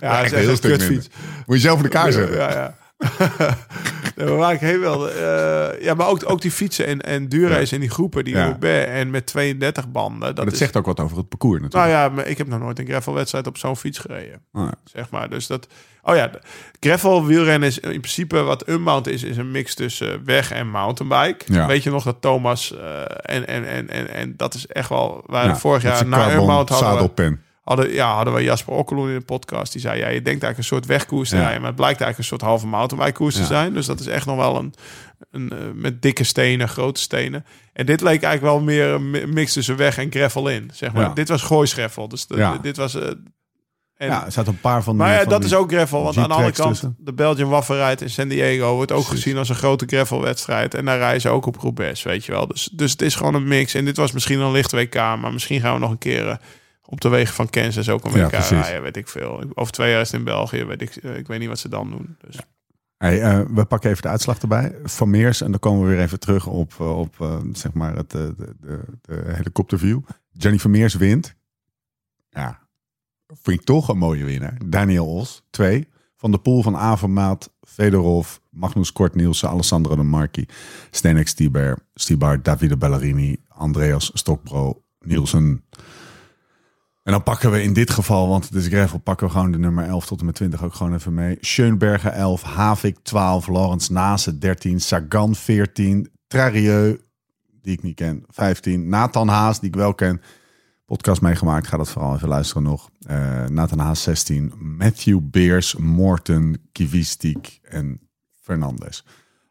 ja, 0.00 0.20
echt 0.22 0.22
het 0.22 0.24
is 0.24 0.32
een 0.32 0.38
heel 0.38 0.48
echt 0.48 0.56
stuk 0.58 0.70
kutfiets. 0.78 1.08
Moet 1.46 1.56
je 1.56 1.62
zelf 1.62 1.78
in 1.78 1.84
elkaar 1.84 2.12
zetten. 2.12 2.36
Ja, 2.36 2.50
ja. 2.50 2.76
nee, 4.16 4.26
maar 4.26 4.36
waar 4.36 4.52
ik 4.52 4.60
wilde. 4.78 5.10
eh, 5.10 5.84
ja, 5.84 5.94
maar 5.94 6.06
ook, 6.08 6.30
ook 6.30 6.40
die 6.40 6.50
fietsen 6.50 6.86
en, 6.86 7.00
en 7.00 7.28
duurrace 7.28 7.74
in 7.74 7.80
die 7.80 7.90
groepen, 7.90 8.24
die 8.24 8.34
Ja. 8.36 8.58
En 8.60 9.10
met 9.10 9.26
32 9.26 9.88
banden. 9.90 10.20
Dat, 10.20 10.36
dat 10.36 10.52
is, 10.52 10.58
zegt 10.58 10.76
ook 10.76 10.86
wat 10.86 11.00
over 11.00 11.16
het 11.16 11.28
parcours 11.28 11.60
Nou 11.60 11.72
natuurlijk. 11.72 12.02
ja, 12.02 12.08
maar 12.08 12.26
ik 12.26 12.38
heb 12.38 12.48
nog 12.48 12.60
nooit 12.60 12.78
een 12.78 12.86
gravelwedstrijd 12.86 13.46
op 13.46 13.58
zo'n 13.58 13.76
fiets 13.76 13.98
gereden. 13.98 14.40
Oh, 14.52 14.62
ja. 14.62 14.74
Zeg 14.84 15.10
maar. 15.10 15.30
Dus 15.30 15.46
dat. 15.46 15.68
Oh 16.02 16.16
ja, 16.16 16.30
gravel 16.80 17.26
wielrennen 17.26 17.68
is 17.68 17.78
in 17.78 17.88
principe 18.00 18.42
wat 18.42 18.68
Unbound 18.68 19.06
is, 19.06 19.22
is 19.22 19.36
een 19.36 19.50
mix 19.50 19.74
tussen 19.74 20.24
weg 20.24 20.50
en 20.52 20.70
mountainbike. 20.70 21.52
Ja. 21.52 21.66
Weet 21.66 21.82
je 21.82 21.90
nog 21.90 22.04
dat 22.04 22.16
Thomas 22.20 22.76
eh, 22.76 23.00
en, 23.22 23.46
en, 23.46 23.68
en, 23.68 23.88
en, 23.88 24.08
en 24.08 24.34
dat 24.36 24.54
is 24.54 24.66
echt 24.66 24.88
wel. 24.88 25.22
Waar 25.26 25.46
Ja, 25.46 25.56
vorig 25.56 25.82
jaar 25.82 25.96
zijn 25.96 26.08
na 26.08 26.16
carbon 26.16 26.40
Unbound 26.40 26.68
hadden 26.68 26.88
zadelpen. 26.88 27.42
Hadden, 27.64 27.92
ja, 27.92 28.14
hadden 28.14 28.34
we 28.34 28.42
Jasper 28.42 28.72
Okkeloen 28.74 29.08
in 29.08 29.18
de 29.18 29.24
podcast. 29.24 29.72
Die 29.72 29.80
zei, 29.80 29.98
ja, 29.98 30.06
je 30.06 30.12
denkt 30.22 30.26
eigenlijk 30.42 30.58
een 30.58 30.64
soort 30.64 30.86
wegkoers 30.86 31.28
te 31.28 31.36
Ja. 31.36 31.40
rijden. 31.42 31.60
Maar 31.60 31.70
het 31.70 31.76
blijkt 31.80 32.00
eigenlijk 32.00 32.18
een 32.30 32.38
soort 32.38 32.50
halve 32.50 32.66
mountainbike 32.66 33.16
koers 33.18 33.34
Ja. 33.34 33.40
te 33.40 33.46
zijn. 33.46 33.74
Dus 33.74 33.86
dat 33.86 34.00
is 34.00 34.06
echt 34.06 34.26
nog 34.26 34.36
wel 34.36 34.56
een, 34.56 34.74
een 35.30 35.50
eh, 35.50 35.58
met 35.74 36.02
dikke 36.02 36.24
stenen, 36.24 36.68
grote 36.68 37.00
stenen. 37.00 37.44
En 37.72 37.86
dit 37.86 38.00
leek 38.00 38.22
eigenlijk 38.22 38.54
wel 38.54 38.60
meer 38.64 38.86
een 38.86 39.10
mi- 39.10 39.26
mix 39.26 39.52
tussen 39.52 39.76
weg 39.76 39.98
en 39.98 40.10
gravel 40.10 40.48
in. 40.48 40.70
Zeg 40.72 40.92
maar. 40.92 41.02
Ja. 41.02 41.12
Dit 41.14 41.28
was 41.28 41.42
gooisgravel. 41.42 42.08
Dus 42.08 42.26
de- 42.26 42.58
dit 42.62 42.76
was... 42.76 42.94
en, 42.94 44.08
Ja, 44.08 44.24
er 44.24 44.32
zaten 44.32 44.52
een 44.52 44.60
paar 44.60 44.82
van 44.82 44.96
maar 44.96 45.12
ja, 45.12 45.20
van 45.20 45.28
dat 45.28 45.44
is 45.44 45.54
ook 45.54 45.72
gravel. 45.72 46.02
Want 46.02 46.16
aan 46.16 46.28
de 46.28 46.34
andere 46.34 46.52
kant, 46.52 46.68
tussen. 46.70 46.96
de 46.98 47.12
Belgian 47.12 47.48
Waffenrijd 47.48 48.00
in 48.00 48.10
San 48.10 48.28
Diego 48.28 48.74
wordt 48.74 48.92
ook 48.92 49.04
Precies. 49.04 49.22
gezien 49.22 49.38
als 49.38 49.48
een 49.48 49.54
grote 49.54 49.84
gravelwedstrijd. 49.86 50.74
En 50.74 50.84
daar 50.84 50.98
rijden 50.98 51.20
ze 51.20 51.28
ook 51.28 51.46
op 51.46 51.56
Roubaix, 51.56 52.02
weet 52.02 52.24
je 52.24 52.32
wel. 52.32 52.46
Dus, 52.46 52.68
dus 52.72 52.90
het 52.90 53.02
is 53.02 53.14
gewoon 53.14 53.34
een 53.34 53.48
mix. 53.48 53.74
En 53.74 53.84
dit 53.84 53.96
was 53.96 54.12
misschien 54.12 54.40
een 54.40 54.50
licht 54.52 54.72
WK, 54.72 54.94
maar 54.94 55.32
misschien 55.32 55.60
gaan 55.60 55.74
we 55.74 55.80
nog 55.80 55.90
een 55.90 55.98
keer 55.98 56.28
eh, 56.28 56.36
op 56.94 57.00
de 57.00 57.08
wegen 57.08 57.34
van 57.34 57.50
Kansas 57.50 57.88
ook 57.88 58.04
een 58.04 58.12
Ja, 58.12 58.26
WK 58.26 58.32
rijden, 58.32 58.82
weet 58.82 58.96
ik 58.96 59.08
veel. 59.08 59.44
Over 59.54 59.72
twee 59.72 59.90
jaar 59.90 60.00
is 60.00 60.10
het 60.10 60.18
in 60.18 60.24
België, 60.24 60.64
weet 60.64 60.82
ik, 60.82 60.96
eh, 60.96 61.16
ik 61.16 61.26
weet 61.26 61.38
niet 61.38 61.48
wat 61.48 61.58
ze 61.58 61.68
dan 61.68 61.90
doen. 61.90 62.16
Dus. 62.26 62.38
Hey, 62.96 63.22
eh, 63.22 63.40
we 63.54 63.64
pakken 63.64 63.90
even 63.90 64.02
de 64.02 64.08
uitslag 64.08 64.38
erbij. 64.38 64.76
Van 64.84 65.10
Meers. 65.10 65.40
En 65.40 65.50
dan 65.50 65.60
komen 65.60 65.82
we 65.82 65.88
weer 65.88 66.00
even 66.00 66.20
terug 66.20 66.46
op, 66.46 66.72
eh, 66.78 66.98
op 66.98 67.40
zeg 67.52 67.72
maar 67.72 67.96
het, 67.96 68.10
de, 68.10 68.34
de, 68.60 68.80
de 69.00 69.22
helikopterview. 69.26 70.00
Johnny 70.30 70.58
Vermeers 70.58 70.94
wint. 70.94 71.34
Ja, 72.30 72.58
vind 73.26 73.60
ik 73.60 73.66
toch 73.66 73.88
een 73.88 73.98
mooie 73.98 74.24
winnaar. 74.24 74.58
Daniel 74.66 75.14
Os, 75.14 75.44
twee. 75.50 75.88
Van 76.16 76.30
de 76.30 76.38
pool 76.38 76.62
van 76.62 76.76
Avermaat, 76.76 77.50
Fedorov, 77.60 78.36
Magnus 78.50 78.92
Kort 78.92 79.14
Nielsen, 79.14 79.48
Alessandro 79.48 79.96
de 79.96 80.02
Marchi, 80.02 80.46
Stenek 80.90 81.28
Stibar, 81.28 81.78
Stibar, 81.94 82.42
Davide 82.42 82.76
Ballerini, 82.76 83.36
Andreas 83.48 84.10
Stokbro, 84.14 84.82
Nielsen. 84.98 85.64
En 87.04 87.12
dan 87.12 87.22
pakken 87.22 87.50
we 87.50 87.62
in 87.62 87.72
dit 87.72 87.90
geval, 87.90 88.28
want 88.28 88.44
het 88.44 88.54
is 88.54 88.66
gravel, 88.66 88.98
pakken 88.98 89.26
we 89.26 89.32
gewoon 89.32 89.50
de 89.50 89.58
nummer 89.58 89.84
11 89.84 90.06
tot 90.06 90.20
en 90.20 90.26
met 90.26 90.34
20 90.34 90.64
ook 90.64 90.74
gewoon 90.74 90.94
even 90.94 91.14
mee. 91.14 91.36
Schoenberger 91.40 92.10
11, 92.10 92.42
Havik 92.42 92.98
12, 93.02 93.48
Laurens 93.48 93.88
Nase 93.88 94.38
13, 94.38 94.80
Sagan 94.80 95.34
14, 95.34 96.10
Trarieu, 96.26 97.00
die 97.62 97.72
ik 97.72 97.82
niet 97.82 97.94
ken, 97.94 98.24
15. 98.28 98.88
Nathan 98.88 99.28
Haas, 99.28 99.60
die 99.60 99.68
ik 99.68 99.74
wel 99.74 99.94
ken, 99.94 100.20
podcast 100.86 101.20
meegemaakt, 101.20 101.66
ga 101.66 101.76
dat 101.76 101.90
vooral 101.90 102.14
even 102.14 102.28
luisteren 102.28 102.62
nog. 102.62 102.90
Eh, 103.06 103.44
Nathan 103.46 103.78
Haas 103.78 104.02
16, 104.02 104.52
Matthew 104.58 105.20
Beers, 105.22 105.76
Morten, 105.76 106.68
Kivistik 106.72 107.58
en 107.62 108.00
Fernandes. 108.40 109.04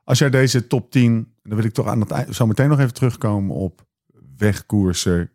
Als 0.03 0.19
jij 0.19 0.29
deze 0.29 0.67
top 0.67 0.91
10, 0.91 1.33
dan 1.43 1.55
wil 1.55 1.65
ik 1.65 1.73
toch 1.73 1.87
aan 1.87 1.99
het 1.99 2.35
zo 2.35 2.47
meteen 2.47 2.69
nog 2.69 2.79
even 2.79 2.93
terugkomen 2.93 3.55
op 3.55 3.85
wegkoersen 4.37 5.32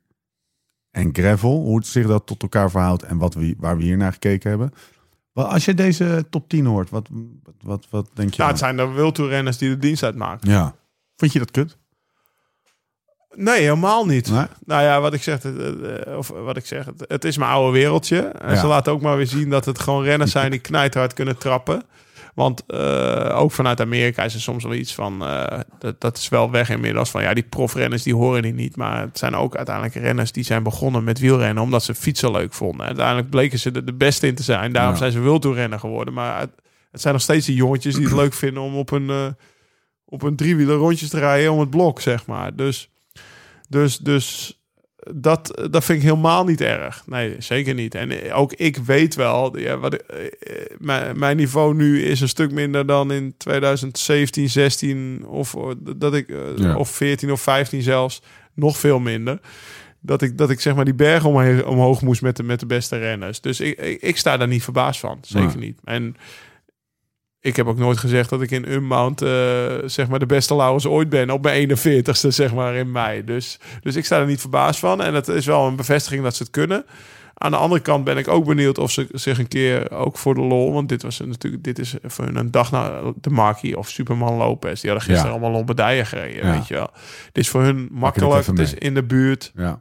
en 0.99 1.15
gravel, 1.15 1.51
hoe 1.61 1.77
het 1.77 1.87
zich 1.87 2.07
dat 2.07 2.27
tot 2.27 2.43
elkaar 2.43 2.71
verhoudt 2.71 3.03
en 3.03 3.19
wat 3.19 3.35
we, 3.35 3.55
waar 3.59 3.77
we 3.77 3.83
hier 3.83 3.97
naar 3.97 4.13
gekeken 4.13 4.51
hebben. 4.51 4.75
Maar 5.33 5.45
als 5.45 5.65
je 5.65 5.75
deze 5.75 6.27
top 6.31 6.49
10 6.49 6.67
hoort, 6.67 6.91
wat, 6.91 7.09
wat, 7.11 7.55
wat, 7.63 7.87
wat 7.91 8.11
denk 8.15 8.31
je? 8.35 8.37
Ja, 8.37 8.43
dan? 8.43 8.49
het 8.49 8.59
zijn 8.59 8.77
de 8.77 8.87
wildtoerrenners 8.87 9.59
die 9.59 9.69
de 9.69 9.79
dienst 9.79 10.03
uitmaken. 10.03 10.51
ja. 10.51 10.75
Vind 11.17 11.33
je 11.33 11.39
dat 11.39 11.51
kut? 11.51 11.77
Nee, 13.35 13.61
helemaal 13.61 14.07
niet. 14.07 14.31
Nee? 14.31 14.45
Nou 14.65 14.83
ja, 14.83 15.01
wat 15.01 15.13
ik 15.15 15.23
zeg, 15.23 15.43
het, 15.43 15.83
eh, 15.83 16.17
of 16.17 16.29
wat 16.29 16.57
ik 16.57 16.67
zeg, 16.67 16.85
het, 16.85 17.05
het 17.09 17.25
is 17.25 17.37
mijn 17.39 17.51
oude 17.51 17.73
wereldje. 17.79 18.19
En 18.21 18.55
Ja. 18.55 18.61
ze 18.61 18.67
laten 18.67 18.93
ook 18.93 19.01
maar 19.01 19.17
weer 19.17 19.27
zien 19.27 19.51
dat 19.51 19.65
het 19.65 19.79
gewoon 19.79 20.03
renners 20.05 20.31
zijn 20.31 20.51
die 20.51 20.61
knijthard 20.61 21.13
kunnen 21.13 21.39
trappen. 21.39 21.83
Want 22.39 22.67
eh, 22.67 23.39
ook 23.39 23.53
vanuit 23.53 23.81
Amerika 23.81 24.23
is 24.25 24.35
er 24.35 24.41
soms 24.41 24.65
wel 24.65 24.75
iets 24.75 24.95
van, 24.95 25.23
eh, 25.25 25.61
dat, 25.79 26.01
dat 26.01 26.17
is 26.17 26.29
wel 26.29 26.51
weg 26.51 26.71
inmiddels. 26.71 27.11
Van 27.11 27.23
ja, 27.23 27.35
die 27.35 27.43
profrenners 27.43 28.03
die 28.03 28.15
horen 28.15 28.43
die 28.43 28.53
niet. 28.53 28.77
Maar 28.77 29.01
het 29.01 29.19
zijn 29.19 29.35
ook 29.35 29.57
uiteindelijk 29.57 29.95
renners 29.95 30.33
die 30.33 30.45
zijn 30.45 30.63
begonnen 30.63 31.05
met 31.05 31.19
wielrennen 31.19 31.63
omdat 31.63 31.85
ze 31.85 31.95
fietsen 31.95 32.31
leuk 32.31 32.53
vonden. 32.53 32.87
Uiteindelijk 32.87 33.31
bleken 33.31 33.59
ze 33.59 33.71
er 33.71 33.85
de 33.85 33.93
beste 33.95 34.27
in 34.27 34.35
te 34.35 34.43
zijn. 34.43 34.73
Daarom 34.73 34.93
Ja. 34.93 34.99
zijn 34.99 35.13
ze 35.13 35.21
wildtoerrenner 35.21 35.79
geworden. 35.79 36.15
Maar 36.15 36.41
het, 36.41 36.51
het 36.91 37.01
zijn 37.01 37.15
nog 37.15 37.23
steeds 37.23 37.47
die 37.47 37.57
jongetjes 37.57 37.95
die 37.95 38.05
het 38.05 38.15
leuk 38.15 38.35
vinden 38.45 38.63
om 38.63 38.77
op 38.77 38.91
een, 38.91 39.11
eh, 39.11 39.27
op 40.05 40.23
een 40.23 40.37
driewieler 40.37 40.77
rondjes 40.77 41.09
te 41.09 41.19
rijden 41.19 41.53
om 41.53 41.61
het 41.61 41.71
blok, 41.71 42.01
zeg 42.01 42.27
maar. 42.27 42.55
Dus, 42.57 42.91
dus, 43.69 43.99
dus 43.99 44.58
dat, 45.15 45.69
dat 45.71 45.85
vind 45.85 45.99
ik 45.99 46.05
helemaal 46.05 46.45
niet 46.45 46.61
erg. 46.61 47.03
Nee, 47.07 47.35
zeker 47.39 47.75
niet. 47.75 47.95
En 47.95 48.33
ook 48.33 48.53
ik 48.53 48.77
weet 48.77 49.15
wel, 49.15 49.59
ja, 49.59 49.79
wat, 49.79 49.95
eh, 49.95 50.25
eh, 50.25 50.31
mijn, 50.79 51.19
mijn 51.19 51.37
niveau 51.37 51.75
nu 51.75 52.03
is 52.03 52.21
een 52.21 52.29
stuk 52.29 52.53
minder 52.53 52.87
dan 52.87 53.13
in 53.13 53.35
2017, 53.37 54.49
16 54.49 55.25
of, 55.27 55.55
eh, 55.55 55.63
dat 55.97 56.15
ik, 56.15 56.29
Ja. 56.57 56.77
of 56.77 56.91
14 56.91 57.33
of 57.33 57.41
15 57.41 57.83
zelfs. 57.83 58.23
Nog 58.55 58.79
veel 58.79 58.99
minder. 58.99 59.41
Dat 60.01 60.23
ik, 60.23 60.39
dat 60.39 60.51
ik 60.51 60.61
zeg 60.61 60.75
maar 60.75 60.85
die 60.85 60.95
berg 60.95 61.25
omheen, 61.25 61.67
omhoog 61.67 62.03
moest 62.03 62.23
met 62.23 62.37
de, 62.37 62.43
met 62.43 62.61
de 62.61 62.67
beste 62.67 62.99
renners. 62.99 63.41
Dus 63.41 63.61
ik, 63.61 63.79
ik, 63.79 64.03
ik 64.03 64.17
sta 64.17 64.37
daar 64.37 64.49
niet 64.49 64.63
verbaasd 64.65 65.01
van. 65.01 65.19
Zeker 65.23 65.51
Ja. 65.51 65.59
niet. 65.59 65.79
En 65.85 66.17
ik 67.41 67.57
heb 67.57 67.67
ook 67.67 67.79
nooit 67.79 67.99
gezegd 67.99 68.31
dat 68.31 68.43
ik 68.43 68.51
in 68.51 68.73
Unbound 68.73 69.23
eh 69.23 69.29
zeg 69.85 70.09
maar 70.09 70.19
de 70.19 70.27
beste 70.27 70.57
Laurens 70.57 70.87
ooit 70.87 71.09
ben. 71.09 71.31
Op 71.31 71.43
mijn 71.43 71.69
41ste 71.71 72.29
zeg 72.29 72.55
maar 72.55 72.75
in 72.75 72.91
mei. 72.93 73.25
Dus, 73.25 73.59
dus 73.81 73.97
ik 73.97 74.05
sta 74.05 74.19
er 74.19 74.27
niet 74.27 74.41
verbaasd 74.41 74.81
van. 74.81 75.03
En 75.03 75.15
het 75.15 75.29
is 75.29 75.47
wel 75.47 75.67
een 75.67 75.77
bevestiging 75.77 76.23
dat 76.23 76.37
ze 76.37 76.43
het 76.43 76.53
kunnen. 76.53 76.85
Aan 77.35 77.51
de 77.51 77.57
andere 77.57 77.81
kant 77.81 78.05
ben 78.05 78.17
ik 78.17 78.29
ook 78.29 78.45
benieuwd 78.45 78.79
of 78.79 78.91
ze 78.91 79.07
zich 79.13 79.39
een 79.39 79.49
keer 79.49 79.91
ook 79.91 80.19
voor 80.19 80.35
de 80.35 80.41
lol. 80.41 80.73
Want 80.73 80.89
dit 80.89 81.03
was 81.03 81.19
natuurlijk 81.19 81.65
dit 81.65 81.79
is 81.79 81.95
voor 82.03 82.25
hun 82.25 82.37
een 82.37 82.51
dag 82.51 82.71
na 82.71 83.01
de 83.21 83.31
Marquis 83.31 83.75
of 83.75 83.89
Superman 83.89 84.35
Lopez. 84.37 84.81
Die 84.81 84.91
hadden 84.91 85.09
gisteren 85.09 85.33
Ja. 85.35 85.39
allemaal 85.39 85.57
Lombardije 85.59 86.05
gereden. 86.05 86.47
Ja. 86.47 86.53
Weet 86.53 86.69
je 86.69 86.75
wel. 86.75 86.91
Dit 87.33 87.45
is 87.45 87.49
voor 87.49 87.63
hun 87.63 87.89
makkelijk. 87.93 88.47
Het 88.47 88.59
is 88.59 88.75
in 88.75 88.95
de 88.95 89.05
buurt. 89.05 89.53
Ja. 89.55 89.81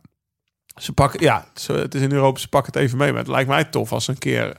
Ze 0.76 0.94
pakken, 0.94 1.20
ja, 1.20 1.48
ze- 1.54 1.74
het 1.74 1.96
is 1.96 2.02
in 2.02 2.12
Europa, 2.12 2.40
ze 2.40 2.48
pakken 2.50 2.74
het 2.74 2.82
even 2.82 2.98
mee. 2.98 3.10
Maar 3.12 3.20
het 3.22 3.28
lijkt 3.32 3.50
mij 3.50 3.64
tof 3.64 3.92
als 3.92 4.06
ze 4.06 4.12
een 4.12 4.18
keer 4.18 4.54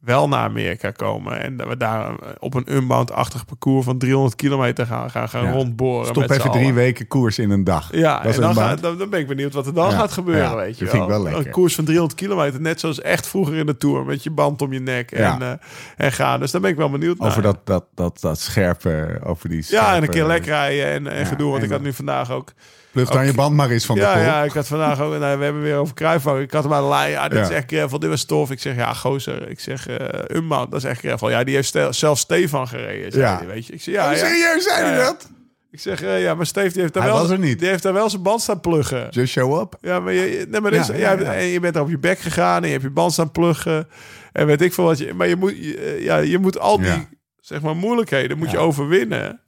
wel 0.00 0.28
naar 0.28 0.40
Amerika 0.44 0.90
komen. 0.90 1.40
En 1.40 1.56
dat 1.56 1.68
we 1.68 1.76
daar 1.76 2.10
eh, 2.10 2.16
op 2.38 2.54
een 2.54 2.74
unbound-achtig 2.74 3.44
parcours 3.44 3.84
van 3.84 3.98
300 3.98 4.36
kilometer 4.36 4.86
gaan, 4.86 5.10
gaan, 5.10 5.28
gaan 5.28 5.44
Ja. 5.44 5.50
rondboren. 5.50 6.06
Stop 6.06 6.16
met 6.28 6.30
even 6.38 6.50
drie 6.50 6.62
allen. 6.62 6.74
weken 6.74 7.06
koers 7.08 7.38
in 7.38 7.50
een 7.50 7.64
dag. 7.64 7.88
Ja, 7.96 8.20
Dat 8.22 8.34
en 8.34 8.40
dan, 8.40 8.76
dan, 8.80 8.98
dan 8.98 9.10
ben 9.10 9.20
ik 9.20 9.26
benieuwd 9.26 9.52
wat 9.54 9.66
er 9.66 9.74
dan 9.74 9.90
Ja, 9.90 9.96
gaat 9.96 10.12
gebeuren, 10.12 10.42
ja, 10.44 10.56
weet 10.56 10.78
je 10.78 10.84
wel 10.84 11.10
Een 11.10 11.22
lekker. 11.22 11.50
koers 11.50 11.74
van 11.74 11.84
300 11.84 12.18
kilometer, 12.20 12.60
net 12.60 12.80
zoals 12.80 13.00
echt 13.00 13.26
vroeger 13.26 13.54
in 13.56 13.66
de 13.66 13.76
Tour. 13.76 14.04
Met 14.04 14.22
je 14.22 14.30
band 14.30 14.62
om 14.62 14.72
je 14.72 14.80
nek 14.80 15.10
en, 15.10 15.42
eh, 15.42 15.52
en 15.96 16.12
gaan. 16.12 16.40
Dus 16.40 16.50
daar 16.50 16.60
ben 16.60 16.70
ik 16.70 16.76
wel 16.76 16.90
benieuwd 16.90 17.20
Over 17.20 17.42
naar. 17.42 17.52
dat, 17.52 17.66
dat, 17.66 17.84
dat, 17.94 18.20
dat 18.20 18.38
scherpe, 18.38 19.20
over 19.24 19.48
die 19.48 19.64
Ja, 19.68 19.94
en 19.96 20.02
een 20.02 20.08
keer 20.08 20.26
lek 20.26 20.44
rijden 20.44 20.86
en, 20.86 21.06
en 21.06 21.26
gedoe. 21.26 21.46
Want 21.50 21.58
en 21.58 21.64
ik 21.64 21.70
had 21.70 21.78
dan- 21.78 21.88
nu 21.88 21.94
vandaag 21.94 22.30
ook... 22.30 22.52
Plucht 22.92 23.16
aan 23.16 23.26
je 23.26 23.34
band 23.34 23.56
maar 23.56 23.70
eens 23.70 23.86
van 23.86 23.94
de 23.94 24.00
Ja, 24.00 24.12
pol. 24.12 24.22
ja, 24.22 24.42
ik 24.44 24.52
had 24.52 24.66
vandaag 24.66 25.00
ook... 25.00 25.18
Nou, 25.18 25.38
we 25.38 25.44
hebben 25.44 25.62
weer 25.62 25.76
over 25.76 25.94
Kruifvang. 25.94 26.40
Ik 26.40 26.50
had 26.52 26.62
hem 26.62 26.72
aan 26.72 26.82
de 26.82 26.88
lijn. 26.88 27.10
Ja, 27.10 27.28
dit 27.28 27.38
Ja. 27.38 27.44
is 27.44 27.50
echt. 27.50 27.68
Dit 27.68 28.06
was 28.08 28.24
tof. 28.24 28.50
Ik 28.50 28.60
zeg, 28.60 28.76
ja, 28.76 28.94
gozer. 28.94 29.48
Ik 29.50 29.60
zeg, 29.60 29.86
eh 29.88 30.36
Unbound, 30.36 30.70
dat 30.70 30.82
is 30.84 30.88
echt 30.88 31.00
gravel. 31.00 31.30
Ja, 31.30 31.44
die 31.44 31.54
heeft 31.54 31.68
stel- 31.68 31.92
zelfs 31.92 32.20
Stefan 32.20 32.68
gereden, 32.68 33.12
zei 33.12 33.24
Ja. 33.24 33.46
weet 33.46 33.66
je. 33.66 33.72
Ik 33.72 33.82
zeg, 33.82 33.94
ja, 33.94 34.04
Oh, 34.10 34.16
ja. 34.16 34.18
serieus, 34.26 34.64
zei 34.64 34.84
hij 34.84 34.96
dat? 35.04 35.28
Ik 35.70 35.80
zeg, 35.80 36.02
eh, 36.02 36.22
ja, 36.22 36.34
maar 36.34 36.46
Steve 36.46 36.72
die 36.72 36.80
heeft 36.80 36.92
daar 36.94 37.02
Hij 37.02 37.12
wel... 37.12 37.30
er. 37.30 37.40
Die 37.40 37.56
heeft 37.68 37.82
daar 37.82 37.92
wel 37.92 38.10
zijn 38.10 38.22
band 38.22 38.40
staan 38.40 38.60
pluggen. 38.60 39.06
Just 39.10 39.32
show 39.32 39.60
up. 39.60 39.76
Ja, 39.80 40.00
maar 40.00 40.12
je, 40.12 40.46
nee, 40.48 40.60
maar 40.60 40.72
is- 40.72 40.86
Ja, 40.86 40.94
ja, 40.94 41.12
ja, 41.12 41.20
ja. 41.20 41.34
En 41.34 41.44
je 41.44 41.60
bent 41.60 41.76
er 41.76 41.82
op 41.82 41.88
je 41.90 41.98
bek 41.98 42.18
gegaan 42.18 42.56
en 42.60 42.66
je 42.66 42.72
hebt 42.72 42.82
je 42.84 42.90
band 42.90 43.12
staan 43.12 43.30
pluggen. 43.30 43.88
En 44.32 44.46
weet 44.46 44.60
ik 44.60 44.72
veel 44.72 44.84
wat 44.84 44.98
je... 44.98 45.14
Maar 45.14 45.28
je 45.28 45.36
moet, 45.36 45.52
eh, 45.76 46.02
ja, 46.04 46.16
je 46.16 46.38
moet 46.38 46.58
al 46.58 46.78
die, 46.80 47.08
zeg 47.40 47.60
maar, 47.60 47.76
moeilijkheden 47.76 48.38
moet 48.38 48.50
je 48.50 48.58
overwinnen... 48.58 49.40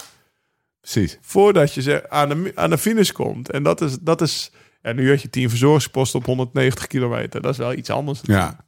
Precies. 0.83 1.19
voordat 1.21 1.75
je 1.75 1.83
zeg, 1.83 2.09
aan, 2.09 2.29
de, 2.29 2.53
aan 2.55 2.71
de 2.71 2.79
finish 2.79 3.11
komt. 3.11 3.51
En 3.51 3.63
dat 3.63 3.81
is... 3.81 3.99
Dat 4.01 4.21
is 4.21 4.53
ja, 4.83 4.93
nu 4.93 5.11
had 5.11 5.23
je 5.23 5.31
10 5.31 5.49
verzorgingsposten 5.49 6.19
op 6.19 6.27
190 6.27 6.87
kilometer. 6.87 7.43
Dat 7.43 7.53
is 7.53 7.59
wel 7.59 7.75
iets 7.75 7.91
anders. 7.91 8.21
Ja. 8.23 8.65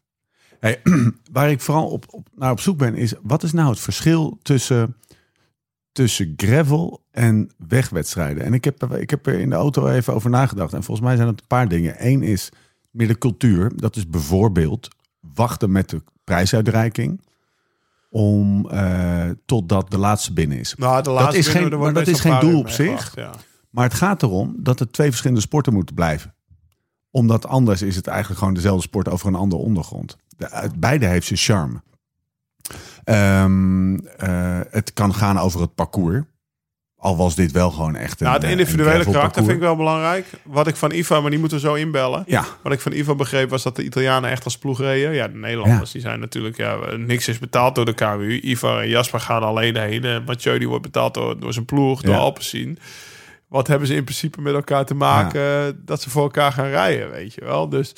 Hey, 0.60 0.82
waar 1.32 1.50
ik 1.50 1.60
vooral 1.60 1.88
op, 1.88 2.04
op, 2.10 2.28
naar 2.34 2.50
op 2.50 2.60
zoek 2.60 2.78
ben, 2.78 2.94
is 2.94 3.14
wat 3.22 3.42
is 3.42 3.52
nou 3.52 3.70
het 3.70 3.80
verschil 3.80 4.38
tussen, 4.42 4.96
tussen 5.92 6.32
gravel 6.36 7.04
en 7.10 7.50
wegwedstrijden? 7.68 8.44
En 8.44 8.54
ik 8.54 8.64
heb, 8.64 8.84
ik 8.84 9.10
heb 9.10 9.26
er 9.26 9.40
in 9.40 9.50
de 9.50 9.56
auto 9.56 9.88
even 9.88 10.14
over 10.14 10.30
nagedacht. 10.30 10.72
En 10.72 10.82
volgens 10.82 11.06
mij 11.06 11.16
zijn 11.16 11.28
het 11.28 11.40
een 11.40 11.46
paar 11.46 11.68
dingen. 11.68 11.94
Eén 11.98 12.22
is 12.22 12.48
meer 12.90 13.08
de 13.08 13.18
cultuur. 13.18 13.72
Dat 13.76 13.96
is 13.96 14.08
bijvoorbeeld 14.08 14.88
wachten 15.20 15.72
met 15.72 15.90
de 15.90 16.02
prijsuitreiking. 16.24 17.20
Om 18.16 18.68
eh, 18.70 19.30
totdat 19.46 19.90
de 19.90 19.98
laatste 19.98 20.32
binnen 20.32 20.58
is. 20.58 20.74
Nou, 20.74 21.02
de 21.02 21.10
laatste 21.10 21.38
is 21.38 21.46
geen- 21.46 21.60
binnen, 21.60 21.78
wordt 21.78 21.94
maar 21.94 22.04
dat 22.04 22.14
is 22.14 22.20
geen 22.20 22.32
een 22.32 22.40
doel 22.40 22.58
op 22.58 22.68
zich. 22.68 22.86
gewacht, 22.86 23.14
Ja. 23.16 23.30
Maar 23.70 23.84
het 23.84 23.94
gaat 23.94 24.22
erom 24.22 24.54
dat 24.58 24.80
er 24.80 24.90
twee 24.90 25.08
verschillende 25.08 25.42
sporten 25.42 25.72
moeten 25.72 25.94
blijven. 25.94 26.34
Omdat 27.10 27.46
anders 27.46 27.82
is 27.82 27.96
het 27.96 28.06
eigenlijk 28.06 28.38
gewoon 28.38 28.54
dezelfde 28.54 28.82
sport 28.82 29.08
over 29.08 29.28
een 29.28 29.34
andere 29.34 29.62
ondergrond. 29.62 30.16
De, 30.36 30.46
het- 30.50 30.80
beide 30.80 31.06
heeft 31.06 31.26
zijn 31.26 31.38
charme. 31.38 31.82
Ehm, 33.04 33.94
eh, 33.96 34.60
het 34.70 34.92
kan 34.92 35.14
gaan 35.14 35.38
over 35.38 35.60
het 35.60 35.74
parcours. 35.74 36.22
Al 37.05 37.16
was 37.16 37.34
dit 37.34 37.52
wel 37.52 37.70
gewoon 37.70 37.96
echt 37.96 38.20
een 38.20 38.26
Nou, 38.26 38.38
het 38.38 38.44
eh, 38.44 38.50
individuele 38.50 39.05
karakter 39.05 39.42
vind 39.42 39.55
ik 39.57 39.61
wel 39.62 39.76
belangrijk. 39.76 40.26
Wat 40.42 40.66
ik 40.66 40.76
van 40.76 40.92
Iva, 40.92 41.20
maar 41.20 41.30
die 41.30 41.38
moeten 41.38 41.59
we 41.59 41.66
zo 41.66 41.74
inbellen. 41.74 42.22
Ja, 42.26 42.44
Wat 42.62 42.72
ik 42.72 42.80
van 42.80 42.92
Iva 42.92 43.14
begreep 43.14 43.50
was 43.50 43.62
dat 43.62 43.76
de 43.76 43.84
Italianen 43.84 44.30
echt 44.30 44.44
als 44.44 44.59
ploeg 44.59 44.78
reden. 44.80 45.14
Ja, 45.14 45.28
de 45.28 45.36
Nederlanders 45.36 45.90
die 45.90 46.00
zijn 46.00 46.20
natuurlijk... 46.20 46.57
Ja, 46.57 46.76
niks 46.96 47.28
is 47.28 47.38
betaald 47.38 47.74
door 47.74 47.84
de 47.84 47.92
KWU. 47.92 48.40
Iva 48.42 48.80
en 48.80 48.88
Jasper 48.88 49.20
gaan 49.20 49.42
alleen 49.42 49.76
heen. 49.76 50.05
En 50.05 50.24
Mathieu 50.24 50.59
die 50.59 50.68
wordt 50.68 50.82
betaald 50.82 51.14
door, 51.14 51.40
door 51.40 51.52
zijn 51.52 51.64
ploeg, 51.64 52.02
door 52.02 52.14
Ja. 52.14 52.20
Alpecin. 52.20 52.78
Wat 53.48 53.66
hebben 53.66 53.88
ze 53.88 53.94
in 53.94 54.05
principe 54.05 54.40
met 54.40 54.55
elkaar 54.55 54.84
te 54.84 54.94
maken? 54.94 55.82
Dat 55.84 56.02
ze 56.02 56.11
voor 56.11 56.22
elkaar 56.22 56.52
gaan 56.52 56.68
rijden, 56.68 57.11
weet 57.11 57.34
je 57.34 57.44
wel. 57.44 57.68
Dus, 57.68 57.92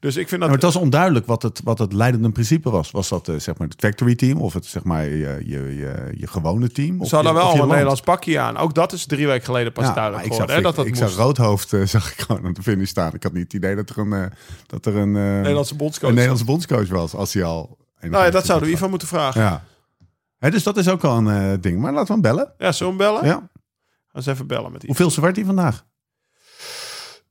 dus 0.00 0.16
ik 0.16 0.28
vind 0.28 0.40
dat... 0.40 0.50
maar 0.50 0.58
het 0.58 0.62
was 0.72 0.76
onduidelijk 0.76 1.26
wat 1.26 1.42
het, 1.42 1.60
wat 1.64 1.78
het 1.78 1.92
leidende 1.92 2.30
principe 2.30 2.70
was. 2.70 2.90
Was 2.90 3.08
dat 3.08 3.28
eh, 3.28 3.34
zeg 3.38 3.58
maar 3.58 3.68
het 3.68 3.80
factory 3.80 4.14
team 4.14 4.40
of 4.40 4.52
het 4.52 4.66
zeg 4.66 4.84
maar 4.84 5.04
je, 5.04 5.42
je, 5.44 5.76
je, 5.76 6.12
je 6.16 6.26
gewone 6.26 6.70
team? 6.70 7.00
Of 7.00 7.08
ze 7.08 7.14
hadden 7.14 7.32
je- 7.32 7.38
wel 7.38 7.50
een 7.50 7.56
land? 7.58 7.68
Nederlands 7.70 8.00
pakje 8.00 8.38
aan. 8.38 8.56
Ook 8.56 8.74
dat 8.74 8.92
is 8.92 9.06
drie 9.06 9.26
weken 9.26 9.44
geleden 9.44 9.72
pas 9.72 9.84
Ja, 9.86 9.94
duidelijk 9.94 10.24
zag, 10.24 10.32
geworden. 10.32 10.56
hè, 10.56 10.62
dat 10.62 10.70
ik, 10.70 10.76
dat 10.76 10.86
ik 10.86 11.00
moest. 11.00 11.14
zag 11.14 11.24
roodhoofd 11.24 11.72
eh, 11.72 11.82
zag 11.96 12.12
ik 12.12 12.20
gewoon 12.20 12.44
aan 12.44 12.52
de 12.52 12.62
finish 12.62 12.88
staan. 12.88 13.14
Ik 13.14 13.22
had 13.22 13.32
niet 13.32 13.42
het 13.42 13.52
idee 13.52 13.74
dat 13.76 13.90
er 13.90 13.98
een, 13.98 14.12
eh, 14.12 14.24
dat 14.66 14.86
er 14.86 14.96
een, 14.96 15.12
Nederlandse 15.12 15.74
bondscoach. 15.76 16.08
een 16.08 16.14
Nederlandse 16.14 16.46
bondscoach 16.46 16.88
was. 16.88 17.14
Als 17.14 17.32
hij 17.34 17.44
al... 17.44 17.78
Nou 18.00 18.24
ja, 18.24 18.30
dat 18.30 18.46
zouden 18.46 18.68
we 18.68 18.74
Iva 18.74 18.86
moeten 18.88 19.08
vragen. 19.08 19.40
Ja, 19.40 19.48
Ja. 19.48 19.64
Hè, 20.38 20.50
dus 20.50 20.62
dat 20.62 20.76
is 20.76 20.88
ook 20.88 21.02
wel 21.02 21.16
een 21.16 21.60
ding. 21.60 21.80
Maar 21.80 21.92
laten 21.92 22.06
we 22.06 22.12
hem 22.12 22.22
bellen. 22.22 22.52
zullen 22.74 22.96
we 22.96 23.02
hem 23.04 23.12
bellen? 23.12 23.26
Ja. 23.26 23.48
Gaan 24.12 24.22
ze 24.22 24.30
even 24.30 24.46
bellen 24.46 24.72
met 24.72 24.76
Iva. 24.82 24.86
Hoeveelste 24.86 25.20
werd 25.20 25.36
hij 25.36 25.44
vandaag? 25.44 25.84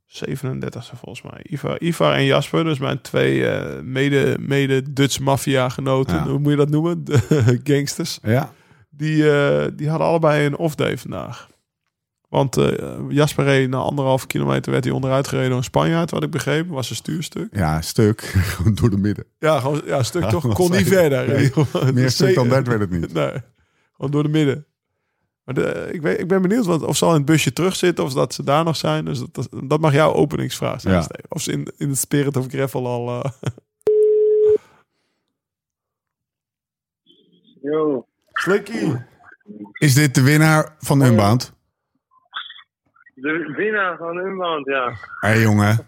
37 0.10 0.92
volgens 1.00 1.22
mij. 1.22 1.46
Ivar, 1.50 1.82
Ivar 1.82 2.14
en 2.16 2.24
Jasper, 2.26 2.64
dus 2.64 2.80
mijn 2.80 3.02
twee 3.02 3.48
eh, 3.48 3.82
mede, 3.82 4.36
mede 4.40 4.94
Dutch 4.94 5.20
maffia 5.20 5.70
genoten, 5.70 6.16
Ja. 6.16 6.28
hoe 6.28 6.40
moet 6.40 6.52
je 6.52 6.58
dat 6.58 6.70
noemen? 6.70 7.04
De 7.06 7.60
gangsters. 7.64 8.20
Ja. 8.24 8.54
Die, 8.90 9.32
eh, 9.32 9.68
die 9.74 9.90
hadden 9.90 10.08
allebei 10.08 10.46
een 10.46 10.58
off-day 10.58 10.98
vandaag. 10.98 11.50
Want 12.30 12.58
eh, 12.58 12.96
Jasper 13.10 13.46
reed 13.46 13.70
na 13.70 13.78
anderhalf 13.78 14.28
kilometer 14.28 14.72
werd 14.72 14.84
hij 14.84 14.94
onderuit 14.94 15.28
gereden 15.28 15.50
door 15.50 15.58
een 15.58 15.64
Spanjaard, 15.64 16.12
wat 16.12 16.24
ik 16.24 16.32
begreep. 16.32 16.70
Was 16.70 16.90
een 16.90 16.96
stuurstuk. 16.96 17.48
Ja, 17.52 17.82
stuk. 17.82 18.22
Gewoon 18.56 18.76
door 18.76 18.90
de 18.90 18.98
midden. 18.98 19.26
Ja, 19.40 19.60
gewoon 19.60 19.82
ja, 19.86 20.04
stuk 20.04 20.22
Ja, 20.24 20.30
toch. 20.30 20.54
Kon 20.54 20.72
niet 20.72 20.88
verder. 20.88 21.52
Meer 21.94 22.12
stuk 22.12 22.36
dan 22.36 22.50
dat 22.50 22.68
werd 22.68 22.80
het 22.80 22.90
niet. 22.90 23.14
Nee, 23.14 23.32
gewoon 23.96 24.12
door 24.12 24.24
de 24.24 24.30
midden. 24.30 24.66
Maar 25.50 25.64
de, 25.64 25.90
ik, 25.92 26.02
ben, 26.02 26.20
ik 26.20 26.28
ben 26.28 26.42
benieuwd 26.42 26.66
wat, 26.66 26.84
of 26.84 26.98
ze 26.98 27.06
al 27.06 27.12
in 27.12 27.18
het 27.18 27.26
busje 27.26 27.54
terugzitten 27.54 28.04
of 28.04 28.14
dat 28.14 28.34
ze 28.34 28.44
daar 28.44 28.64
nog 28.64 28.76
zijn. 28.76 29.06
Dus 29.06 29.20
dat, 29.20 29.34
dat, 29.34 29.50
dat 29.64 29.80
mag 29.80 29.94
jouw 29.94 30.14
openingsvraag 30.14 30.82
zijn, 30.82 30.94
Ja. 30.94 31.08
Of 31.30 31.42
ze 31.42 31.52
in, 31.52 31.68
in 31.78 31.90
het 31.90 31.98
Spirit 31.98 32.38
of 32.38 32.48
Gravel 32.48 32.88
al... 32.88 33.24
eh, 33.24 33.32
Yo, 37.72 38.08
Slikkie! 38.32 39.06
Is 39.72 39.94
dit 39.94 40.16
de 40.16 40.22
winnaar 40.22 40.76
van 40.80 41.02
Unbound? 41.02 41.54
de 43.14 43.54
winnaar 43.56 43.98
van 43.98 44.18
Unbound, 44.18 44.66
ja. 44.66 44.90
Hé 45.20 45.28
hey, 45.28 45.42
jongen. 45.42 45.88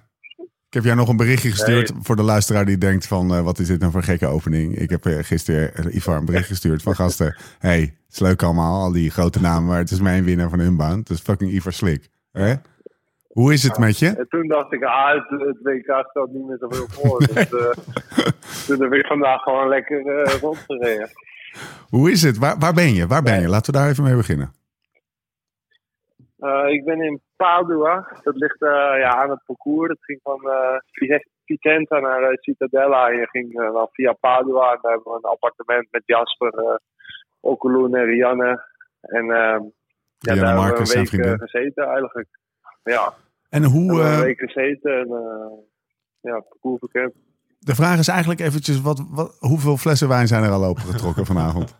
Ik 0.72 0.78
heb 0.78 0.86
jou 0.86 0.98
nog 0.98 1.10
een 1.10 1.18
berichtje 1.18 1.50
gestuurd 1.50 1.92
voor 2.02 2.16
de 2.16 2.22
luisteraar 2.22 2.66
die 2.66 2.78
denkt 2.78 3.08
van... 3.08 3.34
eh, 3.34 3.42
wat 3.42 3.60
is 3.60 3.68
dit 3.68 3.80
nou 3.80 3.92
voor 3.92 4.02
een 4.02 4.08
gekke 4.08 4.28
opening? 4.28 4.76
Ik 4.78 4.90
heb 4.90 5.06
eh, 5.06 5.18
gisteren 5.22 5.76
eh, 5.76 5.96
Ivar 5.96 6.18
een 6.18 6.26
bericht 6.26 6.48
gestuurd 6.48 6.82
van 6.82 6.96
gasten. 6.96 7.36
hey, 7.60 7.80
het 7.80 8.12
is 8.12 8.20
leuk 8.20 8.44
allemaal, 8.44 8.82
al 8.82 8.92
die 8.92 9.12
grote 9.12 9.42
namen... 9.42 9.70
maar 9.70 9.78
het 9.78 9.92
is 9.92 10.02
mijn 10.02 10.24
winnaar 10.24 10.50
van 10.50 10.60
Unbound. 10.60 11.08
Het 11.08 11.18
is 11.18 11.24
fucking 11.24 11.52
Ivar 11.52 11.74
Slik. 11.74 12.10
Hè? 12.32 12.54
Hoe 13.28 13.54
is 13.54 13.64
het 13.64 13.78
met 13.78 14.00
je? 14.00 14.08
En 14.08 14.28
toen 14.30 14.48
dacht 14.48 14.74
ik, 14.74 14.84
ah, 14.84 15.14
het, 15.14 15.42
het 15.42 15.58
WK 15.62 16.06
stelt 16.10 16.34
niet 16.34 16.48
meer 16.48 16.58
zoveel 16.60 16.88
voor. 16.98 17.20
Dus 17.20 17.36
eh, 17.36 17.72
toen 18.68 18.82
heb 18.82 18.94
ik 18.94 19.06
vandaag 19.06 19.42
gewoon 19.42 19.68
lekker 19.68 20.02
rondgereden. 20.42 21.10
Hoe 21.90 22.12
is 22.12 22.22
het? 22.22 22.38
Waar, 22.38 22.58
waar 22.60 22.74
ben 22.74 22.94
je? 22.94 23.08
Waar 23.08 23.24
ben 23.24 23.42
je? 23.42 23.48
Laten 23.48 23.74
we 23.74 23.80
daar 23.80 23.90
even 23.90 24.04
mee 24.04 24.16
beginnen. 24.16 24.54
Eh, 26.42 26.68
ik 26.68 26.84
ben 26.84 27.02
in 27.02 27.22
Padua. 27.36 28.08
Dat 28.24 28.36
ligt 28.36 28.62
eh, 28.62 28.70
ja, 29.00 29.10
aan 29.10 29.30
het 29.30 29.44
parcours. 29.46 29.88
Dat 29.88 30.06
ging 30.06 30.20
van 30.24 30.42
eh 30.50 31.20
Vicenza 31.46 32.00
naar 32.00 32.38
Cittadella. 32.40 33.10
En 33.10 33.18
je 33.18 33.28
ging 33.28 33.54
dan 33.54 33.88
via 33.92 34.14
Padua. 34.14 34.72
En 34.72 34.80
daar 34.82 34.92
hebben 34.92 35.12
we 35.12 35.18
een 35.18 35.32
appartement 35.32 35.88
met 35.92 36.04
Jasper, 36.06 36.80
Okulun 37.40 37.96
en 37.96 38.06
Rianne. 38.06 38.70
En 39.02 39.24
eh, 39.24 39.60
ja, 40.18 40.34
Rianne 40.34 40.42
daar 40.42 40.56
hebben 40.56 40.56
Marcus, 40.56 40.94
we 40.94 41.08
zijn 41.08 41.24
een 41.24 41.30
week 41.30 41.50
gezeten 41.50 41.84
eigenlijk. 41.84 42.28
Ja, 42.84 43.14
En 43.50 43.62
we 43.62 43.68
hoe... 43.68 43.86
hebben 43.86 44.06
eh, 44.06 44.18
een 44.18 44.24
week 44.24 44.40
gezeten. 44.40 44.92
En 44.92 45.08
ja, 46.22 46.40
parcours 46.40 46.80
bekend. 46.80 47.14
de 47.60 47.76
vraag 47.76 48.00
is 48.00 48.08
eigenlijk 48.08 48.40
eventjes... 48.40 48.82
Wat, 48.82 49.08
wat, 49.10 49.38
hoeveel 49.40 49.78
flessen 49.78 50.08
wijn 50.08 50.28
zijn 50.28 50.44
er 50.44 50.52
al 50.52 50.66
opengetrokken 50.66 51.26
vanavond? 51.34 51.76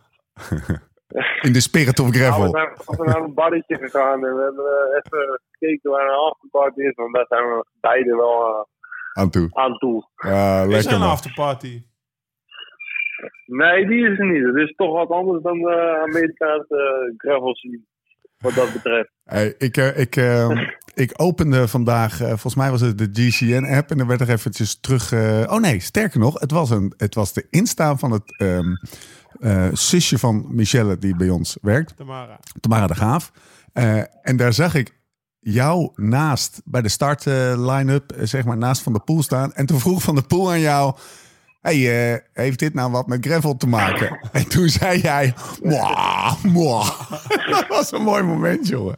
In 1.40 1.52
de 1.52 1.60
Spirit 1.60 1.98
of 1.98 2.10
Nou, 2.10 2.18
we 2.18 2.18
Gravel. 2.18 2.50
zijn 2.50 2.98
we 2.98 3.04
naar 3.04 3.20
een 3.22 3.34
barretje 3.34 3.76
gegaan 3.78 4.24
en 4.26 4.34
we 4.36 4.42
hebben 4.42 4.64
eh, 4.64 4.96
even 5.02 5.40
gekeken 5.50 5.90
waar 5.90 6.06
een 6.06 6.30
afterparty 6.30 6.80
is. 6.80 6.94
Want 6.94 7.14
daar 7.14 7.26
zijn 7.28 7.42
we 7.44 7.64
beide 7.80 8.16
wel 8.16 8.46
eh, 8.46 8.64
Aan 9.12 9.30
toe. 9.30 9.48
aan 9.52 9.78
toe. 9.78 10.08
Ja, 10.16 10.56
Is 10.60 10.62
er 10.64 10.68
lekker 10.68 10.92
een 10.92 10.98
man. 10.98 11.08
afterparty? 11.08 11.82
Nee, 13.46 13.86
die 13.86 14.10
is 14.10 14.18
er 14.18 14.26
niet. 14.32 14.44
Het 14.44 14.56
is 14.56 14.74
toch 14.76 14.92
wat 14.92 15.08
anders 15.10 15.42
dan 15.42 15.58
de 15.58 15.98
Amerikaanse 16.02 17.06
uh, 17.10 17.14
gravel 17.16 17.54
scene. 17.54 17.80
Wat 18.38 18.54
dat 18.54 18.72
betreft. 18.72 19.10
Hey, 19.24 19.54
ik, 19.58 19.76
eh, 19.76 19.98
ik, 19.98 20.16
eh, 20.16 20.50
ik 20.94 21.12
opende 21.16 21.68
vandaag, 21.68 22.20
eh, 22.20 22.26
volgens 22.28 22.54
mij 22.54 22.70
was 22.70 22.80
het 22.80 22.98
de 22.98 23.08
GCN-app. 23.12 23.90
En 23.90 23.98
dan 23.98 24.06
werd 24.06 24.20
er 24.20 24.30
eventjes 24.30 24.80
terug... 24.80 25.12
eh, 25.12 25.42
oh 25.46 25.60
nee, 25.60 25.80
sterker 25.80 26.18
nog, 26.20 26.40
het 26.40 26.50
was, 26.50 26.70
een, 26.70 26.94
het 26.96 27.14
was 27.14 27.32
de 27.32 27.46
instaan 27.50 27.98
van 27.98 28.10
het, 28.10 28.38
ehm, 28.38 28.74
eh, 29.42 29.68
zusje 29.72 30.18
van 30.18 30.46
Michelle 30.48 30.98
die 30.98 31.16
bij 31.16 31.28
ons 31.28 31.58
werkt. 31.62 31.96
Tamara. 31.96 32.38
Tamara 32.60 32.86
de 32.86 32.94
Graaf. 32.94 33.32
Eh, 33.72 33.98
en 34.22 34.36
daar 34.36 34.52
zag 34.52 34.74
ik 34.74 35.00
jou 35.38 35.90
naast, 35.94 36.62
bij 36.64 36.82
de 36.82 36.88
start 36.88 37.26
eh, 37.26 37.54
line-up, 37.56 38.12
zeg 38.18 38.44
maar, 38.44 38.56
naast 38.56 38.82
Van 38.82 38.92
de 38.92 39.00
Poel 39.04 39.22
staan. 39.22 39.52
En 39.52 39.66
toen 39.66 39.78
vroeg 39.78 40.02
Van 40.02 40.14
de 40.14 40.22
Poel 40.22 40.50
aan 40.50 40.60
jou... 40.60 40.94
Hey, 41.60 42.12
eh, 42.12 42.18
heeft 42.32 42.58
dit 42.58 42.74
nou 42.74 42.90
wat 42.90 43.06
met 43.06 43.26
gravel 43.26 43.56
te 43.56 43.68
maken? 43.68 44.18
en 44.32 44.48
toen 44.48 44.68
zei 44.68 44.98
jij... 44.98 45.34
Mwah, 45.62 46.44
mwah. 46.44 47.10
dat 47.50 47.66
was 47.68 47.92
een 47.92 48.02
mooi 48.02 48.22
moment, 48.22 48.68
jongen. 48.68 48.96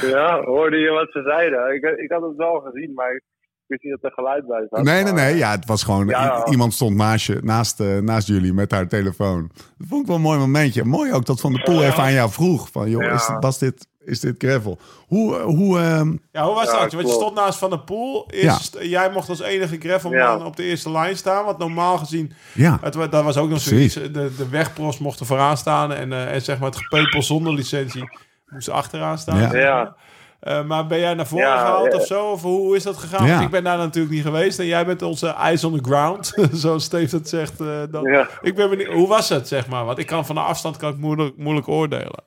Ja, 0.00 0.42
hoorde 0.44 0.76
je 0.76 0.90
wat 0.90 1.08
ze 1.12 1.22
zeiden? 1.22 1.74
Ik, 1.74 1.82
ik 1.82 2.10
had 2.10 2.22
het 2.22 2.36
wel 2.36 2.60
gezien, 2.60 2.94
maar 2.94 3.22
wist 3.68 3.82
niet 3.82 3.92
dat 4.00 4.04
er 4.10 4.12
geluid 4.14 4.46
bij 4.46 4.66
zat. 4.70 4.82
Nee, 4.82 5.02
nee, 5.02 5.12
nee. 5.12 5.36
Ja, 5.36 5.50
het 5.50 5.66
was 5.66 5.82
gewoon... 5.82 6.06
Ja. 6.06 6.46
iemand 6.50 6.74
stond 6.74 6.96
naast, 6.96 7.26
je, 7.26 7.38
naast, 7.42 7.80
eh, 7.80 7.98
naast 7.98 8.26
jullie 8.26 8.52
met 8.52 8.70
haar 8.70 8.88
telefoon. 8.88 9.50
Dat 9.78 9.86
vond 9.88 10.00
ik 10.00 10.06
wel 10.06 10.16
een 10.16 10.22
mooi 10.22 10.38
momentje. 10.38 10.84
Mooi 10.84 11.12
ook 11.12 11.26
dat 11.26 11.40
Van 11.40 11.52
de 11.52 11.60
Poel 11.62 11.82
even 11.82 12.02
aan 12.02 12.12
jou 12.12 12.30
vroeg. 12.30 12.68
Van, 12.72 12.90
joh, 12.90 13.02
Ja. 13.02 13.12
is, 13.12 13.26
dit- 13.26 13.36
was 13.40 13.58
dit, 13.58 13.86
is 14.04 14.20
dit 14.20 14.34
gravel? 14.38 14.78
Hoe... 15.06 15.36
eh, 15.38 15.44
hoe 15.44 15.78
ehm, 15.78 16.16
Ja, 16.32 16.44
hoe 16.44 16.54
was 16.54 16.64
Ja, 16.72 16.78
dat? 16.82 16.92
Want 16.92 17.06
je 17.06 17.12
stond 17.12 17.34
naast 17.34 17.58
Van 17.58 17.70
der 17.70 17.80
Poel. 17.80 18.30
Eerst, 18.30 18.78
Jij 18.80 19.10
mocht 19.10 19.28
als 19.28 19.40
enige 19.40 19.76
gravelman 19.78 20.18
Ja. 20.18 20.44
op 20.44 20.56
de 20.56 20.62
eerste 20.62 20.90
lijn 20.90 21.16
staan. 21.16 21.44
Want 21.44 21.58
normaal 21.58 21.98
gezien, 21.98 22.32
ja, 22.54 22.78
het, 22.82 22.92
dat 22.92 23.24
was 23.24 23.36
ook 23.36 23.48
nog 23.50 23.60
zoiets. 23.60 23.94
De, 23.94 24.10
de 24.12 24.48
wegpros 24.50 24.98
mochten 24.98 25.26
vooraan 25.26 25.56
staan. 25.56 25.92
En, 25.92 26.12
eh, 26.12 26.34
en 26.34 26.42
zeg 26.42 26.58
maar 26.58 26.68
het 26.70 26.78
gepeupel 26.78 27.22
zonder 27.22 27.52
licentie 27.52 28.04
moest 28.46 28.68
achteraan 28.68 29.18
staan. 29.18 29.56
Ja. 29.58 29.96
Eh, 30.40 30.64
maar 30.64 30.86
ben 30.86 30.98
jij 31.00 31.14
naar 31.14 31.26
voren 31.26 31.46
Ja, 31.46 31.58
gehaald 31.58 31.92
ja. 31.92 31.98
of 31.98 32.06
zo? 32.06 32.30
Of 32.30 32.42
hoe 32.42 32.76
is 32.76 32.82
dat 32.82 32.96
gegaan? 32.96 33.26
Ja. 33.26 33.40
Ik 33.40 33.50
ben 33.50 33.64
daar 33.64 33.76
natuurlijk 33.78 34.14
niet 34.14 34.24
geweest. 34.24 34.58
En 34.58 34.66
jij 34.66 34.86
bent 34.86 35.02
onze 35.02 35.28
eyes 35.28 35.64
on 35.64 35.76
the 35.80 35.84
ground. 35.90 36.26
Zoals 36.52 36.84
Steve 36.84 37.16
dat 37.16 37.28
zegt. 37.28 37.60
eh, 37.60 37.82
dan. 37.90 38.02
Ja. 38.04 38.28
Ik 38.40 38.54
ben 38.54 38.70
benieuwd, 38.70 38.92
hoe 38.92 39.08
was 39.08 39.28
het, 39.28 39.48
zeg 39.48 39.68
maar? 39.68 39.84
Want 39.84 39.98
ik 39.98 40.06
kan 40.06 40.26
van 40.26 40.34
de 40.34 40.40
afstand 40.40 40.76
kan 40.76 40.92
ik 40.92 40.98
moeilijk, 40.98 41.36
moeilijk 41.36 41.68
oordelen. 41.68 42.24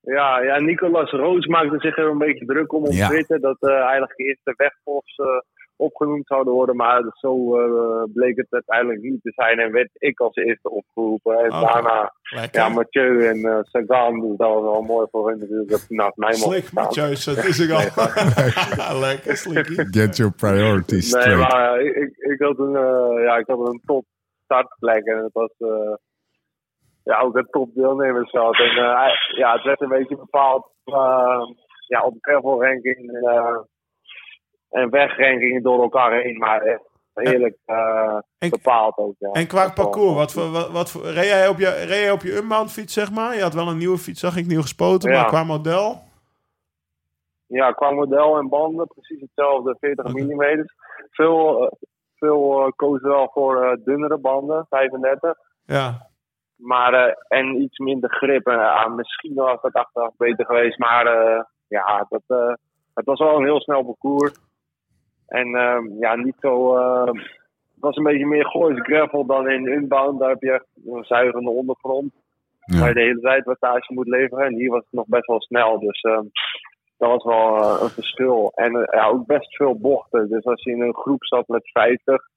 Ja, 0.00 0.40
ja, 0.42 0.58
Nicolas 0.58 1.10
Roos 1.10 1.46
maakte 1.46 1.76
zich 1.78 1.98
er 1.98 2.08
een 2.10 2.18
beetje 2.18 2.44
druk 2.44 2.72
om 2.72 2.84
op 2.84 2.92
Ja. 2.92 3.08
Twitter. 3.08 3.40
Dat 3.40 3.56
eh, 3.60 3.70
eigenlijk 3.74 4.18
eerst 4.18 4.40
de 4.44 4.54
eh, 4.56 5.26
opgenoemd 5.76 6.26
zouden 6.26 6.52
worden. 6.52 6.76
Maar 6.76 7.02
zo 7.12 7.58
eh, 7.58 8.02
bleek 8.12 8.36
het 8.36 8.46
uiteindelijk 8.50 9.02
niet 9.02 9.22
te 9.22 9.32
zijn. 9.34 9.58
En 9.58 9.72
werd 9.72 9.90
ik 9.92 10.20
als 10.20 10.34
eerste 10.36 10.70
opgeroepen. 10.70 11.38
En 11.38 11.50
daarna 11.50 12.12
Lekker. 12.22 12.60
ja, 12.60 12.68
Mathieu 12.68 13.26
en 13.26 13.44
eh 13.44 13.58
Sagan. 13.62 14.20
Dus 14.20 14.36
dat 14.36 14.48
was 14.48 14.62
wel 14.62 14.82
mooi 14.82 15.06
voor 15.10 15.28
hun 15.28 15.38
natuurlijk 15.38 15.70
dat 15.70 15.80
ze 15.80 15.94
naast 15.94 16.16
mij 16.16 16.28
mochten 16.30 16.50
Slik, 16.50 16.64
staan. 16.64 16.84
Mathieu, 16.84 17.34
dat 17.34 17.44
is 17.44 17.58
ik 17.60 17.70
al. 17.70 18.98
Lekker, 19.06 19.36
slikkie. 19.36 19.86
get 19.90 20.16
your 20.16 20.32
priorities 20.32 21.12
Nee, 21.12 21.22
straight. 21.22 21.52
maar 21.52 21.78
eh, 21.78 21.86
ik, 22.02 22.16
ik, 22.16 22.40
had 22.40 22.58
een, 22.58 22.76
eh, 22.76 23.24
ja, 23.24 23.36
ik 23.36 23.46
had 23.46 23.68
een 23.68 23.80
top 23.84 24.04
startplek 24.44 25.04
en 25.04 25.18
het 25.18 25.32
was 25.32 25.50
eh, 25.58 25.94
ja, 27.04 27.18
ook 27.20 27.36
een 27.36 27.46
top 27.50 27.74
deelnemersveld. 27.74 28.58
En 28.58 28.70
eh, 28.70 29.10
ja, 29.36 29.52
het 29.52 29.62
werd 29.62 29.80
een 29.80 29.88
beetje 29.88 30.16
bepaald 30.16 30.72
ja, 31.86 32.02
op 32.02 32.16
gravel 32.20 32.64
ranking 32.64 33.10
eh, 33.26 33.56
en 34.74 34.90
wegrankingen 34.90 35.62
door 35.62 35.82
elkaar 35.82 36.12
heen. 36.12 36.38
Maar 36.38 36.60
echt 36.60 36.82
heerlijk 37.14 37.56
eh, 37.64 38.18
En- 38.38 38.50
bepaald 38.50 38.96
ook. 38.96 39.14
Ja. 39.18 39.30
En 39.30 39.46
qua 39.46 39.70
parcours, 39.70 40.14
wat 40.14 40.32
voor, 40.32 40.50
wat, 40.50 40.70
wat 40.70 40.90
voor, 40.90 41.02
reed 41.02 41.24
jij 41.24 41.48
op 41.48 41.58
je, 41.58 41.70
reed 41.70 42.00
jij 42.00 42.10
op 42.10 42.22
je 42.22 42.36
unbound 42.36 42.72
fiets, 42.72 42.92
zeg 42.94 43.12
maar? 43.12 43.34
Je 43.34 43.42
had 43.42 43.54
wel 43.54 43.68
een 43.68 43.78
nieuwe 43.78 43.98
fiets, 43.98 44.20
zag 44.20 44.36
ik, 44.36 44.46
nieuw 44.46 44.60
gespoten, 44.60 45.10
Ja. 45.10 45.20
maar 45.20 45.28
qua 45.28 45.44
model? 45.44 46.02
Ja, 47.46 47.72
qua 47.72 47.90
model 47.90 48.36
en 48.36 48.48
banden 48.48 48.86
precies 48.86 49.20
hetzelfde, 49.20 49.76
40 49.80 50.12
mm. 50.14 50.64
Veel, 51.10 51.64
eh, 51.66 51.72
veel 52.16 52.72
kozen 52.76 53.08
wel 53.08 53.30
voor 53.32 53.62
eh, 53.64 53.76
dunnere 53.84 54.18
banden, 54.18 54.66
35. 54.68 55.34
Ja. 55.66 56.06
Maar, 56.56 57.16
en 57.28 57.60
iets 57.62 57.78
minder 57.78 58.10
grip. 58.10 58.46
En, 58.46 58.58
ja, 58.58 58.88
misschien 58.88 59.34
was 59.34 59.60
dat 59.62 59.72
achteraf 59.72 60.16
beter 60.16 60.46
geweest. 60.46 60.78
Maar 60.78 61.04
ja, 61.68 62.06
dat, 62.08 62.22
het 62.94 63.04
was 63.04 63.18
wel 63.18 63.36
een 63.36 63.44
heel 63.44 63.60
snel 63.60 63.82
parcours. 63.82 64.32
En 65.40 65.54
ehm, 65.54 65.98
ja, 66.00 66.14
niet 66.16 66.36
zo... 66.40 66.76
eh, 66.76 67.06
het 67.74 67.92
was 67.92 67.96
een 67.96 68.04
beetje 68.12 68.26
meer 68.26 68.46
goois 68.46 68.78
gravel 68.80 69.26
dan 69.26 69.50
in 69.50 69.66
Unbound. 69.66 70.18
Daar 70.20 70.28
heb 70.28 70.42
je 70.42 70.52
echt 70.52 70.66
een 70.86 71.04
zuigende 71.04 71.50
ondergrond. 71.50 72.12
Ja. 72.64 72.78
Waar 72.78 72.88
je 72.88 72.94
de 72.94 73.00
hele 73.00 73.20
tijd 73.20 73.44
wattage 73.44 73.92
moet 73.94 74.08
leveren. 74.08 74.46
En 74.46 74.54
hier 74.54 74.70
was 74.70 74.80
het 74.84 74.92
nog 74.92 75.06
best 75.06 75.26
wel 75.26 75.40
snel. 75.40 75.78
Dus 75.80 76.00
ehm, 76.00 76.24
dat 76.98 77.10
was 77.10 77.24
wel 77.24 77.56
eh, 77.56 77.82
een 77.82 77.88
verschil. 77.90 78.52
En 78.54 78.74
eh, 78.74 78.98
ja, 79.00 79.06
ook 79.06 79.26
best 79.26 79.56
veel 79.56 79.78
bochten. 79.78 80.28
Dus 80.28 80.44
als 80.44 80.62
je 80.62 80.70
in 80.70 80.80
een 80.80 80.94
groep 80.94 81.24
zat 81.24 81.48
met 81.48 81.70
50... 81.72 82.28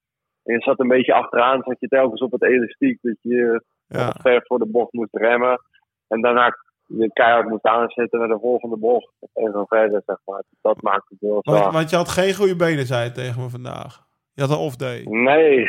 En 0.44 0.54
je 0.54 0.60
zat 0.62 0.80
een 0.80 0.88
beetje 0.88 1.14
achteraan, 1.14 1.62
zat 1.62 1.80
je 1.80 1.88
telkens 1.88 2.20
op 2.20 2.32
het 2.32 2.42
elastiek. 2.44 2.98
Dat 3.02 3.16
je 3.22 3.62
Ja. 3.88 4.12
ver 4.20 4.42
voor 4.46 4.58
de 4.58 4.66
bocht 4.66 4.92
moest 4.92 5.14
remmen. 5.16 5.60
En 6.08 6.20
daarna 6.20 6.56
je 6.88 7.12
keihard 7.12 7.48
moest 7.48 7.64
aanzetten 7.64 8.18
naar 8.18 8.28
de 8.28 8.38
volgende 8.40 8.76
bocht. 8.76 9.12
En 9.34 9.52
zo 9.52 9.64
verder, 9.64 10.02
zeg 10.06 10.16
maar. 10.24 10.42
Dat 10.60 10.82
maakt 10.82 11.08
het 11.08 11.20
heel 11.20 11.40
Want, 11.40 11.58
zwaar. 11.58 11.72
want 11.72 11.90
je 11.90 11.96
had 11.96 12.08
geen 12.08 12.34
goede 12.34 12.56
benen, 12.56 12.86
zei 12.86 13.04
je 13.04 13.12
tegen 13.12 13.42
me 13.42 13.48
vandaag. 13.48 14.06
Je 14.32 14.40
had 14.42 14.50
een 14.50 14.64
off-day. 14.64 15.02
Nee. 15.02 15.68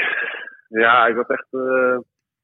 Ja, 0.67 1.05
ik 1.07 1.15
had 1.15 1.30
echt... 1.30 1.47
eh, 1.49 1.97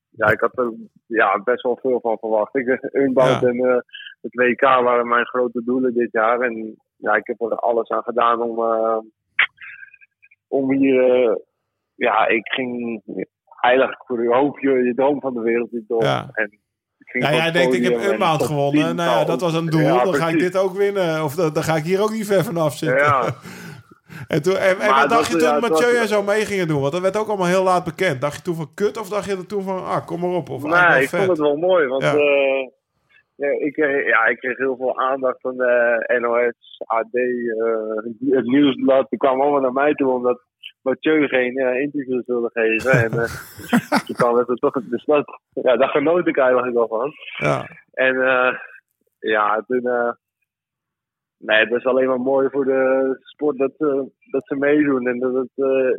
ja, 0.09 0.27
ik 0.27 0.39
had 0.39 0.57
er 0.57 0.73
ja, 1.05 1.41
best 1.43 1.63
wel 1.63 1.77
veel 1.81 1.99
van 1.99 2.17
verwacht. 2.17 2.55
Ik, 2.55 2.79
Unbound 2.91 3.41
Ja. 3.41 3.47
en 3.47 3.59
eh, 3.59 3.77
het 4.21 4.33
WK 4.33 4.61
waren 4.61 5.07
mijn 5.07 5.25
grote 5.25 5.63
doelen 5.63 5.93
dit 5.93 6.11
jaar. 6.11 6.39
En 6.39 6.75
ja, 6.95 7.15
ik 7.15 7.27
heb 7.27 7.41
er 7.41 7.55
alles 7.55 7.89
aan 7.89 8.03
gedaan 8.03 8.41
om, 8.41 8.63
eh, 8.63 8.97
om 10.47 10.71
hier... 10.71 11.39
ja, 11.95 12.27
ik 12.27 12.47
ging 12.47 13.01
eigenlijk 13.59 14.03
voor 14.05 14.23
je 14.23 14.33
hoop 14.33 14.59
je, 14.59 14.69
je 14.71 14.93
droom 14.93 15.19
van 15.21 15.33
de 15.33 15.41
wereld 15.41 15.71
niet 15.71 15.87
door. 15.87 16.03
Ja. 16.03 16.29
En 16.33 16.59
ging 17.05 17.23
Ja, 17.23 17.33
jij 17.33 17.51
denkt, 17.51 17.73
ik 17.73 17.83
heb 17.83 17.91
podium 17.93 18.07
en 18.07 18.13
Unbound 18.13 18.39
top 18.39 18.47
gewonnen. 18.47 18.85
10 18.85 18.95
Nou 18.95 19.09
ja, 19.09 19.25
dat 19.25 19.41
was 19.41 19.53
een 19.53 19.69
doel. 19.69 19.81
Ja, 19.81 20.03
dan 20.03 20.13
ga 20.13 20.27
ik 20.27 20.39
dit 20.39 20.57
ook 20.57 20.77
winnen. 20.77 21.23
Of 21.23 21.35
dan, 21.35 21.53
dan 21.53 21.63
ga 21.63 21.75
ik 21.75 21.83
hier 21.83 22.01
ook 22.01 22.11
niet 22.11 22.25
ver 22.25 22.43
vanaf 22.43 22.77
zitten. 22.77 22.97
Ja. 22.97 23.33
En, 24.27 24.41
toen, 24.41 24.55
en, 24.55 24.77
wat 24.77 25.09
dacht 25.09 25.31
je 25.31 25.37
toen 25.37 25.59
Mathieu 25.59 25.97
en 25.97 26.07
zo 26.07 26.23
mee 26.23 26.45
gingen 26.45 26.67
doen? 26.67 26.81
Want 26.81 26.91
dat 26.91 27.01
werd 27.01 27.17
ook 27.17 27.27
allemaal 27.27 27.47
heel 27.47 27.63
laat 27.63 27.83
bekend. 27.83 28.21
Dacht 28.21 28.35
je 28.35 28.41
toen 28.41 28.55
van 28.55 28.73
kut 28.73 28.97
of 28.99 29.09
dacht 29.09 29.25
je 29.25 29.31
er 29.31 29.47
toen 29.47 29.63
van, 29.63 29.85
ah, 29.85 30.05
kom 30.05 30.19
maar 30.19 30.29
op? 30.29 30.49
Of 30.49 30.63
Nee, 30.63 31.01
ik 31.01 31.09
vond 31.09 31.27
het 31.27 31.37
wel 31.37 31.55
mooi, 31.55 31.87
want 31.87 32.03
Ja. 32.03 32.13
eh, 32.13 32.69
ja, 33.35 33.49
ik, 33.59 33.73
kreeg, 33.73 34.07
ja, 34.07 34.25
ik 34.25 34.37
kreeg 34.37 34.57
heel 34.57 34.75
veel 34.75 34.99
aandacht 34.99 35.41
van 35.41 35.57
de 35.57 36.17
NOS, 36.21 36.81
AD, 36.85 37.13
eh, 37.13 38.35
het 38.35 38.45
Nieuwsblad. 38.45 39.09
Die 39.09 39.19
kwamen 39.19 39.41
allemaal 39.41 39.61
naar 39.61 39.73
mij 39.73 39.93
toe 39.93 40.11
omdat 40.11 40.41
Mathieu 40.85 41.27
geen 41.27 41.57
eh, 41.57 41.81
interviews 41.81 42.25
wilde 42.25 42.49
geven. 42.53 42.91
en 42.91 43.11
eh 43.11 43.99
toen 44.05 44.15
kwam 44.15 44.37
het 44.37 44.49
er 44.49 44.55
toch, 44.55 44.73
dus 44.83 45.05
dat, 45.05 45.39
ja, 45.53 45.75
daar 45.77 45.89
genoot 45.89 46.27
ik 46.27 46.37
eigenlijk 46.37 46.75
wel 46.75 46.87
van. 46.87 47.11
Ja. 47.37 47.65
En 47.93 48.15
eh, 48.21 48.57
ja, 49.19 49.63
toen. 49.67 49.81
nee, 51.37 51.59
het 51.59 51.71
is 51.71 51.85
alleen 51.85 52.07
maar 52.07 52.19
mooi 52.19 52.49
voor 52.49 52.65
de 52.65 53.15
sport 53.21 53.57
dat, 53.57 53.73
eh, 53.77 54.01
dat 54.31 54.45
ze 54.47 54.55
meedoen. 54.55 55.07
En 55.07 55.19
dat 55.19 55.33
het 55.33 55.49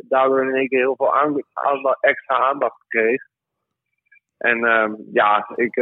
daardoor 0.09 0.41
in 0.41 0.55
één 0.55 0.67
keer 0.67 0.79
heel 0.79 0.95
veel 0.95 1.15
aan- 1.15 1.43
aandacht, 1.53 2.03
extra 2.03 2.35
aandacht 2.35 2.83
kreeg. 2.87 3.21
En 4.37 4.63
ehm, 4.65 4.93
ja, 5.13 5.49
ik. 5.55 5.75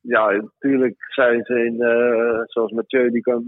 ja, 0.00 0.30
natuurlijk 0.30 0.94
zijn 1.14 1.44
ze 1.44 1.64
in. 1.64 1.80
eh, 1.82 2.40
zoals 2.44 2.72
Mathieu, 2.72 3.10
die 3.10 3.22
kan. 3.22 3.44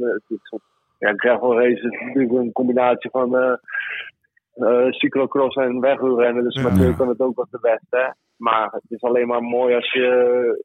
ja, 0.99 1.13
gravel 1.17 1.61
race 1.61 1.83
is 1.91 2.01
natuurlijk 2.01 2.33
een 2.33 2.53
combinatie 2.53 3.11
van. 3.11 3.59
Eh 4.57 4.87
eh, 4.87 4.93
cyclocross 4.93 5.57
en 5.57 5.81
wegwielrennen. 5.81 6.45
Dus 6.45 6.55
Ja. 6.55 6.63
Mathieu 6.63 6.95
kan 6.97 7.09
het 7.09 7.21
ook 7.21 7.37
wat 7.37 7.49
de 7.51 7.59
beste. 7.61 8.15
Maar 8.37 8.69
het 8.71 8.83
is 8.89 9.03
alleen 9.03 9.27
maar 9.27 9.43
mooi 9.43 9.75
als 9.75 9.93
je. 9.93 10.65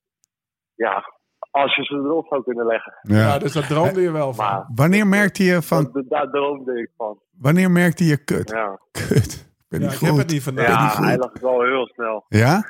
Ja, 0.76 1.04
als 1.52 1.76
je 1.76 1.84
ze 1.84 1.94
erop 1.96 2.28
zou 2.28 2.44
kunnen 2.44 2.66
leggen. 2.66 2.94
Ja, 3.02 3.16
Ja. 3.18 3.38
dus 3.40 3.54
dat 3.54 3.68
droomde 3.68 4.02
je 4.02 4.12
wel 4.12 4.34
van. 4.34 4.46
Maar 4.46 4.66
Wanneer 4.76 5.08
merkte 5.08 5.44
je 5.44 5.62
van... 5.62 5.90
dat, 5.94 6.10
daar 6.10 6.30
droomde 6.30 6.80
ik 6.82 6.90
van. 6.98 7.20
Wanneer 7.38 7.72
merkte 7.72 8.06
je 8.06 8.24
kut? 8.24 8.50
Ja, 8.50 8.80
Kut. 8.92 9.50
Ik 9.60 9.66
ben 9.68 9.80
Ja, 9.80 9.86
niet 9.86 9.96
ik 9.96 10.02
heb 10.02 10.10
goed. 10.10 10.18
het 10.20 10.32
niet 10.32 10.44
vandaag. 10.44 10.68
Ja 10.68 10.82
niet 10.84 10.92
goed. 10.92 11.06
eigenlijk 11.06 11.38
wel 11.40 11.62
heel 11.64 11.88
snel. 11.88 12.26
Ja? 12.28 12.64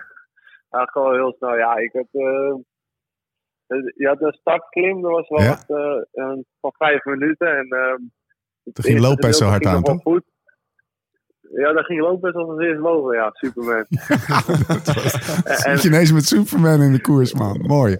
Eigenlijk 0.69 0.93
wel 0.93 1.11
heel 1.13 1.33
snel. 1.37 1.57
Ja, 1.57 1.75
ik 1.75 1.91
heb. 1.93 2.07
eh, 2.11 2.53
je 3.95 4.07
had 4.07 4.21
een 4.21 4.33
startklim, 4.33 5.01
dat 5.01 5.11
was 5.11 5.27
wel 5.29 5.41
Ja. 5.41 5.49
wat, 5.49 5.65
eh, 6.13 6.33
van 6.61 6.73
vijf 6.77 7.03
minuten. 7.05 7.57
En, 7.57 7.67
ehm, 7.69 7.97
het 8.63 8.75
Toen 8.75 8.83
ging 8.83 8.99
Lopez 8.99 9.37
zo 9.37 9.45
hard 9.45 9.65
aan, 9.65 9.83
toch? 9.83 10.01
goed. 10.01 10.23
Ja, 11.55 11.73
daar 11.73 11.83
ging 11.83 11.99
Lopez 12.01 12.33
als 12.33 12.59
eerst 12.59 12.81
boven. 12.81 13.15
Ja, 13.15 13.29
Superman. 13.33 13.85
en, 15.43 15.57
Zit 15.57 15.81
je 15.81 15.87
ineens 15.87 16.11
met 16.13 16.23
Superman 16.25 16.81
in 16.81 16.91
de 16.91 17.01
koers, 17.01 17.33
man. 17.33 17.59
Mooi. 17.61 17.97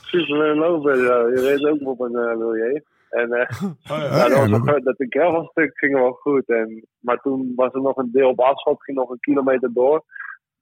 Superman 0.00 0.56
Lopez, 0.56 0.98
ja, 1.00 1.18
je 1.18 1.40
reed 1.40 1.64
ook 1.66 1.88
op 1.88 2.00
een 2.00 2.12
uh, 2.12 2.36
milieu. 2.36 2.82
En 3.10 3.32
eh, 3.32 3.60
Oh, 3.62 3.70
ja. 3.88 3.94
Ah, 3.94 4.02
ja, 4.16 4.28
dat, 4.28 4.38
was 4.38 4.50
dat- 4.50 4.64
nog- 4.64 4.82
dat 4.82 4.96
de 4.96 5.06
gravelstuk 5.08 5.78
ging 5.78 5.94
wel 5.94 6.12
goed. 6.12 6.48
En, 6.48 6.86
maar 6.98 7.20
toen 7.20 7.52
was 7.56 7.72
er 7.74 7.80
nog 7.82 7.96
een 7.96 8.10
deel 8.12 8.28
op 8.28 8.40
asfalt, 8.40 8.82
ging 8.82 8.96
nog 8.98 9.10
een 9.10 9.20
kilometer 9.20 9.72
door. 9.72 10.04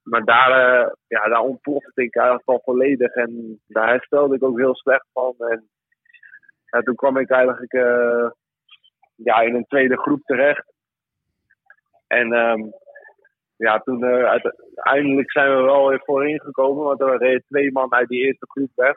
Maar 0.03 0.25
daar, 0.25 0.51
eh, 0.81 0.91
ja, 1.07 1.29
daar 1.29 1.41
ontplofte 1.41 2.03
ik 2.03 2.16
eigenlijk 2.16 2.49
al 2.49 2.61
volledig. 2.64 3.14
En 3.14 3.61
daar 3.66 3.89
herstelde 3.89 4.35
ik 4.35 4.45
ook 4.45 4.59
heel 4.59 4.75
slecht 4.75 5.07
van. 5.12 5.35
En 5.39 5.68
ja, 6.64 6.81
toen 6.81 6.95
kwam 6.95 7.16
ik 7.16 7.31
eigenlijk 7.31 7.72
eh, 7.72 8.31
ja, 9.14 9.41
in 9.41 9.55
een 9.55 9.66
tweede 9.68 9.97
groep 9.99 10.20
terecht. 10.25 10.72
En 12.21 12.33
ehm, 12.33 12.61
ja, 13.57 13.79
toen 13.79 14.05
eh, 14.05 14.25
uiteindelijk 14.25 15.31
zijn 15.31 15.57
we 15.57 15.62
wel 15.62 15.89
weer 15.89 16.03
voorin 16.05 16.41
gekomen. 16.41 16.85
Want 16.85 17.01
er 17.01 17.19
reden 17.19 17.45
twee 17.49 17.73
man 17.73 17.93
uit 17.93 18.09
die 18.09 18.25
eerste 18.27 18.47
groep 18.49 18.71
weg. 18.75 18.97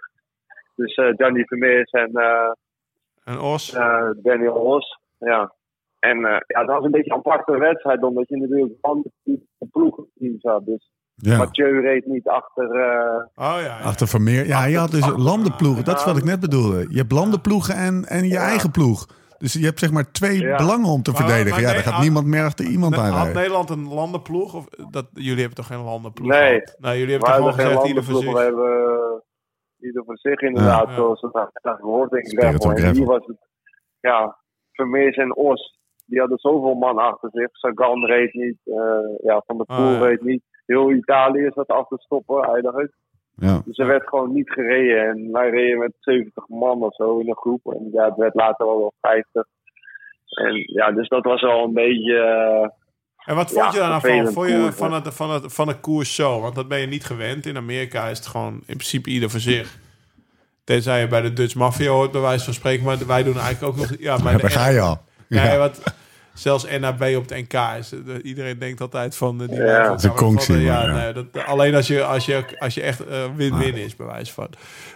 Dus 0.76 0.96
eh 0.96 1.10
Gianni 1.16 1.44
Vermeers 1.46 1.92
en 1.92 2.12
eh, 2.14 2.52
En 3.24 3.40
Os? 3.40 3.74
eh, 3.74 4.10
Daniel 4.24 4.54
Os. 4.56 5.00
Ja. 5.18 5.54
En 6.00 6.18
eh, 6.26 6.38
ja, 6.48 6.60
het 6.60 6.68
was 6.70 6.84
een 6.84 6.92
beetje 6.92 7.12
een 7.12 7.18
aparte 7.18 7.58
wedstrijd, 7.58 8.04
omdat 8.04 8.28
je 8.30 8.38
natuurlijk 8.38 8.74
van 8.82 9.06
de 9.24 9.68
ploegen 9.72 10.08
zat. 10.40 10.66
Dus 10.66 10.90
Ja. 11.16 11.38
Mathieu 11.38 11.82
reed 11.82 12.06
niet 12.06 12.28
achter. 12.28 12.64
eh, 12.72 13.16
Oh 13.36 13.58
ja. 13.60 13.60
ja. 13.60 13.80
Achter 13.80 14.08
Vermeer. 14.08 14.46
Ja, 14.48 14.66
je 14.66 14.78
had 14.78 14.92
dus 14.92 15.08
landenploegen. 15.16 15.84
Dat 15.86 15.98
is 16.00 16.06
wat 16.06 16.18
ik 16.18 16.24
net 16.24 16.40
bedoelde. 16.40 16.86
Je 16.90 16.98
hebt 16.98 17.12
landenploegen 17.12 17.76
en, 17.76 18.06
en 18.06 18.24
je 18.24 18.30
Ja. 18.34 18.42
eigen 18.42 18.72
ploeg. 18.72 19.06
Dus 19.38 19.54
je 19.54 19.66
hebt 19.66 19.80
zeg 19.80 19.92
maar 19.92 20.12
twee 20.12 20.40
Ja. 20.42 20.56
belangen 20.58 20.90
om 20.90 21.02
te 21.02 21.12
Maar- 21.12 21.20
verdedigen. 21.22 21.50
maar 21.52 21.60
Ja, 21.62 21.66
nee, 21.66 21.76
daar 21.76 21.84
gaat 21.84 21.94
had- 21.94 22.04
niemand 22.04 22.26
meer 22.26 22.44
achter 22.44 22.66
iemand 22.66 22.98
aan 22.98 23.12
Had. 23.12 23.34
Nederland 23.34 23.70
een 23.70 23.88
landenploeg? 23.94 24.54
Of 24.56 24.66
dat, 24.92 25.08
jullie 25.14 25.40
hebben 25.40 25.56
toch 25.56 25.68
geen 25.68 25.84
landenploeg? 25.84 26.28
Nee. 26.28 26.62
Nee, 26.78 26.98
jullie 27.00 27.12
hebben 27.16 27.20
toch 27.30 27.36
gewoon 27.38 27.54
geen 27.54 27.66
gezegd 27.66 27.88
ieder 27.88 28.04
voor 28.04 28.14
landenploeg, 28.14 28.44
zich. 28.44 28.54
we 28.56 28.60
hebben 28.62 29.20
eh, 29.80 29.86
ieder 29.88 30.04
voor 30.06 30.18
zich 30.18 30.42
inderdaad, 30.42 30.88
Ja. 30.90 30.96
zoals 30.96 31.22
het 31.22 31.34
nou 31.34 31.48
gehoord 31.78 32.10
Spirit 32.10 32.40
Gravel. 32.40 32.72
of 32.72 32.78
En 32.80 32.94
hier 32.96 33.06
was 33.06 33.26
het, 33.26 33.38
ja, 34.00 34.38
Vermeers 34.72 35.16
en 35.18 35.36
Os, 35.36 35.80
die 36.06 36.20
hadden 36.20 36.38
zoveel 36.38 36.74
man 36.76 36.98
achter 36.98 37.30
zich. 37.34 37.50
Sagan 37.52 38.06
reed 38.06 38.34
niet, 38.34 38.58
eh, 38.64 38.76
ja, 39.24 39.44
Van 39.46 39.58
der 39.58 39.66
Ah, 39.66 39.78
Poel 39.78 39.92
ja. 39.94 40.00
reed 40.00 40.22
niet. 40.22 40.44
Heel 40.66 40.92
Italië 40.92 41.52
zat 41.54 41.68
af 41.68 41.88
te 41.88 41.96
stoppen 41.98 42.44
eigenlijk. 42.44 42.96
Ja. 43.40 43.62
Dus 43.66 43.78
er 43.78 43.86
werd 43.88 44.08
gewoon 44.08 44.34
niet 44.34 44.50
gereden. 44.52 45.10
En 45.10 45.32
wij 45.32 45.50
reden 45.50 45.80
met 45.80 45.92
70 46.00 46.48
man 46.48 46.82
of 46.84 46.96
zo 46.96 47.20
in 47.20 47.30
een 47.30 47.36
groep. 47.36 47.74
En 47.74 47.90
ja, 47.94 48.06
het 48.06 48.16
werd 48.18 48.36
later 48.36 48.66
wel 48.66 48.78
wel 48.78 48.94
50. 49.02 49.46
En 50.30 50.54
ja, 50.74 50.92
dus 50.92 51.08
dat 51.08 51.24
was 51.24 51.42
wel 51.42 51.64
een 51.64 51.74
beetje... 51.74 52.18
eh, 52.18 52.70
En 53.26 53.36
wat 53.36 53.52
vond 53.52 53.66
Ja, 53.66 53.72
je 53.72 53.78
daar 53.78 53.90
nou 53.90 54.02
van? 54.24 54.34
Vond 54.34 54.50
je 54.50 54.72
van 54.72 54.94
het, 54.94 55.14
van, 55.14 55.30
het, 55.32 55.54
van 55.54 55.68
het 55.68 55.80
koers 55.80 56.16
zo? 56.16 56.42
Want 56.42 56.56
dat 56.56 56.68
ben 56.68 56.80
je 56.80 56.88
niet 56.88 57.06
gewend. 57.06 57.46
In 57.46 57.58
Amerika 57.58 58.08
is 58.08 58.18
het 58.18 58.28
gewoon 58.28 58.54
in 58.54 58.62
principe 58.78 59.10
ieder 59.10 59.30
voor 59.30 59.40
zich. 59.40 59.78
Tenzij 60.64 61.00
je 61.00 61.08
bij 61.08 61.22
de 61.22 61.34
Dutch 61.34 61.56
Mafia 61.56 61.90
hoort, 61.90 62.12
bij 62.12 62.22
wijze 62.22 62.46
van 62.46 62.54
spreken. 62.54 62.86
Maar 62.86 62.98
wij 63.08 63.24
doen 63.24 63.38
eigenlijk 63.40 63.64
ook 63.74 63.80
nog... 63.80 63.90
Ja, 64.00 64.16
bij 64.24 64.32
Ja, 64.32 64.36
de 64.38 64.42
daar 64.42 64.52
ga 64.52 64.68
je 64.70 64.80
al. 64.80 64.98
Ja, 65.28 65.44
Ja. 65.44 65.58
wat, 65.58 65.82
zelfs 66.38 66.78
NAB 66.80 67.02
op 67.02 67.30
het 67.30 67.38
NK 67.42 67.54
is. 67.80 67.92
eh, 67.94 68.24
iedereen 68.24 68.60
denkt 68.60 68.82
altijd 68.82 69.18
van... 69.18 69.42
eh, 69.42 69.48
die 69.48 69.58
Ja. 69.62 69.82
van- 69.82 69.88
Dat 69.92 69.98
is 69.98 70.04
een 70.04 70.10
van- 70.10 70.18
van- 70.20 70.28
conctie, 70.28 70.60
ja, 70.60 70.86
nee, 70.86 71.14
dat, 71.14 71.46
alleen 71.46 71.76
als 71.76 71.88
je, 71.88 72.04
als 72.04 72.26
je, 72.26 72.56
als 72.60 72.74
je 72.74 72.82
echt 72.82 73.08
eh, 73.08 73.36
win-win 73.36 73.76
is, 73.76 73.96
bij 73.96 74.06
wijze 74.06 74.34
van. 74.34 74.48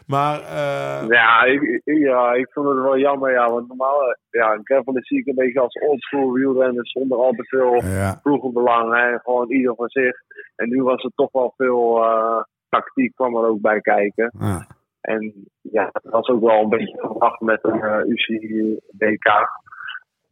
Maar... 0.08 0.40
eh, 0.42 1.08
Ja, 1.08 1.44
ik, 1.44 1.82
ja, 1.84 2.34
ik 2.34 2.48
vond 2.52 2.68
het 2.68 2.78
wel 2.78 2.98
jammer, 2.98 3.32
ja. 3.32 3.50
Want 3.52 3.68
normaal, 3.68 4.16
ja, 4.30 4.60
gravel 4.64 4.98
is 4.98 5.08
zie 5.08 5.20
ik 5.20 5.28
een 5.28 5.36
beetje 5.36 5.60
als 5.60 5.80
oldschool 5.80 6.32
wielrennen 6.32 6.86
zonder 6.86 7.18
al 7.18 7.32
te 7.32 7.44
veel 7.44 7.76
Ja. 7.86 8.20
ploegenbelang. 8.24 8.94
Hè. 8.96 9.18
Gewoon 9.20 9.52
ieder 9.52 9.76
voor 9.76 9.90
zich. 9.90 10.16
En 10.56 10.70
nu 10.70 10.84
was 10.84 11.04
er 11.04 11.12
toch 11.16 11.32
wel 11.32 11.54
veel 11.58 12.04
eh, 12.04 12.42
tactiek 12.70 13.16
kwam 13.16 13.36
er 13.36 13.48
ook 13.48 13.62
bij 13.62 13.82
kijken. 13.82 14.32
Ja. 14.40 14.68
En 15.02 15.34
ja, 15.62 15.90
dat 15.92 16.12
was 16.12 16.28
ook 16.28 16.42
wel 16.42 16.62
een 16.62 16.70
beetje 16.70 16.98
verwacht 17.00 17.40
met 17.42 17.60
een 17.64 17.82
eh, 17.82 18.06
UCI 18.08 18.80
DK. 18.92 19.28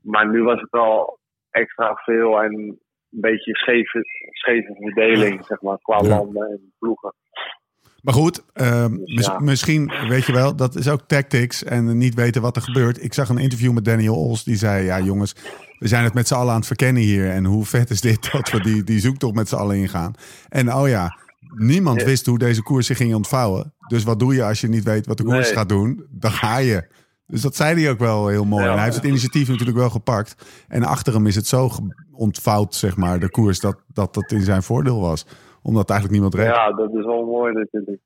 Maar 0.02 0.30
nu 0.30 0.44
was 0.44 0.60
het 0.60 0.70
wel 0.70 1.20
extra 1.50 1.94
veel 1.96 2.42
en 2.42 2.54
een 2.54 2.78
beetje 3.10 3.56
scheve, 3.56 4.00
scheve 4.32 4.76
verdeling, 4.80 5.46
zeg 5.46 5.62
maar, 5.62 5.78
qua 5.82 6.02
landen 6.02 6.48
en 6.50 6.74
ploegen. 6.80 7.14
Maar 8.02 8.14
goed, 8.14 8.44
eh, 8.54 8.86
mis- 8.88 9.26
Ja. 9.26 9.40
misschien 9.40 9.92
weet 10.08 10.26
je 10.26 10.32
wel, 10.34 10.56
dat 10.56 10.76
is 10.76 10.90
ook 10.90 11.02
tactics 11.08 11.64
en 11.64 11.98
niet 11.98 12.14
weten 12.14 12.42
wat 12.42 12.56
er 12.56 12.62
gebeurt. 12.62 13.04
Ik 13.04 13.14
zag 13.14 13.30
een 13.30 13.38
interview 13.38 13.74
met 13.74 13.86
Daniel 13.86 14.16
Ols, 14.16 14.44
die 14.44 14.56
zei: 14.56 14.86
Ja, 14.86 15.00
jongens, 15.00 15.36
we 15.80 15.88
zijn 15.88 16.04
het 16.04 16.14
met 16.14 16.28
z'n 16.28 16.34
allen 16.34 16.50
aan 16.52 16.58
het 16.58 16.68
verkennen 16.68 17.04
hier. 17.04 17.30
En 17.30 17.46
hoe 17.46 17.66
vet 17.66 17.90
is 17.90 18.02
dit 18.02 18.32
dat 18.32 18.50
we 18.52 18.62
die, 18.62 18.84
die 18.84 19.00
zoektocht 19.00 19.36
met 19.36 19.50
z'n 19.50 19.56
allen 19.56 19.76
ingaan? 19.78 20.14
En 20.50 20.74
oh 20.74 20.88
ja, 20.88 21.18
niemand 21.56 22.04
wist 22.04 22.26
hoe 22.26 22.38
deze 22.38 22.64
koers 22.64 22.88
zich 22.88 22.98
ging 22.98 23.16
ontvouwen. 23.16 23.74
Dus 23.88 24.04
wat 24.04 24.20
doe 24.20 24.34
je 24.34 24.44
als 24.44 24.62
je 24.62 24.68
niet 24.68 24.84
weet 24.84 25.06
wat 25.06 25.18
de 25.18 25.24
koers 25.24 25.46
Nee. 25.48 25.56
gaat 25.58 25.70
doen? 25.70 26.06
Dan 26.10 26.32
ga 26.32 26.58
je. 26.58 26.88
Dus 27.30 27.42
dat 27.42 27.56
zei 27.56 27.82
hij 27.82 27.92
ook 27.92 28.00
wel 28.00 28.28
heel 28.28 28.46
mooi. 28.46 28.64
Ja. 28.64 28.70
En 28.70 28.76
hij 28.76 28.84
heeft 28.84 28.96
het 28.96 29.06
initiatief 29.06 29.48
natuurlijk 29.48 29.78
wel 29.78 29.90
gepakt. 29.90 30.66
En 30.68 30.84
achter 30.84 31.14
hem 31.14 31.28
is 31.28 31.36
het 31.36 31.48
zo 31.48 31.70
ontvouwd, 32.12 32.76
zeg 32.76 32.98
maar, 32.98 33.20
de 33.20 33.30
koers, 33.30 33.60
dat 33.60 33.78
dat, 33.94 34.14
dat 34.14 34.32
in 34.32 34.42
zijn 34.42 34.64
voordeel 34.64 35.02
was. 35.02 35.26
Omdat 35.62 35.90
eigenlijk 35.90 36.22
niemand 36.22 36.42
reed. 36.42 36.56
Ja, 36.56 36.72
dat 36.72 36.94
is 36.94 37.06
wel 37.06 37.26
mooi 37.26 37.54
natuurlijk. 37.54 38.02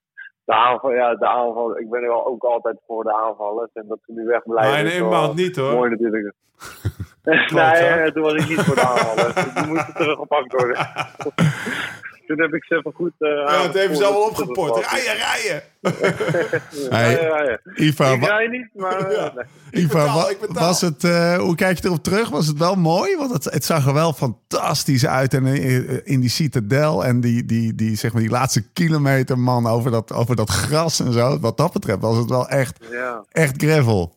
De 0.46 0.54
aanval, 0.54 0.92
ja, 0.92 1.16
de 1.16 1.28
aanval. 1.28 1.80
Ik 1.80 1.90
ben 1.90 2.02
wel 2.02 2.26
ook 2.28 2.44
altijd 2.44 2.78
voor 2.88 3.04
de 3.04 3.14
aanvallers. 3.14 3.70
En 3.74 3.86
dat 3.88 4.00
ze 4.06 4.12
nu. 4.12 4.54
Maar 4.54 4.80
in 4.80 4.86
een 4.86 5.10
wel 5.10 5.10
maand 5.10 5.36
niet, 5.36 5.56
hoor. 5.56 5.74
Mooi 5.74 5.90
natuurlijk. 5.90 6.34
Nee, 7.24 8.12
toen 8.12 8.24
was 8.24 8.34
ik 8.34 8.50
niet 8.50 8.62
voor 8.62 8.76
de 8.76 8.82
aanvallers. 8.82 9.54
Die 9.54 9.66
moesten 9.66 9.94
teruggepakt 9.94 10.52
worden. 10.52 10.78
toen 12.28 12.42
heb 12.42 12.54
ik 12.54 12.64
ze 12.64 12.76
even 12.76 12.94
goed... 12.94 13.12
eh 13.18 13.30
ja, 13.30 13.62
het 13.62 13.74
hebben 13.74 13.98
ze 13.98 14.04
allemaal 14.04 14.28
opgepot. 14.30 14.86
Rijden, 14.86 15.14
rijden! 15.16 15.64
Hey, 16.90 17.22
ja, 17.22 17.44
ja. 17.44 17.60
Iva, 17.76 18.08
Ik 18.12 18.24
rij 18.26 18.48
niet, 18.48 18.70
maar... 18.74 19.12
Ja. 19.12 19.28
eh, 19.28 19.34
nee. 19.36 19.84
Iva, 19.84 20.00
betaal, 20.00 20.16
wa- 20.22 20.30
ik 20.30 20.40
betaal. 20.40 20.66
was 20.68 20.82
het, 20.82 21.04
eh, 21.04 21.38
hoe 21.38 21.56
kijk 21.56 21.78
je 21.78 21.86
erop 21.88 22.04
terug? 22.04 22.30
Was 22.30 22.48
het 22.48 22.58
wel 22.58 22.76
mooi? 22.76 23.18
Want 23.18 23.32
het, 23.34 23.44
het 23.44 23.66
zag 23.66 23.88
er 23.88 23.94
wel 23.94 24.14
fantastisch 24.14 25.06
uit. 25.08 25.34
En 25.34 25.46
eh, 25.46 26.06
in 26.08 26.20
die 26.20 26.30
citadel 26.30 27.06
en 27.06 27.22
die, 27.22 27.46
die, 27.46 27.76
die, 27.76 27.96
zeg 27.96 28.14
maar, 28.14 28.22
die 28.22 28.32
laatste 28.32 28.72
kilometer, 28.72 29.40
man, 29.40 29.68
over 29.68 29.92
dat, 29.92 30.14
over 30.14 30.36
dat 30.36 30.50
gras 30.50 31.00
en 31.00 31.12
zo. 31.14 31.40
Wat 31.40 31.58
dat 31.58 31.74
betreft 31.74 32.00
was 32.02 32.18
het 32.18 32.30
wel 32.30 32.48
echt, 32.48 32.86
Ja, 32.92 33.26
echt 33.32 33.64
gravel. 33.64 34.16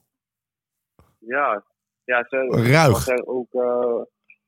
ja. 1.19 1.63
Ja, 2.05 2.25
ze, 2.29 2.37
Ruig. 2.73 2.91
was 2.93 3.09
er 3.09 3.27
ook, 3.27 3.47
eh, 3.53 4.03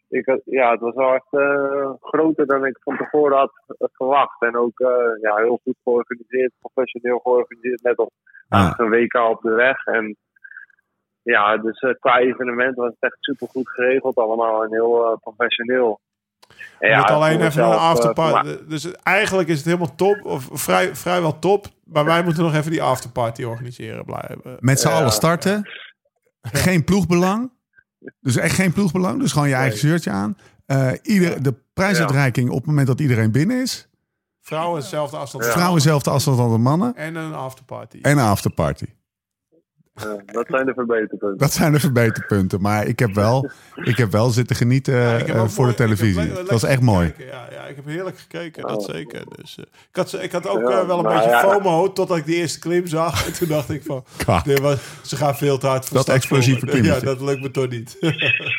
ik, 0.08 0.26
had- 0.26 0.40
ja, 0.44 0.70
het 0.70 0.80
was 0.80 0.94
wel 0.94 1.14
echt 1.14 1.26
eh, 1.30 1.90
groter 2.00 2.46
dan 2.46 2.66
ik 2.66 2.78
van 2.82 2.96
tevoren 2.96 3.36
had 3.38 3.52
eh, 3.66 3.88
verwacht. 3.92 4.42
En 4.42 4.56
ook 4.56 4.78
eh, 4.80 4.88
ja, 5.20 5.34
heel 5.36 5.60
goed 5.62 5.76
georganiseerd, 5.84 6.52
professioneel 6.60 7.18
georganiseerd. 7.18 7.82
Net 7.82 7.98
op 7.98 8.10
Ja. 8.48 8.74
een 8.76 8.90
WK 8.90 9.14
op 9.14 9.42
de 9.42 9.50
weg. 9.54 9.84
En 9.86 10.16
ja, 11.22 11.56
dus 11.56 11.84
qua 12.00 12.18
evenement 12.18 12.76
was 12.76 12.88
het 12.88 12.96
echt 13.12 13.16
super 13.20 13.48
goed 13.48 13.68
geregeld 13.68 14.16
allemaal 14.16 14.62
en 14.64 14.70
heel 14.70 15.18
professioneel. 15.22 16.00
En 16.78 16.90
Je 16.90 16.96
moet 16.96 17.10
alleen 17.10 17.40
even 17.40 17.62
een 17.62 17.70
afterparty. 17.78 18.56
dus 18.68 18.92
eigenlijk 19.02 19.48
is 19.48 19.56
het 19.56 19.64
helemaal 19.64 19.94
top, 19.94 20.24
of 20.24 20.48
vrij, 20.52 20.94
vrijwel 20.94 21.38
top. 21.38 21.66
Maar 21.84 22.04
wij 22.04 22.22
moeten 22.24 22.42
nog 22.42 22.54
even 22.54 22.70
die 22.70 22.82
afterparty 22.82 23.44
organiseren 23.44 24.04
blijven. 24.04 24.56
Met 24.60 24.80
z'n 24.80 24.88
Ja. 24.88 24.94
allen 24.98 25.10
starten. 25.10 25.68
Geen 26.40 26.84
ploegbelang. 26.84 27.52
Dus 28.20 28.36
echt 28.36 28.54
geen 28.54 28.72
ploegbelang. 28.72 29.20
Dus 29.20 29.32
gewoon 29.32 29.48
je 29.48 29.54
eigen 29.54 29.78
shirtje 29.78 30.10
aan. 30.10 30.36
Eh, 30.66 30.90
ieder, 31.02 31.42
de 31.42 31.54
prijsuitreiking 31.72 32.50
op 32.50 32.56
het 32.56 32.66
moment 32.66 32.86
dat 32.86 33.00
iedereen 33.00 33.30
binnen 33.30 33.60
is. 33.60 33.88
Vrouwen 34.40 34.80
dezelfde 34.80 35.16
afstand. 35.16 35.46
Vrouwen 35.46 35.80
zelfde 35.80 36.10
afstand 36.10 36.38
als 36.38 36.52
de 36.52 36.58
mannen. 36.58 36.96
En 36.96 37.14
een 37.14 37.34
afterparty. 37.34 37.98
En 38.02 38.18
een 38.18 38.24
afterparty. 38.24 38.86
Ja, 40.02 40.16
dat 40.32 40.46
zijn 40.48 40.66
de 40.66 40.74
verbeterpunten. 40.74 41.38
Dat 41.38 41.52
zijn 41.52 41.72
de 41.72 41.80
verbeterpunten. 41.80 42.60
Maar 42.60 42.86
ik 42.86 42.98
heb 42.98 43.14
wel, 43.14 43.50
ik 43.74 43.96
heb 43.96 44.10
wel 44.10 44.30
zitten 44.30 44.56
genieten 44.56 44.94
Ja, 44.94 45.16
ik 45.16 45.26
heb 45.26 45.36
eh, 45.36 45.44
voor 45.46 45.64
mooi- 45.64 45.76
de 45.76 45.82
televisie. 45.82 46.28
le- 46.28 46.34
Dat 46.34 46.50
was 46.50 46.62
echt 46.64 46.80
mooi. 46.80 47.06
gekeken. 47.06 47.26
Ja, 47.32 47.46
ja, 47.50 47.62
ik 47.66 47.76
heb 47.76 47.84
heerlijk 47.84 48.18
gekeken, 48.18 48.62
dat 48.62 48.76
Oh. 48.88 48.94
zeker. 48.94 49.22
Dus, 49.36 49.56
eh, 49.58 49.64
ik, 49.90 49.96
had, 49.96 50.18
ik 50.22 50.32
had 50.32 50.48
ook 50.48 50.60
Ja, 50.70 50.80
eh, 50.80 50.86
wel 50.86 50.98
een 50.98 51.14
beetje 51.14 51.28
ja. 51.30 51.40
FOMO 51.40 51.92
totdat 51.92 52.16
ik 52.16 52.24
die 52.24 52.36
eerste 52.36 52.58
klim 52.58 52.86
zag. 52.86 53.26
En 53.26 53.32
toen 53.38 53.48
dacht 53.48 53.70
ik 53.70 53.82
van, 53.82 54.04
dit 54.44 54.60
was, 54.60 55.00
ze 55.02 55.16
gaan 55.16 55.36
veel 55.36 55.58
te 55.58 55.66
hard 55.66 55.84
voor 55.86 55.96
Dat 55.96 56.08
explosieve 56.08 56.66
komen. 56.66 56.84
Ja, 56.94 57.00
dat 57.00 57.20
lukt 57.20 57.40
me 57.40 57.50
toch 57.50 57.68
niet. 57.68 57.96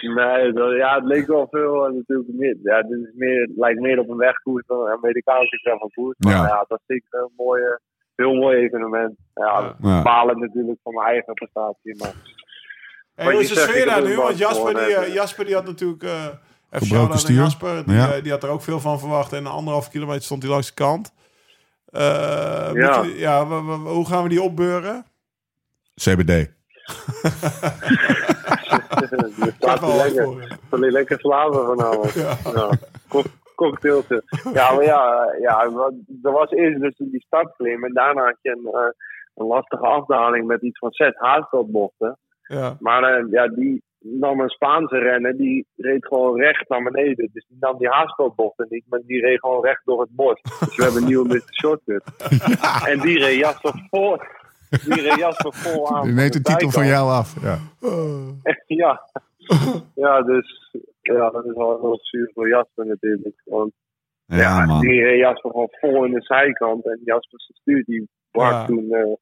Nee, 0.00 0.52
dat, 0.52 0.76
ja, 0.76 0.94
het 0.94 1.04
leek 1.04 1.26
wel 1.26 1.46
veel 1.50 1.86
en 1.86 1.94
natuurlijk 1.94 2.28
meer. 2.32 2.56
Ja, 2.62 2.82
dit 2.82 2.98
is 2.98 3.12
meer, 3.14 3.48
lijkt 3.56 3.80
meer 3.80 3.98
op 3.98 4.08
een 4.08 4.16
wegkoers 4.16 4.66
dan 4.66 4.80
een 4.86 4.92
Amerikaanse 4.92 5.56
gravelkoers. 5.56 6.16
Maar 6.18 6.32
Ja. 6.32 6.46
ja. 6.46 6.64
dat 6.68 6.80
vind 6.86 7.02
ik 7.02 7.06
een 7.20 7.30
mooie, 7.36 7.80
heel 8.18 8.34
mooi 8.34 8.56
evenement. 8.56 9.14
Ja, 9.34 9.60
Ja. 9.60 9.74
Ja. 9.88 10.02
balen 10.02 10.38
natuurlijk 10.38 10.78
van 10.82 10.94
mijn 10.94 11.06
eigen 11.06 11.34
prestatie. 11.34 11.96
Maar 11.98 12.12
Hey, 13.14 13.26
Maar 13.26 13.34
hoe 13.34 13.42
je 13.44 13.48
is 13.48 13.54
de 13.54 13.60
sfeer 13.60 13.86
daar 13.86 14.02
nu? 14.02 14.10
een 14.10 14.16
Want 14.16 14.38
Jasper 14.38 14.74
die, 14.74 14.94
eh, 14.94 15.14
Jasper 15.14 15.44
die 15.44 15.54
had 15.54 15.64
natuurlijk... 15.66 16.02
eh 16.02 16.24
even 16.70 16.86
Gebroken 16.86 17.18
stuur. 17.18 17.36
Jasper. 17.36 17.84
Die, 17.86 17.94
Ja. 17.94 18.12
eh, 18.12 18.22
die 18.22 18.32
had 18.32 18.42
er 18.42 18.48
ook 18.48 18.62
veel 18.62 18.80
van 18.80 18.98
verwacht. 18.98 19.32
En 19.32 19.38
een 19.38 19.46
anderhalf 19.46 19.88
kilometer 19.88 20.22
stond 20.22 20.42
hij 20.42 20.50
langs 20.50 20.66
de 20.68 20.74
kant. 20.74 21.12
Ja. 21.90 23.02
je- 23.02 23.14
ja 23.16 23.44
hoe 23.78 24.06
gaan 24.06 24.22
we 24.22 24.28
die 24.28 24.42
opbeuren? 24.42 25.04
CBD. 25.94 26.28
je 29.58 29.78
er 29.82 29.96
lekker, 29.96 30.90
lekker 30.92 31.18
slapen 31.20 31.64
vanavond. 31.66 32.12
Ja. 32.24 32.36
Ja. 32.54 32.70
Cocktailtje. 33.58 34.22
Ja, 34.52 34.72
maar 34.74 34.84
ja, 34.84 35.34
ja, 35.40 35.62
er 36.22 36.32
was 36.32 36.50
eerst 36.50 36.80
dus 36.80 36.94
die 36.96 37.24
startklim 37.26 37.84
en 37.84 37.92
daarna 37.92 38.24
had 38.24 38.38
je 38.42 38.50
een, 38.50 38.72
eh, 38.72 38.90
een 39.34 39.46
lastige 39.46 39.86
afdaling 39.86 40.46
met 40.46 40.62
iets 40.62 40.78
van 40.78 40.92
zes 40.92 41.14
haarspelbochten. 41.14 42.18
Ja. 42.42 42.76
Maar 42.80 43.02
eh, 43.02 43.24
ja, 43.30 43.48
die 43.48 43.82
nam 43.98 44.40
een 44.40 44.48
Spaanse 44.48 44.98
renner, 44.98 45.36
die 45.36 45.66
reed 45.76 46.06
gewoon 46.06 46.40
recht 46.40 46.68
naar 46.68 46.82
beneden. 46.82 47.30
Dus 47.32 47.46
die 47.48 47.56
nam 47.60 47.78
die 47.78 47.88
haarspelbochten 47.88 48.66
niet, 48.68 48.84
maar 48.88 49.00
die 49.06 49.20
reed 49.20 49.40
gewoon 49.40 49.64
recht 49.64 49.80
door 49.84 50.00
het 50.00 50.10
bos. 50.10 50.40
Dus 50.42 50.76
we 50.76 50.82
hebben 50.82 51.02
een 51.02 51.08
nieuwe 51.08 51.28
Mr. 51.28 51.54
Shortcut. 51.60 52.04
En 52.86 53.00
die 53.00 53.18
reed 53.18 53.38
Jasper 53.38 53.86
vol, 53.90 54.16
die 54.84 55.00
reed 55.00 55.18
Jasper 55.18 55.52
vol 55.54 55.94
aan. 55.94 56.02
Die 56.02 56.12
neemt 56.12 56.32
de 56.32 56.42
titel 56.42 56.70
van 56.70 56.86
jou 56.86 57.10
af. 57.10 57.34
Ja. 57.42 57.58
Ja. 58.66 59.00
ja, 59.94 60.22
dus 60.22 60.74
ja, 61.16 61.30
dat 61.30 61.44
is 61.44 61.52
wel 61.54 61.80
heel 61.80 61.98
zuur 62.00 62.30
voor 62.34 62.48
Jasper 62.48 62.86
natuurlijk. 62.86 63.42
Want 63.44 63.72
Ja, 64.26 64.36
ja, 64.38 64.66
man. 64.66 64.80
die 64.80 65.02
reed 65.02 65.18
Jasper 65.18 65.50
gewoon 65.50 65.68
vol 65.70 66.04
in 66.04 66.12
de 66.12 66.22
zijkant. 66.22 66.84
En 66.86 67.00
Jasper 67.04 67.40
stuur 67.40 67.84
die 67.84 68.08
brak 68.30 68.50
Ja. 68.52 68.64
toen. 68.66 68.90
eh, 68.90 69.12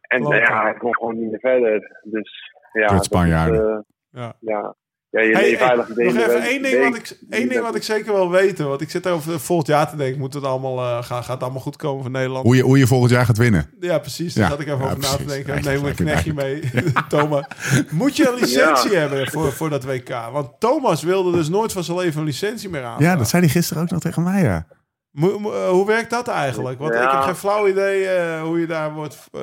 en 0.00 0.20
Klopt. 0.20 0.36
ja, 0.38 0.62
hij 0.62 0.74
kon 0.74 0.94
gewoon 0.94 1.18
niet 1.18 1.30
meer 1.30 1.40
verder. 1.40 2.00
Dus 2.02 2.52
ja, 2.72 2.86
is, 2.94 3.04
Spanjaarden. 3.04 3.70
eh, 3.72 3.78
Ja. 4.10 4.36
ja. 4.40 4.74
Ja, 5.10 5.20
je 5.20 5.32
Hey, 5.32 5.42
leeft 5.42 5.58
hey, 5.58 5.66
veilig 5.66 5.88
nog 5.88 5.98
even 5.98 6.42
één 6.42 6.62
ding, 6.62 6.84
wat 6.88 6.96
ik, 6.96 7.18
één 7.30 7.48
ding 7.48 7.60
wat 7.60 7.74
ik 7.74 7.82
zeker 7.82 8.12
wil 8.12 8.30
weten. 8.30 8.68
Want 8.68 8.80
ik 8.80 8.90
zit 8.90 9.06
over 9.06 9.40
volgend 9.40 9.68
jaar 9.68 9.90
te 9.90 9.96
denken. 9.96 10.18
Moet 10.20 10.34
het 10.34 10.44
allemaal, 10.44 10.78
eh, 10.78 11.04
gaat 11.04 11.26
het 11.28 11.42
allemaal 11.42 11.60
goed 11.60 11.76
komen 11.76 12.02
voor 12.02 12.10
Nederland? 12.10 12.44
Hoe, 12.44 12.56
je, 12.56 12.62
hoe 12.62 12.78
je 12.78 12.86
volgend 12.86 13.10
jaar 13.10 13.24
gaat 13.26 13.36
winnen. 13.36 13.70
Ja, 13.80 13.98
precies. 13.98 14.34
Daar 14.34 14.44
Ja. 14.44 14.50
zat 14.50 14.60
ik 14.60 14.66
even 14.66 14.78
Ja, 14.78 14.84
over 14.84 14.98
na 14.98 15.08
te 15.08 15.24
denken. 15.24 15.52
Eigenlijk- 15.52 15.82
Neem 15.82 15.90
een 15.90 15.94
knechtje 15.94 16.34
mee, 16.34 16.60
Thomas. 17.08 17.44
Moet 17.90 18.16
je 18.16 18.28
een 18.28 18.34
licentie 18.40 18.96
hebben 18.96 19.30
voor, 19.30 19.52
voor 19.52 19.70
dat 19.70 19.84
WK? 19.84 20.08
Want 20.32 20.60
Thomas 20.60 21.02
wilde 21.02 21.32
dus 21.32 21.48
nooit 21.48 21.72
van 21.72 21.84
zijn 21.84 21.96
leven 21.98 22.20
een 22.20 22.26
licentie 22.26 22.68
meer 22.68 22.84
aan. 22.84 22.96
Ja, 23.02 23.16
dat 23.16 23.28
zei 23.28 23.42
hij 23.42 23.50
gisteren 23.52 23.82
ook 23.82 23.90
nog 23.90 24.00
tegen 24.00 24.22
mij, 24.22 24.42
ja. 24.42 24.66
Mo- 25.10 25.52
eh, 25.52 25.68
hoe 25.68 25.86
werkt 25.86 26.10
dat 26.10 26.28
eigenlijk? 26.28 26.78
Want 26.78 26.94
ik 26.94 27.00
heb 27.00 27.10
geen 27.20 27.34
flauw 27.36 27.68
idee 27.68 28.06
eh, 28.06 28.42
hoe 28.42 28.60
je 28.60 28.66
daar 28.66 28.92
wordt... 28.92 29.16
eh, 29.32 29.40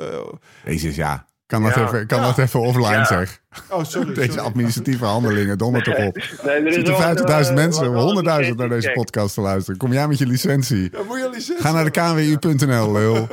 Jezus, 0.64 0.96
ja. 0.96 1.26
Kan 1.48 1.62
dat 1.62 1.74
Ja. 1.74 1.86
even, 1.86 2.06
kan 2.06 2.20
Ja. 2.20 2.26
dat 2.26 2.38
even 2.38 2.60
offline, 2.60 2.86
Ja. 2.88 3.04
zeg. 3.04 3.40
oh, 3.70 3.84
sorry. 3.84 4.14
Deze 4.14 4.30
sorry. 4.32 4.44
administratieve 4.46 5.04
handelingen, 5.04 5.58
donder 5.58 5.82
toch 5.82 5.94
op. 6.06 6.16
Nee, 6.44 6.54
er 6.54 6.72
zitten 6.72 6.92
wel, 6.98 7.02
50.000 7.02 7.48
eh, 7.48 7.54
mensen, 7.64 7.82
wel- 7.82 7.92
wel 7.92 8.02
100.000 8.04 8.56
naar 8.56 8.68
deze 8.68 8.90
podcast 8.92 9.34
te 9.34 9.40
luisteren. 9.40 9.78
Kom 9.78 9.92
jij 9.92 10.08
met 10.08 10.18
je 10.18 10.26
licentie. 10.26 10.90
Moet 11.06 11.18
je 11.18 11.30
licentie 11.32 11.64
Ga 11.64 11.72
naar 11.72 11.84
de 11.84 11.90
KNWU.nl, 11.90 12.92
lul. 12.92 13.26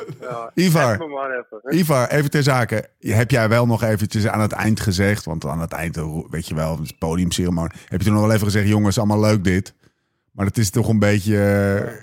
Ivar. 0.54 0.92
even. 1.02 1.78
Ivar, 1.78 2.08
even 2.10 2.30
ter 2.30 2.44
zake. 2.44 2.90
Heb 3.00 3.32
jij 3.32 3.50
wel 3.50 3.66
nog 3.66 3.84
eventjes 3.84 4.28
aan 4.28 4.40
het 4.42 4.52
eind 4.52 4.80
gezegd... 4.80 5.26
want 5.26 5.46
aan 5.46 5.62
het 5.62 5.72
eind, 5.72 6.00
weet 6.30 6.48
je 6.48 6.56
wel, 6.56 6.78
het 6.82 6.98
podiumceremonie... 7.00 7.78
heb 7.88 8.00
je 8.00 8.06
toen 8.06 8.14
nog 8.16 8.24
wel 8.26 8.34
even 8.34 8.46
gezegd... 8.46 8.68
jongens, 8.68 8.98
allemaal 8.98 9.20
leuk 9.20 9.44
dit. 9.44 9.74
Maar 10.36 10.46
het 10.46 10.58
is 10.58 10.70
toch 10.70 10.88
een 10.88 11.00
beetje... 11.00 11.38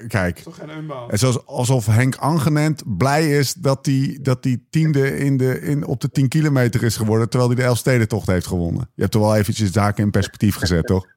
eh, 0.01 0.09
kijk, 0.09 0.39
Toch 0.39 0.57
geen 0.57 0.91
het 1.07 1.23
is 1.23 1.47
alsof 1.47 1.87
Henk 1.87 2.17
Angenent 2.17 2.97
blij 2.99 3.39
is... 3.39 3.55
dat 3.55 3.87
hij 3.87 4.19
dat 4.23 4.43
die 4.43 4.67
tiende 4.71 5.19
in 5.19 5.37
de, 5.37 5.61
in, 5.61 5.87
op 5.87 6.01
de 6.01 6.11
10 6.11 6.29
kilometer 6.29 6.83
is 6.83 6.97
geworden... 6.97 7.29
terwijl 7.29 7.51
hij 7.51 7.61
de 7.61 7.67
Elfstedentocht 7.67 8.27
heeft 8.27 8.47
gewonnen. 8.47 8.91
Je 8.95 9.01
hebt 9.01 9.13
toch 9.13 9.23
wel 9.23 9.37
eventjes 9.37 9.71
zaken 9.73 10.05
in 10.05 10.11
perspectief 10.11 10.57
gezet, 10.57 10.87
toch? 10.87 11.07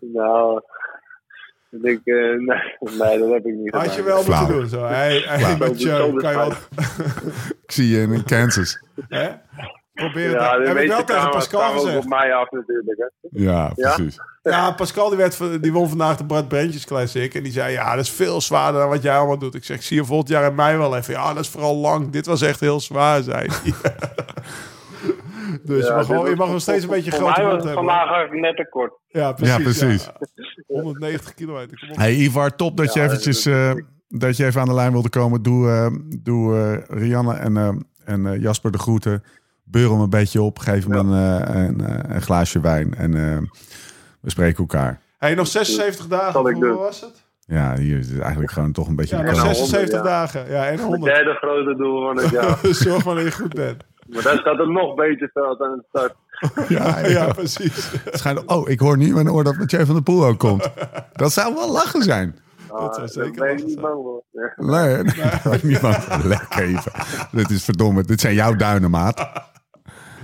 Nou, 0.00 0.62
ik 1.70 1.82
denk, 1.82 2.00
eh, 2.04 2.14
nee, 2.14 2.98
nee, 2.98 3.18
dat 3.18 3.30
heb 3.30 3.46
ik 3.46 3.54
niet 3.54 3.74
Had 3.74 3.94
je 3.94 4.02
wel 4.02 4.22
Flauw. 4.22 4.40
moeten 4.40 4.58
doen. 4.60 4.68
Zo. 4.68 4.84
Hey, 4.84 5.18
hey, 5.18 5.56
met 5.58 5.80
je, 5.82 6.14
kan 6.16 6.30
je 6.30 6.36
wel... 6.36 6.52
Ik 7.64 7.72
zie 7.72 7.88
je 7.88 8.00
in 8.02 8.24
Kansas. 8.24 8.82
Hè? 9.08 9.30
Probeer 9.92 10.28
het. 10.30 10.40
Ja, 10.40 10.58
de 10.58 10.66
heb 10.68 10.76
ik 10.76 10.88
wel 10.88 11.04
tegen 11.04 11.30
Pascal 11.30 11.72
gezegd. 11.72 11.96
op 11.96 12.04
mij 12.04 12.34
af 12.34 12.50
natuurlijk. 12.50 12.98
Hè. 12.98 13.06
Ja, 13.42 13.72
precies. 13.74 14.18
Ja, 14.42 14.70
Pascal 14.72 15.08
die, 15.08 15.18
werd, 15.18 15.36
van- 15.36 15.58
die 15.58 15.72
won 15.72 15.88
vandaag 15.88 16.16
de 16.16 16.26
Brad 16.26 16.48
Brentjes 16.48 16.84
Classic. 16.86 17.34
En 17.34 17.42
die 17.42 17.52
zei, 17.52 17.72
ja, 17.72 17.94
dat 17.94 18.04
is 18.04 18.10
veel 18.10 18.40
zwaarder 18.40 18.80
dan 18.80 18.90
wat 18.90 19.02
jij 19.02 19.16
allemaal 19.16 19.38
doet. 19.38 19.54
Ik 19.54 19.64
zeg, 19.64 19.76
ik 19.76 19.82
zie 19.82 19.96
je 19.96 20.04
volgend 20.04 20.28
jaar 20.28 20.44
in 20.50 20.54
mei 20.54 20.76
wel 20.76 20.96
even. 20.96 21.14
Ja, 21.14 21.34
dat 21.34 21.42
is 21.42 21.48
vooral 21.48 21.76
lang. 21.76 22.10
Dit 22.10 22.26
was 22.26 22.42
echt 22.42 22.60
heel 22.60 22.80
zwaar, 22.80 23.22
zei 23.22 23.48
hij. 23.50 23.72
dus 25.64 25.86
je, 25.86 25.92
Ja, 25.92 25.94
mag, 26.14 26.28
je 26.28 26.36
mag 26.36 26.48
nog 26.50 26.60
steeds 26.60 26.84
een 26.84 26.90
beetje 26.90 27.10
voor 27.10 27.20
grote 27.20 27.40
mij 27.40 27.44
was 27.50 27.52
mond 27.54 27.64
het 27.68 27.74
hebben. 27.74 27.94
vandaag 27.94 28.30
net 28.30 28.56
te 28.56 28.66
kort. 28.70 28.92
Ja, 29.08 29.32
precies. 29.32 29.56
Ja, 29.56 29.62
precies. 29.62 30.04
ja. 30.66 30.80
190 30.80 31.34
kilometer. 31.34 31.78
Kom 31.78 31.90
op. 31.90 31.96
Hey 31.96 32.14
Ivar, 32.14 32.56
top 32.56 32.76
dat 32.76 32.92
je 32.94 33.02
eventjes 33.02 33.42
dat- 33.42 33.54
eh, 33.54 33.82
dat 34.08 34.36
je 34.36 34.44
even 34.44 34.60
aan 34.60 34.68
de 34.68 34.74
lijn 34.74 34.92
wilde 34.92 35.08
komen. 35.08 35.42
Doe, 35.42 35.68
eh, 35.70 35.86
doe 36.22 36.56
eh, 36.58 36.98
Rianne 36.98 37.34
en, 37.34 37.56
eh, 37.56 37.68
en 38.04 38.26
eh, 38.26 38.40
Jasper 38.40 38.72
de 38.72 38.78
groeten. 38.78 39.22
Beur 39.64 39.90
hem 39.90 40.00
een 40.00 40.10
beetje 40.10 40.42
op. 40.42 40.58
Geef 40.58 40.86
hem 40.86 40.92
een, 41.12 41.40
eh, 41.42 41.54
een, 41.64 41.80
eh, 41.86 42.14
een 42.14 42.22
glaasje 42.22 42.60
wijn. 42.60 42.94
En 42.94 43.14
eh, 43.14 43.38
we 44.20 44.30
spreken 44.30 44.58
elkaar. 44.58 45.00
Hey, 45.18 45.34
nog 45.34 45.46
76 45.46 46.06
dagen. 46.06 46.60
Doen. 46.60 46.76
was 46.76 47.00
het? 47.00 47.24
Ja, 47.46 47.76
hier 47.76 47.98
is 47.98 48.08
het 48.10 48.20
eigenlijk 48.20 48.52
gewoon 48.52 48.72
toch 48.72 48.88
een 48.88 48.96
beetje... 48.96 49.16
Ja, 49.16 49.22
de 49.22 49.28
nog 49.28 49.36
kanaal. 49.38 49.54
76 49.54 49.98
ja. 49.98 50.04
dagen. 50.04 50.50
Ja, 50.50 50.64
en 50.66 50.72
Het 50.72 50.80
100. 50.80 51.14
derde 51.14 51.32
grote 51.34 51.74
doel 51.76 52.02
van 52.06 52.16
het 52.16 52.30
jaar. 52.30 52.58
Zorg 52.74 53.04
maar 53.04 53.14
dat 53.14 53.24
je 53.24 53.32
goed 53.32 53.54
bent. 53.54 53.84
maar 54.06 54.22
daar 54.22 54.38
staat 54.38 54.58
er 54.58 54.72
nog 54.72 54.94
beter 54.94 55.30
veld 55.32 55.60
aan 55.60 55.76
de 55.76 55.84
start. 55.88 56.14
Ja, 56.68 56.98
ja. 56.98 57.06
Ja, 57.08 57.32
precies. 57.32 57.90
Het 58.04 58.18
schijnt- 58.18 58.46
oh, 58.46 58.68
ik 58.68 58.80
hoor 58.80 58.96
nu 58.96 59.06
in 59.06 59.14
mijn 59.14 59.30
oor 59.30 59.44
dat 59.44 59.56
Mathieu 59.56 59.84
van 59.84 59.94
der 59.94 60.02
Poel 60.04 60.24
ook 60.24 60.38
komt. 60.38 60.70
Dat 61.12 61.32
zou 61.32 61.54
wel 61.54 61.72
lachen 61.72 62.02
zijn. 62.02 62.38
Dat 62.68 62.94
zou 62.94 63.06
Ah, 63.06 63.12
zeker 63.12 63.44
ben 63.44 63.56
ik 63.58 63.64
niet 63.66 63.80
bang 63.80 63.94
voor. 63.94 64.22
Nee, 64.56 64.96
nee. 65.02 65.60
niemand. 65.62 66.24
Lekker 66.24 66.62
even. 66.62 66.92
Dit 67.32 67.50
is 67.50 67.64
verdomme. 67.64 68.02
Dit 68.02 68.20
zijn 68.20 68.34
jouw 68.34 68.56
duinen, 68.56 68.90
maat. 68.90 69.30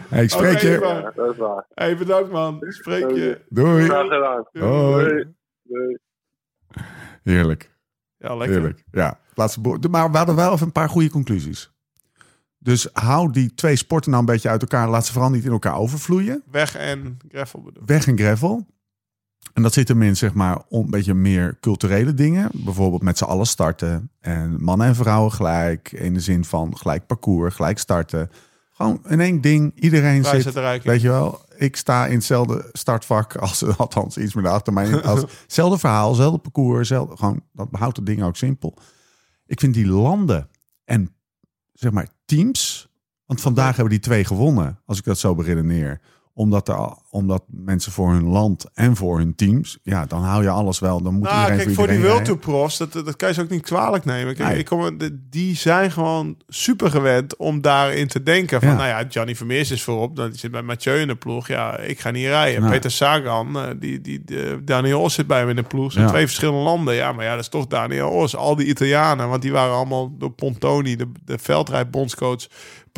Hey, 0.08 0.22
ik 0.22 0.30
spreek 0.30 0.58
je. 0.58 1.10
Dat 1.14 1.32
is 1.32 1.36
waar. 1.36 1.66
Hey, 1.74 1.96
bedankt 1.96 2.30
man. 2.30 2.64
Spreek 2.68 3.10
je. 3.10 3.40
Doei. 3.48 3.84
Graag 3.84 4.08
gedaan. 4.08 4.44
Hoi. 4.52 5.34
Heerlijk. 7.22 7.76
Ja, 8.16 8.36
lekker. 8.36 8.56
Heerlijk. 8.56 8.84
Ja, 8.90 9.18
laatste 9.34 9.60
maar 9.90 10.10
we 10.10 10.16
hadden 10.16 10.36
wel 10.36 10.52
even 10.52 10.66
een 10.66 10.72
paar 10.72 10.88
goede 10.88 11.10
conclusies. 11.10 11.72
Dus 12.58 12.88
hou 12.92 13.32
die 13.32 13.54
twee 13.54 13.76
sporten 13.76 14.10
nou 14.10 14.22
een 14.22 14.32
beetje 14.32 14.48
uit 14.48 14.60
elkaar. 14.60 14.88
Laat 14.88 15.06
ze 15.06 15.12
vooral 15.12 15.30
niet 15.30 15.44
in 15.44 15.50
elkaar 15.50 15.76
overvloeien. 15.76 16.42
Weg 16.50 16.76
en 16.76 17.16
gravel 17.28 17.62
bedoel. 17.62 17.82
Weg 17.86 18.06
en 18.06 18.18
gravel. 18.18 18.66
En 19.52 19.62
dat 19.62 19.72
zit 19.72 19.88
hem 19.88 20.02
in, 20.02 20.16
zeg 20.16 20.34
maar, 20.34 20.62
om 20.68 20.84
een 20.84 20.90
beetje 20.90 21.14
meer 21.14 21.58
culturele 21.60 22.14
dingen. 22.14 22.50
Bijvoorbeeld 22.52 23.02
met 23.02 23.18
z'n 23.18 23.24
allen 23.24 23.46
starten. 23.46 24.10
En 24.20 24.62
mannen 24.62 24.86
en 24.86 24.94
vrouwen 24.94 25.32
gelijk. 25.32 25.92
In 25.92 26.14
de 26.14 26.20
zin 26.20 26.44
van 26.44 26.76
gelijk 26.76 27.06
parcours, 27.06 27.54
gelijk 27.54 27.78
starten. 27.78 28.30
Gewoon 28.78 29.00
in 29.08 29.20
één 29.20 29.40
ding. 29.40 29.72
Iedereen 29.74 30.24
zit, 30.24 30.54
weet 30.82 31.00
je 31.00 31.08
wel. 31.08 31.40
Ik 31.56 31.76
sta 31.76 32.06
in 32.06 32.14
hetzelfde 32.14 32.68
startvak 32.72 33.36
als, 33.36 33.64
althans 33.76 34.16
iets 34.16 34.34
meer 34.34 34.44
naar 34.44 34.52
achter 34.52 34.72
mij. 34.72 35.02
Als, 35.02 35.20
hetzelfde 35.42 35.78
verhaal, 35.78 36.08
hetzelfde 36.08 36.38
parcours. 36.38 36.78
Hetzelfde, 36.78 37.16
gewoon, 37.16 37.42
dat 37.52 37.68
houdt 37.70 37.96
het 37.96 38.06
ding 38.06 38.22
ook 38.22 38.36
simpel. 38.36 38.74
Ik 39.46 39.60
vind 39.60 39.74
die 39.74 39.86
landen 39.86 40.48
en 40.84 41.14
zeg 41.72 41.92
maar 41.92 42.08
teams. 42.24 42.88
Want 43.26 43.40
vandaag 43.40 43.76
hebben 43.76 43.92
die 43.92 44.02
twee 44.02 44.24
gewonnen, 44.24 44.80
als 44.84 44.98
ik 44.98 45.04
dat 45.04 45.18
zo 45.18 45.34
beredeneer. 45.34 46.00
Omdat, 46.38 46.68
er, 46.68 46.94
omdat 47.10 47.42
mensen 47.46 47.92
voor 47.92 48.12
hun 48.12 48.24
land 48.24 48.66
en 48.74 48.96
voor 48.96 49.18
hun 49.18 49.34
teams. 49.34 49.78
Ja, 49.82 50.06
dan 50.06 50.22
hou 50.22 50.42
je 50.42 50.48
alles 50.48 50.78
wel. 50.78 51.02
Dan 51.02 51.14
moet 51.14 51.22
Nou, 51.22 51.36
iedereen 51.40 51.58
kijk, 51.64 51.74
voor 51.74 51.86
die 51.86 51.94
iedereen 51.96 52.12
World 52.14 52.26
Tour 52.28 52.40
profs, 52.40 52.78
dat, 52.78 52.92
dat 52.92 53.16
kan 53.16 53.28
je 53.28 53.34
ze 53.34 53.40
ook 53.42 53.48
niet 53.48 53.62
kwalijk 53.62 54.04
nemen. 54.04 54.34
Kijk, 54.34 54.48
Nee. 54.48 54.58
ik 54.58 54.64
kom, 54.64 54.96
die 55.30 55.56
zijn 55.56 55.90
gewoon 55.90 56.36
super 56.48 56.90
gewend 56.90 57.36
om 57.36 57.60
daarin 57.60 58.06
te 58.08 58.22
denken. 58.22 58.60
Van, 58.60 58.68
Ja. 58.68 58.74
nou 58.76 58.88
ja, 58.88 59.04
Johnny 59.08 59.34
Vermeers 59.36 59.70
is 59.70 59.82
voorop. 59.82 60.16
Dan 60.16 60.32
zit 60.34 60.50
bij 60.50 60.62
Mathieu 60.62 61.00
in 61.00 61.06
de 61.08 61.16
ploeg. 61.16 61.48
Ja, 61.48 61.78
ik 61.78 62.00
ga 62.00 62.10
niet 62.10 62.26
rijden. 62.26 62.60
Nou. 62.60 62.72
Peter 62.72 62.90
Sagan, 62.90 63.56
eh, 63.58 63.62
die, 63.78 64.00
die, 64.00 64.24
de- 64.24 64.60
Daniel 64.64 65.00
Os 65.00 65.14
zit 65.14 65.26
bij 65.26 65.38
hem 65.38 65.48
in 65.48 65.56
de 65.56 65.62
ploeg. 65.62 65.92
Zijn 65.92 66.04
Ja. 66.04 66.10
twee 66.10 66.26
verschillende 66.26 66.60
landen. 66.62 66.94
Ja, 66.94 67.12
maar 67.12 67.24
ja, 67.24 67.30
dat 67.30 67.40
is 67.40 67.48
toch 67.48 67.66
Daniel 67.66 68.08
Os. 68.10 68.36
Al 68.36 68.56
die 68.56 68.66
Italianen, 68.66 69.28
want 69.28 69.42
die 69.42 69.52
waren 69.52 69.74
allemaal 69.74 70.16
door 70.18 70.30
Pontoni, 70.30 70.96
de, 70.96 71.12
de 71.24 71.38
veldrijdbondscoach, 71.38 72.46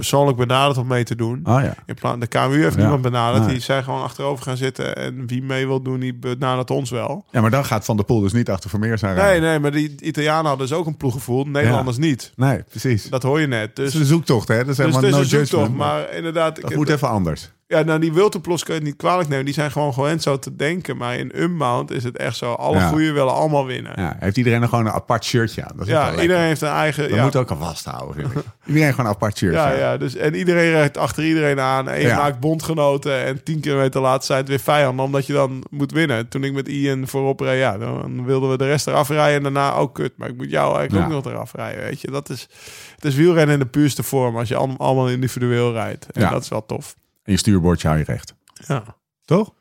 persoonlijk 0.00 0.36
benaderd 0.38 0.78
om 0.78 0.86
mee 0.86 1.04
te 1.04 1.16
doen. 1.16 1.40
Oh 1.44 1.62
ja. 1.62 1.74
In 1.86 1.94
plaats, 1.94 2.18
de 2.20 2.26
KMU 2.26 2.62
heeft 2.62 2.74
Ja. 2.74 2.80
niemand 2.80 3.02
benaderd. 3.02 3.42
Nee. 3.44 3.52
Die 3.52 3.62
zijn 3.62 3.84
gewoon 3.84 4.02
achterover 4.02 4.44
gaan 4.44 4.56
zitten. 4.56 4.96
En 4.96 5.26
wie 5.26 5.42
mee 5.42 5.66
wil 5.66 5.82
doen, 5.82 6.00
die 6.00 6.14
benadert 6.14 6.70
ons 6.70 6.90
wel. 6.90 7.24
ja, 7.30 7.40
maar 7.40 7.50
dan 7.50 7.64
gaat 7.64 7.84
Van 7.84 7.96
der 7.96 8.04
Poel 8.04 8.20
dus 8.20 8.32
niet 8.32 8.50
achter 8.50 8.70
Vermeer 8.70 8.98
zijn 8.98 9.14
Nee, 9.14 9.24
rijden. 9.24 9.42
nee, 9.42 9.58
maar 9.58 9.70
die 9.72 9.94
Italianen 10.02 10.46
hadden 10.46 10.66
dus 10.68 10.76
ook 10.76 10.86
een 10.86 10.96
ploeg 10.96 11.12
gevoeld. 11.12 11.48
Nederlanders 11.48 11.96
niet. 11.96 12.32
Nee, 12.36 12.62
precies. 12.62 13.08
Dat 13.10 13.22
hoor 13.22 13.40
je 13.40 13.46
net. 13.46 13.76
Dus, 13.76 13.94
is 13.94 14.00
een 14.00 14.06
zoektocht, 14.06 14.48
hè? 14.48 14.58
Dat 14.58 14.68
is 14.68 14.76
dus, 14.76 14.78
helemaal 14.78 15.00
dus 15.00 15.10
no 15.10 15.18
een 15.18 15.24
zoektocht. 15.26 15.50
judgment. 15.50 15.76
Maar 15.76 16.12
inderdaad, 16.14 16.60
dat 16.60 16.70
ik- 16.70 16.76
moet 16.76 16.88
even 16.88 17.08
anders. 17.08 17.50
Ja, 17.70 17.82
nou, 17.82 18.00
die 18.00 18.12
Wilterplos 18.12 18.62
kun 18.64 18.74
je 18.74 18.80
het 18.80 18.88
niet 18.88 18.98
kwalijk 18.98 19.28
nemen. 19.28 19.44
Die 19.44 19.54
zijn 19.54 19.70
gewoon 19.70 19.92
gewend 19.94 20.22
zo 20.22 20.38
te 20.38 20.56
denken. 20.56 20.96
Maar 20.96 21.16
in 21.16 21.32
Unbound 21.42 21.90
is 21.90 22.04
het 22.04 22.16
echt 22.16 22.36
zo. 22.36 22.52
Alle 22.52 22.76
Ja. 22.78 22.88
goeie 22.88 23.12
willen 23.12 23.32
allemaal 23.34 23.66
winnen. 23.66 23.92
Ja, 23.96 24.02
Ja, 24.02 24.16
heeft 24.18 24.36
iedereen 24.36 24.60
nog 24.60 24.68
gewoon 24.70 24.86
een 24.86 24.92
apart 24.92 25.24
shirtje 25.24 25.62
aan? 25.64 25.72
Dat 25.76 25.86
is 25.86 25.92
lekker. 25.92 26.22
iedereen 26.22 26.42
heeft 26.46 26.60
een 26.60 26.68
eigen... 26.68 27.02
Dat 27.08 27.12
ja. 27.18 27.24
moet 27.24 27.36
ook 27.36 27.50
al 27.50 27.56
vasthouden, 27.56 28.14
vind 28.14 28.32
ik. 28.34 28.42
Iedereen 28.66 28.90
gewoon 28.90 29.06
een 29.06 29.12
apart 29.12 29.36
shirtje. 29.38 29.58
Ja, 29.60 29.70
aan. 29.72 29.78
ja, 29.78 29.96
dus, 29.96 30.16
en 30.16 30.34
iedereen 30.34 30.70
rijdt 30.70 30.96
achter 30.96 31.24
iedereen 31.24 31.60
aan. 31.60 31.88
En 31.88 32.00
je 32.00 32.06
Ja. 32.06 32.16
maakt 32.16 32.40
bondgenoten. 32.40 33.24
En 33.24 33.42
tien 33.42 33.60
kilometer 33.60 34.00
later 34.00 34.24
zijn 34.26 34.38
het 34.38 34.48
weer 34.48 34.58
vijanden. 34.60 35.04
Omdat 35.04 35.26
je 35.26 35.32
dan 35.32 35.64
moet 35.70 35.92
winnen. 35.92 36.28
Toen 36.28 36.44
ik 36.44 36.52
met 36.52 36.68
Ian 36.68 37.08
voorop 37.08 37.40
reed, 37.40 37.58
ja, 37.58 37.78
dan 37.78 38.24
wilden 38.24 38.50
we 38.50 38.56
de 38.56 38.66
rest 38.66 38.86
eraf 38.86 39.08
rijden. 39.08 39.36
En 39.36 39.42
daarna 39.42 39.74
ook 39.74 39.94
kut. 39.94 40.12
Maar 40.16 40.28
ik 40.28 40.36
moet 40.36 40.50
jou 40.50 40.76
eigenlijk 40.78 41.08
Ja. 41.10 41.16
ook 41.16 41.24
nog 41.24 41.32
eraf 41.32 41.52
rijden, 41.54 41.84
weet 41.84 42.00
je. 42.00 42.10
Dat 42.10 42.28
is, 42.30 42.48
het 42.94 43.04
is 43.04 43.14
wielrennen 43.14 43.54
in 43.54 43.60
de 43.60 43.66
puurste 43.66 44.02
vorm. 44.02 44.36
Als 44.36 44.48
je 44.48 44.56
allemaal, 44.56 44.78
allemaal 44.78 45.08
individueel 45.08 45.72
rijdt. 45.72 46.06
En 46.12 46.20
Ja. 46.20 46.30
dat 46.30 46.42
is 46.42 46.48
wel 46.48 46.66
tof. 46.66 46.94
En 47.22 47.32
je 47.32 47.38
stuurbordje 47.38 47.88
hou 47.88 47.98
je 47.98 48.04
recht. 48.04 48.34
Ja. 48.66 48.96
Toch? 49.24 49.54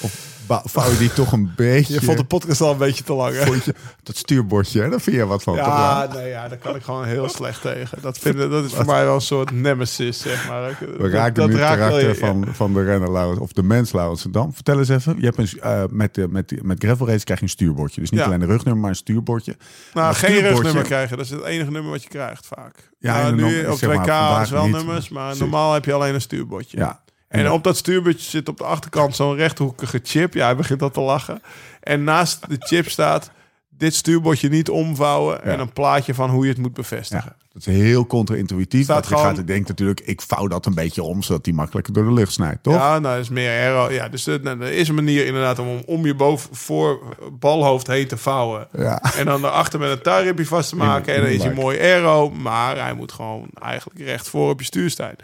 Of 0.00 0.31
vouw 0.46 0.90
je 0.90 0.96
die 0.98 1.12
toch 1.12 1.32
een 1.32 1.52
beetje... 1.56 1.94
Je 1.94 2.00
vond 2.00 2.18
de 2.18 2.24
podcast 2.24 2.60
al 2.60 2.72
een 2.72 2.78
beetje 2.78 3.04
te 3.04 3.12
lang, 3.12 3.34
hè? 3.34 3.44
Vond 3.46 3.64
je- 3.64 3.74
dat 4.02 4.16
stuurbordje, 4.16 4.82
hè? 4.82 4.88
daar 4.88 5.00
vind 5.00 5.16
je 5.16 5.26
wat 5.26 5.42
van. 5.42 5.54
Ja, 5.54 6.08
nee, 6.14 6.28
ja, 6.28 6.48
daar 6.48 6.58
kan 6.58 6.74
ik 6.76 6.82
gewoon 6.82 7.04
heel 7.04 7.28
slecht 7.28 7.60
tegen. 7.60 7.98
Dat, 8.02 8.18
vind, 8.18 8.38
dat 8.38 8.64
is 8.64 8.72
voor 8.72 8.84
mij 8.84 9.04
wel 9.04 9.14
een 9.14 9.20
soort 9.20 9.50
nemesis, 9.50 10.18
zeg 10.20 10.48
maar. 10.48 10.78
We 10.98 11.08
raken 11.10 11.46
nu 11.46 11.52
het 11.52 11.60
raakt 11.60 11.78
wel 11.78 11.88
karakter 11.88 12.08
je- 12.08 12.14
van, 12.14 12.46
van 12.52 12.72
de 12.72 12.84
renner 12.84 13.12
Laurens, 13.12 13.40
of 13.40 13.52
de 13.52 13.62
mens 13.62 13.92
Laurens 13.92 14.22
Dan 14.30 14.52
Vertel 14.54 14.78
eens 14.78 14.88
even. 14.88 15.16
Je 15.18 15.24
hebt 15.24 15.38
een, 15.38 15.60
eh, 15.60 15.82
met, 15.90 16.30
met, 16.30 16.62
met 16.62 16.84
gravel 16.84 17.06
race 17.08 17.24
krijg 17.24 17.38
je 17.40 17.44
een 17.46 17.50
stuurbordje. 17.52 18.00
Dus 18.00 18.10
niet 18.10 18.20
Ja. 18.20 18.26
alleen 18.26 18.40
een 18.40 18.46
rugnummer, 18.48 18.80
maar 18.80 18.90
een 18.90 18.96
stuurbordje. 18.96 19.56
Nou, 19.58 20.06
Maar 20.06 20.14
geen 20.14 20.30
stuurbordje- 20.30 20.54
rugnummer 20.54 20.82
krijgen. 20.84 21.16
Dat 21.16 21.26
is 21.26 21.32
het 21.32 21.42
enige 21.44 21.70
nummer 21.70 21.90
wat 21.90 22.02
je 22.02 22.08
krijgt 22.08 22.46
vaak. 22.46 22.90
Ja, 22.98 23.20
en 23.26 23.34
nu 23.34 23.44
op 23.66 23.78
zeg 23.78 23.80
het 23.80 23.80
maar, 23.80 24.06
WK 24.06 24.12
vandaag 24.12 24.42
is 24.42 24.50
wel 24.50 24.68
nummers, 24.68 25.08
maar 25.08 25.36
normaal 25.38 25.72
heb 25.72 25.84
je 25.84 25.92
alleen 25.92 26.14
een 26.14 26.20
stuurbordje. 26.20 26.76
Ja. 26.78 27.00
En 27.32 27.50
op 27.50 27.64
dat 27.64 27.76
stuurbordje 27.76 28.30
zit 28.30 28.48
op 28.48 28.56
de 28.58 28.64
achterkant 28.64 29.16
zo'n 29.16 29.34
rechthoekige 29.36 30.00
chip. 30.02 30.34
Ja, 30.34 30.44
hij 30.44 30.56
begint 30.56 30.82
al 30.82 30.90
te 30.90 31.00
lachen. 31.00 31.42
En 31.80 32.04
naast 32.04 32.48
de 32.48 32.56
chip 32.58 32.88
staat 32.90 33.30
dit 33.68 33.94
stuurbordje 33.94 34.48
niet 34.48 34.68
omvouwen 34.70 35.42
en 35.44 35.60
een 35.60 35.72
plaatje 35.72 36.14
van 36.14 36.30
hoe 36.30 36.44
je 36.44 36.50
het 36.50 36.60
moet 36.60 36.74
bevestigen. 36.74 37.34
Ja, 37.38 37.46
dat 37.52 37.66
is 37.66 37.74
heel 37.82 38.06
contra-intuïtief. 38.06 38.82
Staat 38.84 38.94
Want 38.96 39.08
je 39.08 39.14
gewoon- 39.14 39.28
gaat, 39.30 39.38
ik 39.38 39.46
denk 39.46 39.68
natuurlijk, 39.68 40.00
ik 40.00 40.20
vouw 40.22 40.46
dat 40.46 40.66
een 40.66 40.74
beetje 40.74 41.02
om, 41.02 41.22
zodat 41.22 41.44
die 41.44 41.54
makkelijker 41.54 41.92
door 41.92 42.04
de 42.04 42.12
lucht 42.12 42.32
snijdt, 42.32 42.62
toch? 42.62 42.74
Ja, 42.74 42.98
nou, 42.98 43.14
dat 43.14 43.22
is 43.24 43.28
meer 43.28 43.48
aero. 43.50 43.90
Ja, 43.92 44.08
dus 44.08 44.26
er, 44.26 44.40
nou, 44.42 44.60
er 44.62 44.72
is 44.72 44.88
een 44.88 44.94
manier 44.94 45.26
inderdaad 45.26 45.58
om, 45.58 45.82
om 45.86 46.06
je 46.06 46.14
boven 46.14 46.54
voor 46.56 47.00
balhoofd 47.38 47.86
heen 47.86 48.06
te 48.06 48.16
vouwen. 48.16 48.68
Ja. 48.76 49.02
En 49.16 49.24
dan 49.24 49.42
daarachter 49.42 49.78
met 49.78 49.90
een 49.90 50.02
touwripje 50.02 50.46
vast 50.46 50.68
te 50.68 50.76
maken. 50.76 51.12
In- 51.14 51.18
en 51.20 51.24
dan 51.26 51.34
is 51.34 51.42
hij 51.42 51.54
mooi 51.54 51.78
aero. 51.78 52.30
Maar 52.30 52.76
hij 52.80 52.94
moet 52.94 53.12
gewoon 53.12 53.48
eigenlijk 53.60 54.00
recht 54.00 54.28
voor 54.28 54.50
op 54.50 54.58
je 54.58 54.66
stuur 54.66 54.90
staan. 54.90 55.14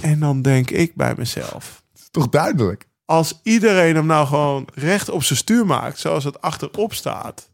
En 0.00 0.20
dan 0.20 0.42
denk 0.42 0.70
ik 0.70 0.94
bij 0.94 1.14
mezelf. 1.16 1.82
Toch 2.10 2.28
duidelijk? 2.28 2.88
Als 3.04 3.40
iedereen 3.42 3.94
hem 3.94 4.06
nou 4.06 4.26
gewoon 4.26 4.68
recht 4.74 5.08
op 5.08 5.22
zijn 5.22 5.38
stuur 5.38 5.66
maakt, 5.66 5.98
zoals 5.98 6.24
het 6.24 6.40
achterop 6.40 6.94
staat. 6.94 7.50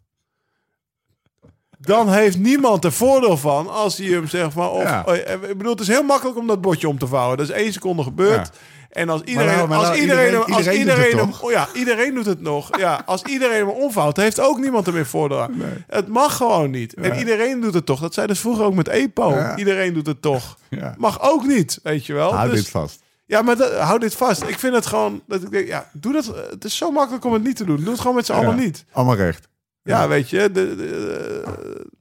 Dan 1.78 2.12
heeft 2.12 2.38
niemand 2.38 2.84
er 2.84 2.92
voordeel 2.92 3.36
van 3.36 3.68
als 3.70 3.96
hij 3.96 4.06
hem 4.06 4.26
zeg 4.28 4.54
maar. 4.54 4.70
Of, 4.70 4.82
Ja. 4.82 5.04
oh, 5.06 5.14
ik 5.14 5.56
bedoel, 5.56 5.72
het 5.72 5.80
is 5.80 5.88
heel 5.88 6.02
makkelijk 6.02 6.38
om 6.38 6.46
dat 6.46 6.60
bordje 6.60 6.88
om 6.88 6.98
te 6.98 7.06
vouwen. 7.06 7.36
Dat 7.36 7.48
is 7.48 7.54
één 7.54 7.72
seconde 7.72 8.02
gebeurd. 8.02 8.50
En 8.88 9.08
als 9.08 9.20
iedereen, 9.22 9.56
nou, 9.56 9.68
maar 9.68 9.78
als 9.78 9.86
nou, 9.88 10.00
iedereen, 10.00 10.24
iedereen- 10.24 10.54
als 10.54 10.58
iedereen 10.66 10.86
doet 10.86 10.94
iedereen, 10.96 11.18
het 11.28 11.36
hem, 11.40 11.44
oh 11.46 11.50
ja, 11.50 11.68
iedereen 11.74 12.14
doet 12.14 12.26
het 12.26 12.40
nog. 12.40 12.78
Ja, 12.78 13.02
als 13.06 13.22
iedereen 13.22 13.58
hem 13.58 13.68
omvouwt, 13.68 14.16
heeft 14.16 14.40
ook 14.40 14.58
niemand 14.58 14.86
er 14.86 14.92
meer 14.92 15.06
voordeel 15.06 15.40
aan. 15.40 15.62
Het 15.86 16.08
mag 16.08 16.36
gewoon 16.36 16.70
niet. 16.70 16.94
En 16.94 17.18
iedereen 17.18 17.60
doet 17.60 17.74
het 17.74 17.86
toch. 17.86 18.00
Dat 18.00 18.14
zei 18.14 18.26
dus 18.26 18.40
vroeger 18.40 18.64
ook 18.64 18.74
met 18.74 18.88
EPO. 18.88 19.30
Ja. 19.30 19.56
Iedereen 19.56 19.94
doet 19.94 20.06
het 20.06 20.22
toch. 20.22 20.56
Ja. 20.70 20.94
Mag 20.98 21.22
ook 21.22 21.44
niet, 21.46 21.80
weet 21.82 22.06
je 22.06 22.12
wel. 22.12 22.34
Hou 22.34 22.50
Dus- 22.50 22.60
dit 22.60 22.68
vast. 22.70 23.00
ja, 23.26 23.42
maar 23.42 23.56
dat, 23.56 23.72
hou 23.74 23.98
dit 23.98 24.14
vast. 24.14 24.42
Ik 24.42 24.58
vind 24.58 24.74
het 24.74 24.86
gewoon 24.86 25.20
dat 25.26 25.42
ik 25.42 25.50
denk, 25.50 25.66
ja, 25.66 25.88
doe 25.92 26.12
dat. 26.12 26.32
Het 26.50 26.64
is 26.64 26.76
zo 26.76 26.90
makkelijk 26.90 27.24
om 27.24 27.32
het 27.32 27.42
niet 27.44 27.56
te 27.56 27.64
doen. 27.64 27.76
Doe 27.76 27.88
het 27.90 28.00
gewoon 28.00 28.16
met 28.16 28.26
z'n 28.26 28.32
allen 28.32 28.56
niet. 28.56 28.84
Allemaal 28.92 29.14
recht. 29.16 29.48
Ja, 29.88 30.08
weet 30.08 30.30
je. 30.30 30.50
De, 30.52 30.76
de- 30.76 31.44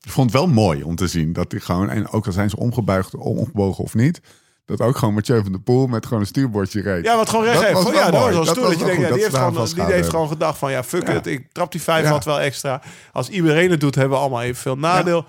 Ik 0.02 0.12
vond 0.12 0.32
het 0.32 0.40
wel 0.42 0.50
mooi 0.50 0.84
om 0.84 0.96
te 0.96 1.08
zien 1.08 1.34
dat 1.34 1.50
die 1.50 1.60
gewoon, 1.60 1.90
en 1.90 2.10
ook 2.10 2.26
al 2.26 2.32
zijn 2.32 2.50
ze 2.50 2.58
omgebuigd, 2.58 3.16
omgebogen 3.16 3.84
of 3.84 3.94
niet, 3.96 4.22
dat 4.66 4.82
ook 4.82 4.98
gewoon 4.98 5.14
Mathieu 5.14 5.42
van 5.44 5.52
der 5.52 5.62
Poel 5.62 5.88
met 5.88 6.06
gewoon 6.06 6.20
een 6.20 6.28
stuurbordje 6.28 6.82
reed. 6.82 7.06
ja, 7.06 7.16
wat 7.16 7.30
gewoon 7.30 7.46
recht 7.46 7.64
heeft. 7.64 7.84
wel 7.84 7.94
ja, 7.94 8.12
dat 8.12 8.22
was 8.22 8.30
wel 8.30 8.44
Dat 8.44 8.48
stoer. 8.48 8.64
was 8.64 8.72
Dat 8.72 8.80
je 8.80 8.86
denkt, 8.86 9.02
ja, 9.02 9.08
die 9.14 9.22
heeft, 9.24 9.36
gewoon, 9.36 9.66
die 9.76 9.84
heeft 9.84 10.10
gewoon 10.10 10.28
gedacht 10.28 10.58
van, 10.58 10.72
ja, 10.72 10.84
fuck 10.84 11.08
Ja. 11.08 11.14
het. 11.14 11.28
Ik 11.28 11.48
trap 11.52 11.72
die 11.72 11.82
vijf 11.82 12.04
Ja. 12.04 12.12
wat 12.12 12.26
wel 12.26 12.40
extra. 12.40 12.82
Als 13.12 13.30
iedereen 13.30 13.72
het 13.72 13.80
doet, 13.80 13.96
hebben 13.96 14.14
we 14.18 14.22
allemaal 14.24 14.42
evenveel 14.42 14.78
nadeel. 14.78 15.26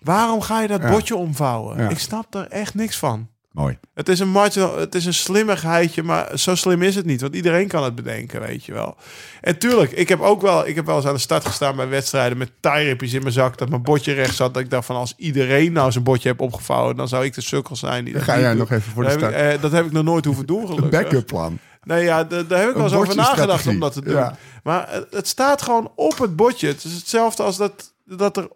Waarom 0.00 0.40
ga 0.40 0.60
je 0.62 0.68
dat 0.68 0.82
Ja. 0.82 0.90
bordje 0.90 1.16
omvouwen? 1.16 1.78
Ja. 1.78 1.88
Ik 1.88 1.98
snap 1.98 2.34
er 2.34 2.46
echt 2.48 2.74
niks 2.74 2.98
van. 2.98 3.28
Mooi. 3.52 3.78
Het 3.94 4.08
is 4.08 4.18
een 4.20 4.28
marginal, 4.28 4.78
het 4.78 4.94
is 4.94 5.04
een 5.06 5.14
slimmigheidje, 5.14 6.02
maar 6.02 6.38
zo 6.38 6.54
slim 6.54 6.82
is 6.82 6.94
het 6.94 7.04
niet. 7.06 7.20
Want 7.20 7.34
iedereen 7.34 7.68
kan 7.68 7.84
het 7.84 7.94
bedenken, 7.94 8.40
weet 8.40 8.64
je 8.64 8.72
wel. 8.72 8.96
En 9.40 9.58
tuurlijk, 9.58 9.90
ik 9.92 10.08
heb 10.08 10.20
ook 10.20 10.40
wel, 10.40 10.66
ik 10.66 10.74
heb 10.74 10.86
wel 10.86 10.96
eens 10.96 11.06
aan 11.06 11.14
de 11.14 11.20
start 11.20 11.44
gestaan 11.46 11.76
bij 11.76 11.88
wedstrijden 11.88 12.38
met 12.38 12.50
tie-ripjes 12.60 13.12
in 13.12 13.20
mijn 13.22 13.32
zak, 13.32 13.58
dat 13.58 13.68
mijn 13.68 13.82
bordje 13.82 14.12
recht 14.12 14.34
zat. 14.36 14.54
Dat 14.54 14.62
ik 14.62 14.70
dacht 14.70 14.86
van, 14.86 14.96
als 14.96 15.14
iedereen 15.16 15.72
nou 15.72 15.92
zijn 15.92 16.04
bordje 16.04 16.28
heeft 16.28 16.40
opgevouwen, 16.40 16.96
dan 16.96 17.08
zou 17.08 17.24
ik 17.24 17.34
de 17.34 17.40
sukkel 17.40 17.76
zijn. 17.76 18.04
Die 18.04 18.12
Dan 18.14 18.22
dat 18.26 18.34
ga 18.34 18.40
jij 18.40 18.50
doet. 18.50 18.58
nog 18.58 18.70
even 18.70 18.92
voor 18.92 19.02
de 19.02 19.08
Dat 19.08 19.20
heb, 19.20 19.30
ik, 19.30 19.36
start. 19.36 19.54
eh, 19.56 19.62
dat 19.62 19.72
heb 19.72 19.84
ik 19.86 19.92
nog 19.92 20.04
nooit 20.04 20.24
hoeven 20.24 20.46
doen, 20.46 20.60
Een 20.60 20.66
gelukkig. 20.68 20.90
backup 21.02 21.26
plan. 21.26 21.58
Nee, 21.82 22.04
ja, 22.04 22.24
da- 22.24 22.42
daar 22.42 22.58
heb 22.60 22.68
ik 22.68 22.74
wel 22.74 22.84
eens 22.84 22.92
over 22.94 23.16
nagedacht 23.16 23.66
om 23.66 23.80
dat 23.80 23.92
te 23.92 24.00
doen. 24.02 24.14
Ja. 24.14 24.36
Maar 24.62 24.86
het, 24.90 25.06
het 25.10 25.28
staat 25.28 25.62
gewoon 25.62 25.92
op 25.96 26.18
het 26.18 26.36
bordje. 26.36 26.66
Het 26.68 26.84
is 26.84 26.92
hetzelfde 26.94 27.42
als 27.42 27.56
dat, 27.56 27.94
dat 28.04 28.36
er 28.36 28.48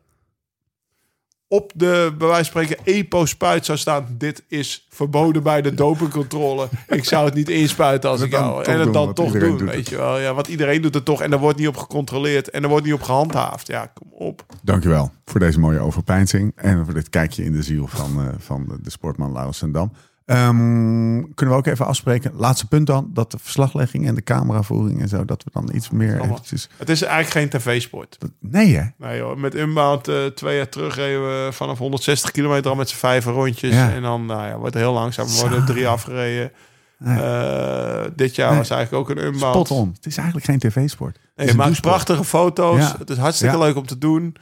op 1.48 1.73
de, 1.74 2.14
bij 2.18 2.28
wijze 2.28 2.51
van 2.51 2.62
spreken, 2.62 2.85
EPO-spuit 2.85 3.64
zou 3.64 3.78
staan... 3.78 4.06
dit 4.18 4.43
is 4.48 4.86
verboden 4.90 5.43
bij 5.43 5.62
de 5.62 5.74
dopingcontrole. 5.74 6.68
ik 6.89 7.05
zou 7.05 7.24
het 7.24 7.35
niet 7.35 7.48
inspuiten 7.48 8.10
als 8.10 8.20
ik 8.20 8.31
jou... 8.31 8.64
En 8.64 8.81
het 8.81 8.93
dan 8.93 9.14
toch 9.14 9.32
doen, 9.32 9.56
doet 9.56 9.60
weet 9.60 9.77
het. 9.77 9.89
je 9.89 9.97
wel. 9.97 10.18
Ja, 10.18 10.35
want 10.35 10.47
iedereen 10.47 10.82
doet 10.82 10.94
het 10.94 11.05
toch 11.05 11.23
en 11.23 11.32
er 11.32 11.39
wordt 11.39 11.59
niet 11.59 11.68
op 11.68 11.77
gecontroleerd... 11.77 12.51
en 12.51 12.62
er 12.62 12.68
wordt 12.68 12.85
niet 12.85 12.94
op 12.94 13.02
gehandhaafd. 13.02 13.66
Ja, 13.66 13.86
kom 13.94 14.09
op. 14.12 14.44
Dankjewel 14.62 15.10
voor 15.24 15.40
deze 15.40 15.59
mooie 15.59 15.78
overpeinzing 15.78 16.52
en 16.55 16.85
voor 16.85 16.94
dit 16.94 17.10
kijkje 17.10 17.44
in 17.44 17.52
de 17.52 17.62
ziel 17.62 17.86
van, 17.86 18.20
eh, 18.20 18.28
van 18.39 18.78
de, 18.82 18.90
sportman 18.90 19.32
Laurens 19.32 19.59
Sendam. 19.59 19.93
Ehm 20.26 21.22
kunnen 21.34 21.54
we 21.54 21.60
ook 21.60 21.66
even 21.66 21.86
afspreken, 21.86 22.32
laatste 22.34 22.66
punt 22.66 22.86
dan, 22.86 23.10
dat 23.12 23.30
de 23.30 23.38
verslaglegging 23.40 24.06
en 24.06 24.14
de 24.14 24.22
cameravoering 24.22 25.00
en 25.00 25.08
zo, 25.08 25.24
dat 25.24 25.44
we 25.44 25.50
dan 25.52 25.70
iets 25.74 25.90
meer 25.90 26.20
eventjes... 26.20 26.68
Het 26.76 26.88
is 26.88 27.02
eigenlijk 27.02 27.50
geen 27.52 27.60
tv-sport. 27.60 28.18
Nee 28.40 28.76
hè? 28.76 28.82
Nee 28.98 29.16
joh, 29.18 29.36
met 29.36 29.54
Unbound 29.54 30.08
eh, 30.08 30.24
twee 30.26 30.56
jaar 30.56 30.68
terug 30.68 30.94
reden 30.96 31.22
we 31.22 31.48
vanaf 31.52 31.78
160 31.78 32.30
kilometer 32.30 32.70
al 32.70 32.76
met 32.76 32.88
z'n 32.88 32.96
vijf 32.96 33.24
rondjes. 33.24 33.74
Ja. 33.74 33.90
En 33.92 34.02
dan 34.02 34.26
nou 34.26 34.46
ja, 34.46 34.56
wordt 34.58 34.74
het 34.74 34.82
heel 34.82 34.92
langzaam. 34.92 35.26
We 35.26 35.38
worden 35.40 35.64
drie 35.66 35.88
afgereden. 35.88 36.52
Nee. 36.98 37.20
Eh, 37.22 38.04
dit 38.16 38.34
jaar 38.34 38.48
Nee. 38.50 38.58
was 38.58 38.70
eigenlijk 38.70 39.10
ook 39.10 39.16
een 39.16 39.24
Unbound. 39.24 39.66
Spot 39.66 39.70
on. 39.70 39.92
Het 39.96 40.06
is 40.06 40.16
eigenlijk 40.16 40.46
geen 40.46 40.58
tv-sport. 40.58 41.18
Nee, 41.36 41.46
je 41.46 41.54
maakt 41.54 41.80
prachtige 41.80 42.24
foto's. 42.24 42.78
Ja. 42.78 42.94
Het 42.98 43.10
is 43.10 43.16
hartstikke 43.16 43.56
Ja. 43.56 43.62
leuk 43.64 43.76
om 43.76 43.86
te 43.86 43.98
doen. 43.98 44.36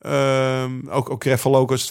Ehm, 0.00 0.70
ook 0.88 1.10
ook 1.10 1.24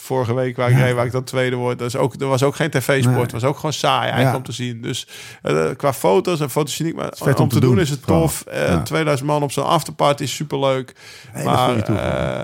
vorige 0.02 0.34
week 0.34 0.56
waar 0.56 0.70
ik 0.70 0.78
Ja. 0.78 0.84
reed, 0.84 0.96
waar 0.96 1.06
ik 1.06 1.12
dan 1.12 1.24
tweede 1.24 1.56
word. 1.56 1.80
Dat 1.80 1.88
is 1.88 1.96
ook, 1.96 2.14
er 2.22 2.28
was 2.28 2.44
ook 2.44 2.56
geen 2.56 2.70
tv-sport. 2.70 3.14
Nee. 3.16 3.22
Het 3.24 3.32
was 3.32 3.44
ook 3.44 3.56
gewoon 3.56 3.74
saai 3.74 4.00
eigenlijk 4.02 4.32
Ja. 4.32 4.36
om 4.38 4.44
te 4.44 4.52
zien. 4.52 4.82
Dus 4.82 5.08
eh, 5.42 5.66
qua 5.78 5.94
foto's 5.94 6.40
en 6.40 6.50
fotogeniek, 6.50 6.96
maar 6.96 7.12
om, 7.20 7.28
om 7.28 7.48
te 7.48 7.54
te 7.56 7.60
doen, 7.62 7.70
doen, 7.72 7.80
is 7.80 7.90
het 7.90 8.00
vooral. 8.04 8.22
tof. 8.22 8.42
Eh, 8.42 8.68
Ja. 8.68 8.82
2000 8.82 9.28
man 9.30 9.44
op 9.44 9.52
zo'n 9.52 9.66
afterparty 9.66 10.24
is 10.24 10.36
superleuk. 10.36 10.96
Hele 11.32 11.46
maar 11.50 11.70
eh, 11.70 11.76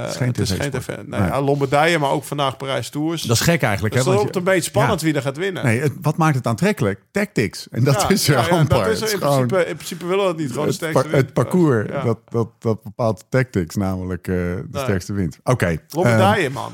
Het 0.01 0.09
is 0.11 0.15
geen 0.17 0.27
het 0.27 0.39
is 0.39 0.49
geen 0.51 0.59
TV-sport. 0.59 0.83
tv. 0.83 0.87
Nee, 1.07 1.19
Nee. 1.19 1.29
ja, 1.29 1.41
Lombardije, 1.41 1.99
maar 1.99 2.09
ook 2.11 2.23
vandaag 2.23 2.57
Parijs 2.57 2.89
Tours. 2.89 3.21
Dat 3.21 3.35
is 3.35 3.41
gek 3.41 3.61
eigenlijk. 3.61 3.93
Het 3.95 4.03
hè, 4.05 4.09
is 4.09 4.15
want 4.15 4.27
op 4.27 4.33
je- 4.33 4.39
een 4.39 4.45
beetje 4.45 4.69
spannend 4.69 4.99
Ja. 4.99 5.05
wie 5.05 5.15
er 5.15 5.21
gaat 5.21 5.37
winnen. 5.37 5.65
Nee, 5.65 5.79
het- 5.81 5.93
wat 6.01 6.17
maakt 6.17 6.35
het 6.35 6.47
aantrekkelijk? 6.47 7.01
Tactics. 7.11 7.67
En 7.71 7.83
dat 7.83 8.01
Ja, 8.01 8.09
is 8.09 8.27
er 8.27 8.33
ja, 8.33 8.63
dat 8.63 8.87
is 8.87 8.99
Het 8.99 9.09
er 9.09 9.15
in, 9.15 9.21
gewoon- 9.21 9.47
principe, 9.47 9.69
in 9.69 9.75
principe 9.75 10.05
willen 10.05 10.23
we 10.23 10.29
dat 10.29 10.37
niet. 10.37 10.47
Gewoon 10.49 10.63
de 10.63 10.67
het, 10.67 10.75
sterkste 10.75 11.01
par- 11.01 11.11
wint. 11.11 11.23
het 11.25 11.33
parcours, 11.33 11.87
dat, 12.03 12.19
dat, 12.29 12.47
dat 12.59 12.83
bepaalt 12.83 13.25
tactics, 13.29 13.75
namelijk 13.75 14.27
eh, 14.27 14.35
de 14.35 14.79
sterkste 14.79 15.13
wint. 15.13 15.39
Oké. 15.53 15.65
ehm, 15.65 15.77
Lombardije, 15.89 16.49
man. 16.49 16.71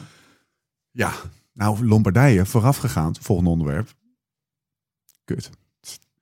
ja, 0.92 1.12
nou 1.54 1.86
Lombardije, 1.88 2.46
voorafgegaan, 2.46 3.16
volgende 3.22 3.50
onderwerp. 3.52 3.90
Kut. 5.26 5.50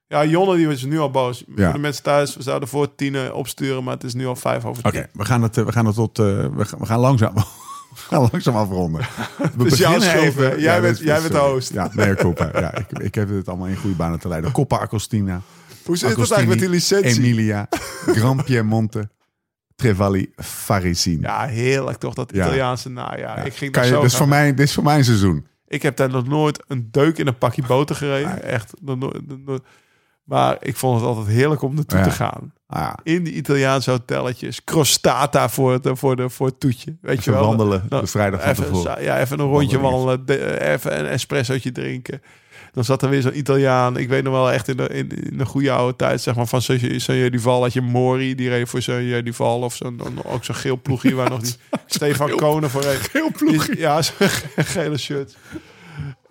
Ja, 0.07 0.25
Jonne 0.25 0.55
die 0.55 0.67
is 0.67 0.83
nu 0.83 0.99
al 0.99 1.11
boos. 1.11 1.43
Ja. 1.55 1.63
Voor 1.63 1.73
de 1.73 1.79
mensen 1.79 2.03
thuis, 2.03 2.35
we 2.35 2.41
zouden 2.43 2.69
voor 2.69 2.95
tien 2.95 3.31
opsturen, 3.33 3.83
maar 3.83 3.93
het 3.93 4.03
is 4.03 4.13
nu 4.13 4.25
al 4.25 4.35
vijf 4.35 4.65
over 4.65 4.85
Oké, 4.85 5.07
we 5.13 5.25
gaan 5.25 5.41
het, 5.41 5.57
eh, 5.57 5.65
we 5.65 5.71
gaan 5.71 5.85
het 5.85 5.95
tot, 5.95 6.19
eh, 6.19 6.25
we, 6.55 6.65
gaan, 6.65 6.79
we 6.79 6.85
gaan 6.85 6.99
langzaam, 6.99 7.33
we 7.95 7.99
gaan 8.07 8.29
langzaam 8.31 8.55
afronden. 8.55 9.01
We 9.57 9.75
jouw 9.75 9.99
schuld, 9.99 10.35
hè? 10.35 10.51
Jij 10.53 10.81
bent- 10.81 10.97
jij 10.99 11.19
bent 11.21 11.31
de 11.31 11.37
host. 11.37 11.73
Ja, 11.73 11.89
nee, 11.93 12.15
Coppa. 12.15 12.49
Ja, 12.59 12.75
ik, 12.75 12.99
ik 12.99 13.15
heb 13.15 13.29
het 13.29 13.47
allemaal 13.47 13.67
in 13.67 13.75
goede 13.77 13.95
banen 13.95 14.19
te 14.19 14.27
leiden. 14.27 14.51
Coppa 14.51 14.77
Acostina, 14.77 15.41
Hoe 15.85 15.97
zit 15.97 16.09
het 16.09 16.17
eigenlijk 16.17 16.47
met 16.49 16.59
die 16.59 16.69
licentie? 16.69 17.15
Emilia, 17.23 17.67
Gran 18.17 18.43
Piemonte, 18.43 19.09
Trevali, 19.81 20.31
Farisini. 20.35 21.21
Ja, 21.21 21.45
heerlijk 21.45 21.97
toch, 21.97 22.13
dat. 22.13 22.31
Italiaanse 22.31 22.89
najaar. 22.89 23.45
Ik 23.45 23.53
ging 23.55 23.71
Kan 23.71 23.83
je, 23.83 23.89
zo 23.89 23.99
gaan. 24.01 24.09
voor 24.09 24.27
mij, 24.27 24.53
dit 24.53 24.65
is 24.67 24.73
voor 24.73 24.83
mijn 24.83 25.03
seizoen. 25.03 25.47
Ik 25.67 25.81
heb 25.81 25.95
daar 25.97 26.09
nog 26.09 26.27
nooit 26.27 26.63
een 26.67 26.87
deuk 26.91 27.17
in 27.17 27.27
een 27.27 27.37
pakje 27.37 27.63
boter 27.67 27.95
gereden. 27.95 28.43
Echt. 28.43 28.73
nog 28.81 28.97
nooit- 28.97 29.27
nog 29.27 29.37
nooit. 29.45 29.61
Maar 30.23 30.57
ik 30.59 30.75
vond 30.75 30.99
het 30.99 31.09
altijd 31.09 31.27
heerlijk 31.35 31.61
om 31.61 31.75
naartoe 31.75 32.01
te 32.01 32.11
gaan. 32.11 32.53
Ah, 32.67 32.79
ja. 32.81 32.99
In 33.03 33.23
die 33.23 33.33
Italiaanse 33.33 33.91
hotelletjes. 33.91 34.63
Crostata 34.63 35.49
voor 35.49 35.71
het, 35.73 35.89
voor 35.91 36.15
de, 36.15 36.29
voor 36.29 36.47
het 36.47 36.59
toetje. 36.59 36.97
Weet 37.01 37.23
je 37.23 37.31
wel. 37.31 37.45
wandelen 37.45 37.85
Nou, 37.89 38.01
de 38.01 38.07
vrijdag 38.07 38.41
van 38.41 38.49
even, 38.51 38.63
tevoren. 38.63 39.03
Ja, 39.03 39.19
even 39.19 39.39
een 39.39 39.45
rondje 39.45 39.79
wandelen. 39.79 40.25
de- 40.25 40.61
even 40.61 40.99
een 40.99 41.05
espressootje 41.05 41.71
drinken. 41.71 42.21
Dan 42.71 42.83
zat 42.83 43.01
er 43.03 43.09
weer 43.09 43.21
zo'n 43.21 43.37
Italiaan. 43.37 43.97
Ik 43.97 44.09
weet 44.09 44.23
nog 44.23 44.33
wel 44.33 44.51
echt 44.51 44.67
in 44.67 44.77
de, 44.77 44.87
in, 44.87 45.09
in 45.31 45.37
de 45.37 45.45
goede 45.45 45.71
oude 45.71 45.95
tijd, 45.95 46.21
zeg 46.21 46.35
maar, 46.35 46.47
van 46.47 46.61
Sanjay 46.61 47.29
Duval 47.29 47.61
had 47.61 47.73
je 47.73 47.81
Mori, 47.81 48.35
die 48.35 48.49
reed 48.49 48.69
voor 48.69 48.81
Sanjay 48.81 49.23
Duval. 49.23 49.59
Of 49.61 49.75
zo'n, 49.75 50.01
ook 50.25 50.43
zo'n 50.45 50.55
geel 50.55 50.81
ploegje 50.81 51.15
waar 51.15 51.29
nog 51.29 51.41
die 51.41 51.55
Stefan 51.85 52.29
Konen 52.35 52.69
voor 52.69 52.81
reed. 52.81 53.09
Heel 53.11 53.29
Die- 53.37 53.77
Ja, 53.79 54.01
zo'n 54.01 54.27
gele 54.55 54.97
shirt. 54.97 55.37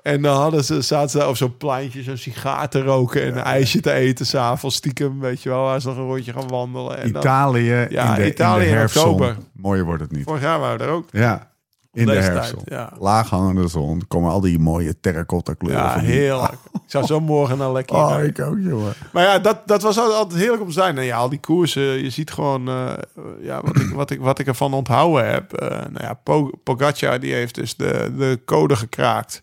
En 0.02 0.22
dan 0.22 0.36
hadden 0.40 0.64
ze, 0.64 0.80
zaten 0.80 1.10
ze 1.10 1.18
daar 1.18 1.28
op 1.28 1.36
zo'n 1.36 1.56
pleintje 1.56 2.02
zo'n 2.02 2.16
sigaar 2.16 2.68
te 2.68 2.82
roken 2.82 3.22
en 3.22 3.28
een 3.36 3.42
ijsje 3.42 3.80
te 3.80 3.92
eten 3.92 4.26
s'avonds 4.26 4.76
stiekem, 4.76 5.20
weet 5.20 5.42
je 5.42 5.48
wel, 5.48 5.62
waar 5.62 5.80
ze 5.80 5.88
nog 5.88 5.96
een 5.96 6.02
rondje 6.06 6.32
gaan 6.32 6.48
wandelen. 6.48 6.98
En 6.98 7.12
dan, 7.12 7.20
Italië, 7.22 7.86
Ja, 7.90 8.16
in 8.16 8.22
de, 8.22 8.28
Italië 8.28 8.60
in 8.62 8.64
de 8.66 8.70
in 8.72 8.76
herfstzon. 8.78 9.04
oktober. 9.10 9.36
Mooier 9.52 9.84
wordt 9.84 10.02
het 10.02 10.12
niet. 10.12 10.24
vorig 10.24 10.42
jaar 10.42 10.58
waren 10.60 10.78
we 10.78 10.84
er 10.84 10.90
ook. 10.90 11.08
Ja, 11.12 11.50
in 11.96 12.06
de 12.06 12.12
tijd, 12.12 12.54
ja. 12.64 12.92
Laaghangende 12.98 13.68
zon. 13.68 13.98
Er 14.00 14.06
komen 14.06 14.30
al 14.30 14.40
die 14.40 14.58
mooie 14.58 15.00
terracotta 15.00 15.54
kleuren. 15.54 15.82
Ja, 15.84 15.98
heerlijk. 15.98 16.52
Ik 16.86 16.92
zou 16.92 17.06
zo 17.06 17.20
morgen 17.20 17.58
naar 17.58 17.72
lekker 17.72 17.96
Oh, 17.96 18.22
ik 18.22 18.40
ook, 18.40 18.56
jongen. 18.60 18.92
Maar 19.12 19.24
ja, 19.24 19.38
dat, 19.38 19.58
dat 19.66 19.82
was 19.82 19.98
altijd, 19.98 20.40
heerlijk 20.40 20.62
om 20.62 20.68
te 20.68 20.72
zijn. 20.74 20.98
En 20.98 21.04
ja, 21.04 21.16
al 21.16 21.28
die 21.28 21.40
koersen, 21.40 21.82
je 21.82 22.10
ziet 22.10 22.30
gewoon 22.30 22.68
eh, 22.68 22.92
ja, 23.40 23.60
wat, 23.62 23.76
ik, 23.80 23.90
wat, 23.94 24.10
ik, 24.10 24.20
wat 24.20 24.38
ik 24.38 24.46
ervan 24.46 24.74
onthouden 24.74 25.30
heb. 25.30 25.52
Eh, 25.52 25.68
nou 25.70 26.04
ja, 26.04 26.14
Po- 26.14 26.50
Pogacar 26.62 27.20
die 27.20 27.32
heeft 27.32 27.54
dus 27.54 27.76
de, 27.76 28.12
de 28.18 28.40
code 28.44 28.76
gekraakt. 28.76 29.42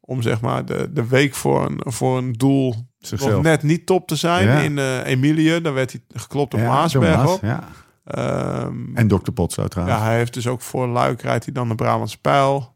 Om 0.00 0.22
zeg 0.22 0.40
maar 0.40 0.64
de, 0.64 0.88
de 0.92 1.06
week 1.08 1.34
voor 1.34 1.64
een, 1.64 1.80
voor 1.84 2.18
een 2.18 2.32
doel 2.32 2.74
Zichzelf. 2.98 3.32
nog 3.32 3.42
net 3.42 3.62
niet 3.62 3.86
top 3.86 4.08
te 4.08 4.16
zijn. 4.16 4.46
Ja. 4.46 4.58
In 4.58 5.02
Emilie, 5.04 5.60
daar 5.60 5.74
werd 5.74 5.92
hij 5.92 6.00
geklopt 6.14 6.54
op 6.54 6.60
Ja, 6.60 6.66
Maasberg 6.66 7.32
op. 7.32 7.42
Ja. 7.42 7.68
Ehm, 8.04 8.96
En 8.96 9.08
Dr. 9.08 9.30
Potts 9.34 9.58
uiteraard. 9.58 9.88
ja, 9.90 10.02
hij 10.02 10.16
heeft 10.16 10.34
dus 10.34 10.46
ook 10.46 10.60
voor 10.60 10.86
Luik 10.88 11.22
rijdt 11.22 11.44
hij 11.44 11.54
dan 11.54 11.68
de 11.68 11.74
Brabantse 11.74 12.18
Pijl. 12.20 12.70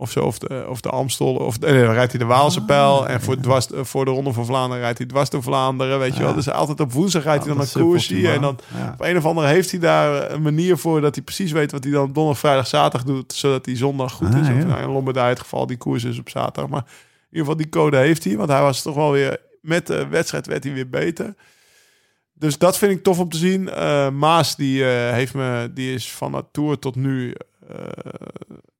Of 0.00 0.10
zo, 0.10 0.20
of 0.24 0.38
de, 0.38 0.66
of 0.68 0.80
de 0.80 0.88
Amstel, 0.90 1.34
of 1.34 1.60
nee, 1.60 1.84
dan 1.84 1.92
rijdt 1.92 2.10
hij 2.12 2.20
de 2.20 2.26
Waalse 2.26 2.64
pijl. 2.64 3.08
En 3.08 3.20
voor, 3.20 3.36
dwars, 3.40 3.66
voor 3.72 4.04
de 4.04 4.10
Ronde 4.10 4.32
van 4.32 4.44
Vlaanderen 4.46 4.82
rijdt 4.82 4.98
hij 4.98 5.06
dwars 5.06 5.30
door 5.30 5.42
Vlaanderen, 5.42 5.98
weet 5.98 6.16
je 6.16 6.22
wel. 6.22 6.34
Dus 6.34 6.50
altijd 6.50 6.80
op 6.80 6.92
woensdag 6.92 7.22
rijdt 7.22 7.44
hij 7.44 7.54
dan 7.54 7.62
dat 7.64 7.74
een 7.74 7.82
koersje. 7.82 8.30
En 8.32 8.40
dan 8.40 8.58
Ja. 8.76 8.90
op 8.92 9.00
een 9.00 9.16
of 9.16 9.24
andere 9.24 9.46
heeft 9.46 9.70
hij 9.70 9.80
daar 9.80 10.30
een 10.30 10.42
manier 10.42 10.76
voor 10.76 11.00
dat 11.00 11.14
hij 11.14 11.24
precies 11.24 11.52
weet 11.52 11.72
wat 11.72 11.84
hij 11.84 11.92
dan 11.92 12.04
donderdag, 12.12 12.38
vrijdag, 12.38 12.66
zaterdag 12.66 13.06
doet. 13.06 13.32
Zodat 13.32 13.66
hij 13.66 13.76
zondag 13.76 14.12
goed 14.12 14.34
Ah, 14.34 14.40
is. 14.40 14.48
Of, 14.48 14.54
ja. 14.54 14.64
nou, 14.64 14.82
in 14.82 14.90
Lombardij 14.90 15.28
het 15.28 15.40
geval, 15.40 15.66
die 15.66 15.76
koers 15.76 16.04
is 16.04 16.18
op 16.18 16.28
zaterdag. 16.28 16.70
Maar 16.70 16.82
in 16.84 17.26
ieder 17.30 17.38
geval 17.40 17.56
die 17.56 17.68
code 17.68 17.96
heeft 17.96 18.24
hij. 18.24 18.36
Want 18.36 18.48
hij 18.48 18.60
was 18.62 18.82
toch 18.82 18.94
wel 18.94 19.12
weer, 19.12 19.36
met 19.62 19.86
de 19.86 20.06
wedstrijd 20.06 20.46
werd 20.46 20.64
hij 20.64 20.72
weer 20.72 20.88
beter. 20.90 21.34
Dus 22.38 22.58
dat 22.58 22.78
vind 22.78 22.92
ik 22.92 23.02
tof 23.02 23.18
om 23.18 23.28
te 23.28 23.36
zien. 23.36 23.68
Eh, 23.68 24.10
Maas, 24.10 24.56
die, 24.56 24.84
eh, 24.84 25.12
heeft 25.12 25.34
me, 25.34 25.70
die 25.74 25.94
is 25.94 26.12
van 26.12 26.32
de 26.32 26.44
Tour 26.52 26.78
tot 26.78 26.96
nu... 26.96 27.34
eh, 27.68 27.76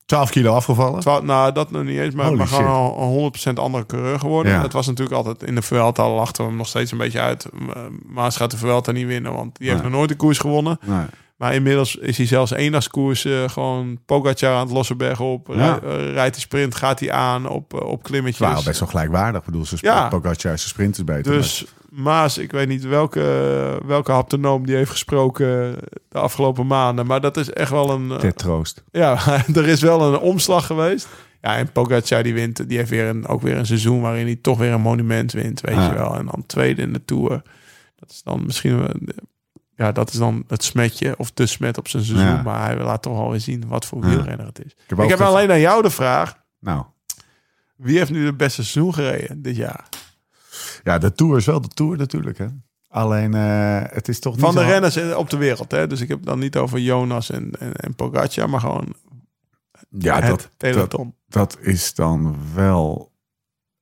12 0.07 0.31
kilo 0.31 0.55
afgevallen. 0.55 1.27
Nou, 1.27 1.53
dat 1.53 1.71
nog 1.71 1.85
niet 1.85 1.99
eens, 1.99 2.15
maar, 2.15 2.27
Holy 2.27 2.39
maar 2.39 2.47
gewoon 2.47 2.91
shit. 2.91 3.53
een 3.53 3.53
100% 3.55 3.59
andere 3.59 3.87
coureur 3.87 4.19
geworden. 4.19 4.53
Ja. 4.53 4.63
Dat 4.63 4.73
was 4.73 4.87
natuurlijk 4.87 5.17
altijd 5.17 5.43
in 5.43 5.55
de 5.55 5.63
Vuelta 5.63 6.03
al 6.03 6.15
lachten 6.15 6.43
we 6.43 6.49
hem 6.49 6.59
nog 6.59 6.69
steeds 6.69 6.93
een 6.93 6.99
beetje 6.99 7.21
uit. 7.21 7.49
Maas 8.07 8.37
gaat 8.37 8.51
de 8.51 8.57
Vuelta 8.57 8.93
niet 8.93 9.07
winnen, 9.07 9.33
want 9.33 9.59
die 9.59 9.71
heeft 9.71 9.83
nog 9.83 9.93
nooit 9.93 10.11
een 10.11 10.17
koers 10.17 10.39
gewonnen. 10.39 10.79
Nee. 10.83 11.07
Maar 11.39 11.55
inmiddels 11.55 11.97
is 11.97 12.17
hij 12.17 12.27
zelfs 12.27 12.51
eendagskoers 12.51 13.25
eh, 13.25 13.49
gewoon 13.49 13.99
Pogacar 14.07 14.55
aan 14.55 14.61
het 14.61 14.71
losse 14.71 14.95
berg 14.97 15.21
op. 15.21 15.49
Ja. 15.55 15.81
Eh, 15.83 16.13
rijdt 16.13 16.35
hij 16.35 16.45
sprint, 16.45 16.75
gaat 16.75 17.01
hij 17.01 17.13
aan 17.13 17.49
op, 17.49 17.75
eh, 17.75 17.81
op 17.87 18.03
klimmetjes. 18.03 18.47
waren 18.49 18.65
best 18.65 18.81
wel 18.81 18.89
gelijkwaardig. 18.89 19.41
Ik 19.41 19.47
bedoel, 19.47 19.65
ze 19.65 19.77
Ja. 19.81 20.09
Pogacar 20.09 20.37
zijn 20.41 20.59
sprint 20.59 20.99
is 20.99 21.05
beter. 21.05 21.33
Dus 21.33 21.65
Maas, 21.91 22.39
ik 22.39 22.53
weet 22.53 22.69
niet 22.69 22.85
welke, 22.85 23.23
welke 23.87 24.13
haptonoom 24.13 24.67
die 24.67 24.77
heeft 24.77 24.91
gesproken 24.91 25.77
de 26.09 26.19
afgelopen 26.19 26.67
maanden. 26.67 27.07
Maar 27.07 27.21
dat 27.21 27.37
is 27.37 27.51
echt 27.51 27.71
wel 27.71 27.91
een... 27.91 28.19
ter 28.19 28.35
troost. 28.35 28.83
ja, 28.93 29.19
er 29.55 29.69
is 29.69 29.81
wel 29.81 30.03
een 30.15 30.19
omslag 30.21 30.67
geweest. 30.67 31.09
Ja, 31.41 31.57
en 31.57 31.73
Pogacar 31.73 32.23
die 32.23 32.35
wint, 32.35 32.69
die 32.69 32.79
heeft 32.79 32.91
weer 32.91 33.07
een, 33.07 33.27
ook 33.27 33.43
weer 33.43 33.57
een 33.57 33.67
seizoen 33.67 34.01
waarin 34.01 34.27
hij 34.27 34.37
toch 34.37 34.59
weer 34.59 34.73
een 34.73 34.81
monument 34.81 35.33
wint, 35.33 35.61
weet 35.61 35.75
je 35.85 35.95
wel. 35.95 36.15
En 36.17 36.27
dan 36.27 36.45
tweede 36.47 36.83
in 36.83 36.93
de 36.93 37.05
Tour. 37.05 37.43
Dat 37.97 38.11
is 38.11 38.23
dan 38.23 38.43
misschien, 38.45 38.79
wel- 38.79 38.95
ja, 39.79 39.93
dat 39.93 40.09
is 40.13 40.19
dan 40.19 40.45
het 40.47 40.63
smetje 40.65 41.17
of 41.19 41.33
de 41.33 41.47
smet 41.47 41.79
op 41.79 41.89
zijn 41.89 42.05
seizoen. 42.05 42.27
Ja. 42.29 42.43
Maar 42.43 42.65
hij 42.65 42.77
laat 42.85 43.03
toch 43.03 43.17
wel 43.19 43.31
weer 43.31 43.41
zien 43.41 43.69
wat 43.69 43.87
voor 43.87 44.01
wielrenner 44.01 44.47
het 44.47 44.65
is. 44.65 44.77
heb 44.87 44.99
Ik 45.01 45.09
heb 45.09 45.21
alleen 45.21 45.51
aan 45.51 45.61
jou 45.61 45.83
de 45.83 45.91
vraag, 45.91 46.35
Nou, 46.61 46.85
wie 47.77 47.99
heeft 47.99 48.11
nu 48.11 48.27
het 48.27 48.37
beste 48.37 48.65
seizoen 48.65 48.95
gereden 48.95 49.43
dit 49.43 49.57
jaar? 49.57 49.89
ja, 50.83 50.99
de 50.99 51.13
Tour 51.13 51.37
is 51.37 51.47
wel 51.47 51.61
de 51.61 51.69
Tour 51.69 51.97
natuurlijk. 51.97 52.39
Hè? 52.39 52.47
Alleen, 52.89 53.35
eh, 53.35 53.81
het 53.85 54.09
is 54.09 54.21
toch 54.21 54.33
niet 54.33 54.45
Van 54.45 54.55
de 54.55 54.61
zo- 54.61 54.67
renners 54.67 55.15
op 55.15 55.31
de 55.31 55.37
wereld, 55.37 55.71
hè? 55.71 55.87
Dus 55.87 56.01
ik 56.01 56.09
heb 56.09 56.19
het 56.19 56.27
dan 56.27 56.39
niet 56.39 56.57
over 56.57 56.79
Jonas 56.79 57.31
en, 57.31 57.51
en, 57.59 57.73
en 57.73 57.95
Pogacar, 57.95 58.51
maar 58.51 58.61
gewoon 58.61 58.95
Ja, 59.89 60.21
het 60.21 60.49
dat, 60.57 60.91
dat, 60.91 61.07
dat 61.29 61.59
is 61.61 61.95
dan 61.95 62.37
wel 62.55 63.13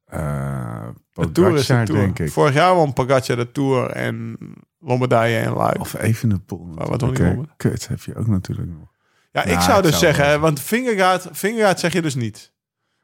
eh 0.05 0.89
de 1.13 1.33
Tour 1.33 1.55
is 1.55 1.67
de 1.67 1.83
Tour. 1.85 2.01
denk 2.01 2.19
ik. 2.19 2.31
Vorig 2.33 2.55
jaar 2.55 2.75
won 2.75 2.93
Pogacar 2.93 3.37
de 3.37 3.53
Tour 3.53 3.91
en 3.91 4.37
Lombardije 4.79 5.39
en 5.39 5.53
Luik. 5.53 5.81
Of 5.81 5.95
even 5.99 6.29
de 6.29 6.39
pool. 6.39 6.65
Maar 6.75 6.89
wat 6.89 7.01
wil 7.01 7.13
die 7.13 7.25
wonnen? 7.25 7.51
Kut 7.57 7.89
heb 7.89 8.01
je 8.03 8.15
ook 8.17 8.27
natuurlijk 8.27 8.69
nog. 8.69 8.89
Ja, 9.33 9.43
ik 9.45 9.51
Nou, 9.51 9.63
zou 9.63 9.83
dus 9.83 9.99
zou 9.99 10.15
zeggen, 10.15 10.41
want 10.41 10.61
Fingergaard, 10.61 11.29
Fingergaard 11.33 11.81
zeg 11.81 11.93
je 11.93 12.03
dus 12.03 12.15
niet. 12.15 12.55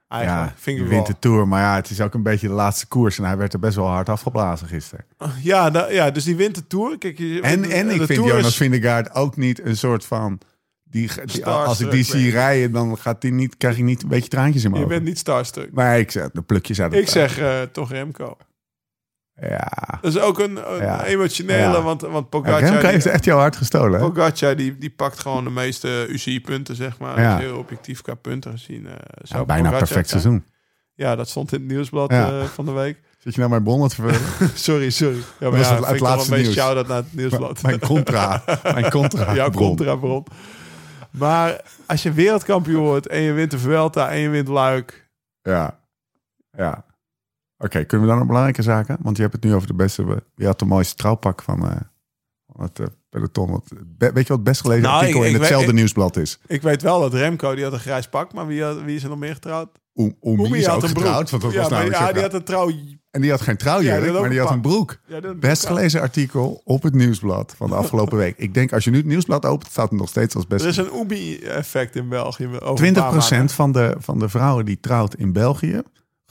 Eigenlijk, 0.09 0.53
ja, 0.65 0.73
je 0.73 0.85
wint 0.85 1.07
de 1.07 1.19
Tour. 1.19 1.49
Maar 1.49 1.61
ja, 1.63 1.75
het 1.75 1.91
is 1.91 2.01
ook 2.01 2.15
een 2.15 2.23
beetje 2.23 2.49
de 2.49 2.55
laatste 2.55 2.87
koers. 2.87 3.19
En 3.19 3.25
hij 3.25 3.37
werd 3.37 3.53
er 3.53 3.59
best 3.59 3.77
wel 3.77 3.87
hard 3.87 4.09
afgeblazen 4.09 4.67
gisteren. 4.69 5.05
Ja, 5.43 5.87
ja, 5.91 6.11
dus 6.11 6.25
die 6.25 6.37
wint 6.37 6.55
de 6.55 6.67
Tour. 6.67 6.99
Kijk, 6.99 7.19
je- 7.19 7.41
En, 7.41 7.71
en 7.71 7.87
de 7.89 7.95
ik 7.95 8.03
vind 8.03 8.25
Jonas 8.25 8.47
is- 8.47 8.57
Vingegaard 8.57 9.15
ook 9.15 9.37
niet 9.37 9.65
een 9.65 9.77
soort 9.77 10.05
van... 10.05 10.41
Die, 10.85 11.11
die, 11.25 11.47
als 11.47 11.81
ik 11.81 11.91
die 11.91 12.05
zie 12.05 12.31
rijden, 12.31 12.73
dan 12.73 12.99
gaat 12.99 13.21
die 13.21 13.33
niet, 13.33 13.57
krijg 13.57 13.77
ik 13.79 13.85
niet 13.85 14.03
een 14.03 14.09
beetje 14.09 14.29
traantjes 14.29 14.65
in 14.65 14.71
mijn 14.71 14.83
Je 14.83 14.87
ogen. 14.89 14.99
bent 14.99 15.09
niet 15.11 15.19
starstruck. 15.21 15.73
Maar 15.73 15.99
ik 15.99 16.11
zeg, 16.11 16.31
de 16.31 16.43
plukjes 16.43 16.81
uit 16.81 16.93
het 16.93 17.01
Ik 17.01 17.09
zeg 17.09 17.39
eh, 17.39 17.61
toch 17.63 17.91
Remco. 17.91 18.37
Ja. 19.41 19.99
Dat 20.01 20.15
is 20.15 20.21
ook 20.21 20.39
een, 20.39 20.73
een 20.75 20.83
Ja. 20.83 21.05
emotionele, 21.05 21.73
Ja. 21.77 21.83
want, 21.83 22.01
want 22.01 22.15
ja 22.15 22.21
Pogacar... 22.41 22.81
Die- 22.81 22.89
heeft 22.89 23.07
echt 23.07 23.25
jouw 23.25 23.39
hart 23.39 23.57
gestolen, 23.57 24.01
hè? 24.01 24.11
Pogacar 24.11 24.57
die, 24.57 24.79
die 24.79 24.91
pakt 24.91 25.19
gewoon 25.19 25.45
de 25.45 25.51
meeste 25.51 26.07
UCI-punten, 26.09 26.77
zeg 26.77 26.99
maar. 26.99 27.21
Ja. 27.21 27.39
Heel 27.39 27.57
objectief 27.59 28.03
qua 28.03 28.15
punten 28.15 28.51
gezien. 28.53 28.87
eh, 28.87 28.93
zou 29.23 29.41
Ja, 29.41 29.45
bijna 29.47 29.63
Pogacar 29.63 29.79
perfect 29.87 30.09
zijn. 30.09 30.21
seizoen. 30.21 30.45
Ja, 30.95 31.17
dat 31.17 31.29
stond 31.29 31.53
in 31.53 31.59
het 31.61 31.69
nieuwsblad 31.69 32.11
Ja. 32.11 32.29
eh, 32.41 32.45
van 32.45 32.65
de 32.65 32.71
week. 32.73 33.01
Zit 33.23 33.33
je 33.33 33.39
nou 33.39 33.51
mijn 33.51 33.63
bronnen 33.63 33.89
te 33.89 33.95
sorry, 34.55 34.91
sorry. 34.91 35.19
Ja, 35.39 35.51
maar 35.51 35.59
ja, 35.59 35.75
het- 35.77 35.87
het 35.87 36.01
laatste 36.01 36.35
nieuws. 36.35 36.53
shout-out 36.55 36.87
naar 36.87 36.97
het 36.97 37.15
nieuwsblad. 37.15 37.63
mijn 37.63 37.79
contra. 37.79 38.43
Mijn 38.63 38.91
contra. 38.91 39.35
Jouw 39.41 39.51
bron. 39.51 39.67
contrabron. 39.77 40.25
Maar 41.11 41.61
als 41.87 42.03
je 42.03 42.13
wereldkampioen 42.13 42.83
wordt 42.83 43.07
en 43.07 43.21
je 43.21 43.33
wint 43.33 43.51
de 43.51 43.59
Vuelta 43.59 44.11
en 44.11 44.19
je 44.19 44.29
wint 44.29 44.49
Luik. 44.49 45.09
Ja. 45.43 45.79
Ja. 46.57 46.85
Oké, 47.65 47.85
kunnen 47.85 48.01
we 48.01 48.07
dan 48.07 48.17
naar 48.17 48.27
belangrijke 48.27 48.63
zaken? 48.63 48.97
Want 49.01 49.17
je 49.17 49.23
hebt 49.23 49.35
het 49.35 49.45
nu 49.45 49.55
over 49.55 49.67
de 49.67 49.75
beste... 49.75 50.23
Je 50.37 50.47
had 50.47 50.59
de 50.59 50.65
mooiste 50.65 50.95
trouwpak 50.95 51.43
van, 51.43 51.69
eh, 51.69 51.77
van 52.53 52.65
het 52.65 52.79
eh, 52.81 52.87
peloton. 53.09 53.51
Wat, 53.51 53.65
weet 53.99 54.11
je 54.15 54.15
wat 54.15 54.29
het 54.29 54.43
best 54.43 54.61
gelezen 54.61 54.83
Nou, 54.83 54.99
artikel 55.01 55.21
ik- 55.21 55.27
in 55.29 55.35
ik 55.35 55.39
hetzelfde 55.41 55.67
weet- 55.67 55.75
nieuwsblad 55.77 56.17
is? 56.17 56.39
Ik 56.47 56.63
weet 56.63 56.83
wel 56.83 57.01
dat 57.01 57.15
Remco, 57.15 57.55
die 57.55 57.65
had 57.65 57.73
een 57.73 57.79
grijs 57.79 58.09
pak. 58.09 58.33
Maar 58.33 58.47
wie, 58.47 58.63
had- 58.63 58.83
wie 58.83 58.97
is 58.97 59.03
er 59.03 59.09
nog 59.09 59.19
meer 59.19 59.35
getrouwd? 59.35 59.69
Oem- 59.95 60.17
Oemi 60.21 60.59
is 60.59 60.69
ook 60.69 60.83
een 60.83 60.93
broek. 60.93 61.05
getrouwd. 61.05 61.31
Want 61.31 61.43
dat 61.43 61.53
ja, 61.53 61.61
was 61.61 61.69
maar 61.71 61.79
namelijk 61.79 62.03
ja, 62.07 62.13
die 62.13 62.23
had 62.23 62.35
een 62.35 62.45
trouw... 62.45 62.71
En 63.11 63.21
die 63.21 63.31
had 63.31 63.41
geen 63.41 63.57
trouwjurk, 63.57 64.05
Ja, 64.05 64.11
had 64.13 64.21
maar 64.21 64.31
die 64.31 64.41
had 64.41 64.51
een 64.51 64.61
broek. 64.61 64.99
Ja, 65.07 65.21
had 65.21 65.41
Best 65.41 65.67
gelezen 65.67 66.01
artikel 66.01 66.61
op 66.65 66.83
het 66.83 66.95
nieuwsblad 66.95 67.55
van 67.57 67.69
de 67.69 67.75
afgelopen 67.75 68.17
week. 68.19 68.39
Ik 68.39 68.55
denk, 68.55 68.73
als 68.73 68.85
je 68.85 68.91
nu 68.91 68.97
het 68.97 69.07
nieuwsblad 69.07 69.45
opent, 69.47 69.71
staat 69.71 69.91
het 69.91 69.99
nog 69.99 70.09
steeds 70.09 70.35
als 70.35 70.47
best. 70.47 70.63
Er 70.63 70.69
is 70.71 70.77
een 70.77 70.91
Ubi-effect 71.01 71.97
in 71.97 72.09
België. 72.09 72.47
over 72.47 72.87
een 72.87 72.95
20% 72.95 72.95
paar 72.95 73.13
maanden. 73.31 73.49
van 73.49 73.73
de, 73.73 73.95
van 73.99 74.19
de 74.19 74.29
vrouwen 74.29 74.65
die 74.65 74.81
trouwt 74.81 75.15
in 75.15 75.33
België, 75.33 75.83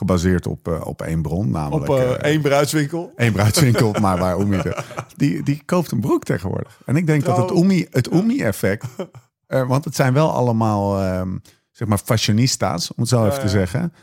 gebaseerd 0.01 0.47
op, 0.47 0.67
eh, 0.67 0.85
op 0.85 1.01
één 1.01 1.21
bron, 1.21 1.49
namelijk 1.49 1.89
Op 1.89 1.97
eh, 1.97 2.09
eh, 2.11 2.11
één 2.11 2.41
bruidswinkel. 2.41 3.11
één 3.15 3.31
bruidswinkel, 3.33 3.91
maar 4.01 4.17
waar 4.17 4.37
Oemi 4.37 4.61
de, 4.61 4.77
die, 5.15 5.43
die 5.43 5.61
koopt 5.65 5.91
een 5.91 5.99
broek 5.99 6.23
tegenwoordig. 6.23 6.81
En 6.85 6.95
ik 6.95 7.07
denk 7.07 7.25
dat 7.25 7.37
het 7.37 7.51
Oemi, 7.51 7.87
het 7.91 8.11
Oemi-effect, 8.13 8.85
want 9.67 9.85
het 9.85 9.95
zijn 9.95 10.13
wel 10.13 10.31
allemaal, 10.31 10.99
ehm, 11.01 11.29
zeg 11.71 11.87
maar, 11.87 11.97
fashionistas, 12.03 12.89
om 12.89 12.95
het 12.99 13.07
zo 13.09 13.25
even 13.25 13.39
te 13.39 13.49
zeggen, 13.49 13.93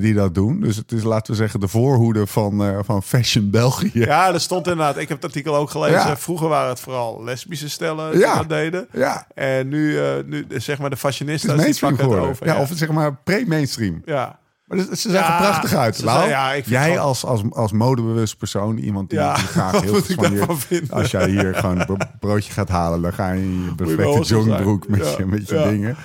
die 0.00 0.14
dat 0.14 0.34
doen. 0.34 0.60
Dus 0.60 0.76
het 0.76 0.92
is, 0.92 1.02
laten 1.02 1.30
we 1.32 1.38
zeggen, 1.38 1.60
de 1.60 1.68
voorhoede 1.68 2.26
van, 2.26 2.84
van 2.84 3.02
Fashion 3.02 3.50
België. 3.50 3.90
Ja, 3.92 4.32
er 4.32 4.40
stond 4.40 4.66
inderdaad. 4.66 4.96
Ik 4.96 5.08
heb 5.08 5.16
het 5.16 5.26
artikel 5.26 5.56
ook 5.56 5.70
gelezen. 5.70 5.94
Ja. 5.98 6.16
Vroeger 6.16 6.48
waren 6.48 6.68
het 6.68 6.80
vooral 6.80 7.24
lesbische 7.24 7.68
stellen 7.68 8.10
die 8.10 8.20
Ja. 8.20 8.36
dat 8.36 8.48
deden. 8.48 8.88
Ja, 8.92 9.26
En 9.34 9.68
nu, 9.68 9.98
nu 10.26 10.46
zeg 10.48 10.78
maar 10.78 10.90
de 10.90 10.96
fashionistas 10.96 11.64
is 11.64 11.78
die 11.78 11.88
pakken 11.88 12.10
het 12.10 12.18
over. 12.18 12.46
ja, 12.46 12.60
of 12.60 12.70
zeg 12.74 12.90
maar 12.90 13.16
pre-mainstream. 13.16 14.02
ja. 14.04 14.38
Maar 14.66 14.78
ze 14.78 15.10
zag 15.10 15.28
er 15.28 15.36
prachtig 15.36 15.74
uit. 15.74 16.02
Lau. 16.02 16.28
ja, 16.28 16.56
jij 16.58 16.98
als, 16.98 17.24
als, 17.24 17.42
als 17.50 17.72
modebewust 17.72 18.38
persoon, 18.38 18.78
iemand 18.78 19.10
die, 19.10 19.18
Ja, 19.18 19.34
die 19.34 19.44
graag 19.46 19.80
heel 19.80 20.02
veel? 20.02 20.80
Als 20.90 21.10
jij 21.10 21.28
hier 21.30 21.54
gewoon 21.54 21.80
een 21.80 21.86
bro- 21.86 21.96
broodje 22.20 22.52
gaat 22.52 22.68
halen, 22.68 23.02
dan 23.02 23.12
ga 23.12 23.30
je 23.32 23.42
in 23.42 23.64
je 23.64 23.74
perfecte 23.74 24.20
joggingbroek 24.34 24.88
met, 24.88 25.16
je, 25.16 25.26
met 25.26 25.48
je 25.48 25.62
dingen. 25.70 25.96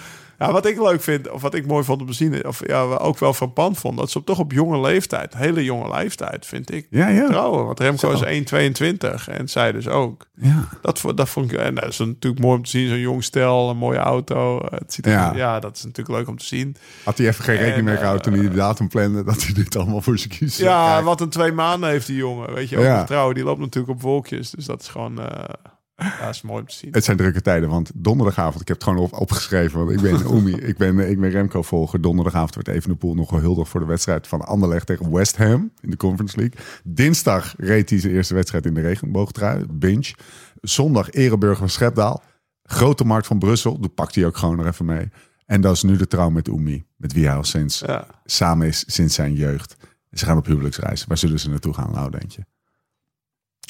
Ja, 0.41 0.51
wat 0.51 0.65
ik 0.65 0.77
leuk 0.81 1.01
vind, 1.01 1.30
of 1.30 1.41
wat 1.41 1.53
ik 1.53 1.65
mooi 1.68 1.84
vond 1.84 2.01
om 2.01 2.07
te 2.07 2.13
zien, 2.13 2.47
of 2.47 2.68
ja, 2.68 2.81
ook 2.81 3.18
wel 3.19 3.34
frappant 3.34 3.77
vond, 3.77 3.97
dat 3.97 4.11
ze 4.11 4.18
op 4.18 4.26
toch 4.26 4.39
op 4.39 4.51
jonge 4.51 4.80
leeftijd, 4.80 5.34
hele 5.38 5.63
jonge 5.63 5.89
leeftijd, 5.97 6.45
vind 6.45 6.72
ik, 6.73 6.88
Ja, 6.89 7.07
ja. 7.07 7.27
trouwen. 7.27 7.65
Want 7.65 7.80
Remco 7.80 8.15
Zo. 8.15 8.26
is 8.26 8.41
1,22 8.41 9.27
en 9.27 9.47
zij 9.49 9.72
dus 9.72 9.88
ook. 9.88 10.27
ja. 10.35 10.68
Dat, 10.81 11.03
dat 11.15 11.30
vond 11.30 11.51
ik, 11.51 11.57
en 11.59 11.76
dat 11.76 11.88
is 11.88 11.97
natuurlijk 11.97 12.41
mooi 12.41 12.57
om 12.57 12.63
te 12.63 12.69
zien, 12.69 12.88
zo'n 12.89 12.99
jong 12.99 13.23
stel, 13.23 13.69
een 13.69 13.77
mooie 13.77 13.97
auto. 13.97 14.61
Het 14.69 14.93
ziet 14.93 15.05
er, 15.05 15.11
Ja. 15.11 15.34
ja. 15.35 15.59
dat 15.59 15.76
is 15.77 15.84
natuurlijk 15.84 16.18
leuk 16.18 16.27
om 16.27 16.38
te 16.38 16.45
zien. 16.45 16.76
Had 17.03 17.18
hij 17.18 17.27
even 17.27 17.43
geen 17.43 17.55
rekening 17.55 17.77
En, 17.80 17.84
mee 17.85 17.95
gehouden 17.97 18.23
toen 18.23 18.34
hij 18.34 18.41
de 18.43 18.49
eh, 18.49 18.55
datum 18.55 18.88
plande, 18.88 19.23
dat 19.23 19.43
hij 19.43 19.53
dit 19.53 19.76
allemaal 19.76 20.01
voor 20.01 20.18
zijn 20.18 20.30
kies 20.30 20.55
zou 20.55 20.69
Ja, 20.69 21.03
wat 21.03 21.22
een 21.22 21.30
twee 21.30 21.51
maanden 21.51 21.89
heeft 21.89 22.07
die 22.07 22.15
jongen. 22.18 22.53
Weet 22.53 22.69
je, 22.69 22.77
ook 22.77 22.84
Ja. 22.84 23.03
trouwen, 23.03 23.35
die 23.35 23.43
loopt 23.43 23.59
natuurlijk 23.59 23.93
op 23.93 24.01
wolkjes. 24.01 24.49
Dus 24.51 24.65
dat 24.65 24.81
is 24.81 24.88
gewoon, 24.88 25.19
eh 25.22 25.43
ja, 26.03 26.29
is 26.29 26.41
mooi 26.41 26.61
om 26.61 26.67
te 26.67 26.75
zien. 26.75 26.93
Het 26.93 27.03
zijn 27.03 27.17
drukke 27.17 27.41
tijden, 27.41 27.69
want 27.69 27.91
donderdagavond, 27.95 28.61
ik 28.61 28.67
heb 28.67 28.77
het 28.77 28.85
gewoon 28.87 29.03
op, 29.03 29.13
opgeschreven, 29.13 29.79
want 29.79 29.91
ik 29.91 30.01
ben 30.01 30.25
Oemi, 30.31 30.53
ik 30.53 30.77
ben, 30.77 31.09
ik 31.09 31.19
ben 31.19 31.29
Remco 31.29 31.61
volger. 31.61 32.01
Donderdagavond 32.01 32.55
werd 32.55 32.67
Evenepoel 32.67 33.13
nog 33.13 33.29
gehuldigd 33.29 33.69
voor 33.69 33.79
de 33.79 33.85
wedstrijd 33.85 34.27
van 34.27 34.41
Anderlecht 34.41 34.85
tegen 34.87 35.11
West 35.11 35.37
Ham 35.37 35.71
in 35.81 35.89
de 35.89 35.97
Conference 35.97 36.37
League. 36.37 36.59
Dinsdag 36.83 37.53
reed 37.57 37.89
hij 37.89 37.99
zijn 37.99 38.13
eerste 38.13 38.33
wedstrijd 38.33 38.65
in 38.65 38.73
de 38.73 38.81
regenboogtrui, 38.81 39.65
Binge. 39.69 40.13
Zondag 40.61 41.11
Ereburger 41.11 41.57
van 41.57 41.69
Schepdaal. 41.69 42.23
Grote 42.63 43.03
Markt 43.03 43.27
van 43.27 43.39
Brussel, 43.39 43.79
daar 43.79 43.89
pakt 43.89 44.15
hij 44.15 44.25
ook 44.25 44.37
gewoon 44.37 44.55
nog 44.57 44.65
even 44.65 44.85
mee. 44.85 45.09
En 45.45 45.61
dat 45.61 45.75
is 45.75 45.83
nu 45.83 45.95
de 45.97 46.07
trouw 46.07 46.29
met 46.29 46.49
Oemi, 46.49 46.85
met 46.97 47.13
wie 47.13 47.25
hij 47.25 47.35
al 47.35 47.43
sinds, 47.43 47.79
Ja. 47.79 48.07
samen 48.25 48.67
is 48.67 48.83
sinds 48.87 49.15
zijn 49.15 49.33
jeugd. 49.33 49.75
Ze 50.11 50.25
gaan 50.25 50.37
op 50.37 50.45
huwelijksreis. 50.45 51.05
Waar 51.05 51.17
zullen 51.17 51.39
ze 51.39 51.49
naartoe 51.49 51.73
gaan, 51.73 51.91
nou 51.91 52.09
denk 52.11 52.31
je? 52.31 52.41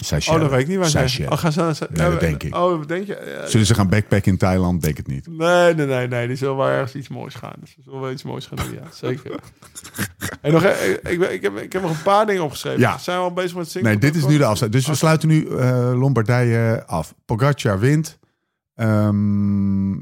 Seychelles. 0.06 0.41
Oh, 0.41 0.41
dat 0.45 0.52
weet 0.56 0.61
ik 0.61 0.68
niet 0.68 0.78
waar 0.78 0.86
ze 0.90 0.91
Seychelles. 0.98 1.32
Oh, 1.32 1.38
gaan 1.38 1.52
ze, 1.52 1.72
ze- 1.76 1.88
Nee, 1.91 2.06
dat 2.06 2.14
eh, 2.14 2.19
denk 2.19 2.44
ik. 2.44 2.56
Oh, 2.56 2.86
denk 2.88 3.07
je? 3.07 3.38
Ja, 3.41 3.48
Zullen 3.48 3.65
ze 3.65 3.73
gaan 3.73 3.90
backpacken 3.90 4.32
in 4.32 4.38
Thailand? 4.38 4.82
Denk 4.82 4.98
het 4.98 5.07
niet. 5.07 5.28
Nee, 5.28 5.73
nee, 5.73 5.86
nee, 5.86 6.07
nee. 6.07 6.28
Die 6.28 6.36
zullen 6.36 6.56
wel 6.57 6.68
ergens 6.68 6.95
iets 6.95 7.07
moois 7.07 7.36
gaan. 7.36 7.53
Dus 7.60 7.72
ze 7.72 7.82
zullen 7.84 8.02
wel 8.02 8.11
iets 8.11 8.23
moois 8.23 8.45
gaan 8.45 8.57
doen, 8.57 8.73
ja. 8.73 8.84
Zeker. 8.94 9.32
en 10.41 10.52
nog, 10.52 10.64
eh, 10.64 10.90
ik, 10.90 10.99
ik, 11.03 11.30
ik, 11.30 11.41
heb, 11.41 11.57
ik 11.57 11.73
heb 11.73 11.82
nog 11.82 11.91
een 11.91 12.02
paar 12.03 12.26
dingen 12.26 12.44
opgeschreven. 12.44 12.80
Ja. 12.80 12.98
Zijn 12.98 13.18
we 13.18 13.23
al 13.23 13.34
bezig 13.34 13.57
met 13.57 13.69
zingen? 13.69 13.88
Nee, 13.88 13.98
dit 13.98 14.15
is 14.15 14.26
nu 14.26 14.38
de 14.38 14.45
afsluit. 14.45 14.72
Dus 14.72 14.88
we 14.88 14.95
sluiten 14.95 15.28
nu 15.28 15.48
eh, 15.48 15.91
Lombardije 15.95 16.84
af. 16.86 17.14
Pogacar 17.26 17.80
wint. 17.80 18.19
Ehm, 18.76 19.94
eh, 19.94 19.99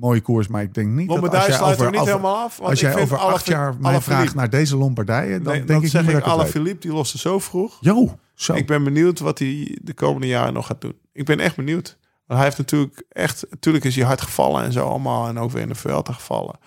mooie 0.00 0.20
koers, 0.20 0.48
maar 0.48 0.62
ik 0.62 0.74
denk 0.74 0.88
niet 0.88 1.08
dat 1.08 1.34
als 1.34 1.46
jij 1.46 1.54
sluit 1.54 1.72
over, 1.74 1.84
er 1.86 1.90
niet 1.92 2.04
helemaal 2.04 2.36
af. 2.36 2.56
Want 2.56 2.70
als 2.70 2.80
jij 2.80 2.96
over 2.96 3.18
acht 3.18 3.46
jaar 3.46 3.74
mij 3.80 4.00
vraagt 4.00 4.34
naar 4.34 4.50
deze 4.50 4.76
Lombardije, 4.76 5.40
dan 5.40 5.52
Nee, 5.52 5.64
denk 5.64 5.82
ik 5.82 5.88
zeg 5.88 6.00
ik 6.00 6.06
dat 6.06 6.16
ik 6.16 6.24
weet. 6.24 6.32
Alaphilippe, 6.34 6.80
die 6.80 6.92
loste 6.96 7.18
zo 7.18 7.38
vroeg. 7.38 7.78
Jo, 7.80 8.18
zo. 8.34 8.54
Ik 8.54 8.66
ben 8.66 8.84
benieuwd 8.84 9.18
wat 9.18 9.38
hij 9.38 9.78
de 9.82 9.94
komende 9.94 10.26
jaren 10.26 10.52
nog 10.52 10.66
gaat 10.66 10.80
doen. 10.80 10.96
Ik 11.12 11.24
ben 11.24 11.40
echt 11.40 11.56
benieuwd. 11.56 11.96
Want 12.26 12.38
hij 12.40 12.48
heeft 12.48 12.58
natuurlijk 12.58 13.04
echt... 13.08 13.46
Natuurlijk 13.50 13.84
is 13.84 13.96
hij 13.96 14.04
hard 14.04 14.20
gevallen 14.20 14.64
en 14.64 14.72
zo 14.72 14.86
allemaal. 14.88 15.28
En 15.28 15.38
ook 15.38 15.50
weer 15.50 15.62
in 15.62 15.68
de 15.68 15.74
Vuelta 15.74 16.12
gevallen. 16.12 16.58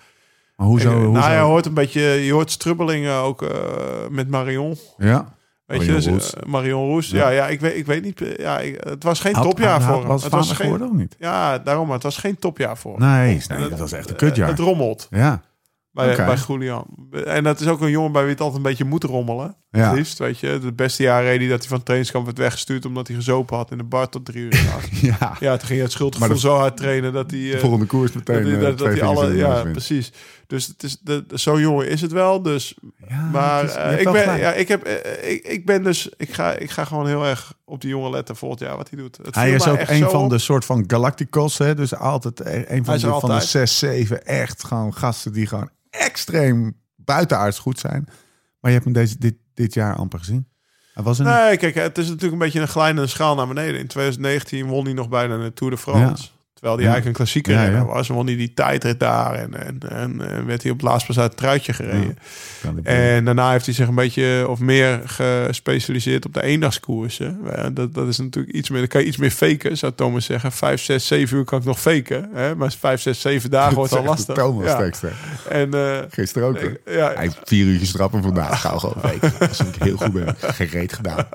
maar 0.56 0.66
hoezo? 0.66 0.90
Ik- 0.90 1.04
hoezo? 1.06 1.20
nou, 1.20 1.32
je 1.32 1.38
hoort 1.38 1.66
een 1.66 1.74
beetje... 1.74 2.00
Je 2.00 2.32
hoort 2.32 2.50
strubbelingen 2.50 3.14
ook 3.14 3.42
eh, 3.42 3.58
met 4.10 4.28
Marion. 4.28 4.76
ja. 4.98 5.36
Weet 5.68 5.78
Marion 5.78 6.02
je, 6.02 6.10
dus, 6.10 6.32
Marion 6.46 6.88
Roes. 6.88 7.10
Ja. 7.10 7.16
Ja, 7.18 7.28
ja, 7.28 7.48
ik, 7.48 7.60
weet, 7.60 7.76
ik 7.76 7.86
weet 7.86 8.02
niet. 8.02 8.20
eh, 8.20 8.36
Ja, 8.36 8.58
ik- 8.58 8.76
het 8.84 9.02
was 9.02 9.20
geen 9.20 9.32
topjaar 9.32 9.82
voor 9.82 10.00
hem. 10.00 10.10
Het 10.10 10.28
was 10.28 10.52
geen, 10.52 10.82
of 10.82 10.92
niet? 10.92 11.16
ja, 11.18 11.58
daarom. 11.58 11.84
maar 11.86 11.94
Het 11.94 12.02
was 12.02 12.16
geen 12.16 12.38
topjaar 12.38 12.76
voor 12.76 12.98
hem. 12.98 13.08
Nee, 13.08 13.40
nee, 13.48 13.68
dat 13.68 13.78
was 13.78 13.92
echt 13.92 14.10
een 14.10 14.16
kutjaar. 14.16 14.48
Het 14.48 14.58
rommelt 14.58 15.06
Ja, 15.10 15.42
bij, 15.92 16.16
bij 16.26 16.36
Julian. 16.48 16.86
En 17.24 17.44
dat 17.44 17.60
is 17.60 17.66
ook 17.68 17.80
een 17.80 17.90
jongen 17.90 18.12
bij 18.12 18.22
wie 18.22 18.30
het 18.30 18.40
altijd 18.40 18.56
een 18.58 18.68
beetje 18.68 18.84
moet 18.84 19.04
rommelen. 19.04 19.56
Ja. 19.70 19.88
Het 19.88 19.96
liefst, 19.98 20.18
weet 20.18 20.38
je. 20.38 20.46
Het 20.46 20.76
beste 20.76 21.02
jaar 21.02 21.22
reed 21.22 21.38
hij 21.40 21.48
dat 21.48 21.58
hij 21.58 21.66
van 21.68 21.76
het 21.76 21.84
trainingskamp 21.84 22.24
werd 22.26 22.38
weggestuurd... 22.38 22.84
omdat 22.84 23.06
hij 23.06 23.16
gezopen 23.16 23.56
had 23.56 23.70
in 23.70 23.78
de 23.78 23.84
bar 23.84 24.08
tot 24.08 24.24
drie 24.24 24.42
uur 24.42 24.52
s'nachts. 24.54 25.00
ja. 25.20 25.36
ja, 25.40 25.50
toen 25.56 25.66
ging 25.66 25.68
hij 25.68 25.78
het 25.78 25.92
schuldgevoel 25.92 26.28
de- 26.28 26.38
zo 26.38 26.56
hard 26.56 26.76
trainen 26.76 27.12
dat 27.12 27.30
hij... 27.30 27.40
De 27.40 27.52
eh, 27.54 27.60
volgende 27.60 27.86
koers 27.86 28.12
meteen 28.12 28.42
dat, 28.44 28.52
eh, 28.52 28.60
dat, 28.60 28.78
dat 28.78 28.88
hij 28.92 29.02
alle, 29.02 29.28
de 29.30 29.36
ja, 29.36 29.62
precies. 29.62 30.12
Dus 30.46 30.66
het 30.66 30.82
is 30.82 30.98
de, 31.00 31.24
de- 31.26 31.38
zo'n 31.38 31.60
jongen 31.60 31.88
is 31.88 32.00
het 32.00 32.12
wel. 32.12 32.42
Dus, 32.42 32.74
Ja, 33.08 33.28
maar 33.32 33.64
is- 33.64 33.74
eh, 33.74 33.98
ik, 33.98 34.04
ben, 34.12 34.22
gelijk. 34.22 34.40
ja, 34.40 34.52
ik, 34.52 34.68
heb, 34.68 34.86
ik, 35.22 35.44
ik 35.46 35.66
ben 35.66 35.82
dus, 35.82 36.08
ik 36.16 36.32
ga, 36.34 36.52
ik 36.52 36.70
ga 36.70 36.84
gewoon 36.84 37.06
heel 37.06 37.24
erg 37.26 37.52
op 37.64 37.80
die 37.80 37.90
jongen 37.90 38.10
letten 38.10 38.36
volgend 38.36 38.60
jaar 38.60 38.76
wat 38.76 38.90
hij 38.90 38.98
doet. 38.98 39.16
Het 39.22 39.34
Hij 39.34 39.52
is 39.52 39.66
ook 39.68 39.80
een 39.86 39.98
zo 39.98 40.08
van 40.08 40.28
de 40.28 40.38
soort 40.38 40.64
van 40.64 40.84
Galacticos. 40.86 41.58
Hè? 41.58 41.74
Dus 41.74 41.94
altijd 41.94 42.40
een 42.40 42.46
Hij 42.46 42.80
van 42.84 42.84
de, 42.84 42.90
er 42.92 42.98
van 43.00 43.00
de 43.00 43.10
altijd. 43.14 43.44
zes, 43.44 43.78
zeven 43.78 44.26
echt 44.26 44.64
gewoon 44.64 44.94
gasten 44.94 45.32
die 45.32 45.46
gewoon 45.46 45.70
extreem 45.90 46.76
buitenaards 46.96 47.58
goed 47.58 47.78
zijn. 47.78 48.08
Maar 48.60 48.70
je 48.70 48.76
hebt 48.78 48.84
hem 48.84 48.92
deze, 48.92 49.18
dit, 49.18 49.34
dit 49.54 49.74
jaar 49.74 49.96
amper 49.96 50.18
gezien. 50.18 50.48
Hij 50.94 51.04
was 51.04 51.18
er 51.18 51.24
niet. 51.24 51.34
Nee, 51.34 51.56
kijk, 51.56 51.74
het 51.74 51.98
is 51.98 52.06
natuurlijk 52.06 52.32
een 52.32 52.38
beetje 52.38 52.60
een 52.60 52.68
glijdende 52.68 53.06
schaal 53.06 53.34
naar 53.34 53.46
beneden. 53.46 53.80
In 53.80 53.86
2019 53.86 54.66
won 54.66 54.84
hij 54.84 54.94
nog 54.94 55.08
bijna 55.08 55.36
de 55.36 55.52
Tour 55.52 55.72
de 55.72 55.78
France. 55.78 56.28
Terwijl 56.58 56.76
hij 56.78 56.86
Ja. 56.86 56.92
eigenlijk 56.92 57.06
een 57.06 57.24
klassieke 57.24 57.52
Ja, 57.52 57.84
was. 57.84 58.08
En 58.08 58.14
won 58.14 58.26
hij 58.26 58.36
die 58.36 58.54
tijdrit 58.54 59.00
daar. 59.00 59.34
En, 59.34 59.66
en, 59.66 59.78
en, 59.90 60.46
werd 60.46 60.62
hij 60.62 60.70
op 60.70 60.76
het 60.80 60.86
laatst 60.88 61.06
pas 61.06 61.18
uit 61.18 61.28
het 61.30 61.36
truitje 61.38 61.72
gereden. 61.72 62.18
Die- 62.74 62.82
En 62.84 63.24
daarna 63.24 63.50
heeft 63.50 63.64
hij 63.64 63.74
zich 63.74 63.88
een 63.88 63.94
beetje 63.94 64.44
of 64.48 64.58
meer 64.60 65.00
gespecialiseerd 65.04 66.26
op 66.26 66.34
de 66.34 66.42
eendagskoersen. 66.42 67.40
Dat, 67.74 67.94
dat 67.94 68.08
is 68.08 68.18
natuurlijk 68.18 68.54
iets 68.54 68.70
meer, 68.70 68.78
dan 68.78 68.88
kan 68.88 69.00
je 69.00 69.06
iets 69.06 69.16
meer 69.16 69.30
faken, 69.30 69.76
zou 69.76 69.92
Thomas 69.94 70.24
zeggen. 70.24 70.52
Vijf, 70.52 70.82
zes, 70.82 71.06
zeven 71.06 71.36
uur 71.36 71.44
kan 71.44 71.58
ik 71.58 71.64
nog 71.64 71.80
faken. 71.80 72.28
Hè? 72.34 72.54
Maar 72.54 72.72
vijf, 72.78 73.00
zes, 73.00 73.20
zeven 73.20 73.50
dagen 73.50 73.74
wordt 73.80 73.96
al 73.96 74.04
lastig. 74.04 74.34
Thomas 74.34 74.66
ja. 74.66 74.76
teksten. 74.76 75.12
En 75.48 75.74
eh, 75.74 75.98
Gisteren 76.10 76.48
ook. 76.48 76.60
hè? 76.60 76.66
ik- 76.66 76.80
ja, 76.86 77.12
Hij 77.14 77.22
heeft 77.22 77.38
vier 77.44 77.66
uurtjes 77.66 77.92
trappen 77.92 78.22
vandaag. 78.22 78.60
Gauw 78.60 78.78
gewoon 78.78 79.02
weken. 79.02 79.48
Als 79.48 79.60
ik 79.60 79.74
heel 79.78 79.96
goed 79.96 80.12
ben. 80.12 80.34
Gereed 80.60 80.92
gedaan. 80.92 81.26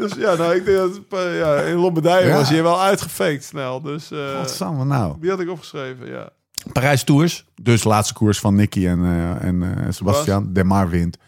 Dus 0.00 0.12
ja, 0.14 0.34
nou, 0.34 0.54
ik 0.54 0.64
denk 0.64 0.76
dat 1.08 1.20
eh, 1.20 1.38
ja, 1.38 1.60
in 1.60 1.74
Lombardije 1.74 2.26
Ja. 2.26 2.36
was 2.36 2.48
hij 2.48 2.62
wel 2.62 2.80
uitgefaked 2.80 3.44
snel. 3.44 3.80
Dus 3.80 4.10
eh, 4.10 4.34
Wat 4.34 4.50
samen 4.50 4.86
nou? 4.86 5.16
die 5.20 5.30
had 5.30 5.40
ik 5.40 5.48
opgeschreven, 5.50 6.06
ja. 6.06 6.30
Parijs 6.72 7.04
Tours. 7.04 7.44
Dus 7.62 7.84
laatste 7.84 8.14
koers 8.14 8.38
van 8.40 8.54
Nicky 8.54 8.86
en, 8.86 9.04
eh, 9.04 9.42
en 9.44 9.62
eh, 9.62 9.86
Sebastian. 9.92 10.52
Demar 10.52 10.88
wint. 10.88 11.18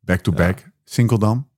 Back-to-back. 0.00 0.70
Sinkeldam. 0.84 1.48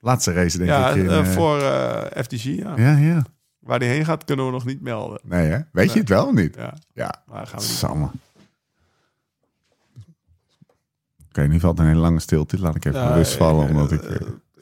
Laatste 0.00 0.32
race 0.32 0.56
denk 0.58 0.70
Ja, 0.70 0.90
ik. 0.90 0.96
In, 0.96 1.08
eh, 1.08 1.18
eh, 1.18 1.26
voor 1.26 1.58
eh, 1.60 2.22
FDG, 2.22 2.44
ja. 2.44 2.72
ja, 2.76 2.96
ja. 2.96 3.22
Waar 3.58 3.78
die 3.78 3.88
heen 3.88 4.04
gaat, 4.04 4.24
kunnen 4.24 4.46
we 4.46 4.52
nog 4.52 4.64
niet 4.64 4.80
melden. 4.80 5.20
Nee 5.22 5.46
hè? 5.50 5.58
Weet 5.72 5.92
je 5.92 5.98
het 5.98 6.08
wel 6.08 6.26
of 6.26 6.32
niet? 6.32 6.54
Ja, 6.56 6.74
Ja. 6.94 7.14
maar 7.26 7.46
gaan 7.46 7.58
we 7.60 7.64
niet. 7.66 7.74
Samen. 7.74 8.10
Oké, 11.28 11.46
nu 11.46 11.60
valt 11.60 11.78
een 11.78 11.86
hele 11.86 12.00
lange 12.00 12.20
stilte. 12.20 12.58
Laat 12.60 12.74
ik 12.76 12.84
even 12.84 13.00
Ja, 13.00 13.14
rust 13.14 13.32
vallen, 13.36 13.64
eh, 13.68 13.70
omdat 13.70 13.92
ik 13.92 14.02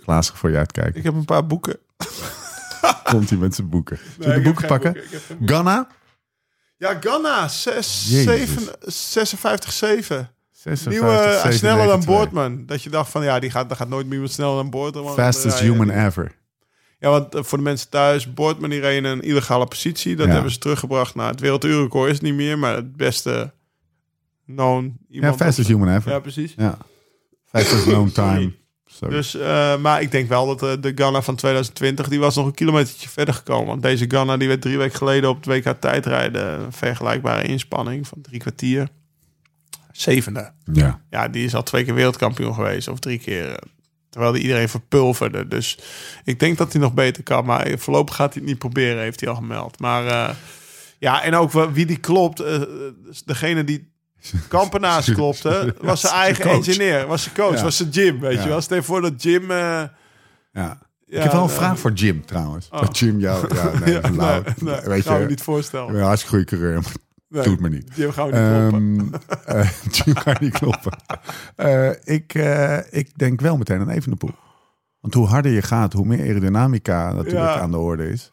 glazig 0.09 0.39
voor 0.39 0.51
je 0.51 0.57
uitkijk. 0.57 0.95
Ik 0.97 1.03
heb 1.05 1.15
een 1.15 1.25
paar 1.25 1.47
boeken. 1.47 1.79
Komt 3.11 3.31
hij 3.31 3.39
met 3.39 3.55
zijn 3.55 3.69
boeken. 3.69 3.99
Zullen 4.19 4.29
we 4.29 4.35
de 4.35 4.43
boeken 4.43 4.67
pakken? 4.67 4.93
boeken. 4.93 5.47
Ghana. 5.49 5.87
Ja, 6.77 6.97
Ghana, 7.01 7.49
6, 7.49 8.07
Jezus. 8.11 8.25
7, 8.25 8.63
56, 8.93 9.73
7. 9.73 10.31
56, 10.51 10.93
Nieuwe, 11.03 11.17
eh, 11.19 11.33
7, 11.41 11.53
sneller 11.53 11.87
dan 11.87 12.01
92. 12.01 12.07
Boardman. 12.07 12.67
Dat 12.67 12.83
je 12.83 12.91
dacht 12.91 13.11
van, 13.11 13.25
ja, 13.25 13.39
die 13.39 13.51
gaat, 13.51 13.69
daar 13.69 13.77
gaat 13.77 13.89
nooit 13.89 14.05
meer 14.07 14.15
iemand 14.15 14.33
sneller 14.33 14.57
dan 14.57 14.71
Boardman. 14.71 15.15
Fastest 15.15 15.59
eh, 15.61 15.67
ja, 15.67 15.73
human 15.73 15.87
ja, 15.87 16.07
ever. 16.07 16.37
Ja, 16.99 17.11
want 17.11 17.35
eh, 17.35 17.43
voor 17.43 17.59
de 17.59 17.65
mensen 17.65 17.89
thuis, 17.89 18.35
Boardman 18.35 18.71
die 18.71 18.81
reed 18.81 18.97
in 18.97 19.05
een 19.05 19.21
illegale 19.23 19.67
positie. 19.67 20.17
Dat 20.17 20.27
Ja. 20.27 20.33
hebben 20.33 20.53
ze 20.53 20.59
teruggebracht 20.59 21.15
naar 21.15 21.29
het 21.31 21.41
werelduurrecord 21.41 22.07
is 22.09 22.15
het 22.15 22.23
niet 22.23 22.35
meer, 22.35 22.59
maar 22.59 22.75
het 22.75 22.97
beste 22.97 23.53
known 24.47 24.85
Ja, 25.09 25.15
iemand. 25.15 25.37
fastest 25.37 25.71
op- 25.71 25.77
human 25.79 25.95
ever. 25.97 26.09
Ja, 26.09 26.15
Ja. 26.15 26.21
precies. 26.21 26.55
Fastest 27.45 27.83
known 27.83 28.11
time. 28.13 28.53
Sorry. 28.99 29.15
Dus, 29.17 29.35
eh, 29.35 29.77
maar 29.77 30.03
ik 30.03 30.11
denk 30.11 30.29
wel 30.29 30.47
dat 30.47 30.63
eh, 30.63 30.73
de 30.83 30.93
Ghana 30.95 31.23
van 31.23 31.35
2020, 31.37 32.09
die 32.09 32.19
was 32.21 32.37
nog 32.37 32.47
een 32.47 32.55
kilometertje 32.55 33.09
verder 33.09 33.35
gekomen. 33.35 33.67
Want 33.67 33.83
deze 33.83 34.05
Ghana, 34.09 34.37
die 34.37 34.49
werd 34.49 34.61
drie 34.61 34.79
weken 34.79 34.97
geleden 34.97 35.31
op 35.31 35.45
het 35.45 35.47
WK 35.65 35.81
tijdrijden. 35.81 36.61
Een 36.61 36.73
vergelijkbare 36.73 37.43
inspanning 37.43 38.09
van 38.09 38.21
drie 38.21 38.39
kwartier. 38.41 38.89
Zevende. 39.93 40.53
ja. 40.73 41.01
Ja, 41.11 41.29
die 41.29 41.45
is 41.45 41.55
al 41.55 41.63
twee 41.63 41.85
keer 41.85 41.95
wereldkampioen 41.95 42.55
geweest. 42.55 42.89
Of 42.89 42.99
drie 42.99 43.19
keer. 43.19 43.49
eh, 43.51 43.55
Terwijl 44.11 44.33
die 44.33 44.43
iedereen 44.43 44.69
verpulverde. 44.69 45.49
Dus 45.49 45.79
ik 46.25 46.41
denk 46.41 46.59
dat 46.59 46.73
hij 46.73 46.81
nog 46.83 46.95
beter 46.95 47.23
kan. 47.23 47.45
Maar 47.45 47.79
voorlopig 47.79 48.15
gaat 48.15 48.33
hij 48.33 48.43
het 48.43 48.51
niet 48.51 48.59
proberen, 48.59 49.03
heeft 49.03 49.21
hij 49.21 49.29
al 49.29 49.35
gemeld. 49.35 49.81
Maar 49.81 50.07
eh, 50.07 50.35
ja, 50.99 51.23
en 51.23 51.35
ook 51.35 51.53
wie 51.53 51.87
die 51.87 51.97
klopt. 51.97 52.41
eh, 52.41 52.61
degene 53.25 53.65
die 53.65 53.93
Kampenaars 54.49 55.13
klopte, 55.15 55.75
was 55.81 56.01
zijn 56.01 56.13
eigen 56.15 56.45
coach. 56.45 56.55
engineer. 56.57 57.07
Was 57.07 57.23
zijn 57.23 57.35
coach, 57.35 57.57
Ja. 57.57 57.63
was 57.63 57.77
zijn 57.77 57.93
gym, 57.93 58.21
weet 58.21 58.37
Ja. 58.37 58.43
je 58.43 58.49
wel. 58.49 58.61
Stel 58.61 58.77
je 58.77 58.83
voor 58.83 59.01
dat 59.01 59.23
Jim... 59.23 59.51
eh, 59.51 59.83
ja. 60.53 60.79
ik 61.07 61.23
heb 61.23 61.33
wel 61.33 61.43
een 61.43 61.49
eh, 61.49 61.55
vraag 61.55 61.79
voor 61.79 61.93
Jim 61.93 62.25
trouwens. 62.27 62.69
Oh. 62.71 62.81
Dat 62.81 62.99
Jim 62.99 63.19
jou... 63.21 63.55
Ja, 63.55 63.71
nee, 63.85 64.01
nou, 64.01 64.45
nee, 64.61 64.81
weet 64.85 65.03
gaan 65.03 65.15
we 65.17 65.23
je, 65.23 65.29
niet 65.29 65.39
ik 65.39 65.45
voorstellen. 65.45 66.01
hartstikke 66.03 66.37
goede 66.37 66.57
coureur, 66.57 66.83
Nee, 67.29 67.43
doet 67.43 67.61
me 67.61 67.69
niet. 67.69 67.91
Jim 67.95 68.13
gaan 68.13 68.31
we 68.31 68.37
niet 68.39 68.71
kloppen. 68.71 69.15
Ehm 69.45 69.59
eh, 69.61 69.71
Jim 69.91 70.15
kan 70.15 70.37
niet 70.41 70.53
kloppen. 70.59 70.93
Ik, 72.05 72.35
ik 72.91 73.19
denk 73.19 73.41
wel 73.41 73.57
meteen 73.57 73.81
aan 73.81 73.89
Evenepoel. 73.91 74.31
Want 75.01 75.15
hoe 75.15 75.27
harder 75.27 75.53
je 75.53 75.63
gaat, 75.63 75.93
hoe 75.93 76.07
meer 76.07 76.21
aerodynamica 76.21 77.13
natuurlijk 77.13 77.57
aan 77.61 77.71
de 77.71 77.77
orde 77.79 78.09
is. 78.11 78.29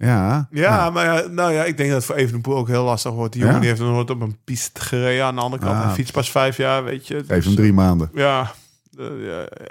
Ja. 0.00 0.48
Ja, 0.50 0.90
maar 0.90 1.04
ja, 1.04 1.26
nou 1.28 1.52
ja, 1.52 1.64
ik 1.64 1.76
denk 1.76 1.88
dat 1.88 1.98
het 1.98 2.06
voor 2.06 2.14
Evenepoel 2.16 2.56
ook 2.56 2.68
heel 2.68 2.84
lastig 2.84 3.12
wordt. 3.12 3.32
Die 3.32 3.42
jongen 3.42 3.60
die 3.60 3.68
heeft 3.68 3.80
nog 3.80 3.90
nooit 3.90 4.10
op 4.10 4.20
een 4.20 4.38
piste 4.44 4.80
gereden. 4.80 5.24
Aan 5.24 5.34
de 5.34 5.40
andere 5.40 5.62
kant, 5.62 5.76
Ah. 5.78 5.84
hij 5.84 5.94
fiets 5.94 6.10
pas 6.10 6.30
vijf 6.30 6.56
jaar, 6.56 6.84
weet 6.84 7.06
je. 7.06 7.22
Dus, 7.26 7.54
drie 7.54 7.72
maanden. 7.72 8.10
Ja, 8.14 8.52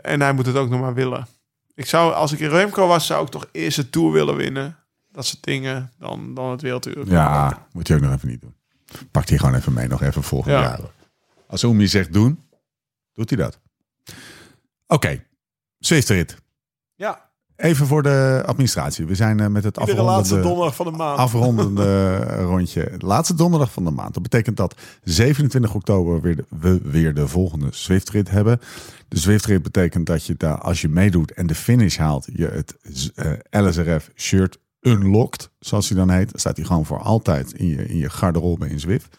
en 0.01 0.21
hij 0.21 0.33
moet 0.33 0.45
het 0.45 0.55
ook 0.55 0.69
nog 0.69 0.79
maar 0.79 0.93
willen. 0.93 1.27
Ik 1.75 1.85
zou, 1.85 2.13
als 2.13 2.31
ik 2.31 2.39
in 2.39 2.49
Remco 2.49 2.87
was, 2.87 3.05
zou 3.05 3.23
ik 3.25 3.29
toch 3.31 3.47
eerst 3.51 3.75
de 3.77 3.89
Tour 3.89 4.11
willen 4.11 4.35
winnen. 4.35 4.77
Dat 5.11 5.25
soort 5.25 5.43
dingen, 5.43 5.91
dan, 5.99 6.33
dan 6.33 6.51
het 6.51 6.61
werelduur. 6.61 7.09
Ja, 7.09 7.67
moet 7.71 7.87
je 7.87 7.95
ook 7.95 8.01
nog 8.01 8.13
even 8.13 8.27
niet 8.27 8.41
doen. 8.41 8.55
Pakt 9.11 9.29
hij 9.29 9.37
gewoon 9.37 9.55
even 9.55 9.73
mee, 9.73 9.87
nog 9.87 10.01
even 10.01 10.23
volgend 10.23 10.53
Ja. 10.53 10.61
jaar. 10.61 10.79
Als 11.47 11.63
Oemi 11.63 11.87
zegt 11.87 12.13
doen, 12.13 12.43
doet 13.13 13.29
hij 13.29 13.39
dat. 13.39 13.59
Oké, 14.87 15.23
Zwitserrit. 15.79 16.37
Ja, 16.95 17.26
Even 17.57 17.87
voor 17.87 18.03
de 18.03 18.43
administratie. 18.45 19.05
We 19.05 19.15
zijn 19.15 19.39
eh, 19.39 19.47
met 19.47 19.63
het 19.63 19.77
iedere 19.77 20.01
laatste 20.01 20.35
afrondende, 20.35 20.47
donderdag 20.47 20.75
van 20.75 20.85
de 20.85 20.91
maand. 20.97 21.17
afrondende 21.19 22.17
rondje. 22.53 22.91
De 22.97 23.05
laatste 23.05 23.33
donderdag 23.35 23.71
van 23.71 23.83
de 23.83 23.91
maand. 23.91 24.13
Dat 24.13 24.23
betekent 24.23 24.57
dat 24.57 24.75
27 25.03 25.73
oktober 25.73 26.21
weer 26.21 26.35
de- 26.35 26.45
we 26.59 26.79
weer 26.83 27.13
de 27.13 27.27
volgende 27.27 27.67
Zwiftrit 27.71 28.29
hebben. 28.29 28.59
De 29.07 29.17
Zwiftrit 29.19 29.63
betekent 29.63 30.05
dat 30.05 30.25
je 30.25 30.35
daar, 30.37 30.57
als 30.57 30.81
je 30.81 30.89
meedoet 30.89 31.31
en 31.33 31.47
de 31.47 31.55
finish 31.55 31.97
haalt, 31.97 32.27
je 32.33 32.47
het 32.47 32.75
eh, 33.15 33.65
LSRF 33.65 34.11
shirt 34.15 34.57
unlocked, 34.81 35.49
zoals 35.59 35.89
hij 35.89 35.97
dan 35.97 36.09
heet. 36.09 36.29
Dan 36.31 36.39
staat 36.39 36.57
hij 36.57 36.65
gewoon 36.65 36.85
voor 36.85 36.99
altijd 37.01 37.53
in 37.53 37.67
je, 37.67 37.85
in 37.87 37.97
je 37.97 38.09
garderobe 38.09 38.69
in 38.69 38.79
Zwift. 38.79 39.17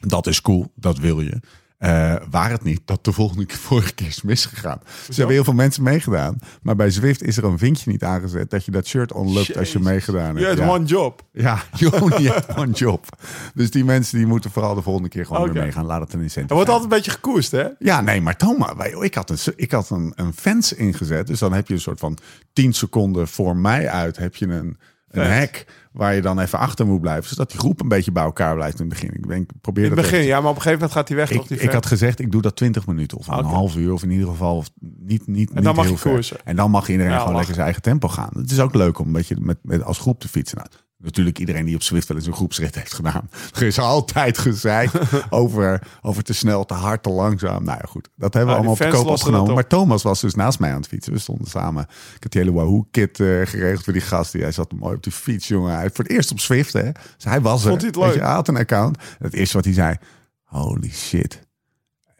Dat 0.00 0.26
is 0.26 0.40
cool, 0.40 0.72
dat 0.74 0.98
wil 0.98 1.20
je. 1.20 1.40
Eh, 1.80 2.14
waar 2.30 2.50
het 2.50 2.62
niet 2.62 2.80
dat 2.84 3.04
de 3.04 3.12
volgende 3.12 3.46
keer, 3.46 3.56
vorige 3.70 3.92
keer 3.94 4.06
is 4.06 4.22
misgegaan. 4.22 4.80
Ze 5.08 5.12
hebben 5.14 5.34
heel 5.34 5.44
veel 5.44 5.52
mensen 5.54 5.82
meegedaan. 5.82 6.38
Maar 6.62 6.76
bij 6.76 6.90
Zwift 6.90 7.22
is 7.22 7.36
er 7.36 7.44
een 7.44 7.58
vinkje 7.58 7.90
niet 7.90 8.04
aangezet 8.04 8.50
dat 8.50 8.64
je 8.64 8.70
dat 8.70 8.86
shirt 8.86 9.14
unlockt 9.14 9.56
als 9.56 9.72
je 9.72 9.78
meegedaan 9.78 10.34
Je 10.34 10.44
hebt. 10.44 10.58
hebt 10.58 10.70
Ja. 10.70 10.74
one 10.76 10.84
job. 10.84 11.22
Ja, 11.32 11.62
only 12.00 12.26
have 12.26 12.54
one 12.56 12.72
job. 12.72 13.06
Dus 13.54 13.70
die 13.70 13.84
mensen 13.84 14.16
die 14.18 14.26
moeten 14.26 14.50
vooral 14.50 14.74
de 14.74 14.82
volgende 14.82 15.08
keer 15.08 15.26
gewoon 15.26 15.52
weer 15.52 15.62
meegaan. 15.62 15.84
Laat 15.86 16.00
het 16.00 16.12
een 16.12 16.18
Er 16.18 16.24
incentive 16.24 16.54
wordt 16.54 16.70
zijn. 16.70 16.80
altijd 16.82 17.00
een 17.00 17.10
beetje 17.10 17.20
gekoest, 17.26 17.50
hè? 17.50 17.66
Ja, 17.78 18.00
nee, 18.00 18.20
maar 18.20 18.36
Thomas, 18.36 18.72
wij- 18.76 18.96
ik 19.00 19.14
had, 19.14 19.30
een, 19.30 19.38
ik 19.56 19.70
had 19.72 19.90
een, 19.90 20.12
een 20.16 20.32
fence 20.34 20.76
ingezet. 20.76 21.26
Dus 21.26 21.38
dan 21.38 21.52
heb 21.52 21.68
je 21.68 21.74
een 21.74 21.80
soort 21.80 21.98
van 21.98 22.18
10 22.52 22.72
seconden 22.72 23.28
voor 23.28 23.56
mij 23.56 23.88
uit. 23.88 24.16
Heb 24.16 24.36
je 24.36 24.46
een, 24.46 24.78
een 25.10 25.24
Vet. 25.24 25.32
hek 25.32 25.66
waar 25.92 26.14
je 26.14 26.20
dan 26.22 26.38
even 26.40 26.58
achter 26.58 26.86
moet 26.86 27.00
blijven. 27.00 27.28
Zodat 27.28 27.50
die 27.50 27.58
groep 27.58 27.80
een 27.80 27.88
beetje 27.88 28.12
bij 28.12 28.22
elkaar 28.22 28.54
blijft 28.54 28.80
in 28.80 28.84
het 28.84 29.00
begin. 29.00 29.14
Ik 29.14 29.28
denk, 29.28 29.50
probeer 29.60 29.84
In 29.84 29.90
het 29.90 30.00
begin, 30.00 30.22
ja, 30.22 30.40
maar 30.40 30.50
op 30.50 30.56
een 30.56 30.62
gegeven 30.62 30.72
moment 30.78 30.92
gaat 30.98 31.08
hij 31.08 31.16
weg. 31.16 31.30
ik, 31.30 31.48
die 31.48 31.58
ik 31.58 31.72
had 31.72 31.86
gezegd, 31.86 32.20
ik 32.20 32.32
doe 32.32 32.42
dat 32.42 32.56
20 32.56 32.86
minuten 32.86 33.18
of 33.18 33.26
een 33.28 33.44
half 33.44 33.76
uur. 33.76 33.92
Of 33.92 34.02
in 34.02 34.10
ieder 34.10 34.28
geval 34.28 34.56
of 34.56 34.70
niet, 34.80 35.26
niet, 35.26 35.54
dan 35.54 35.64
niet 35.64 35.74
mag 35.74 35.84
heel 35.84 35.94
je 35.94 36.00
koersen. 36.00 36.36
En 36.44 36.56
dan 36.56 36.70
mag 36.70 36.88
iedereen 36.88 37.10
Ja, 37.12 37.18
gewoon 37.18 37.32
mag. 37.32 37.36
lekker 37.46 37.54
zijn 37.54 37.66
eigen 37.66 37.82
tempo 37.84 38.08
gaan. 38.08 38.30
Het 38.32 38.50
is 38.50 38.60
ook 38.60 38.74
leuk 38.74 38.98
om 38.98 39.06
een 39.06 39.12
beetje 39.12 39.36
met, 39.40 39.58
met 39.62 39.82
als 39.82 39.98
groep 39.98 40.20
te 40.20 40.28
fietsen. 40.28 40.56
Nou, 40.58 40.68
Natuurlijk 41.02 41.38
iedereen 41.38 41.64
die 41.64 41.74
op 41.74 41.82
Swift 41.82 42.08
wel 42.08 42.16
eens 42.16 42.26
een 42.26 42.32
groepsrit 42.32 42.74
heeft 42.74 42.94
gedaan. 42.94 43.30
Er 43.54 43.62
is 43.62 43.78
altijd 43.78 44.38
gezeik 44.38 44.90
over, 45.30 45.82
over 46.02 46.22
te 46.22 46.32
snel, 46.32 46.64
te 46.64 46.74
hard, 46.74 47.02
te 47.02 47.10
langzaam. 47.10 47.64
Nou 47.64 47.78
ja, 47.80 47.86
goed. 47.88 48.08
Dat 48.16 48.34
hebben 48.34 48.54
we 48.54 48.60
Ja, 48.60 48.66
allemaal 48.68 48.72
op 48.72 48.92
de 48.92 48.98
koop 48.98 49.06
opgenomen. 49.14 49.48
op. 49.48 49.54
Maar 49.54 49.66
Thomas 49.66 50.02
was 50.02 50.20
dus 50.20 50.34
naast 50.34 50.58
mij 50.58 50.70
aan 50.70 50.76
het 50.76 50.86
fietsen. 50.86 51.12
We 51.12 51.18
stonden 51.18 51.46
samen. 51.48 51.82
Ik 52.16 52.22
had 52.22 52.32
die 52.32 52.40
hele 52.42 52.52
Wahoo-kit 52.54 53.20
eh, 53.20 53.26
geregeld 53.26 53.84
voor 53.84 53.92
die 53.92 54.02
gast. 54.02 54.32
Hij 54.32 54.52
zat 54.52 54.72
mooi 54.72 54.94
op 54.96 55.02
de 55.02 55.10
fiets, 55.10 55.48
jongen. 55.48 55.74
Hij 55.74 55.90
voor 55.90 56.04
het 56.04 56.12
eerst 56.12 56.30
op 56.30 56.38
Swift, 56.40 56.72
hè. 56.72 56.92
Dus 56.92 57.24
hij 57.24 57.40
was 57.40 57.62
er. 57.62 57.68
Vond 57.68 57.80
hij 57.80 57.90
het 57.90 57.98
leuk? 58.00 58.14
je, 58.14 58.20
hij 58.20 58.32
had 58.32 58.48
een 58.48 58.56
account. 58.56 58.98
Het 59.18 59.32
eerste 59.34 59.56
wat 59.56 59.64
hij 59.64 59.74
zei, 59.74 59.96
holy 60.44 60.90
shit. 60.90 61.48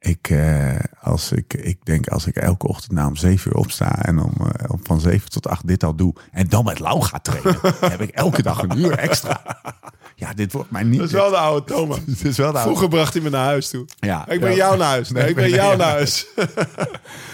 Ik, 0.01 0.29
eh, 0.31 0.75
als 1.01 1.33
ik, 1.33 1.55
ik 1.55 1.85
denk 1.85 2.09
als 2.09 2.27
ik 2.27 2.37
elke 2.37 2.67
ochtend 2.69 2.93
na 2.93 3.07
om 3.07 3.17
zeven 3.17 3.51
uur 3.51 3.57
opsta 3.57 4.03
en 4.03 4.19
om, 4.19 4.33
eh, 4.47 4.71
om 4.71 4.81
van 4.83 5.01
zeven 5.01 5.31
tot 5.31 5.47
acht 5.49 5.67
dit 5.67 5.85
al 5.85 5.95
doe 5.95 6.15
en 6.33 6.49
dan 6.49 6.65
met 6.65 6.79
Lau 6.79 7.03
ga 7.03 7.19
trainen, 7.19 7.59
dan 7.63 7.91
heb 7.91 8.01
ik 8.01 8.11
elke 8.11 8.43
dag 8.43 8.63
een 8.63 8.79
uur 8.79 8.99
extra. 8.99 9.43
Ja, 10.15 10.35
dit 10.35 10.53
wordt 10.53 10.71
mij 10.71 10.83
niet. 10.83 10.99
Dat 10.99 11.07
is 11.09 11.13
wel 11.15 11.31
de 11.31 11.37
oude 11.37 11.67
Thomas. 11.67 12.05
dit 12.07 12.25
is 12.25 12.37
wel 12.37 12.53
de 12.53 12.59
oude- 12.59 12.61
Vroeger 12.71 12.89
bracht 12.89 13.13
hij 13.13 13.23
me 13.23 13.31
naar 13.31 13.45
huis 13.45 13.69
toe. 13.69 13.85
Ja, 13.99 14.29
Ik 14.29 14.41
ben 14.41 14.51
ja. 14.51 14.57
jou 14.57 14.77
naar 14.79 14.89
huis. 14.89 15.11
Nee, 15.11 15.29
ik 15.29 15.35
ben 15.35 15.51
jou 15.51 15.77
naar 15.77 15.91
huis. 15.91 16.27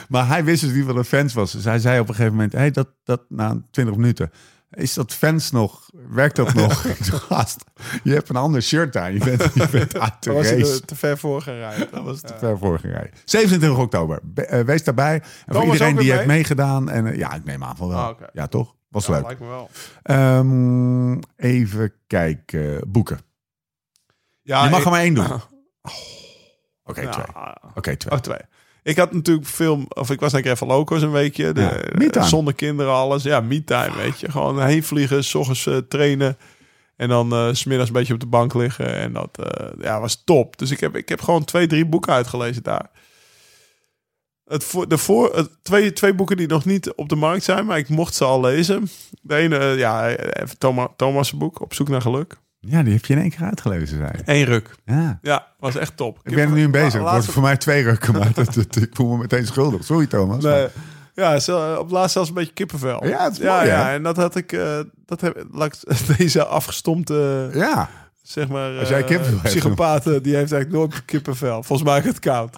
Maar 0.09 0.27
hij 0.29 0.45
wist 0.45 0.63
dus 0.63 0.73
niet 0.73 0.85
wat 0.85 0.97
een 0.97 1.05
fans 1.05 1.35
was. 1.35 1.53
Dus 1.53 1.65
hij 1.65 1.79
zei 1.79 2.01
op 2.01 2.09
een 2.09 2.15
gegeven 2.15 2.35
moment, 2.35 2.53
hey, 2.53 2.71
dat, 2.71 2.89
dat 3.05 3.21
na 3.29 3.61
20 3.71 3.97
minuten. 3.97 4.31
Is 4.77 4.95
dat 4.95 5.13
fans 5.15 5.51
nog? 5.51 5.91
Werkt 6.09 6.37
dat 6.37 6.55
nog? 6.55 6.85
Gast, 7.29 7.65
je 8.03 8.13
hebt 8.13 8.29
een 8.29 8.37
ander 8.37 8.63
shirt 8.63 8.97
aan. 8.97 9.13
Je 9.13 9.19
bent, 9.25 9.55
je 9.55 9.69
bent 9.71 9.99
uit 9.99 10.13
de 10.23 10.31
Dan 10.31 10.35
was 10.35 10.51
race. 10.51 10.81
te 10.85 10.97
ver 10.97 11.19
voor 11.19 11.43
gaan 11.43 11.55
rijden. 11.55 11.89
Dat 11.91 12.05
was 12.05 12.21
te 12.21 12.35
ver 12.39 12.59
voor 12.59 12.79
gereden. 12.79 13.11
27 13.25 13.79
oktober. 13.79 14.21
Be- 14.23 14.43
eh, 14.47 14.61
wees 14.65 14.85
daarbij. 14.85 15.23
En 15.47 15.55
voor 15.55 15.65
iedereen 15.65 15.97
die 15.97 16.11
heeft 16.13 16.27
mee? 16.27 16.37
meegedaan. 16.37 16.91
En, 16.91 17.07
eh, 17.07 17.17
ja, 17.17 17.35
ik 17.35 17.45
neem 17.45 17.65
aan 17.65 17.77
van 17.77 17.89
wel. 17.89 17.99
Ah. 17.99 18.21
Ja, 18.33 18.47
toch? 18.47 18.75
Was 18.89 19.07
Ja, 19.07 19.13
leuk. 19.13 19.23
lijkt 19.25 19.41
me 19.41 19.47
wel. 19.47 19.71
Ehm, 20.03 21.21
even 21.37 21.93
kijken. 22.07 22.91
Boeken. 22.91 23.19
Ja, 24.43 24.65
je 24.65 24.71
mag 24.71 24.79
ik- 24.79 24.85
er 24.85 24.91
maar 24.91 25.01
één 25.01 25.15
doen. 25.15 25.27
Oké, 26.85 27.09
twee. 27.09 27.25
Oké, 27.75 27.97
twee. 27.97 28.13
Oh, 28.15 28.19
twee. 28.19 28.39
Ik 28.87 28.97
had 28.97 29.13
natuurlijk 29.13 29.47
film, 29.47 29.87
of 29.89 30.11
ik 30.11 30.21
was 30.21 30.33
ik 30.33 30.45
even 30.45 30.67
loco's 30.67 31.03
een 31.03 31.11
weekje. 31.11 31.53
De, 31.53 31.61
Ja, 31.61 31.99
me-time. 31.99 32.27
Zonder 32.27 32.55
kinderen, 32.55 32.93
alles. 32.93 33.23
Ja, 33.23 33.41
me-time, 33.41 33.97
weet 33.97 34.21
je. 34.21 34.31
Gewoon 34.31 34.63
heen 34.63 34.83
vliegen, 34.83 35.25
s 35.25 35.35
ochtends 35.35 35.67
eh, 35.67 35.77
trainen. 35.77 36.37
En 36.97 37.09
dan 37.09 37.33
eh, 37.33 37.49
s 37.53 37.59
smiddags 37.59 37.89
een 37.89 37.95
beetje 37.95 38.15
op 38.15 38.21
de 38.21 38.27
bank 38.27 38.55
liggen. 38.55 38.95
En 38.95 39.13
dat 39.13 39.39
eh, 39.39 39.69
ja, 39.81 40.01
was 40.01 40.23
top. 40.25 40.59
Dus 40.59 40.71
ik 40.71 40.81
heb, 40.81 40.97
ik 40.97 41.09
heb 41.09 41.21
gewoon 41.21 41.45
twee, 41.45 41.67
drie 41.67 41.87
boeken 41.87 42.13
uitgelezen 42.13 42.63
daar. 42.63 42.91
Het 44.45 44.65
voor, 44.65 44.89
de 44.89 44.99
voor, 44.99 45.35
het, 45.35 45.51
twee, 45.63 45.93
twee 45.93 46.15
boeken 46.15 46.37
die 46.37 46.47
nog 46.47 46.65
niet 46.65 46.93
op 46.95 47.09
de 47.09 47.17
markt 47.17 47.45
zijn, 47.45 47.67
maar 47.67 47.79
ik 47.79 47.89
mocht 47.89 48.15
ze 48.15 48.25
al 48.25 48.41
lezen. 48.41 48.89
De 49.23 49.35
ene, 49.35 49.59
eh, 49.59 49.79
ja, 49.79 50.09
even 50.17 50.59
Thomas, 50.59 50.89
Thomas' 50.97 51.33
boek, 51.33 51.61
Op 51.61 51.75
zoek 51.75 51.89
naar 51.89 52.01
geluk. 52.01 52.37
Ja, 52.67 52.83
die 52.83 52.93
heb 52.93 53.05
je 53.05 53.15
in 53.15 53.21
één 53.21 53.31
keer 53.31 53.43
uitgelezen, 53.47 53.99
zei. 53.99 54.11
Eén 54.25 54.45
ruk. 54.45 54.71
Ja. 54.85 55.19
Ja, 55.23 55.47
was 55.59 55.77
echt 55.77 55.97
top. 55.97 56.19
Ik 56.23 56.35
ben 56.35 56.45
er 56.49 56.51
nu 56.55 56.63
in 56.63 56.71
bezig. 56.71 56.85
Het 56.85 56.93
wordt 57.01 57.13
Laatste- 57.15 57.33
voor 57.33 57.43
mij 57.43 57.57
twee 57.57 57.83
rukken, 57.83 58.13
maar 58.13 58.33
dat, 58.33 58.55
dat- 58.55 58.77
ik 58.77 58.91
voel 58.93 59.11
me 59.13 59.19
meteen 59.19 59.47
schuldig. 59.47 59.85
Sorry, 59.85 60.07
Thomas. 60.07 60.43
Nee. 60.45 60.67
Ja, 61.15 61.39
zo, 61.39 61.75
op 61.75 61.83
het 61.83 61.91
laatst 61.93 62.13
zelfs 62.13 62.29
een 62.29 62.35
beetje 62.35 62.53
kippenvel. 62.53 63.07
Ja, 63.07 63.25
het 63.25 63.33
is 63.33 63.39
ja, 63.39 63.57
mooi, 63.57 63.67
ja, 63.69 63.85
hè? 63.87 63.93
en 63.95 64.03
dat 64.03 64.17
had 64.17 64.37
ik, 64.37 64.53
eh, 64.53 64.79
dat 65.07 65.21
heb, 65.21 65.37
ik- 65.39 65.73
deze 66.19 66.45
afgestompte, 66.45 67.51
Ja, 67.55 67.89
zeg 68.23 68.49
maar, 68.49 68.79
Als 68.79 68.89
jij 68.89 69.01
eh, 69.01 69.07
kippenvel 69.07 69.87
eh, 69.95 70.03
die 70.05 70.35
heeft 70.37 70.53
eigenlijk 70.53 70.71
nooit 70.71 71.05
kippenvel. 71.05 71.63
Volgens 71.63 71.89
mij 71.89 72.01
het 72.01 72.19
koud. 72.19 72.57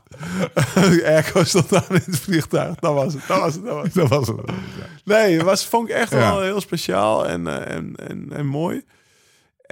Airco 1.05 1.45
stond 1.45 1.75
aan 1.75 1.83
in 1.89 2.03
het 2.05 2.19
vliegtuig. 2.19 2.75
Dat 2.75 2.95
was 2.95 3.13
het, 3.15 3.23
dat 3.29 3.41
was 3.41 3.55
het, 3.55 3.65
dat 3.65 3.75
was 3.75 3.85
het. 3.85 3.95
dat 4.01 4.09
was 4.09 4.27
het. 4.29 4.41
Nee, 5.05 5.35
het 5.37 5.43
was, 5.43 5.67
vond 5.67 5.89
ik 5.89 5.95
echt 5.95 6.11
Ja. 6.13 6.19
wel 6.19 6.41
heel 6.43 6.61
speciaal 6.61 7.27
en, 7.29 7.47
eh, 7.47 7.75
en, 7.77 7.95
en, 8.09 8.29
en 8.33 8.47
mooi. 8.47 8.83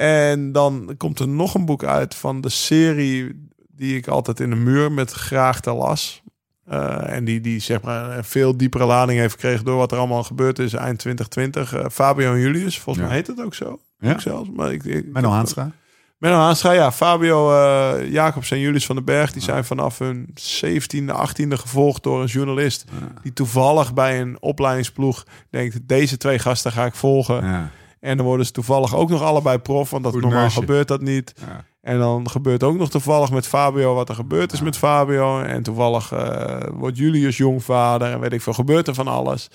En 0.01 0.53
dan 0.53 0.95
komt 0.97 1.19
er 1.19 1.29
nog 1.29 1.55
een 1.55 1.65
boek 1.65 1.85
uit 1.85 2.15
van 2.15 2.41
de 2.41 2.49
serie 2.49 3.49
die 3.69 3.97
ik 3.97 4.07
altijd 4.07 4.41
in 4.41 4.51
de 4.51 4.57
muur 4.57 4.93
met 4.93 5.13
graag 5.13 5.61
te 5.61 5.73
las. 5.73 6.23
Eh, 6.65 7.11
en 7.13 7.25
die, 7.25 7.41
die 7.41 7.61
zeg 7.61 7.83
maar 7.83 8.17
een 8.17 8.25
veel 8.25 8.57
diepere 8.57 8.85
lading 8.87 9.19
heeft 9.19 9.33
gekregen 9.35 9.65
door 9.65 9.77
wat 9.77 9.93
er 9.93 9.99
allemaal 9.99 10.23
gebeurd 10.25 10.59
is 10.59 10.73
eind 10.73 10.99
2020. 10.99 11.75
Eh, 11.75 11.85
Fabio 11.91 12.33
en 12.33 12.41
Julius, 12.41 12.79
volgens 12.79 13.05
Ja. 13.05 13.11
mij 13.11 13.17
heet 13.21 13.27
het 13.27 13.43
ook 13.43 13.55
zo. 13.55 13.79
Ja. 13.99 14.13
Ook 14.13 14.21
zelfs, 14.21 14.51
maar 14.55 14.73
ik, 14.73 14.85
ik, 14.85 15.07
Menno 15.13 15.31
Haanstra. 15.31 15.71
Menno 16.19 16.37
Haanstra, 16.37 16.73
ja. 16.73 16.93
Fabio, 16.93 17.53
eh 17.53 18.13
Jacobs 18.13 18.51
en 18.51 18.59
Julius 18.61 18.87
van 18.87 18.97
den 18.97 19.05
Berg... 19.05 19.33
die 19.33 19.43
zijn 19.43 19.65
vanaf 19.65 19.99
hun 19.99 20.29
17e, 20.35 21.15
18e 21.15 21.49
gevolgd 21.49 22.03
door 22.03 22.21
een 22.21 22.27
journalist... 22.27 22.85
die 23.23 23.33
toevallig 23.33 23.95
bij 23.95 24.21
een 24.21 24.37
opleidingsploeg 24.41 25.27
denkt... 25.51 25.79
deze 25.89 26.17
twee 26.17 26.39
gasten 26.39 26.73
ga 26.73 26.85
ik 26.85 26.95
volgen. 26.95 27.71
En 28.07 28.17
dan 28.17 28.27
worden 28.27 28.47
ze 28.47 28.53
toevallig 28.53 28.95
ook 28.95 29.09
nog 29.09 29.23
allebei 29.23 29.59
prof... 29.59 29.91
want 29.91 30.05
dat 30.05 30.13
Goed 30.13 30.23
normaal 30.23 30.51
gebeurt 30.51 30.89
dat 30.89 31.01
niet. 31.01 31.33
Ja. 31.47 31.65
En 31.81 31.99
dan 31.99 32.31
gebeurt 32.31 32.63
ook 32.63 32.77
nog 32.77 32.91
toevallig 32.91 33.31
met 33.31 33.47
Fabio 33.47 33.95
wat 33.95 34.09
er 34.09 34.15
gebeurd 34.15 34.53
is 34.53 34.61
met 34.61 34.77
Fabio. 34.77 35.41
En 35.41 35.63
toevallig 35.63 36.13
eh, 36.13 36.61
wordt 36.73 36.97
Julius 36.97 37.37
jongvader 37.37 38.13
en 38.13 38.21
weet 38.21 38.33
ik 38.33 38.41
veel, 38.41 38.53
gebeurt 38.53 38.89
er 38.89 38.95
van 38.95 39.09
alles. 39.09 39.51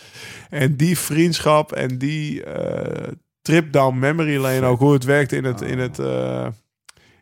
En 0.50 0.76
die 0.76 0.98
vriendschap 0.98 1.72
en 1.72 1.98
die 1.98 2.44
eh, 2.44 3.12
trip 3.42 3.72
down 3.74 4.00
memory 4.00 4.38
lane, 4.38 4.66
ook 4.66 4.80
hoe 4.80 4.94
het 4.94 5.04
werkte 5.04 5.36
in 5.36 5.44
het, 5.44 5.62
in 5.62 5.80
het, 5.80 6.00
eh, 6.00 6.48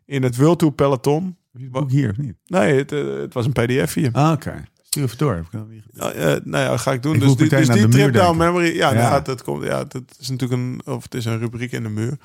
in 0.06 0.24
het 0.24 0.38
World 0.38 0.60
Tour 0.60 0.74
peloton. 0.74 1.38
Ook 1.72 1.90
hier 1.90 2.10
of 2.10 2.18
niet? 2.18 2.36
Nee, 2.46 2.78
het, 2.78 2.90
het 2.90 3.34
was 3.34 3.46
een 3.46 3.52
pdf 3.52 3.94
hier. 3.94 4.10
Ah, 4.12 4.32
Oké. 4.32 4.64
Stuur 4.90 5.04
even 5.04 5.18
door. 5.18 5.36
Heb 5.36 5.46
ik 5.46 5.52
nog 5.52 5.70
niet 5.70 5.84
gedaan. 5.92 6.08
Ja, 6.10 6.14
eh, 6.36 6.42
nou 6.44 6.64
ja, 6.64 6.78
ga 6.78 6.92
ik 6.92 7.04
doen. 7.04 7.14
Ik 7.16 7.20
dus 7.20 7.36
die, 7.36 7.50
dus 7.50 7.68
die 7.68 7.88
trip 7.88 8.14
down 8.14 8.38
memory. 8.38 8.76
Ja, 8.76 8.94
Ja. 8.94 9.10
Nou, 9.10 9.24
dat 9.24 9.44
komt. 9.44 9.64
Ja, 9.64 9.84
dat 9.84 10.04
is 10.20 10.30
natuurlijk 10.30 10.62
een 10.62 10.82
of 10.94 11.04
het 11.04 11.14
is 11.14 11.26
een 11.26 11.40
rubriek 11.40 11.72
in 11.72 11.84
de 11.84 11.90
muur. 11.90 12.18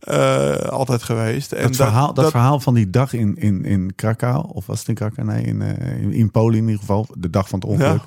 Eh, 0.00 0.54
altijd 0.54 1.02
geweest. 1.02 1.52
En 1.52 1.62
dat, 1.66 1.76
verhaal, 1.76 2.14
dat, 2.14 2.30
verhaal 2.30 2.60
van 2.60 2.74
die 2.74 2.90
dag 2.90 3.12
in, 3.12 3.36
in, 3.36 3.64
in 3.64 3.92
Krakau, 3.94 4.44
of 4.52 4.66
was 4.66 4.78
het 4.78 4.88
in 4.88 4.94
Krakau? 4.94 5.26
Nee, 5.26 5.42
in, 5.44 5.62
eh, 5.62 6.00
in, 6.02 6.12
in 6.12 6.30
Polen 6.30 6.56
in 6.58 6.64
ieder 6.64 6.78
geval, 6.80 7.06
de 7.18 7.30
dag 7.30 7.48
van 7.48 7.58
het 7.58 7.68
ongeluk. 7.68 8.02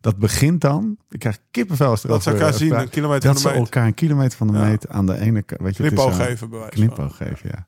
Dat 0.00 0.16
begint 0.16 0.60
dan, 0.60 0.96
ik 1.10 1.18
krijg 1.18 1.38
kippenvel 1.50 1.90
als 1.90 2.02
dat 2.02 2.22
ze 2.22 2.30
elkaar 2.30 2.52
zien, 2.54 2.74
een 2.78 2.88
kilometer 2.88 3.22
Dat 3.22 3.32
van 3.32 3.40
ze 3.40 3.46
de 3.48 3.52
meet. 3.54 3.62
elkaar 3.62 3.86
een 3.86 3.94
kilometer 3.94 4.38
van 4.38 4.46
de 4.46 4.52
Ja. 4.52 4.64
meet 4.64 4.88
aan 4.88 5.06
de 5.06 5.18
ene 5.20 5.42
kant. 5.42 5.60
Weet 5.60 5.76
je, 5.76 5.82
het 5.82 5.92
is 5.92 5.98
Knipoog 5.98 6.16
geven, 6.26 6.50
bij 6.50 6.58
wijze 6.58 6.76
van. 6.76 6.86
Knipoog 6.86 7.16
geven, 7.16 7.50
ja. 7.52 7.66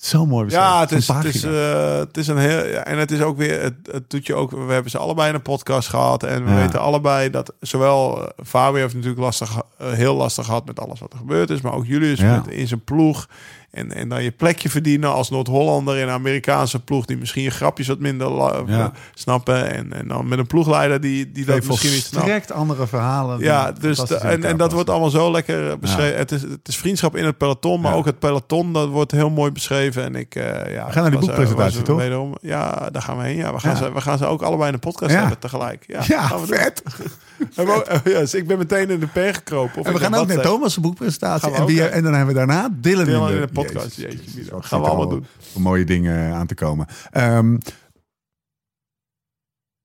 Zo 0.00 0.26
mooi 0.26 0.44
beschreven. 0.44 0.68
Ja, 0.70 0.80
het 0.80 0.92
is, 0.92 1.08
het, 1.08 1.24
is, 1.24 1.42
eh, 1.42 1.96
het 1.98 2.16
is 2.16 2.26
een 2.26 2.38
heel. 2.38 2.58
En 2.62 2.98
het 2.98 3.10
is 3.10 3.20
ook 3.20 3.36
weer. 3.36 3.62
Het, 3.62 3.74
het 3.92 4.10
doet 4.10 4.26
je 4.26 4.34
ook. 4.34 4.50
We 4.50 4.72
hebben 4.72 4.90
ze 4.90 4.98
allebei 4.98 5.28
in 5.28 5.34
een 5.34 5.42
podcast 5.42 5.88
gehad. 5.88 6.22
En 6.22 6.44
we 6.44 6.50
Ja. 6.50 6.56
weten 6.56 6.80
allebei 6.80 7.30
dat. 7.30 7.52
Zowel 7.60 8.22
eh, 8.24 8.44
Fabio 8.46 8.80
heeft 8.80 8.94
natuurlijk 8.94 9.20
lastig, 9.20 9.60
eh, 9.78 9.92
heel 9.92 10.14
lastig 10.14 10.44
gehad 10.44 10.66
met 10.66 10.80
alles 10.80 11.00
wat 11.00 11.12
er 11.12 11.18
gebeurd 11.18 11.50
is. 11.50 11.60
Maar 11.60 11.72
ook 11.72 11.86
Julius 11.86 12.18
Ja. 12.20 12.34
met, 12.36 12.46
in 12.54 12.68
zijn 12.68 12.84
ploeg. 12.84 13.28
En, 13.70 13.92
en 13.94 14.08
dan 14.08 14.22
je 14.22 14.30
plekje 14.30 14.70
verdienen 14.70 15.12
als 15.12 15.30
Noord-Hollander 15.30 15.96
in 15.96 16.02
een 16.02 16.14
Amerikaanse 16.14 16.80
ploeg. 16.84 17.04
Die 17.04 17.16
misschien 17.16 17.42
je 17.42 17.50
grapjes 17.50 17.86
wat 17.88 17.98
minder 17.98 18.30
Ja. 18.30 18.64
eh, 18.66 18.86
snappen. 19.14 19.70
En, 19.74 19.92
en 19.92 20.08
dan 20.08 20.28
met 20.28 20.38
een 20.38 20.46
ploegleider 20.46 21.00
die, 21.00 21.32
die 21.32 21.44
dat 21.44 21.64
misschien 21.66 21.90
niet 21.90 21.98
snapt. 22.00 22.14
volstrekt 22.24 22.52
andere 22.52 22.86
verhalen. 22.86 23.38
Ja, 23.40 23.72
dus 23.72 23.98
de- 23.98 24.16
en, 24.16 24.44
en 24.44 24.56
dat 24.56 24.72
wordt 24.72 24.90
allemaal 24.90 25.10
zo 25.10 25.30
lekker 25.30 25.70
eh, 25.70 25.76
beschreven. 25.80 26.18
Het, 26.18 26.32
is, 26.32 26.42
het 26.42 26.68
is 26.68 26.76
vriendschap 26.76 27.16
in 27.16 27.24
het 27.24 27.36
peloton, 27.38 27.80
maar 27.80 27.94
ook 27.94 28.04
het 28.04 28.18
peloton 28.18 28.72
dat 28.72 28.88
wordt 28.88 29.10
heel 29.12 29.30
mooi 29.30 29.50
beschreven. 29.50 30.02
En 30.04 30.14
ik, 30.14 30.34
eh, 30.34 30.44
ja, 30.74 30.86
We 30.86 30.92
gaan 30.92 31.02
naar 31.02 31.10
die 31.10 31.20
boekpresentatie, 31.20 31.82
toch? 31.82 31.98
Wederom, 31.98 32.36
ja, 32.40 32.88
daar 32.92 33.02
gaan 33.02 33.16
we 33.18 33.24
heen. 33.24 33.36
Ja, 33.36 33.52
we 33.52 33.60
gaan. 33.60 33.76
Ze, 33.76 33.92
we 33.92 34.00
gaan 34.00 34.18
ze 34.18 34.26
ook 34.26 34.42
allebei 34.42 34.66
in 34.68 34.74
de 34.74 34.86
podcast 34.86 35.14
hebben 35.14 35.38
tegelijk. 35.38 35.84
Ja, 35.86 36.00
Ja, 36.06 36.38
vet. 36.38 36.82
Eh, 37.38 38.00
ja, 38.04 38.18
dus 38.18 38.34
ik 38.34 38.46
ben 38.46 38.58
meteen 38.58 38.90
in 38.90 39.00
de 39.00 39.06
pen 39.06 39.34
gekropen. 39.34 39.80
Of 39.80 39.86
En 39.86 39.92
we 39.92 39.98
gaan 39.98 40.14
ook 40.14 40.26
naar. 40.26 40.42
Thomas' 40.42 40.80
boekpresentatie. 40.80 41.50
En, 41.52 41.66
wie, 41.66 41.84
en 41.84 42.02
dan 42.02 42.14
hebben 42.14 42.34
we 42.34 42.38
daarna 42.46 42.68
Dylan, 42.80 43.04
Dylan 43.04 43.28
in 43.28 43.34
de, 43.34 43.40
in 43.40 43.46
de 43.46 43.52
podcast. 43.52 43.96
Jezus, 43.96 44.48
wat 44.48 44.66
Gaan 44.66 44.80
we 44.80 44.86
allemaal 44.86 45.04
al 45.04 45.10
doen. 45.10 45.26
mooie 45.62 45.84
dingen 45.84 46.34
aan 46.34 46.46
te 46.46 46.54
komen. 46.54 46.86
Ehm, 47.10 47.58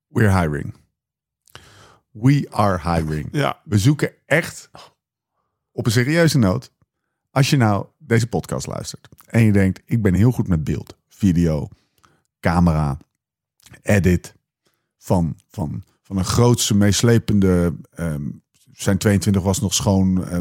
we're 0.08 0.40
hiring. 0.40 0.74
We 2.12 2.48
are 2.50 2.94
hiring. 2.94 3.30
Ja, 3.32 3.60
We 3.64 3.78
zoeken 3.78 4.12
echt 4.26 4.70
op 5.72 5.86
een 5.86 5.92
serieuze 5.92 6.38
noot. 6.38 6.72
Als 7.32 7.50
je 7.50 7.58
nou 7.58 7.86
deze 7.98 8.28
podcast 8.28 8.68
luistert 8.68 9.08
en 9.26 9.44
je 9.44 9.52
denkt: 9.52 9.82
ik 9.86 10.02
ben 10.02 10.14
heel 10.14 10.32
goed 10.32 10.48
met 10.48 10.64
beeld, 10.64 10.98
video, 11.10 11.68
camera, 12.40 12.98
edit 13.82 14.36
van, 14.98 15.40
van, 15.50 15.84
van 16.04 16.18
een 16.18 16.26
grootste, 16.26 16.76
meeslepende. 16.76 17.74
ehm, 17.96 18.22
zijn 18.72 18.98
22 18.98 19.44
was 19.44 19.62
nog 19.62 19.74
schoon. 19.74 20.26
eh 20.26 20.40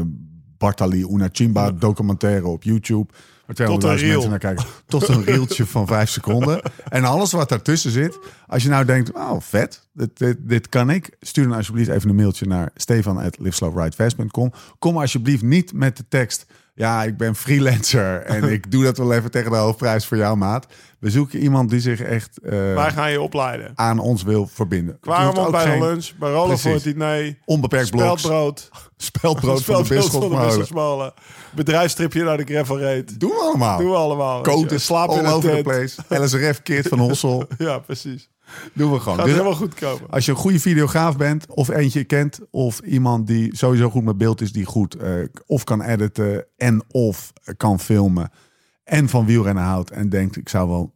Bartali 0.57 1.05
Una 1.09 1.29
Chimba 1.31 1.71
documentaire 1.71 2.47
op 2.47 2.63
YouTube. 2.63 3.13
waar 3.45 3.55
200.000 3.55 3.79
Tot 3.79 3.83
een 3.83 4.07
mensen 4.07 4.29
naar 4.29 4.39
kijken. 4.39 4.65
Tot 4.87 5.07
een 5.07 5.23
reeltje 5.23 5.65
van 5.65 5.87
vijf 5.87 6.09
seconden. 6.09 6.61
En 6.89 7.03
alles 7.03 7.31
wat 7.31 7.49
daartussen 7.49 7.91
zit. 7.91 8.19
Als 8.47 8.63
je 8.63 8.69
nou 8.69 8.85
denkt, 8.85 9.13
oh 9.13 9.35
vet, 9.39 9.87
dit, 9.93 10.17
dit, 10.17 10.37
dit 10.39 10.69
kan 10.69 10.89
ik. 10.89 11.15
Stuur 11.19 11.47
dan 11.47 11.57
alsjeblieft 11.57 11.89
even 11.89 12.09
een 12.09 12.15
mailtje 12.15 12.45
naar 12.45 12.71
stefan.liveslowridefast.com. 12.75 14.51
Kom 14.79 14.97
alsjeblieft 14.97 15.43
niet 15.43 15.73
met 15.73 15.97
de 15.97 16.05
tekst... 16.09 16.45
Ja, 16.75 17.03
ik 17.03 17.17
ben 17.17 17.35
freelancer 17.35 18.21
en 18.35 18.43
ik 18.43 18.71
doe 18.71 18.83
dat 18.83 18.97
wel 18.97 19.13
even 19.13 19.31
tegen 19.31 19.51
de 19.51 19.57
hoofdprijs 19.57 20.05
voor 20.05 20.17
jou, 20.17 20.37
maat. 20.37 20.65
We 20.99 21.09
zoeken 21.09 21.39
iemand 21.39 21.69
die 21.69 21.79
zich 21.79 22.01
echt 22.01 22.39
eh, 22.39 22.51
Wij 22.51 22.91
gaan 22.91 23.11
je 23.11 23.21
opleiden. 23.21 23.71
aan 23.75 23.99
ons 23.99 24.23
wil 24.23 24.47
verbinden. 24.47 24.97
Ook 25.01 25.51
bij 25.51 25.63
geen 25.65 25.79
de 25.79 25.85
lunch, 25.85 26.11
bij 26.19 26.31
Roland 26.31 26.61
voor 26.61 26.73
het 26.73 26.83
diner. 26.83 27.37
Onbeperkt 27.45 27.91
blogs. 27.91 28.21
Speldbrood. 28.21 28.69
Speldbrood 28.97 29.59
Speldbrood 29.59 30.09
van 30.11 30.29
de 30.29 30.45
Bisschopsmolen. 30.45 31.13
Bedrijfstripje 31.51 32.23
naar 32.23 32.37
de 32.37 32.43
Gravel 32.43 32.79
Raid. 32.79 33.19
Doen 33.19 33.29
we 33.29 33.39
allemaal. 33.41 33.77
Doen 33.77 33.89
we 33.89 33.95
allemaal. 33.95 34.41
Coates, 34.41 34.85
Slaap 34.85 35.09
in 35.09 35.25
all 35.25 35.33
over 35.33 35.55
the 35.55 35.61
place. 35.61 36.23
LSRF-kit 36.23 36.87
van 36.87 36.99
Hossel. 37.07 37.45
Ja, 37.57 37.79
precies. 37.79 38.29
Doen 38.73 38.91
we 38.91 38.99
gewoon. 38.99 39.15
Gaat 39.17 39.25
Dus 39.25 39.33
helemaal 39.33 39.55
goed 39.55 39.73
komen. 39.73 40.09
als 40.09 40.25
je 40.25 40.31
een 40.31 40.37
goede 40.37 40.59
videograaf 40.59 41.17
bent, 41.17 41.45
of 41.47 41.69
eentje 41.69 42.03
kent, 42.03 42.39
of 42.51 42.79
iemand 42.79 43.27
die 43.27 43.57
sowieso 43.57 43.89
goed 43.89 44.03
met 44.03 44.17
beeld 44.17 44.41
is, 44.41 44.51
die 44.51 44.65
goed 44.65 44.95
eh, 44.95 45.11
of 45.45 45.63
kan 45.63 45.81
editen 45.81 46.45
en 46.57 46.83
of 46.91 47.33
kan 47.57 47.79
filmen 47.79 48.29
en 48.83 49.09
van 49.09 49.25
wielrennen 49.25 49.63
houdt 49.63 49.91
en 49.91 50.09
denkt, 50.09 50.35
ik 50.37 50.49
zou 50.49 50.69
wel 50.69 50.93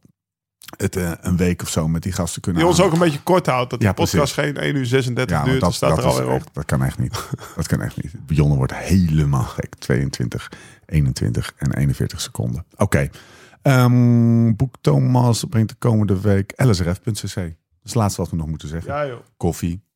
het 0.76 0.96
eh, 0.96 1.10
een 1.20 1.36
week 1.36 1.62
of 1.62 1.68
zo 1.68 1.88
met 1.88 2.02
die 2.02 2.12
gasten 2.12 2.42
kunnen 2.42 2.60
Die 2.62 2.70
ons 2.70 2.80
ook 2.80 2.92
een 2.92 2.98
beetje 2.98 3.22
kort 3.22 3.46
houdt. 3.46 3.70
Dat 3.70 3.78
die 3.78 3.88
Ja, 3.88 3.94
podcast 3.94 4.32
geen 4.32 4.56
1 4.56 4.76
uur 4.76 4.86
36 4.86 5.36
Ja, 5.36 5.44
duurt. 5.44 5.60
dat, 5.60 5.74
staat 5.74 5.90
dat, 5.90 5.98
er 5.98 6.04
alweer 6.04 6.28
op. 6.30 6.42
dat 6.52 6.64
kan 6.64 6.84
echt 6.84 6.98
niet. 6.98 7.28
Dat 7.56 7.66
kan 7.66 7.80
echt 7.82 8.02
niet. 8.02 8.26
Bionne 8.26 8.54
wordt 8.56 8.74
helemaal 8.74 9.42
gek. 9.44 9.74
22, 9.78 10.50
21 10.86 11.52
en 11.56 11.72
41 11.74 12.20
seconden. 12.20 12.64
Oké. 12.76 13.10
Ehm, 13.62 14.54
Boek 14.56 14.74
Thomas 14.80 15.44
brengt 15.44 15.68
de 15.68 15.76
komende 15.78 16.20
week 16.20 16.52
lsrf.cc. 16.56 17.04
Dat 17.14 17.24
is 17.24 17.54
het 17.82 17.94
laatste 17.94 18.20
wat 18.20 18.30
we 18.30 18.36
nog 18.36 18.46
moeten 18.46 18.68
zeggen. 18.68 18.92
Ja, 18.92 19.06
joh. 19.06 19.20
Koffie. 19.36 19.86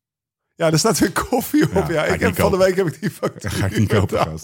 Ja, 0.55 0.71
er 0.71 0.79
staat 0.79 0.99
weer 0.99 1.11
koffie 1.11 1.75
op. 1.75 1.89
Ja, 1.89 2.03
ik 2.03 2.19
heb, 2.19 2.35
van 2.35 2.51
de 2.51 2.57
week 2.57 2.75
heb 2.75 2.87
ik 2.87 3.01
die 3.01 3.09
factuur 3.09 3.51
ga 3.59 3.65
ik 3.65 3.77
niet 3.77 3.89
kopen. 3.89 4.19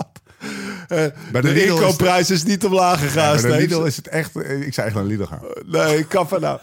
Eh, 0.89 0.97
Bij 1.31 1.41
de, 1.41 1.53
de 1.53 1.63
is 1.63 1.69
inkoopprijs 1.69 2.29
is 2.31 2.43
niet 2.43 2.65
omlaag 2.65 2.99
gegaan. 2.99 3.41
Bij 3.41 3.51
de. 3.51 3.57
Lidl 3.57 3.83
is 3.83 3.95
het 3.95 4.07
echt... 4.07 4.35
eh, 4.35 4.61
Ik 4.67 4.73
zou 4.73 4.87
echt 4.87 4.95
naar 4.95 5.05
Lidl 5.05 5.23
gaan. 5.23 5.39
Nee, 5.65 6.03
kapper 6.03 6.39
nou. 6.39 6.59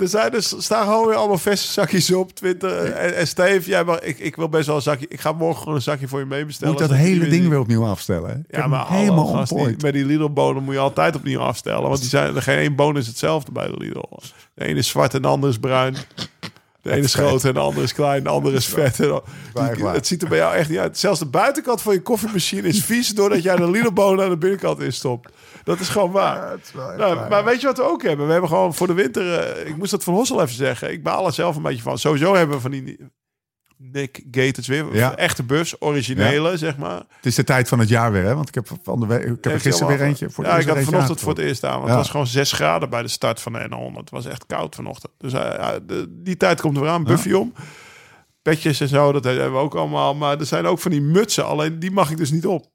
Er 0.00 0.08
zijn 0.08 0.30
dus, 0.30 0.54
staan 0.58 0.84
gewoon 0.86 1.06
weer 1.06 1.16
allemaal 1.16 1.38
verse 1.38 1.72
zakjes 1.72 2.12
op. 2.12 2.34
20. 2.34 2.84
En, 2.84 3.16
en 3.16 3.26
Steve, 3.26 3.68
jij 3.70 3.84
mag, 3.84 4.00
ik, 4.00 4.18
ik 4.18 4.36
wil 4.36 4.48
best 4.48 4.66
wel 4.66 4.76
een 4.76 4.82
zakje. 4.82 5.06
Ik 5.08 5.20
ga 5.20 5.32
morgen 5.32 5.58
gewoon 5.58 5.74
een 5.74 5.82
zakje 5.82 6.08
voor 6.08 6.18
je 6.18 6.24
meebestellen. 6.26 6.72
Moet 6.72 6.82
dat 6.82 6.90
je 6.90 6.96
hele 6.96 7.28
ding 7.28 7.48
weer 7.48 7.58
opnieuw 7.58 7.84
afstellen. 7.84 8.44
hè? 8.48 8.58
Ja, 8.60 8.66
maar 8.66 8.88
helemaal 8.88 9.24
on 9.26 9.46
point. 9.46 9.82
Met 9.82 9.92
die 9.92 10.04
Lidl-bonen 10.04 10.62
moet 10.62 10.74
je 10.74 10.80
altijd 10.80 11.16
opnieuw 11.16 11.40
afstellen. 11.40 11.88
Want 11.88 12.00
die 12.00 12.08
zijn, 12.08 12.36
er 12.36 12.42
geen 12.42 12.58
één 12.58 12.74
boon 12.74 12.96
is 12.96 13.06
hetzelfde 13.06 13.52
bij 13.52 13.66
de 13.66 13.76
Lidl. 13.76 14.02
De 14.54 14.64
ene 14.64 14.78
is 14.78 14.88
zwart 14.88 15.14
en 15.14 15.22
de 15.22 15.28
andere 15.28 15.52
is 15.52 15.58
bruin. 15.58 15.94
De 16.82 16.90
ene 16.90 17.02
is 17.02 17.14
groot 17.14 17.44
en 17.44 17.54
de 17.54 17.60
andere 17.60 17.84
is 17.84 17.94
klein. 17.94 18.22
De 18.22 18.28
andere 18.28 18.56
is 18.56 18.66
vet. 18.66 19.00
En 19.00 19.22
het 19.92 20.06
ziet 20.06 20.22
er 20.22 20.28
bij 20.28 20.38
jou 20.38 20.54
echt 20.54 20.68
niet 20.68 20.78
uit. 20.78 20.98
Zelfs 20.98 21.18
de 21.18 21.26
buitenkant 21.26 21.82
van 21.82 21.92
je 21.94 22.02
koffiemachine 22.02 22.68
is 22.68 22.84
vies... 22.84 23.08
doordat 23.08 23.42
jij 23.42 23.56
de 23.56 23.70
Lidl-bonen 23.70 24.24
aan 24.24 24.30
de 24.30 24.38
binnenkant 24.38 24.80
instopt. 24.80 25.32
Dat 25.64 25.80
is 25.80 25.88
gewoon 25.88 26.10
waar. 26.10 26.58
Nou, 26.96 27.28
maar 27.28 27.44
weet 27.44 27.60
je 27.60 27.66
wat 27.66 27.76
we 27.76 27.82
ook 27.82 28.02
hebben? 28.02 28.26
We 28.26 28.32
hebben 28.32 28.50
gewoon 28.50 28.74
voor 28.74 28.86
de 28.86 28.92
winter... 28.92 29.38
eh, 29.38 29.68
ik 29.68 29.76
moest 29.76 29.90
dat 29.90 30.04
van 30.04 30.14
Hossel 30.14 30.42
even 30.42 30.54
zeggen. 30.54 30.92
Ik 30.92 31.02
baal 31.02 31.26
er 31.26 31.32
zelf 31.32 31.56
een 31.56 31.62
beetje 31.62 31.82
van. 31.82 31.98
Sowieso 31.98 32.34
hebben 32.34 32.56
we 32.56 32.62
van 32.62 32.70
die... 32.70 32.98
Nick 33.82 34.24
Gators 34.30 34.66
weer. 34.66 34.94
Ja. 34.94 35.16
Echte 35.16 35.42
bus, 35.42 35.80
originele, 35.82 36.56
zeg 36.56 36.76
maar. 36.76 36.96
Het 36.96 37.26
is 37.26 37.34
de 37.34 37.44
tijd 37.44 37.68
van 37.68 37.78
het 37.78 37.88
jaar 37.88 38.12
weer, 38.12 38.24
hè? 38.24 38.34
Want 38.34 38.48
ik 38.48 38.54
heb, 38.54 38.68
van 38.82 39.00
de 39.00 39.06
week, 39.06 39.20
ik 39.22 39.26
heb 39.26 39.44
er 39.44 39.60
gisteren 39.60 39.96
weer 39.98 40.06
eentje. 40.06 40.30
Voor 40.30 40.44
ja, 40.44 40.58
ik 40.58 40.66
had 40.68 40.78
vanochtend 40.80 41.20
voor 41.20 41.28
het 41.34 41.38
eerst 41.38 41.64
aan. 41.64 41.72
Want 41.72 41.82
Ja. 41.84 41.88
het 41.88 41.98
was 41.98 42.10
gewoon 42.10 42.26
6 42.26 42.52
graden 42.52 42.90
bij 42.90 43.02
de 43.02 43.08
start 43.08 43.40
van 43.40 43.52
de 43.52 43.58
N100. 43.68 43.96
Het 43.96 44.10
was 44.10 44.26
echt 44.26 44.46
koud 44.46 44.74
vanochtend. 44.74 45.12
Dus 45.18 45.32
eh, 45.32 45.68
de- 45.86 46.06
die 46.22 46.36
tijd 46.36 46.60
komt 46.60 46.76
er 46.76 46.82
weer 46.82 46.90
aan. 46.90 47.04
Buffy 47.04 47.32
om. 47.32 47.52
Petjes 48.42 48.80
en 48.80 48.88
zo, 48.88 49.12
dat 49.12 49.24
hebben 49.24 49.52
we 49.52 49.58
ook 49.58 49.74
allemaal. 49.74 50.14
Maar 50.14 50.38
er 50.40 50.46
zijn 50.46 50.66
ook 50.66 50.78
van 50.78 50.90
die 50.90 51.00
mutsen. 51.02 51.46
Alleen 51.46 51.78
die 51.78 51.90
mag 51.90 52.10
ik 52.10 52.16
dus 52.16 52.30
niet 52.30 52.46
op. 52.46 52.66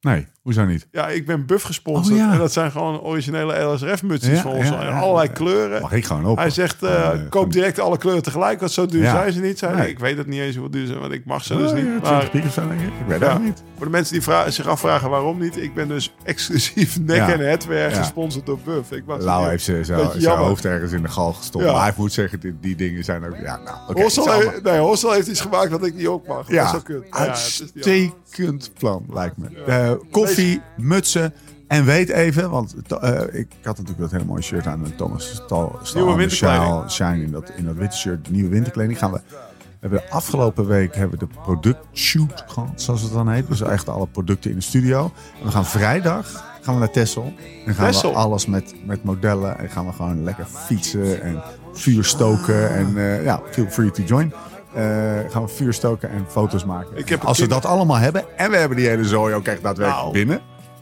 Nee, 0.00 0.26
hoezo 0.42 0.64
niet? 0.64 0.88
Ja, 0.90 1.08
ik 1.08 1.26
ben 1.26 1.46
Buff 1.46 1.64
gesponsord. 1.64 2.14
Oh, 2.18 2.24
ja. 2.24 2.32
En 2.32 2.38
dat 2.38 2.52
zijn 2.52 2.70
gewoon 2.70 3.00
originele 3.00 3.62
LSRF-mutsjes 3.62 4.36
Ja, 4.36 4.42
van 4.42 4.50
ons. 4.52 4.68
ja, 4.68 4.98
allerlei 5.00 5.28
kleuren. 5.28 5.80
Mag 5.82 5.92
ik 5.92 6.04
gewoon 6.04 6.24
op? 6.26 6.36
Hij 6.38 6.50
zegt, 6.50 6.82
eh, 6.82 7.10
eh, 7.12 7.18
koop 7.28 7.52
direct 7.52 7.78
alle 7.78 7.98
kleuren 7.98 8.22
tegelijk. 8.22 8.60
Want 8.60 8.72
zo 8.72 8.86
duur 8.86 9.04
zijn 9.04 9.32
ze 9.32 9.40
niet. 9.40 9.60
Nee. 9.60 9.88
Ik 9.88 9.98
weet 9.98 10.16
het 10.16 10.26
niet 10.26 10.40
eens 10.40 10.56
hoe 10.56 10.70
duur 10.70 10.80
ze 10.80 10.86
zijn, 10.86 11.00
want 11.00 11.12
ik 11.12 11.24
mag 11.24 11.44
ze 11.44 11.56
dus 11.56 11.72
niet. 11.72 11.84
20 11.84 12.42
Maar 12.42 12.50
zo, 12.52 12.68
denk 12.68 12.80
ik. 12.80 12.86
Ik 12.86 13.06
weet 13.06 13.20
het 13.20 13.42
niet. 13.42 13.62
voor 13.76 13.84
de 13.86 13.92
mensen 13.92 14.20
die 14.20 14.50
zich 14.52 14.66
afvragen 14.66 15.10
waarom 15.10 15.38
niet. 15.38 15.56
Ik 15.56 15.74
ben 15.74 15.88
dus 15.88 16.14
exclusief 16.24 17.00
nek 17.00 17.28
en 17.28 17.40
headwear 17.40 17.90
Ja. 17.90 17.96
gesponsord 17.96 18.46
door 18.46 18.58
Buff. 18.64 18.92
Ik 18.92 19.02
ze 19.08 19.24
Lau 19.24 19.40
niet. 19.40 19.50
heeft 19.50 19.64
zijn, 19.64 19.84
zijn, 19.84 20.00
Beetje 20.00 20.20
zijn 20.20 20.36
hoofd 20.38 20.64
ergens 20.64 20.92
in 20.92 21.02
de 21.02 21.08
gal 21.08 21.32
gestopt. 21.32 21.64
Ja. 21.64 21.72
Maar 21.72 21.88
ik 21.88 21.96
moet 21.96 22.12
zeggen, 22.12 22.40
die, 22.40 22.56
die 22.60 22.76
dingen 22.76 23.04
zijn 23.04 23.24
ook... 23.24 23.36
Ja, 23.42 23.56
nou. 23.64 24.02
Hossel, 24.02 24.32
heeft, 24.32 24.62
nee, 24.62 24.78
Hossel 24.78 25.12
heeft 25.12 25.28
iets 25.28 25.40
gemaakt 25.40 25.70
wat 25.70 25.84
ik 25.86 25.94
niet 25.94 26.06
ook 26.06 26.26
mag. 26.26 26.50
Ja, 26.50 26.72
dat 26.72 26.88
is 26.88 27.00
uitstekend 27.10 28.70
plan, 28.78 29.04
lijkt 29.10 29.36
me. 29.36 29.89
Eh, 29.90 30.10
koffie, 30.10 30.60
mutsen 30.76 31.34
en 31.66 31.84
weet 31.84 32.08
even, 32.08 32.50
want 32.50 32.74
eh, 33.00 33.40
ik 33.40 33.48
had 33.62 33.76
natuurlijk 33.76 33.98
dat 33.98 34.10
hele 34.10 34.24
mooie 34.24 34.42
shirt 34.42 34.66
aan. 34.66 34.92
Thomas 34.96 35.30
Stal, 35.30 35.78
Stal 35.82 36.02
Nieuwe 36.02 36.16
winterkleding. 36.16 36.62
sjaal, 36.62 36.90
Shine 36.90 37.22
in 37.22 37.30
dat, 37.30 37.52
in 37.56 37.64
dat 37.64 37.74
witte 37.74 37.96
shirt, 37.96 38.24
de 38.24 38.30
nieuwe 38.30 38.48
winterkleding. 38.48 38.98
Gaan 38.98 39.12
we, 39.12 39.20
we 39.28 39.36
hebben 39.80 39.98
de 39.98 40.10
afgelopen 40.10 40.66
week 40.66 40.94
hebben 40.94 41.18
we 41.18 41.26
de 41.26 41.32
productshoot 41.42 42.44
gehad, 42.46 42.82
zoals 42.82 43.02
het 43.02 43.12
dan 43.12 43.28
heet. 43.28 43.48
Dus 43.48 43.60
echt 43.60 43.88
alle 43.88 44.06
producten 44.06 44.50
in 44.50 44.56
de 44.56 44.62
studio. 44.62 45.12
En 45.38 45.44
we 45.44 45.50
gaan 45.50 45.66
vrijdag 45.66 46.48
gaan 46.62 46.74
we 46.74 46.80
naar 46.80 46.90
Texel. 46.90 47.32
En 47.66 47.74
gaan 47.74 47.92
we 47.92 48.08
alles 48.08 48.46
met, 48.46 48.74
met 48.86 49.04
modellen. 49.04 49.58
En 49.58 49.70
gaan 49.70 49.86
we 49.86 49.92
gewoon 49.92 50.24
lekker 50.24 50.44
fietsen 50.44 51.22
en 51.22 51.42
vuur 51.72 52.04
stoken. 52.04 52.70
En 52.70 52.96
eh, 52.96 53.24
ja, 53.24 53.40
feel 53.50 53.66
free 53.68 53.90
to 53.90 54.02
join. 54.02 54.32
Eh, 54.74 54.82
gaan 55.30 55.42
we 55.42 55.48
vuur 55.48 55.72
stoken 55.72 56.10
en 56.10 56.24
foto's 56.28 56.64
maken. 56.64 56.96
Ik 56.96 57.08
heb 57.08 57.20
een 57.20 57.26
Als 57.26 57.38
we 57.38 57.46
dat 57.46 57.64
allemaal 57.64 57.96
hebben 57.96 58.38
en 58.38 58.50
we 58.50 58.56
hebben 58.56 58.76
die 58.76 58.88
hele 58.88 59.04
zooi 59.04 59.34
ook 59.34 59.46
echt 59.46 59.62
daadwerkelijk 59.62 60.02
Nou. 60.02 60.12
binnen. 60.12 60.40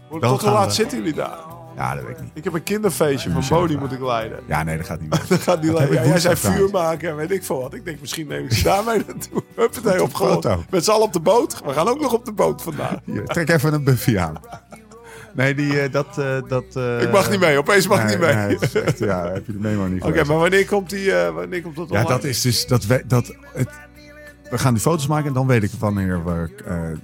Hoe- 0.09 0.20
Tot 0.20 0.43
hoe 0.43 0.51
laat 0.51 0.66
we- 0.66 0.73
zitten 0.73 0.98
jullie 0.98 1.12
daar? 1.15 1.39
Ja, 1.77 1.94
dat 1.94 2.05
weet 2.05 2.16
ik 2.16 2.23
niet. 2.23 2.31
Ik 2.35 2.44
heb 2.44 2.52
een 2.52 2.62
kinderfeestje 2.62 3.31
van 3.31 3.43
Bodie 3.48 3.78
moet 3.78 3.93
ik 3.93 4.01
leiden. 4.01 4.39
Ja, 4.47 4.62
nee, 4.62 4.77
dat 4.77 4.86
gaat 4.86 5.01
niet. 5.01 5.10
Dan 5.28 5.39
gaat 5.39 5.60
die 5.62 5.70
Dat 5.70 5.78
leiden. 5.81 6.02
Ja, 6.02 6.09
jij 6.09 6.19
zei 6.20 6.36
vuur 6.36 6.70
maken 6.70 7.09
en 7.10 7.16
weet 7.16 7.31
ik 7.31 7.44
veel 7.44 7.60
wat. 7.60 7.74
Ik 7.74 7.85
denk 7.85 8.01
misschien 8.01 8.27
neem 8.27 8.44
ik 8.44 8.52
ze 8.52 8.62
daarmee 8.62 9.02
naartoe. 9.06 9.43
Huppatee 9.56 10.02
op 10.02 10.10
foto. 10.16 10.40
gewoon. 10.51 10.65
Met 10.70 10.85
z'n 10.85 10.90
allen 10.90 11.05
op 11.06 11.12
de 11.12 11.20
boot. 11.20 11.60
We 11.65 11.73
gaan 11.73 11.89
ook 11.89 12.01
nog 12.01 12.12
op 12.12 12.24
de 12.24 12.32
boot 12.32 12.62
vandaag. 12.62 12.94
Hier, 13.05 13.24
trek 13.27 13.48
even 13.48 13.73
een 13.74 13.85
Buffy 13.85 14.19
aan. 14.19 14.35
Nee, 15.34 15.55
die, 15.55 15.80
eh, 15.80 15.92
dat... 15.92 16.18
eh, 16.18 16.36
dat 16.48 16.64
eh, 16.76 17.02
Ik 17.02 17.10
mag 17.10 17.30
niet 17.30 17.40
mee. 17.40 17.59
Opeens 17.59 17.86
mag 17.88 17.98
ik 17.98 18.05
nee, 18.05 18.16
niet 18.16 18.60
mee. 18.60 18.72
nee, 18.72 18.82
echt, 18.82 18.98
ja, 18.98 19.32
heb 19.32 19.46
je 19.46 19.52
de 19.52 19.59
memo 19.59 19.86
niet 19.86 20.02
Oké, 20.02 20.24
maar 20.24 20.36
wanneer 20.36 20.66
komt 20.66 20.90
die? 20.90 21.12
wanneer 21.12 21.62
komt 21.62 21.76
dat 21.76 21.88
Ja, 21.88 21.94
online? 21.94 22.14
dat 22.14 22.24
is 22.24 22.40
dus... 22.40 22.66
Dat 22.66 22.86
we, 22.86 23.02
dat 23.06 23.34
het, 23.52 23.68
we 24.50 24.59
gaan 24.59 24.72
die 24.74 24.82
foto's 24.82 25.06
maken 25.06 25.26
en 25.26 25.32
dan 25.32 25.46
weet 25.46 25.62
ik 25.62 25.70
wanneer 25.78 26.24
we, 26.24 26.50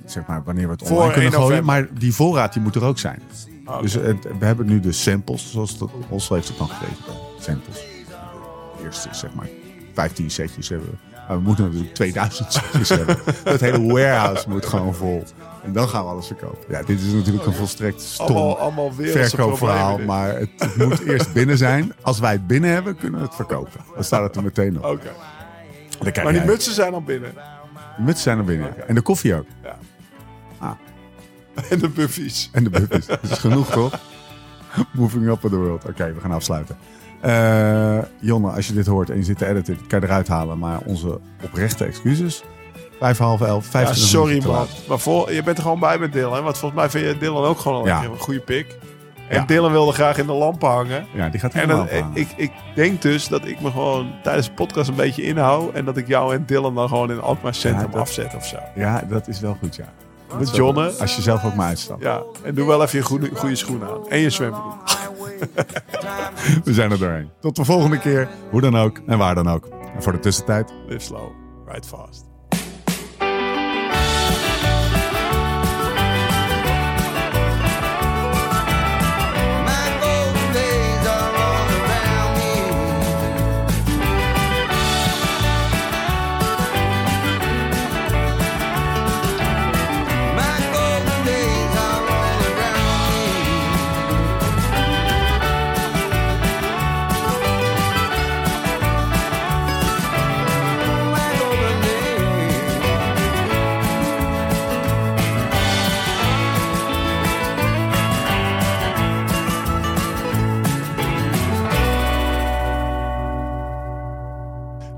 zeg 0.06 0.26
maar, 0.26 0.42
wanneer 0.44 0.66
we 0.66 0.72
het 0.72 0.82
Voor 0.82 0.96
online 0.96 1.12
kunnen 1.12 1.32
1 1.32 1.40
gooien. 1.40 1.64
Maar 1.64 1.88
die 1.98 2.14
voorraad 2.14 2.52
die 2.52 2.62
moet 2.62 2.74
er 2.74 2.84
ook 2.84 2.98
zijn. 2.98 3.22
Oké. 3.66 3.82
Dus 3.82 3.94
we 3.94 4.16
hebben 4.38 4.66
nu 4.66 4.80
de 4.80 4.92
samples, 4.92 5.51
zoals 5.51 5.78
dat, 5.78 5.90
heeft 6.28 6.48
het 6.48 6.59
dan 6.59 6.68
gegeven. 6.68 7.05
Samples. 7.40 7.76
De 7.76 8.84
eerste, 8.84 9.09
zeg 9.12 9.34
maar, 9.34 9.48
15 9.94 10.30
setjes 10.30 10.68
hebben 10.68 10.88
we. 10.88 10.96
Maar 11.28 11.36
we 11.36 11.42
moeten 11.42 11.64
natuurlijk 11.64 11.94
2000 11.94 12.52
setjes 12.52 12.88
hebben. 12.98 13.16
Dat 13.44 13.60
hele 13.60 13.92
warehouse 13.92 14.48
moet 14.48 14.66
gewoon 14.66 14.94
vol. 14.94 15.24
En 15.65 15.73
dan 15.73 15.89
gaan 15.89 16.05
we 16.05 16.11
alles 16.11 16.27
verkopen. 16.27 16.65
Ja, 16.69 16.82
dit 16.82 17.01
is 17.01 17.12
natuurlijk 17.12 17.47
een 17.47 17.55
volstrekt 17.55 18.01
stom 18.01 18.27
allemaal, 18.27 18.59
allemaal 18.59 18.95
wereldse 18.95 19.36
verkoopverhaal. 19.36 19.99
Maar 19.99 20.39
het, 20.39 20.51
het 20.57 20.77
moet 20.77 21.01
eerst 21.12 21.32
binnen 21.32 21.59
zijn. 21.59 21.93
Als 22.01 22.19
wij 22.19 22.32
het 22.32 22.47
binnen 22.47 22.70
hebben, 22.70 22.97
kunnen 22.97 23.20
we 23.20 23.27
het 23.27 23.35
verkopen. 23.35 23.81
Dan 23.95 24.05
staat 24.05 24.23
het 24.23 24.36
er 24.36 24.43
meteen 24.43 24.78
op. 24.78 24.85
Oké. 24.85 26.23
Maar 26.23 26.32
die 26.32 26.45
mutsen 26.45 26.74
zijn 26.74 26.95
al 26.95 27.03
binnen. 27.03 27.35
de 27.97 28.03
mutsen 28.03 28.23
zijn 28.23 28.39
er 28.39 28.45
binnen. 28.45 28.89
En 28.89 28.95
de 28.95 29.01
koffie 29.01 29.35
ook. 29.35 29.47
En 31.70 31.78
de 31.78 31.89
buffies. 31.89 32.51
En 32.53 32.65
de 32.65 32.70
buffies. 32.70 33.07
Dat 33.07 33.23
is 33.23 33.39
genoeg, 33.39 33.70
toch? 33.70 34.01
Moving 34.93 35.28
up 35.28 35.45
in 35.45 35.51
the 35.51 35.57
world. 35.57 35.85
Oké, 35.85 36.12
we 36.15 36.20
gaan 36.20 36.32
afsluiten. 36.32 36.77
Eh, 37.20 37.99
Jonne, 38.20 38.51
als 38.51 38.66
je 38.66 38.73
dit 38.73 38.86
hoort 38.86 39.11
en 39.11 39.16
je 39.16 39.23
zit 39.23 39.39
te 39.39 39.47
editen, 39.47 39.86
kan 39.86 40.01
je 40.01 40.07
eruit 40.07 40.28
halen. 40.28 40.59
Maar 40.59 40.81
onze 40.85 41.20
oprechte 41.43 41.85
excuses. 41.85 42.43
Vijf, 43.01 43.19
half 43.19 43.41
elf, 43.41 43.65
Ja, 43.65 43.71
vijftien 43.71 44.03
sorry 44.05 44.43
man. 44.47 44.66
Maar 44.89 44.99
voor, 44.99 45.33
je 45.33 45.43
bent 45.43 45.57
er 45.57 45.62
gewoon 45.62 45.81
bij 45.81 45.99
met 45.99 46.12
Dylan. 46.12 46.45
Want 46.45 46.59
volgens 46.59 46.81
mij 46.81 46.91
vind 46.91 47.05
je 47.07 47.19
Dylan 47.19 47.45
ook 47.45 47.59
gewoon 47.59 47.85
Ja. 47.85 48.03
een 48.05 48.19
goede 48.19 48.41
pik. 48.41 48.77
En 49.29 49.41
Ja. 49.41 49.47
Dylan 49.47 49.71
wilde 49.73 49.93
graag 49.93 50.19
in 50.19 50.27
de 50.27 50.33
lampen 50.33 50.69
hangen. 50.69 51.07
Ja, 51.15 51.29
die 51.29 51.41
gaat 51.41 51.55
En 51.55 52.11
ik, 52.12 52.29
ik 52.37 52.51
denk 52.75 53.03
dus 53.03 53.29
dat 53.29 53.47
ik 53.47 53.61
me 53.61 53.71
gewoon 53.71 54.12
tijdens 54.23 54.47
de 54.47 54.53
podcast 54.53 54.89
een 54.89 54.95
beetje 54.95 55.23
inhoud. 55.23 55.73
En 55.75 55.85
dat 55.85 55.97
ik 55.97 56.07
jou 56.07 56.35
en 56.35 56.47
Dylan 56.47 56.75
dan 56.75 56.89
gewoon 56.89 57.11
in 57.11 57.21
Alkmaar 57.21 57.55
Centrum 57.55 57.85
Ja, 57.87 57.91
dat- 57.93 58.01
afzet 58.01 58.35
of 58.37 58.47
zo. 58.47 58.57
Ja, 58.75 59.05
dat 59.09 59.29
is 59.29 59.41
wel 59.41 59.57
goed, 59.61 59.77
ja. 59.77 59.93
Met 60.39 60.57
Jonne. 60.57 60.91
Als 61.01 61.16
je 61.16 61.23
zelf 61.23 61.45
ook 61.45 61.55
maar 61.55 61.66
uitstapt. 61.69 62.03
Ja, 62.03 62.23
en 62.43 62.55
doe 62.55 62.66
wel 62.66 62.83
even 62.83 62.99
je 62.99 63.05
goede, 63.05 63.31
goede 63.35 63.57
schoenen 63.57 63.89
aan. 63.89 64.09
En 64.09 64.19
je 64.19 64.31
zwembroek. 64.31 64.77
We 66.65 66.73
zijn 66.73 66.91
er 66.91 66.99
doorheen. 66.99 67.31
Tot 67.41 67.57
de 67.57 67.65
volgende 67.65 67.99
keer. 67.99 68.29
Hoe 68.51 68.61
dan 68.61 68.77
ook 68.77 69.01
en 69.07 69.19
waar 69.19 69.35
dan 69.35 69.49
ook. 69.51 69.69
En 69.95 70.03
voor 70.03 70.12
de 70.12 70.19
tussentijd. 70.21 70.73
Live 70.87 71.01
slow, 71.05 71.31
ride 71.66 71.87
fast. 71.87 72.23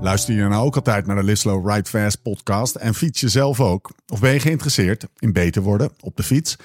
Luister 0.07 0.35
je 0.35 0.47
nou 0.47 0.65
ook 0.65 0.75
altijd 0.75 1.05
naar 1.05 1.15
de 1.15 1.23
Live 1.23 1.35
Slow 1.35 1.69
Ride 1.69 1.89
Fast 1.89 2.21
podcast 2.21 2.75
en 2.75 2.93
fiets 2.93 3.19
je 3.19 3.29
zelf 3.29 3.61
ook? 3.61 3.91
Of 4.07 4.19
ben 4.19 4.33
je 4.33 4.39
geïnteresseerd 4.39 5.07
in 5.17 5.33
beter 5.33 5.61
worden 5.61 5.91
op 5.99 6.17
de 6.17 6.23
fiets? 6.23 6.55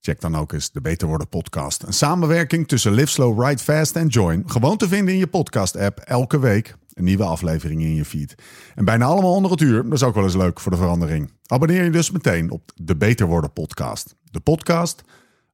Check 0.00 0.20
dan 0.20 0.36
ook 0.36 0.52
eens 0.52 0.70
de 0.70 0.80
Beter 0.80 1.08
Worden 1.08 1.28
podcast. 1.28 1.82
Een 1.82 1.92
samenwerking 1.92 2.68
tussen 2.68 2.92
Live 2.92 3.06
Slow 3.06 3.44
Ride 3.44 3.62
Fast 3.62 3.96
en 3.96 4.06
Join. 4.06 4.42
Gewoon 4.46 4.76
te 4.76 4.88
vinden 4.88 5.14
in 5.14 5.20
je 5.20 5.26
podcast 5.26 5.76
app 5.76 5.98
elke 5.98 6.38
week. 6.38 6.76
Een 6.92 7.04
nieuwe 7.04 7.24
aflevering 7.24 7.82
in 7.82 7.94
je 7.94 8.04
feed. 8.04 8.34
En 8.74 8.84
bijna 8.84 9.04
allemaal 9.04 9.34
onder 9.34 9.50
het 9.50 9.60
uur. 9.60 9.82
Dat 9.82 9.92
is 9.92 10.02
ook 10.02 10.14
wel 10.14 10.24
eens 10.24 10.36
leuk 10.36 10.60
voor 10.60 10.72
de 10.72 10.78
verandering. 10.78 11.32
Abonneer 11.46 11.84
je 11.84 11.90
dus 11.90 12.10
meteen 12.10 12.50
op 12.50 12.72
de 12.74 12.96
Beter 12.96 13.26
Worden 13.26 13.52
podcast. 13.52 14.14
De 14.30 14.40
podcast 14.40 15.02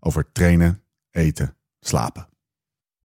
over 0.01 0.32
trainen, 0.32 0.82
eten, 1.11 1.57
slapen. 1.81 2.38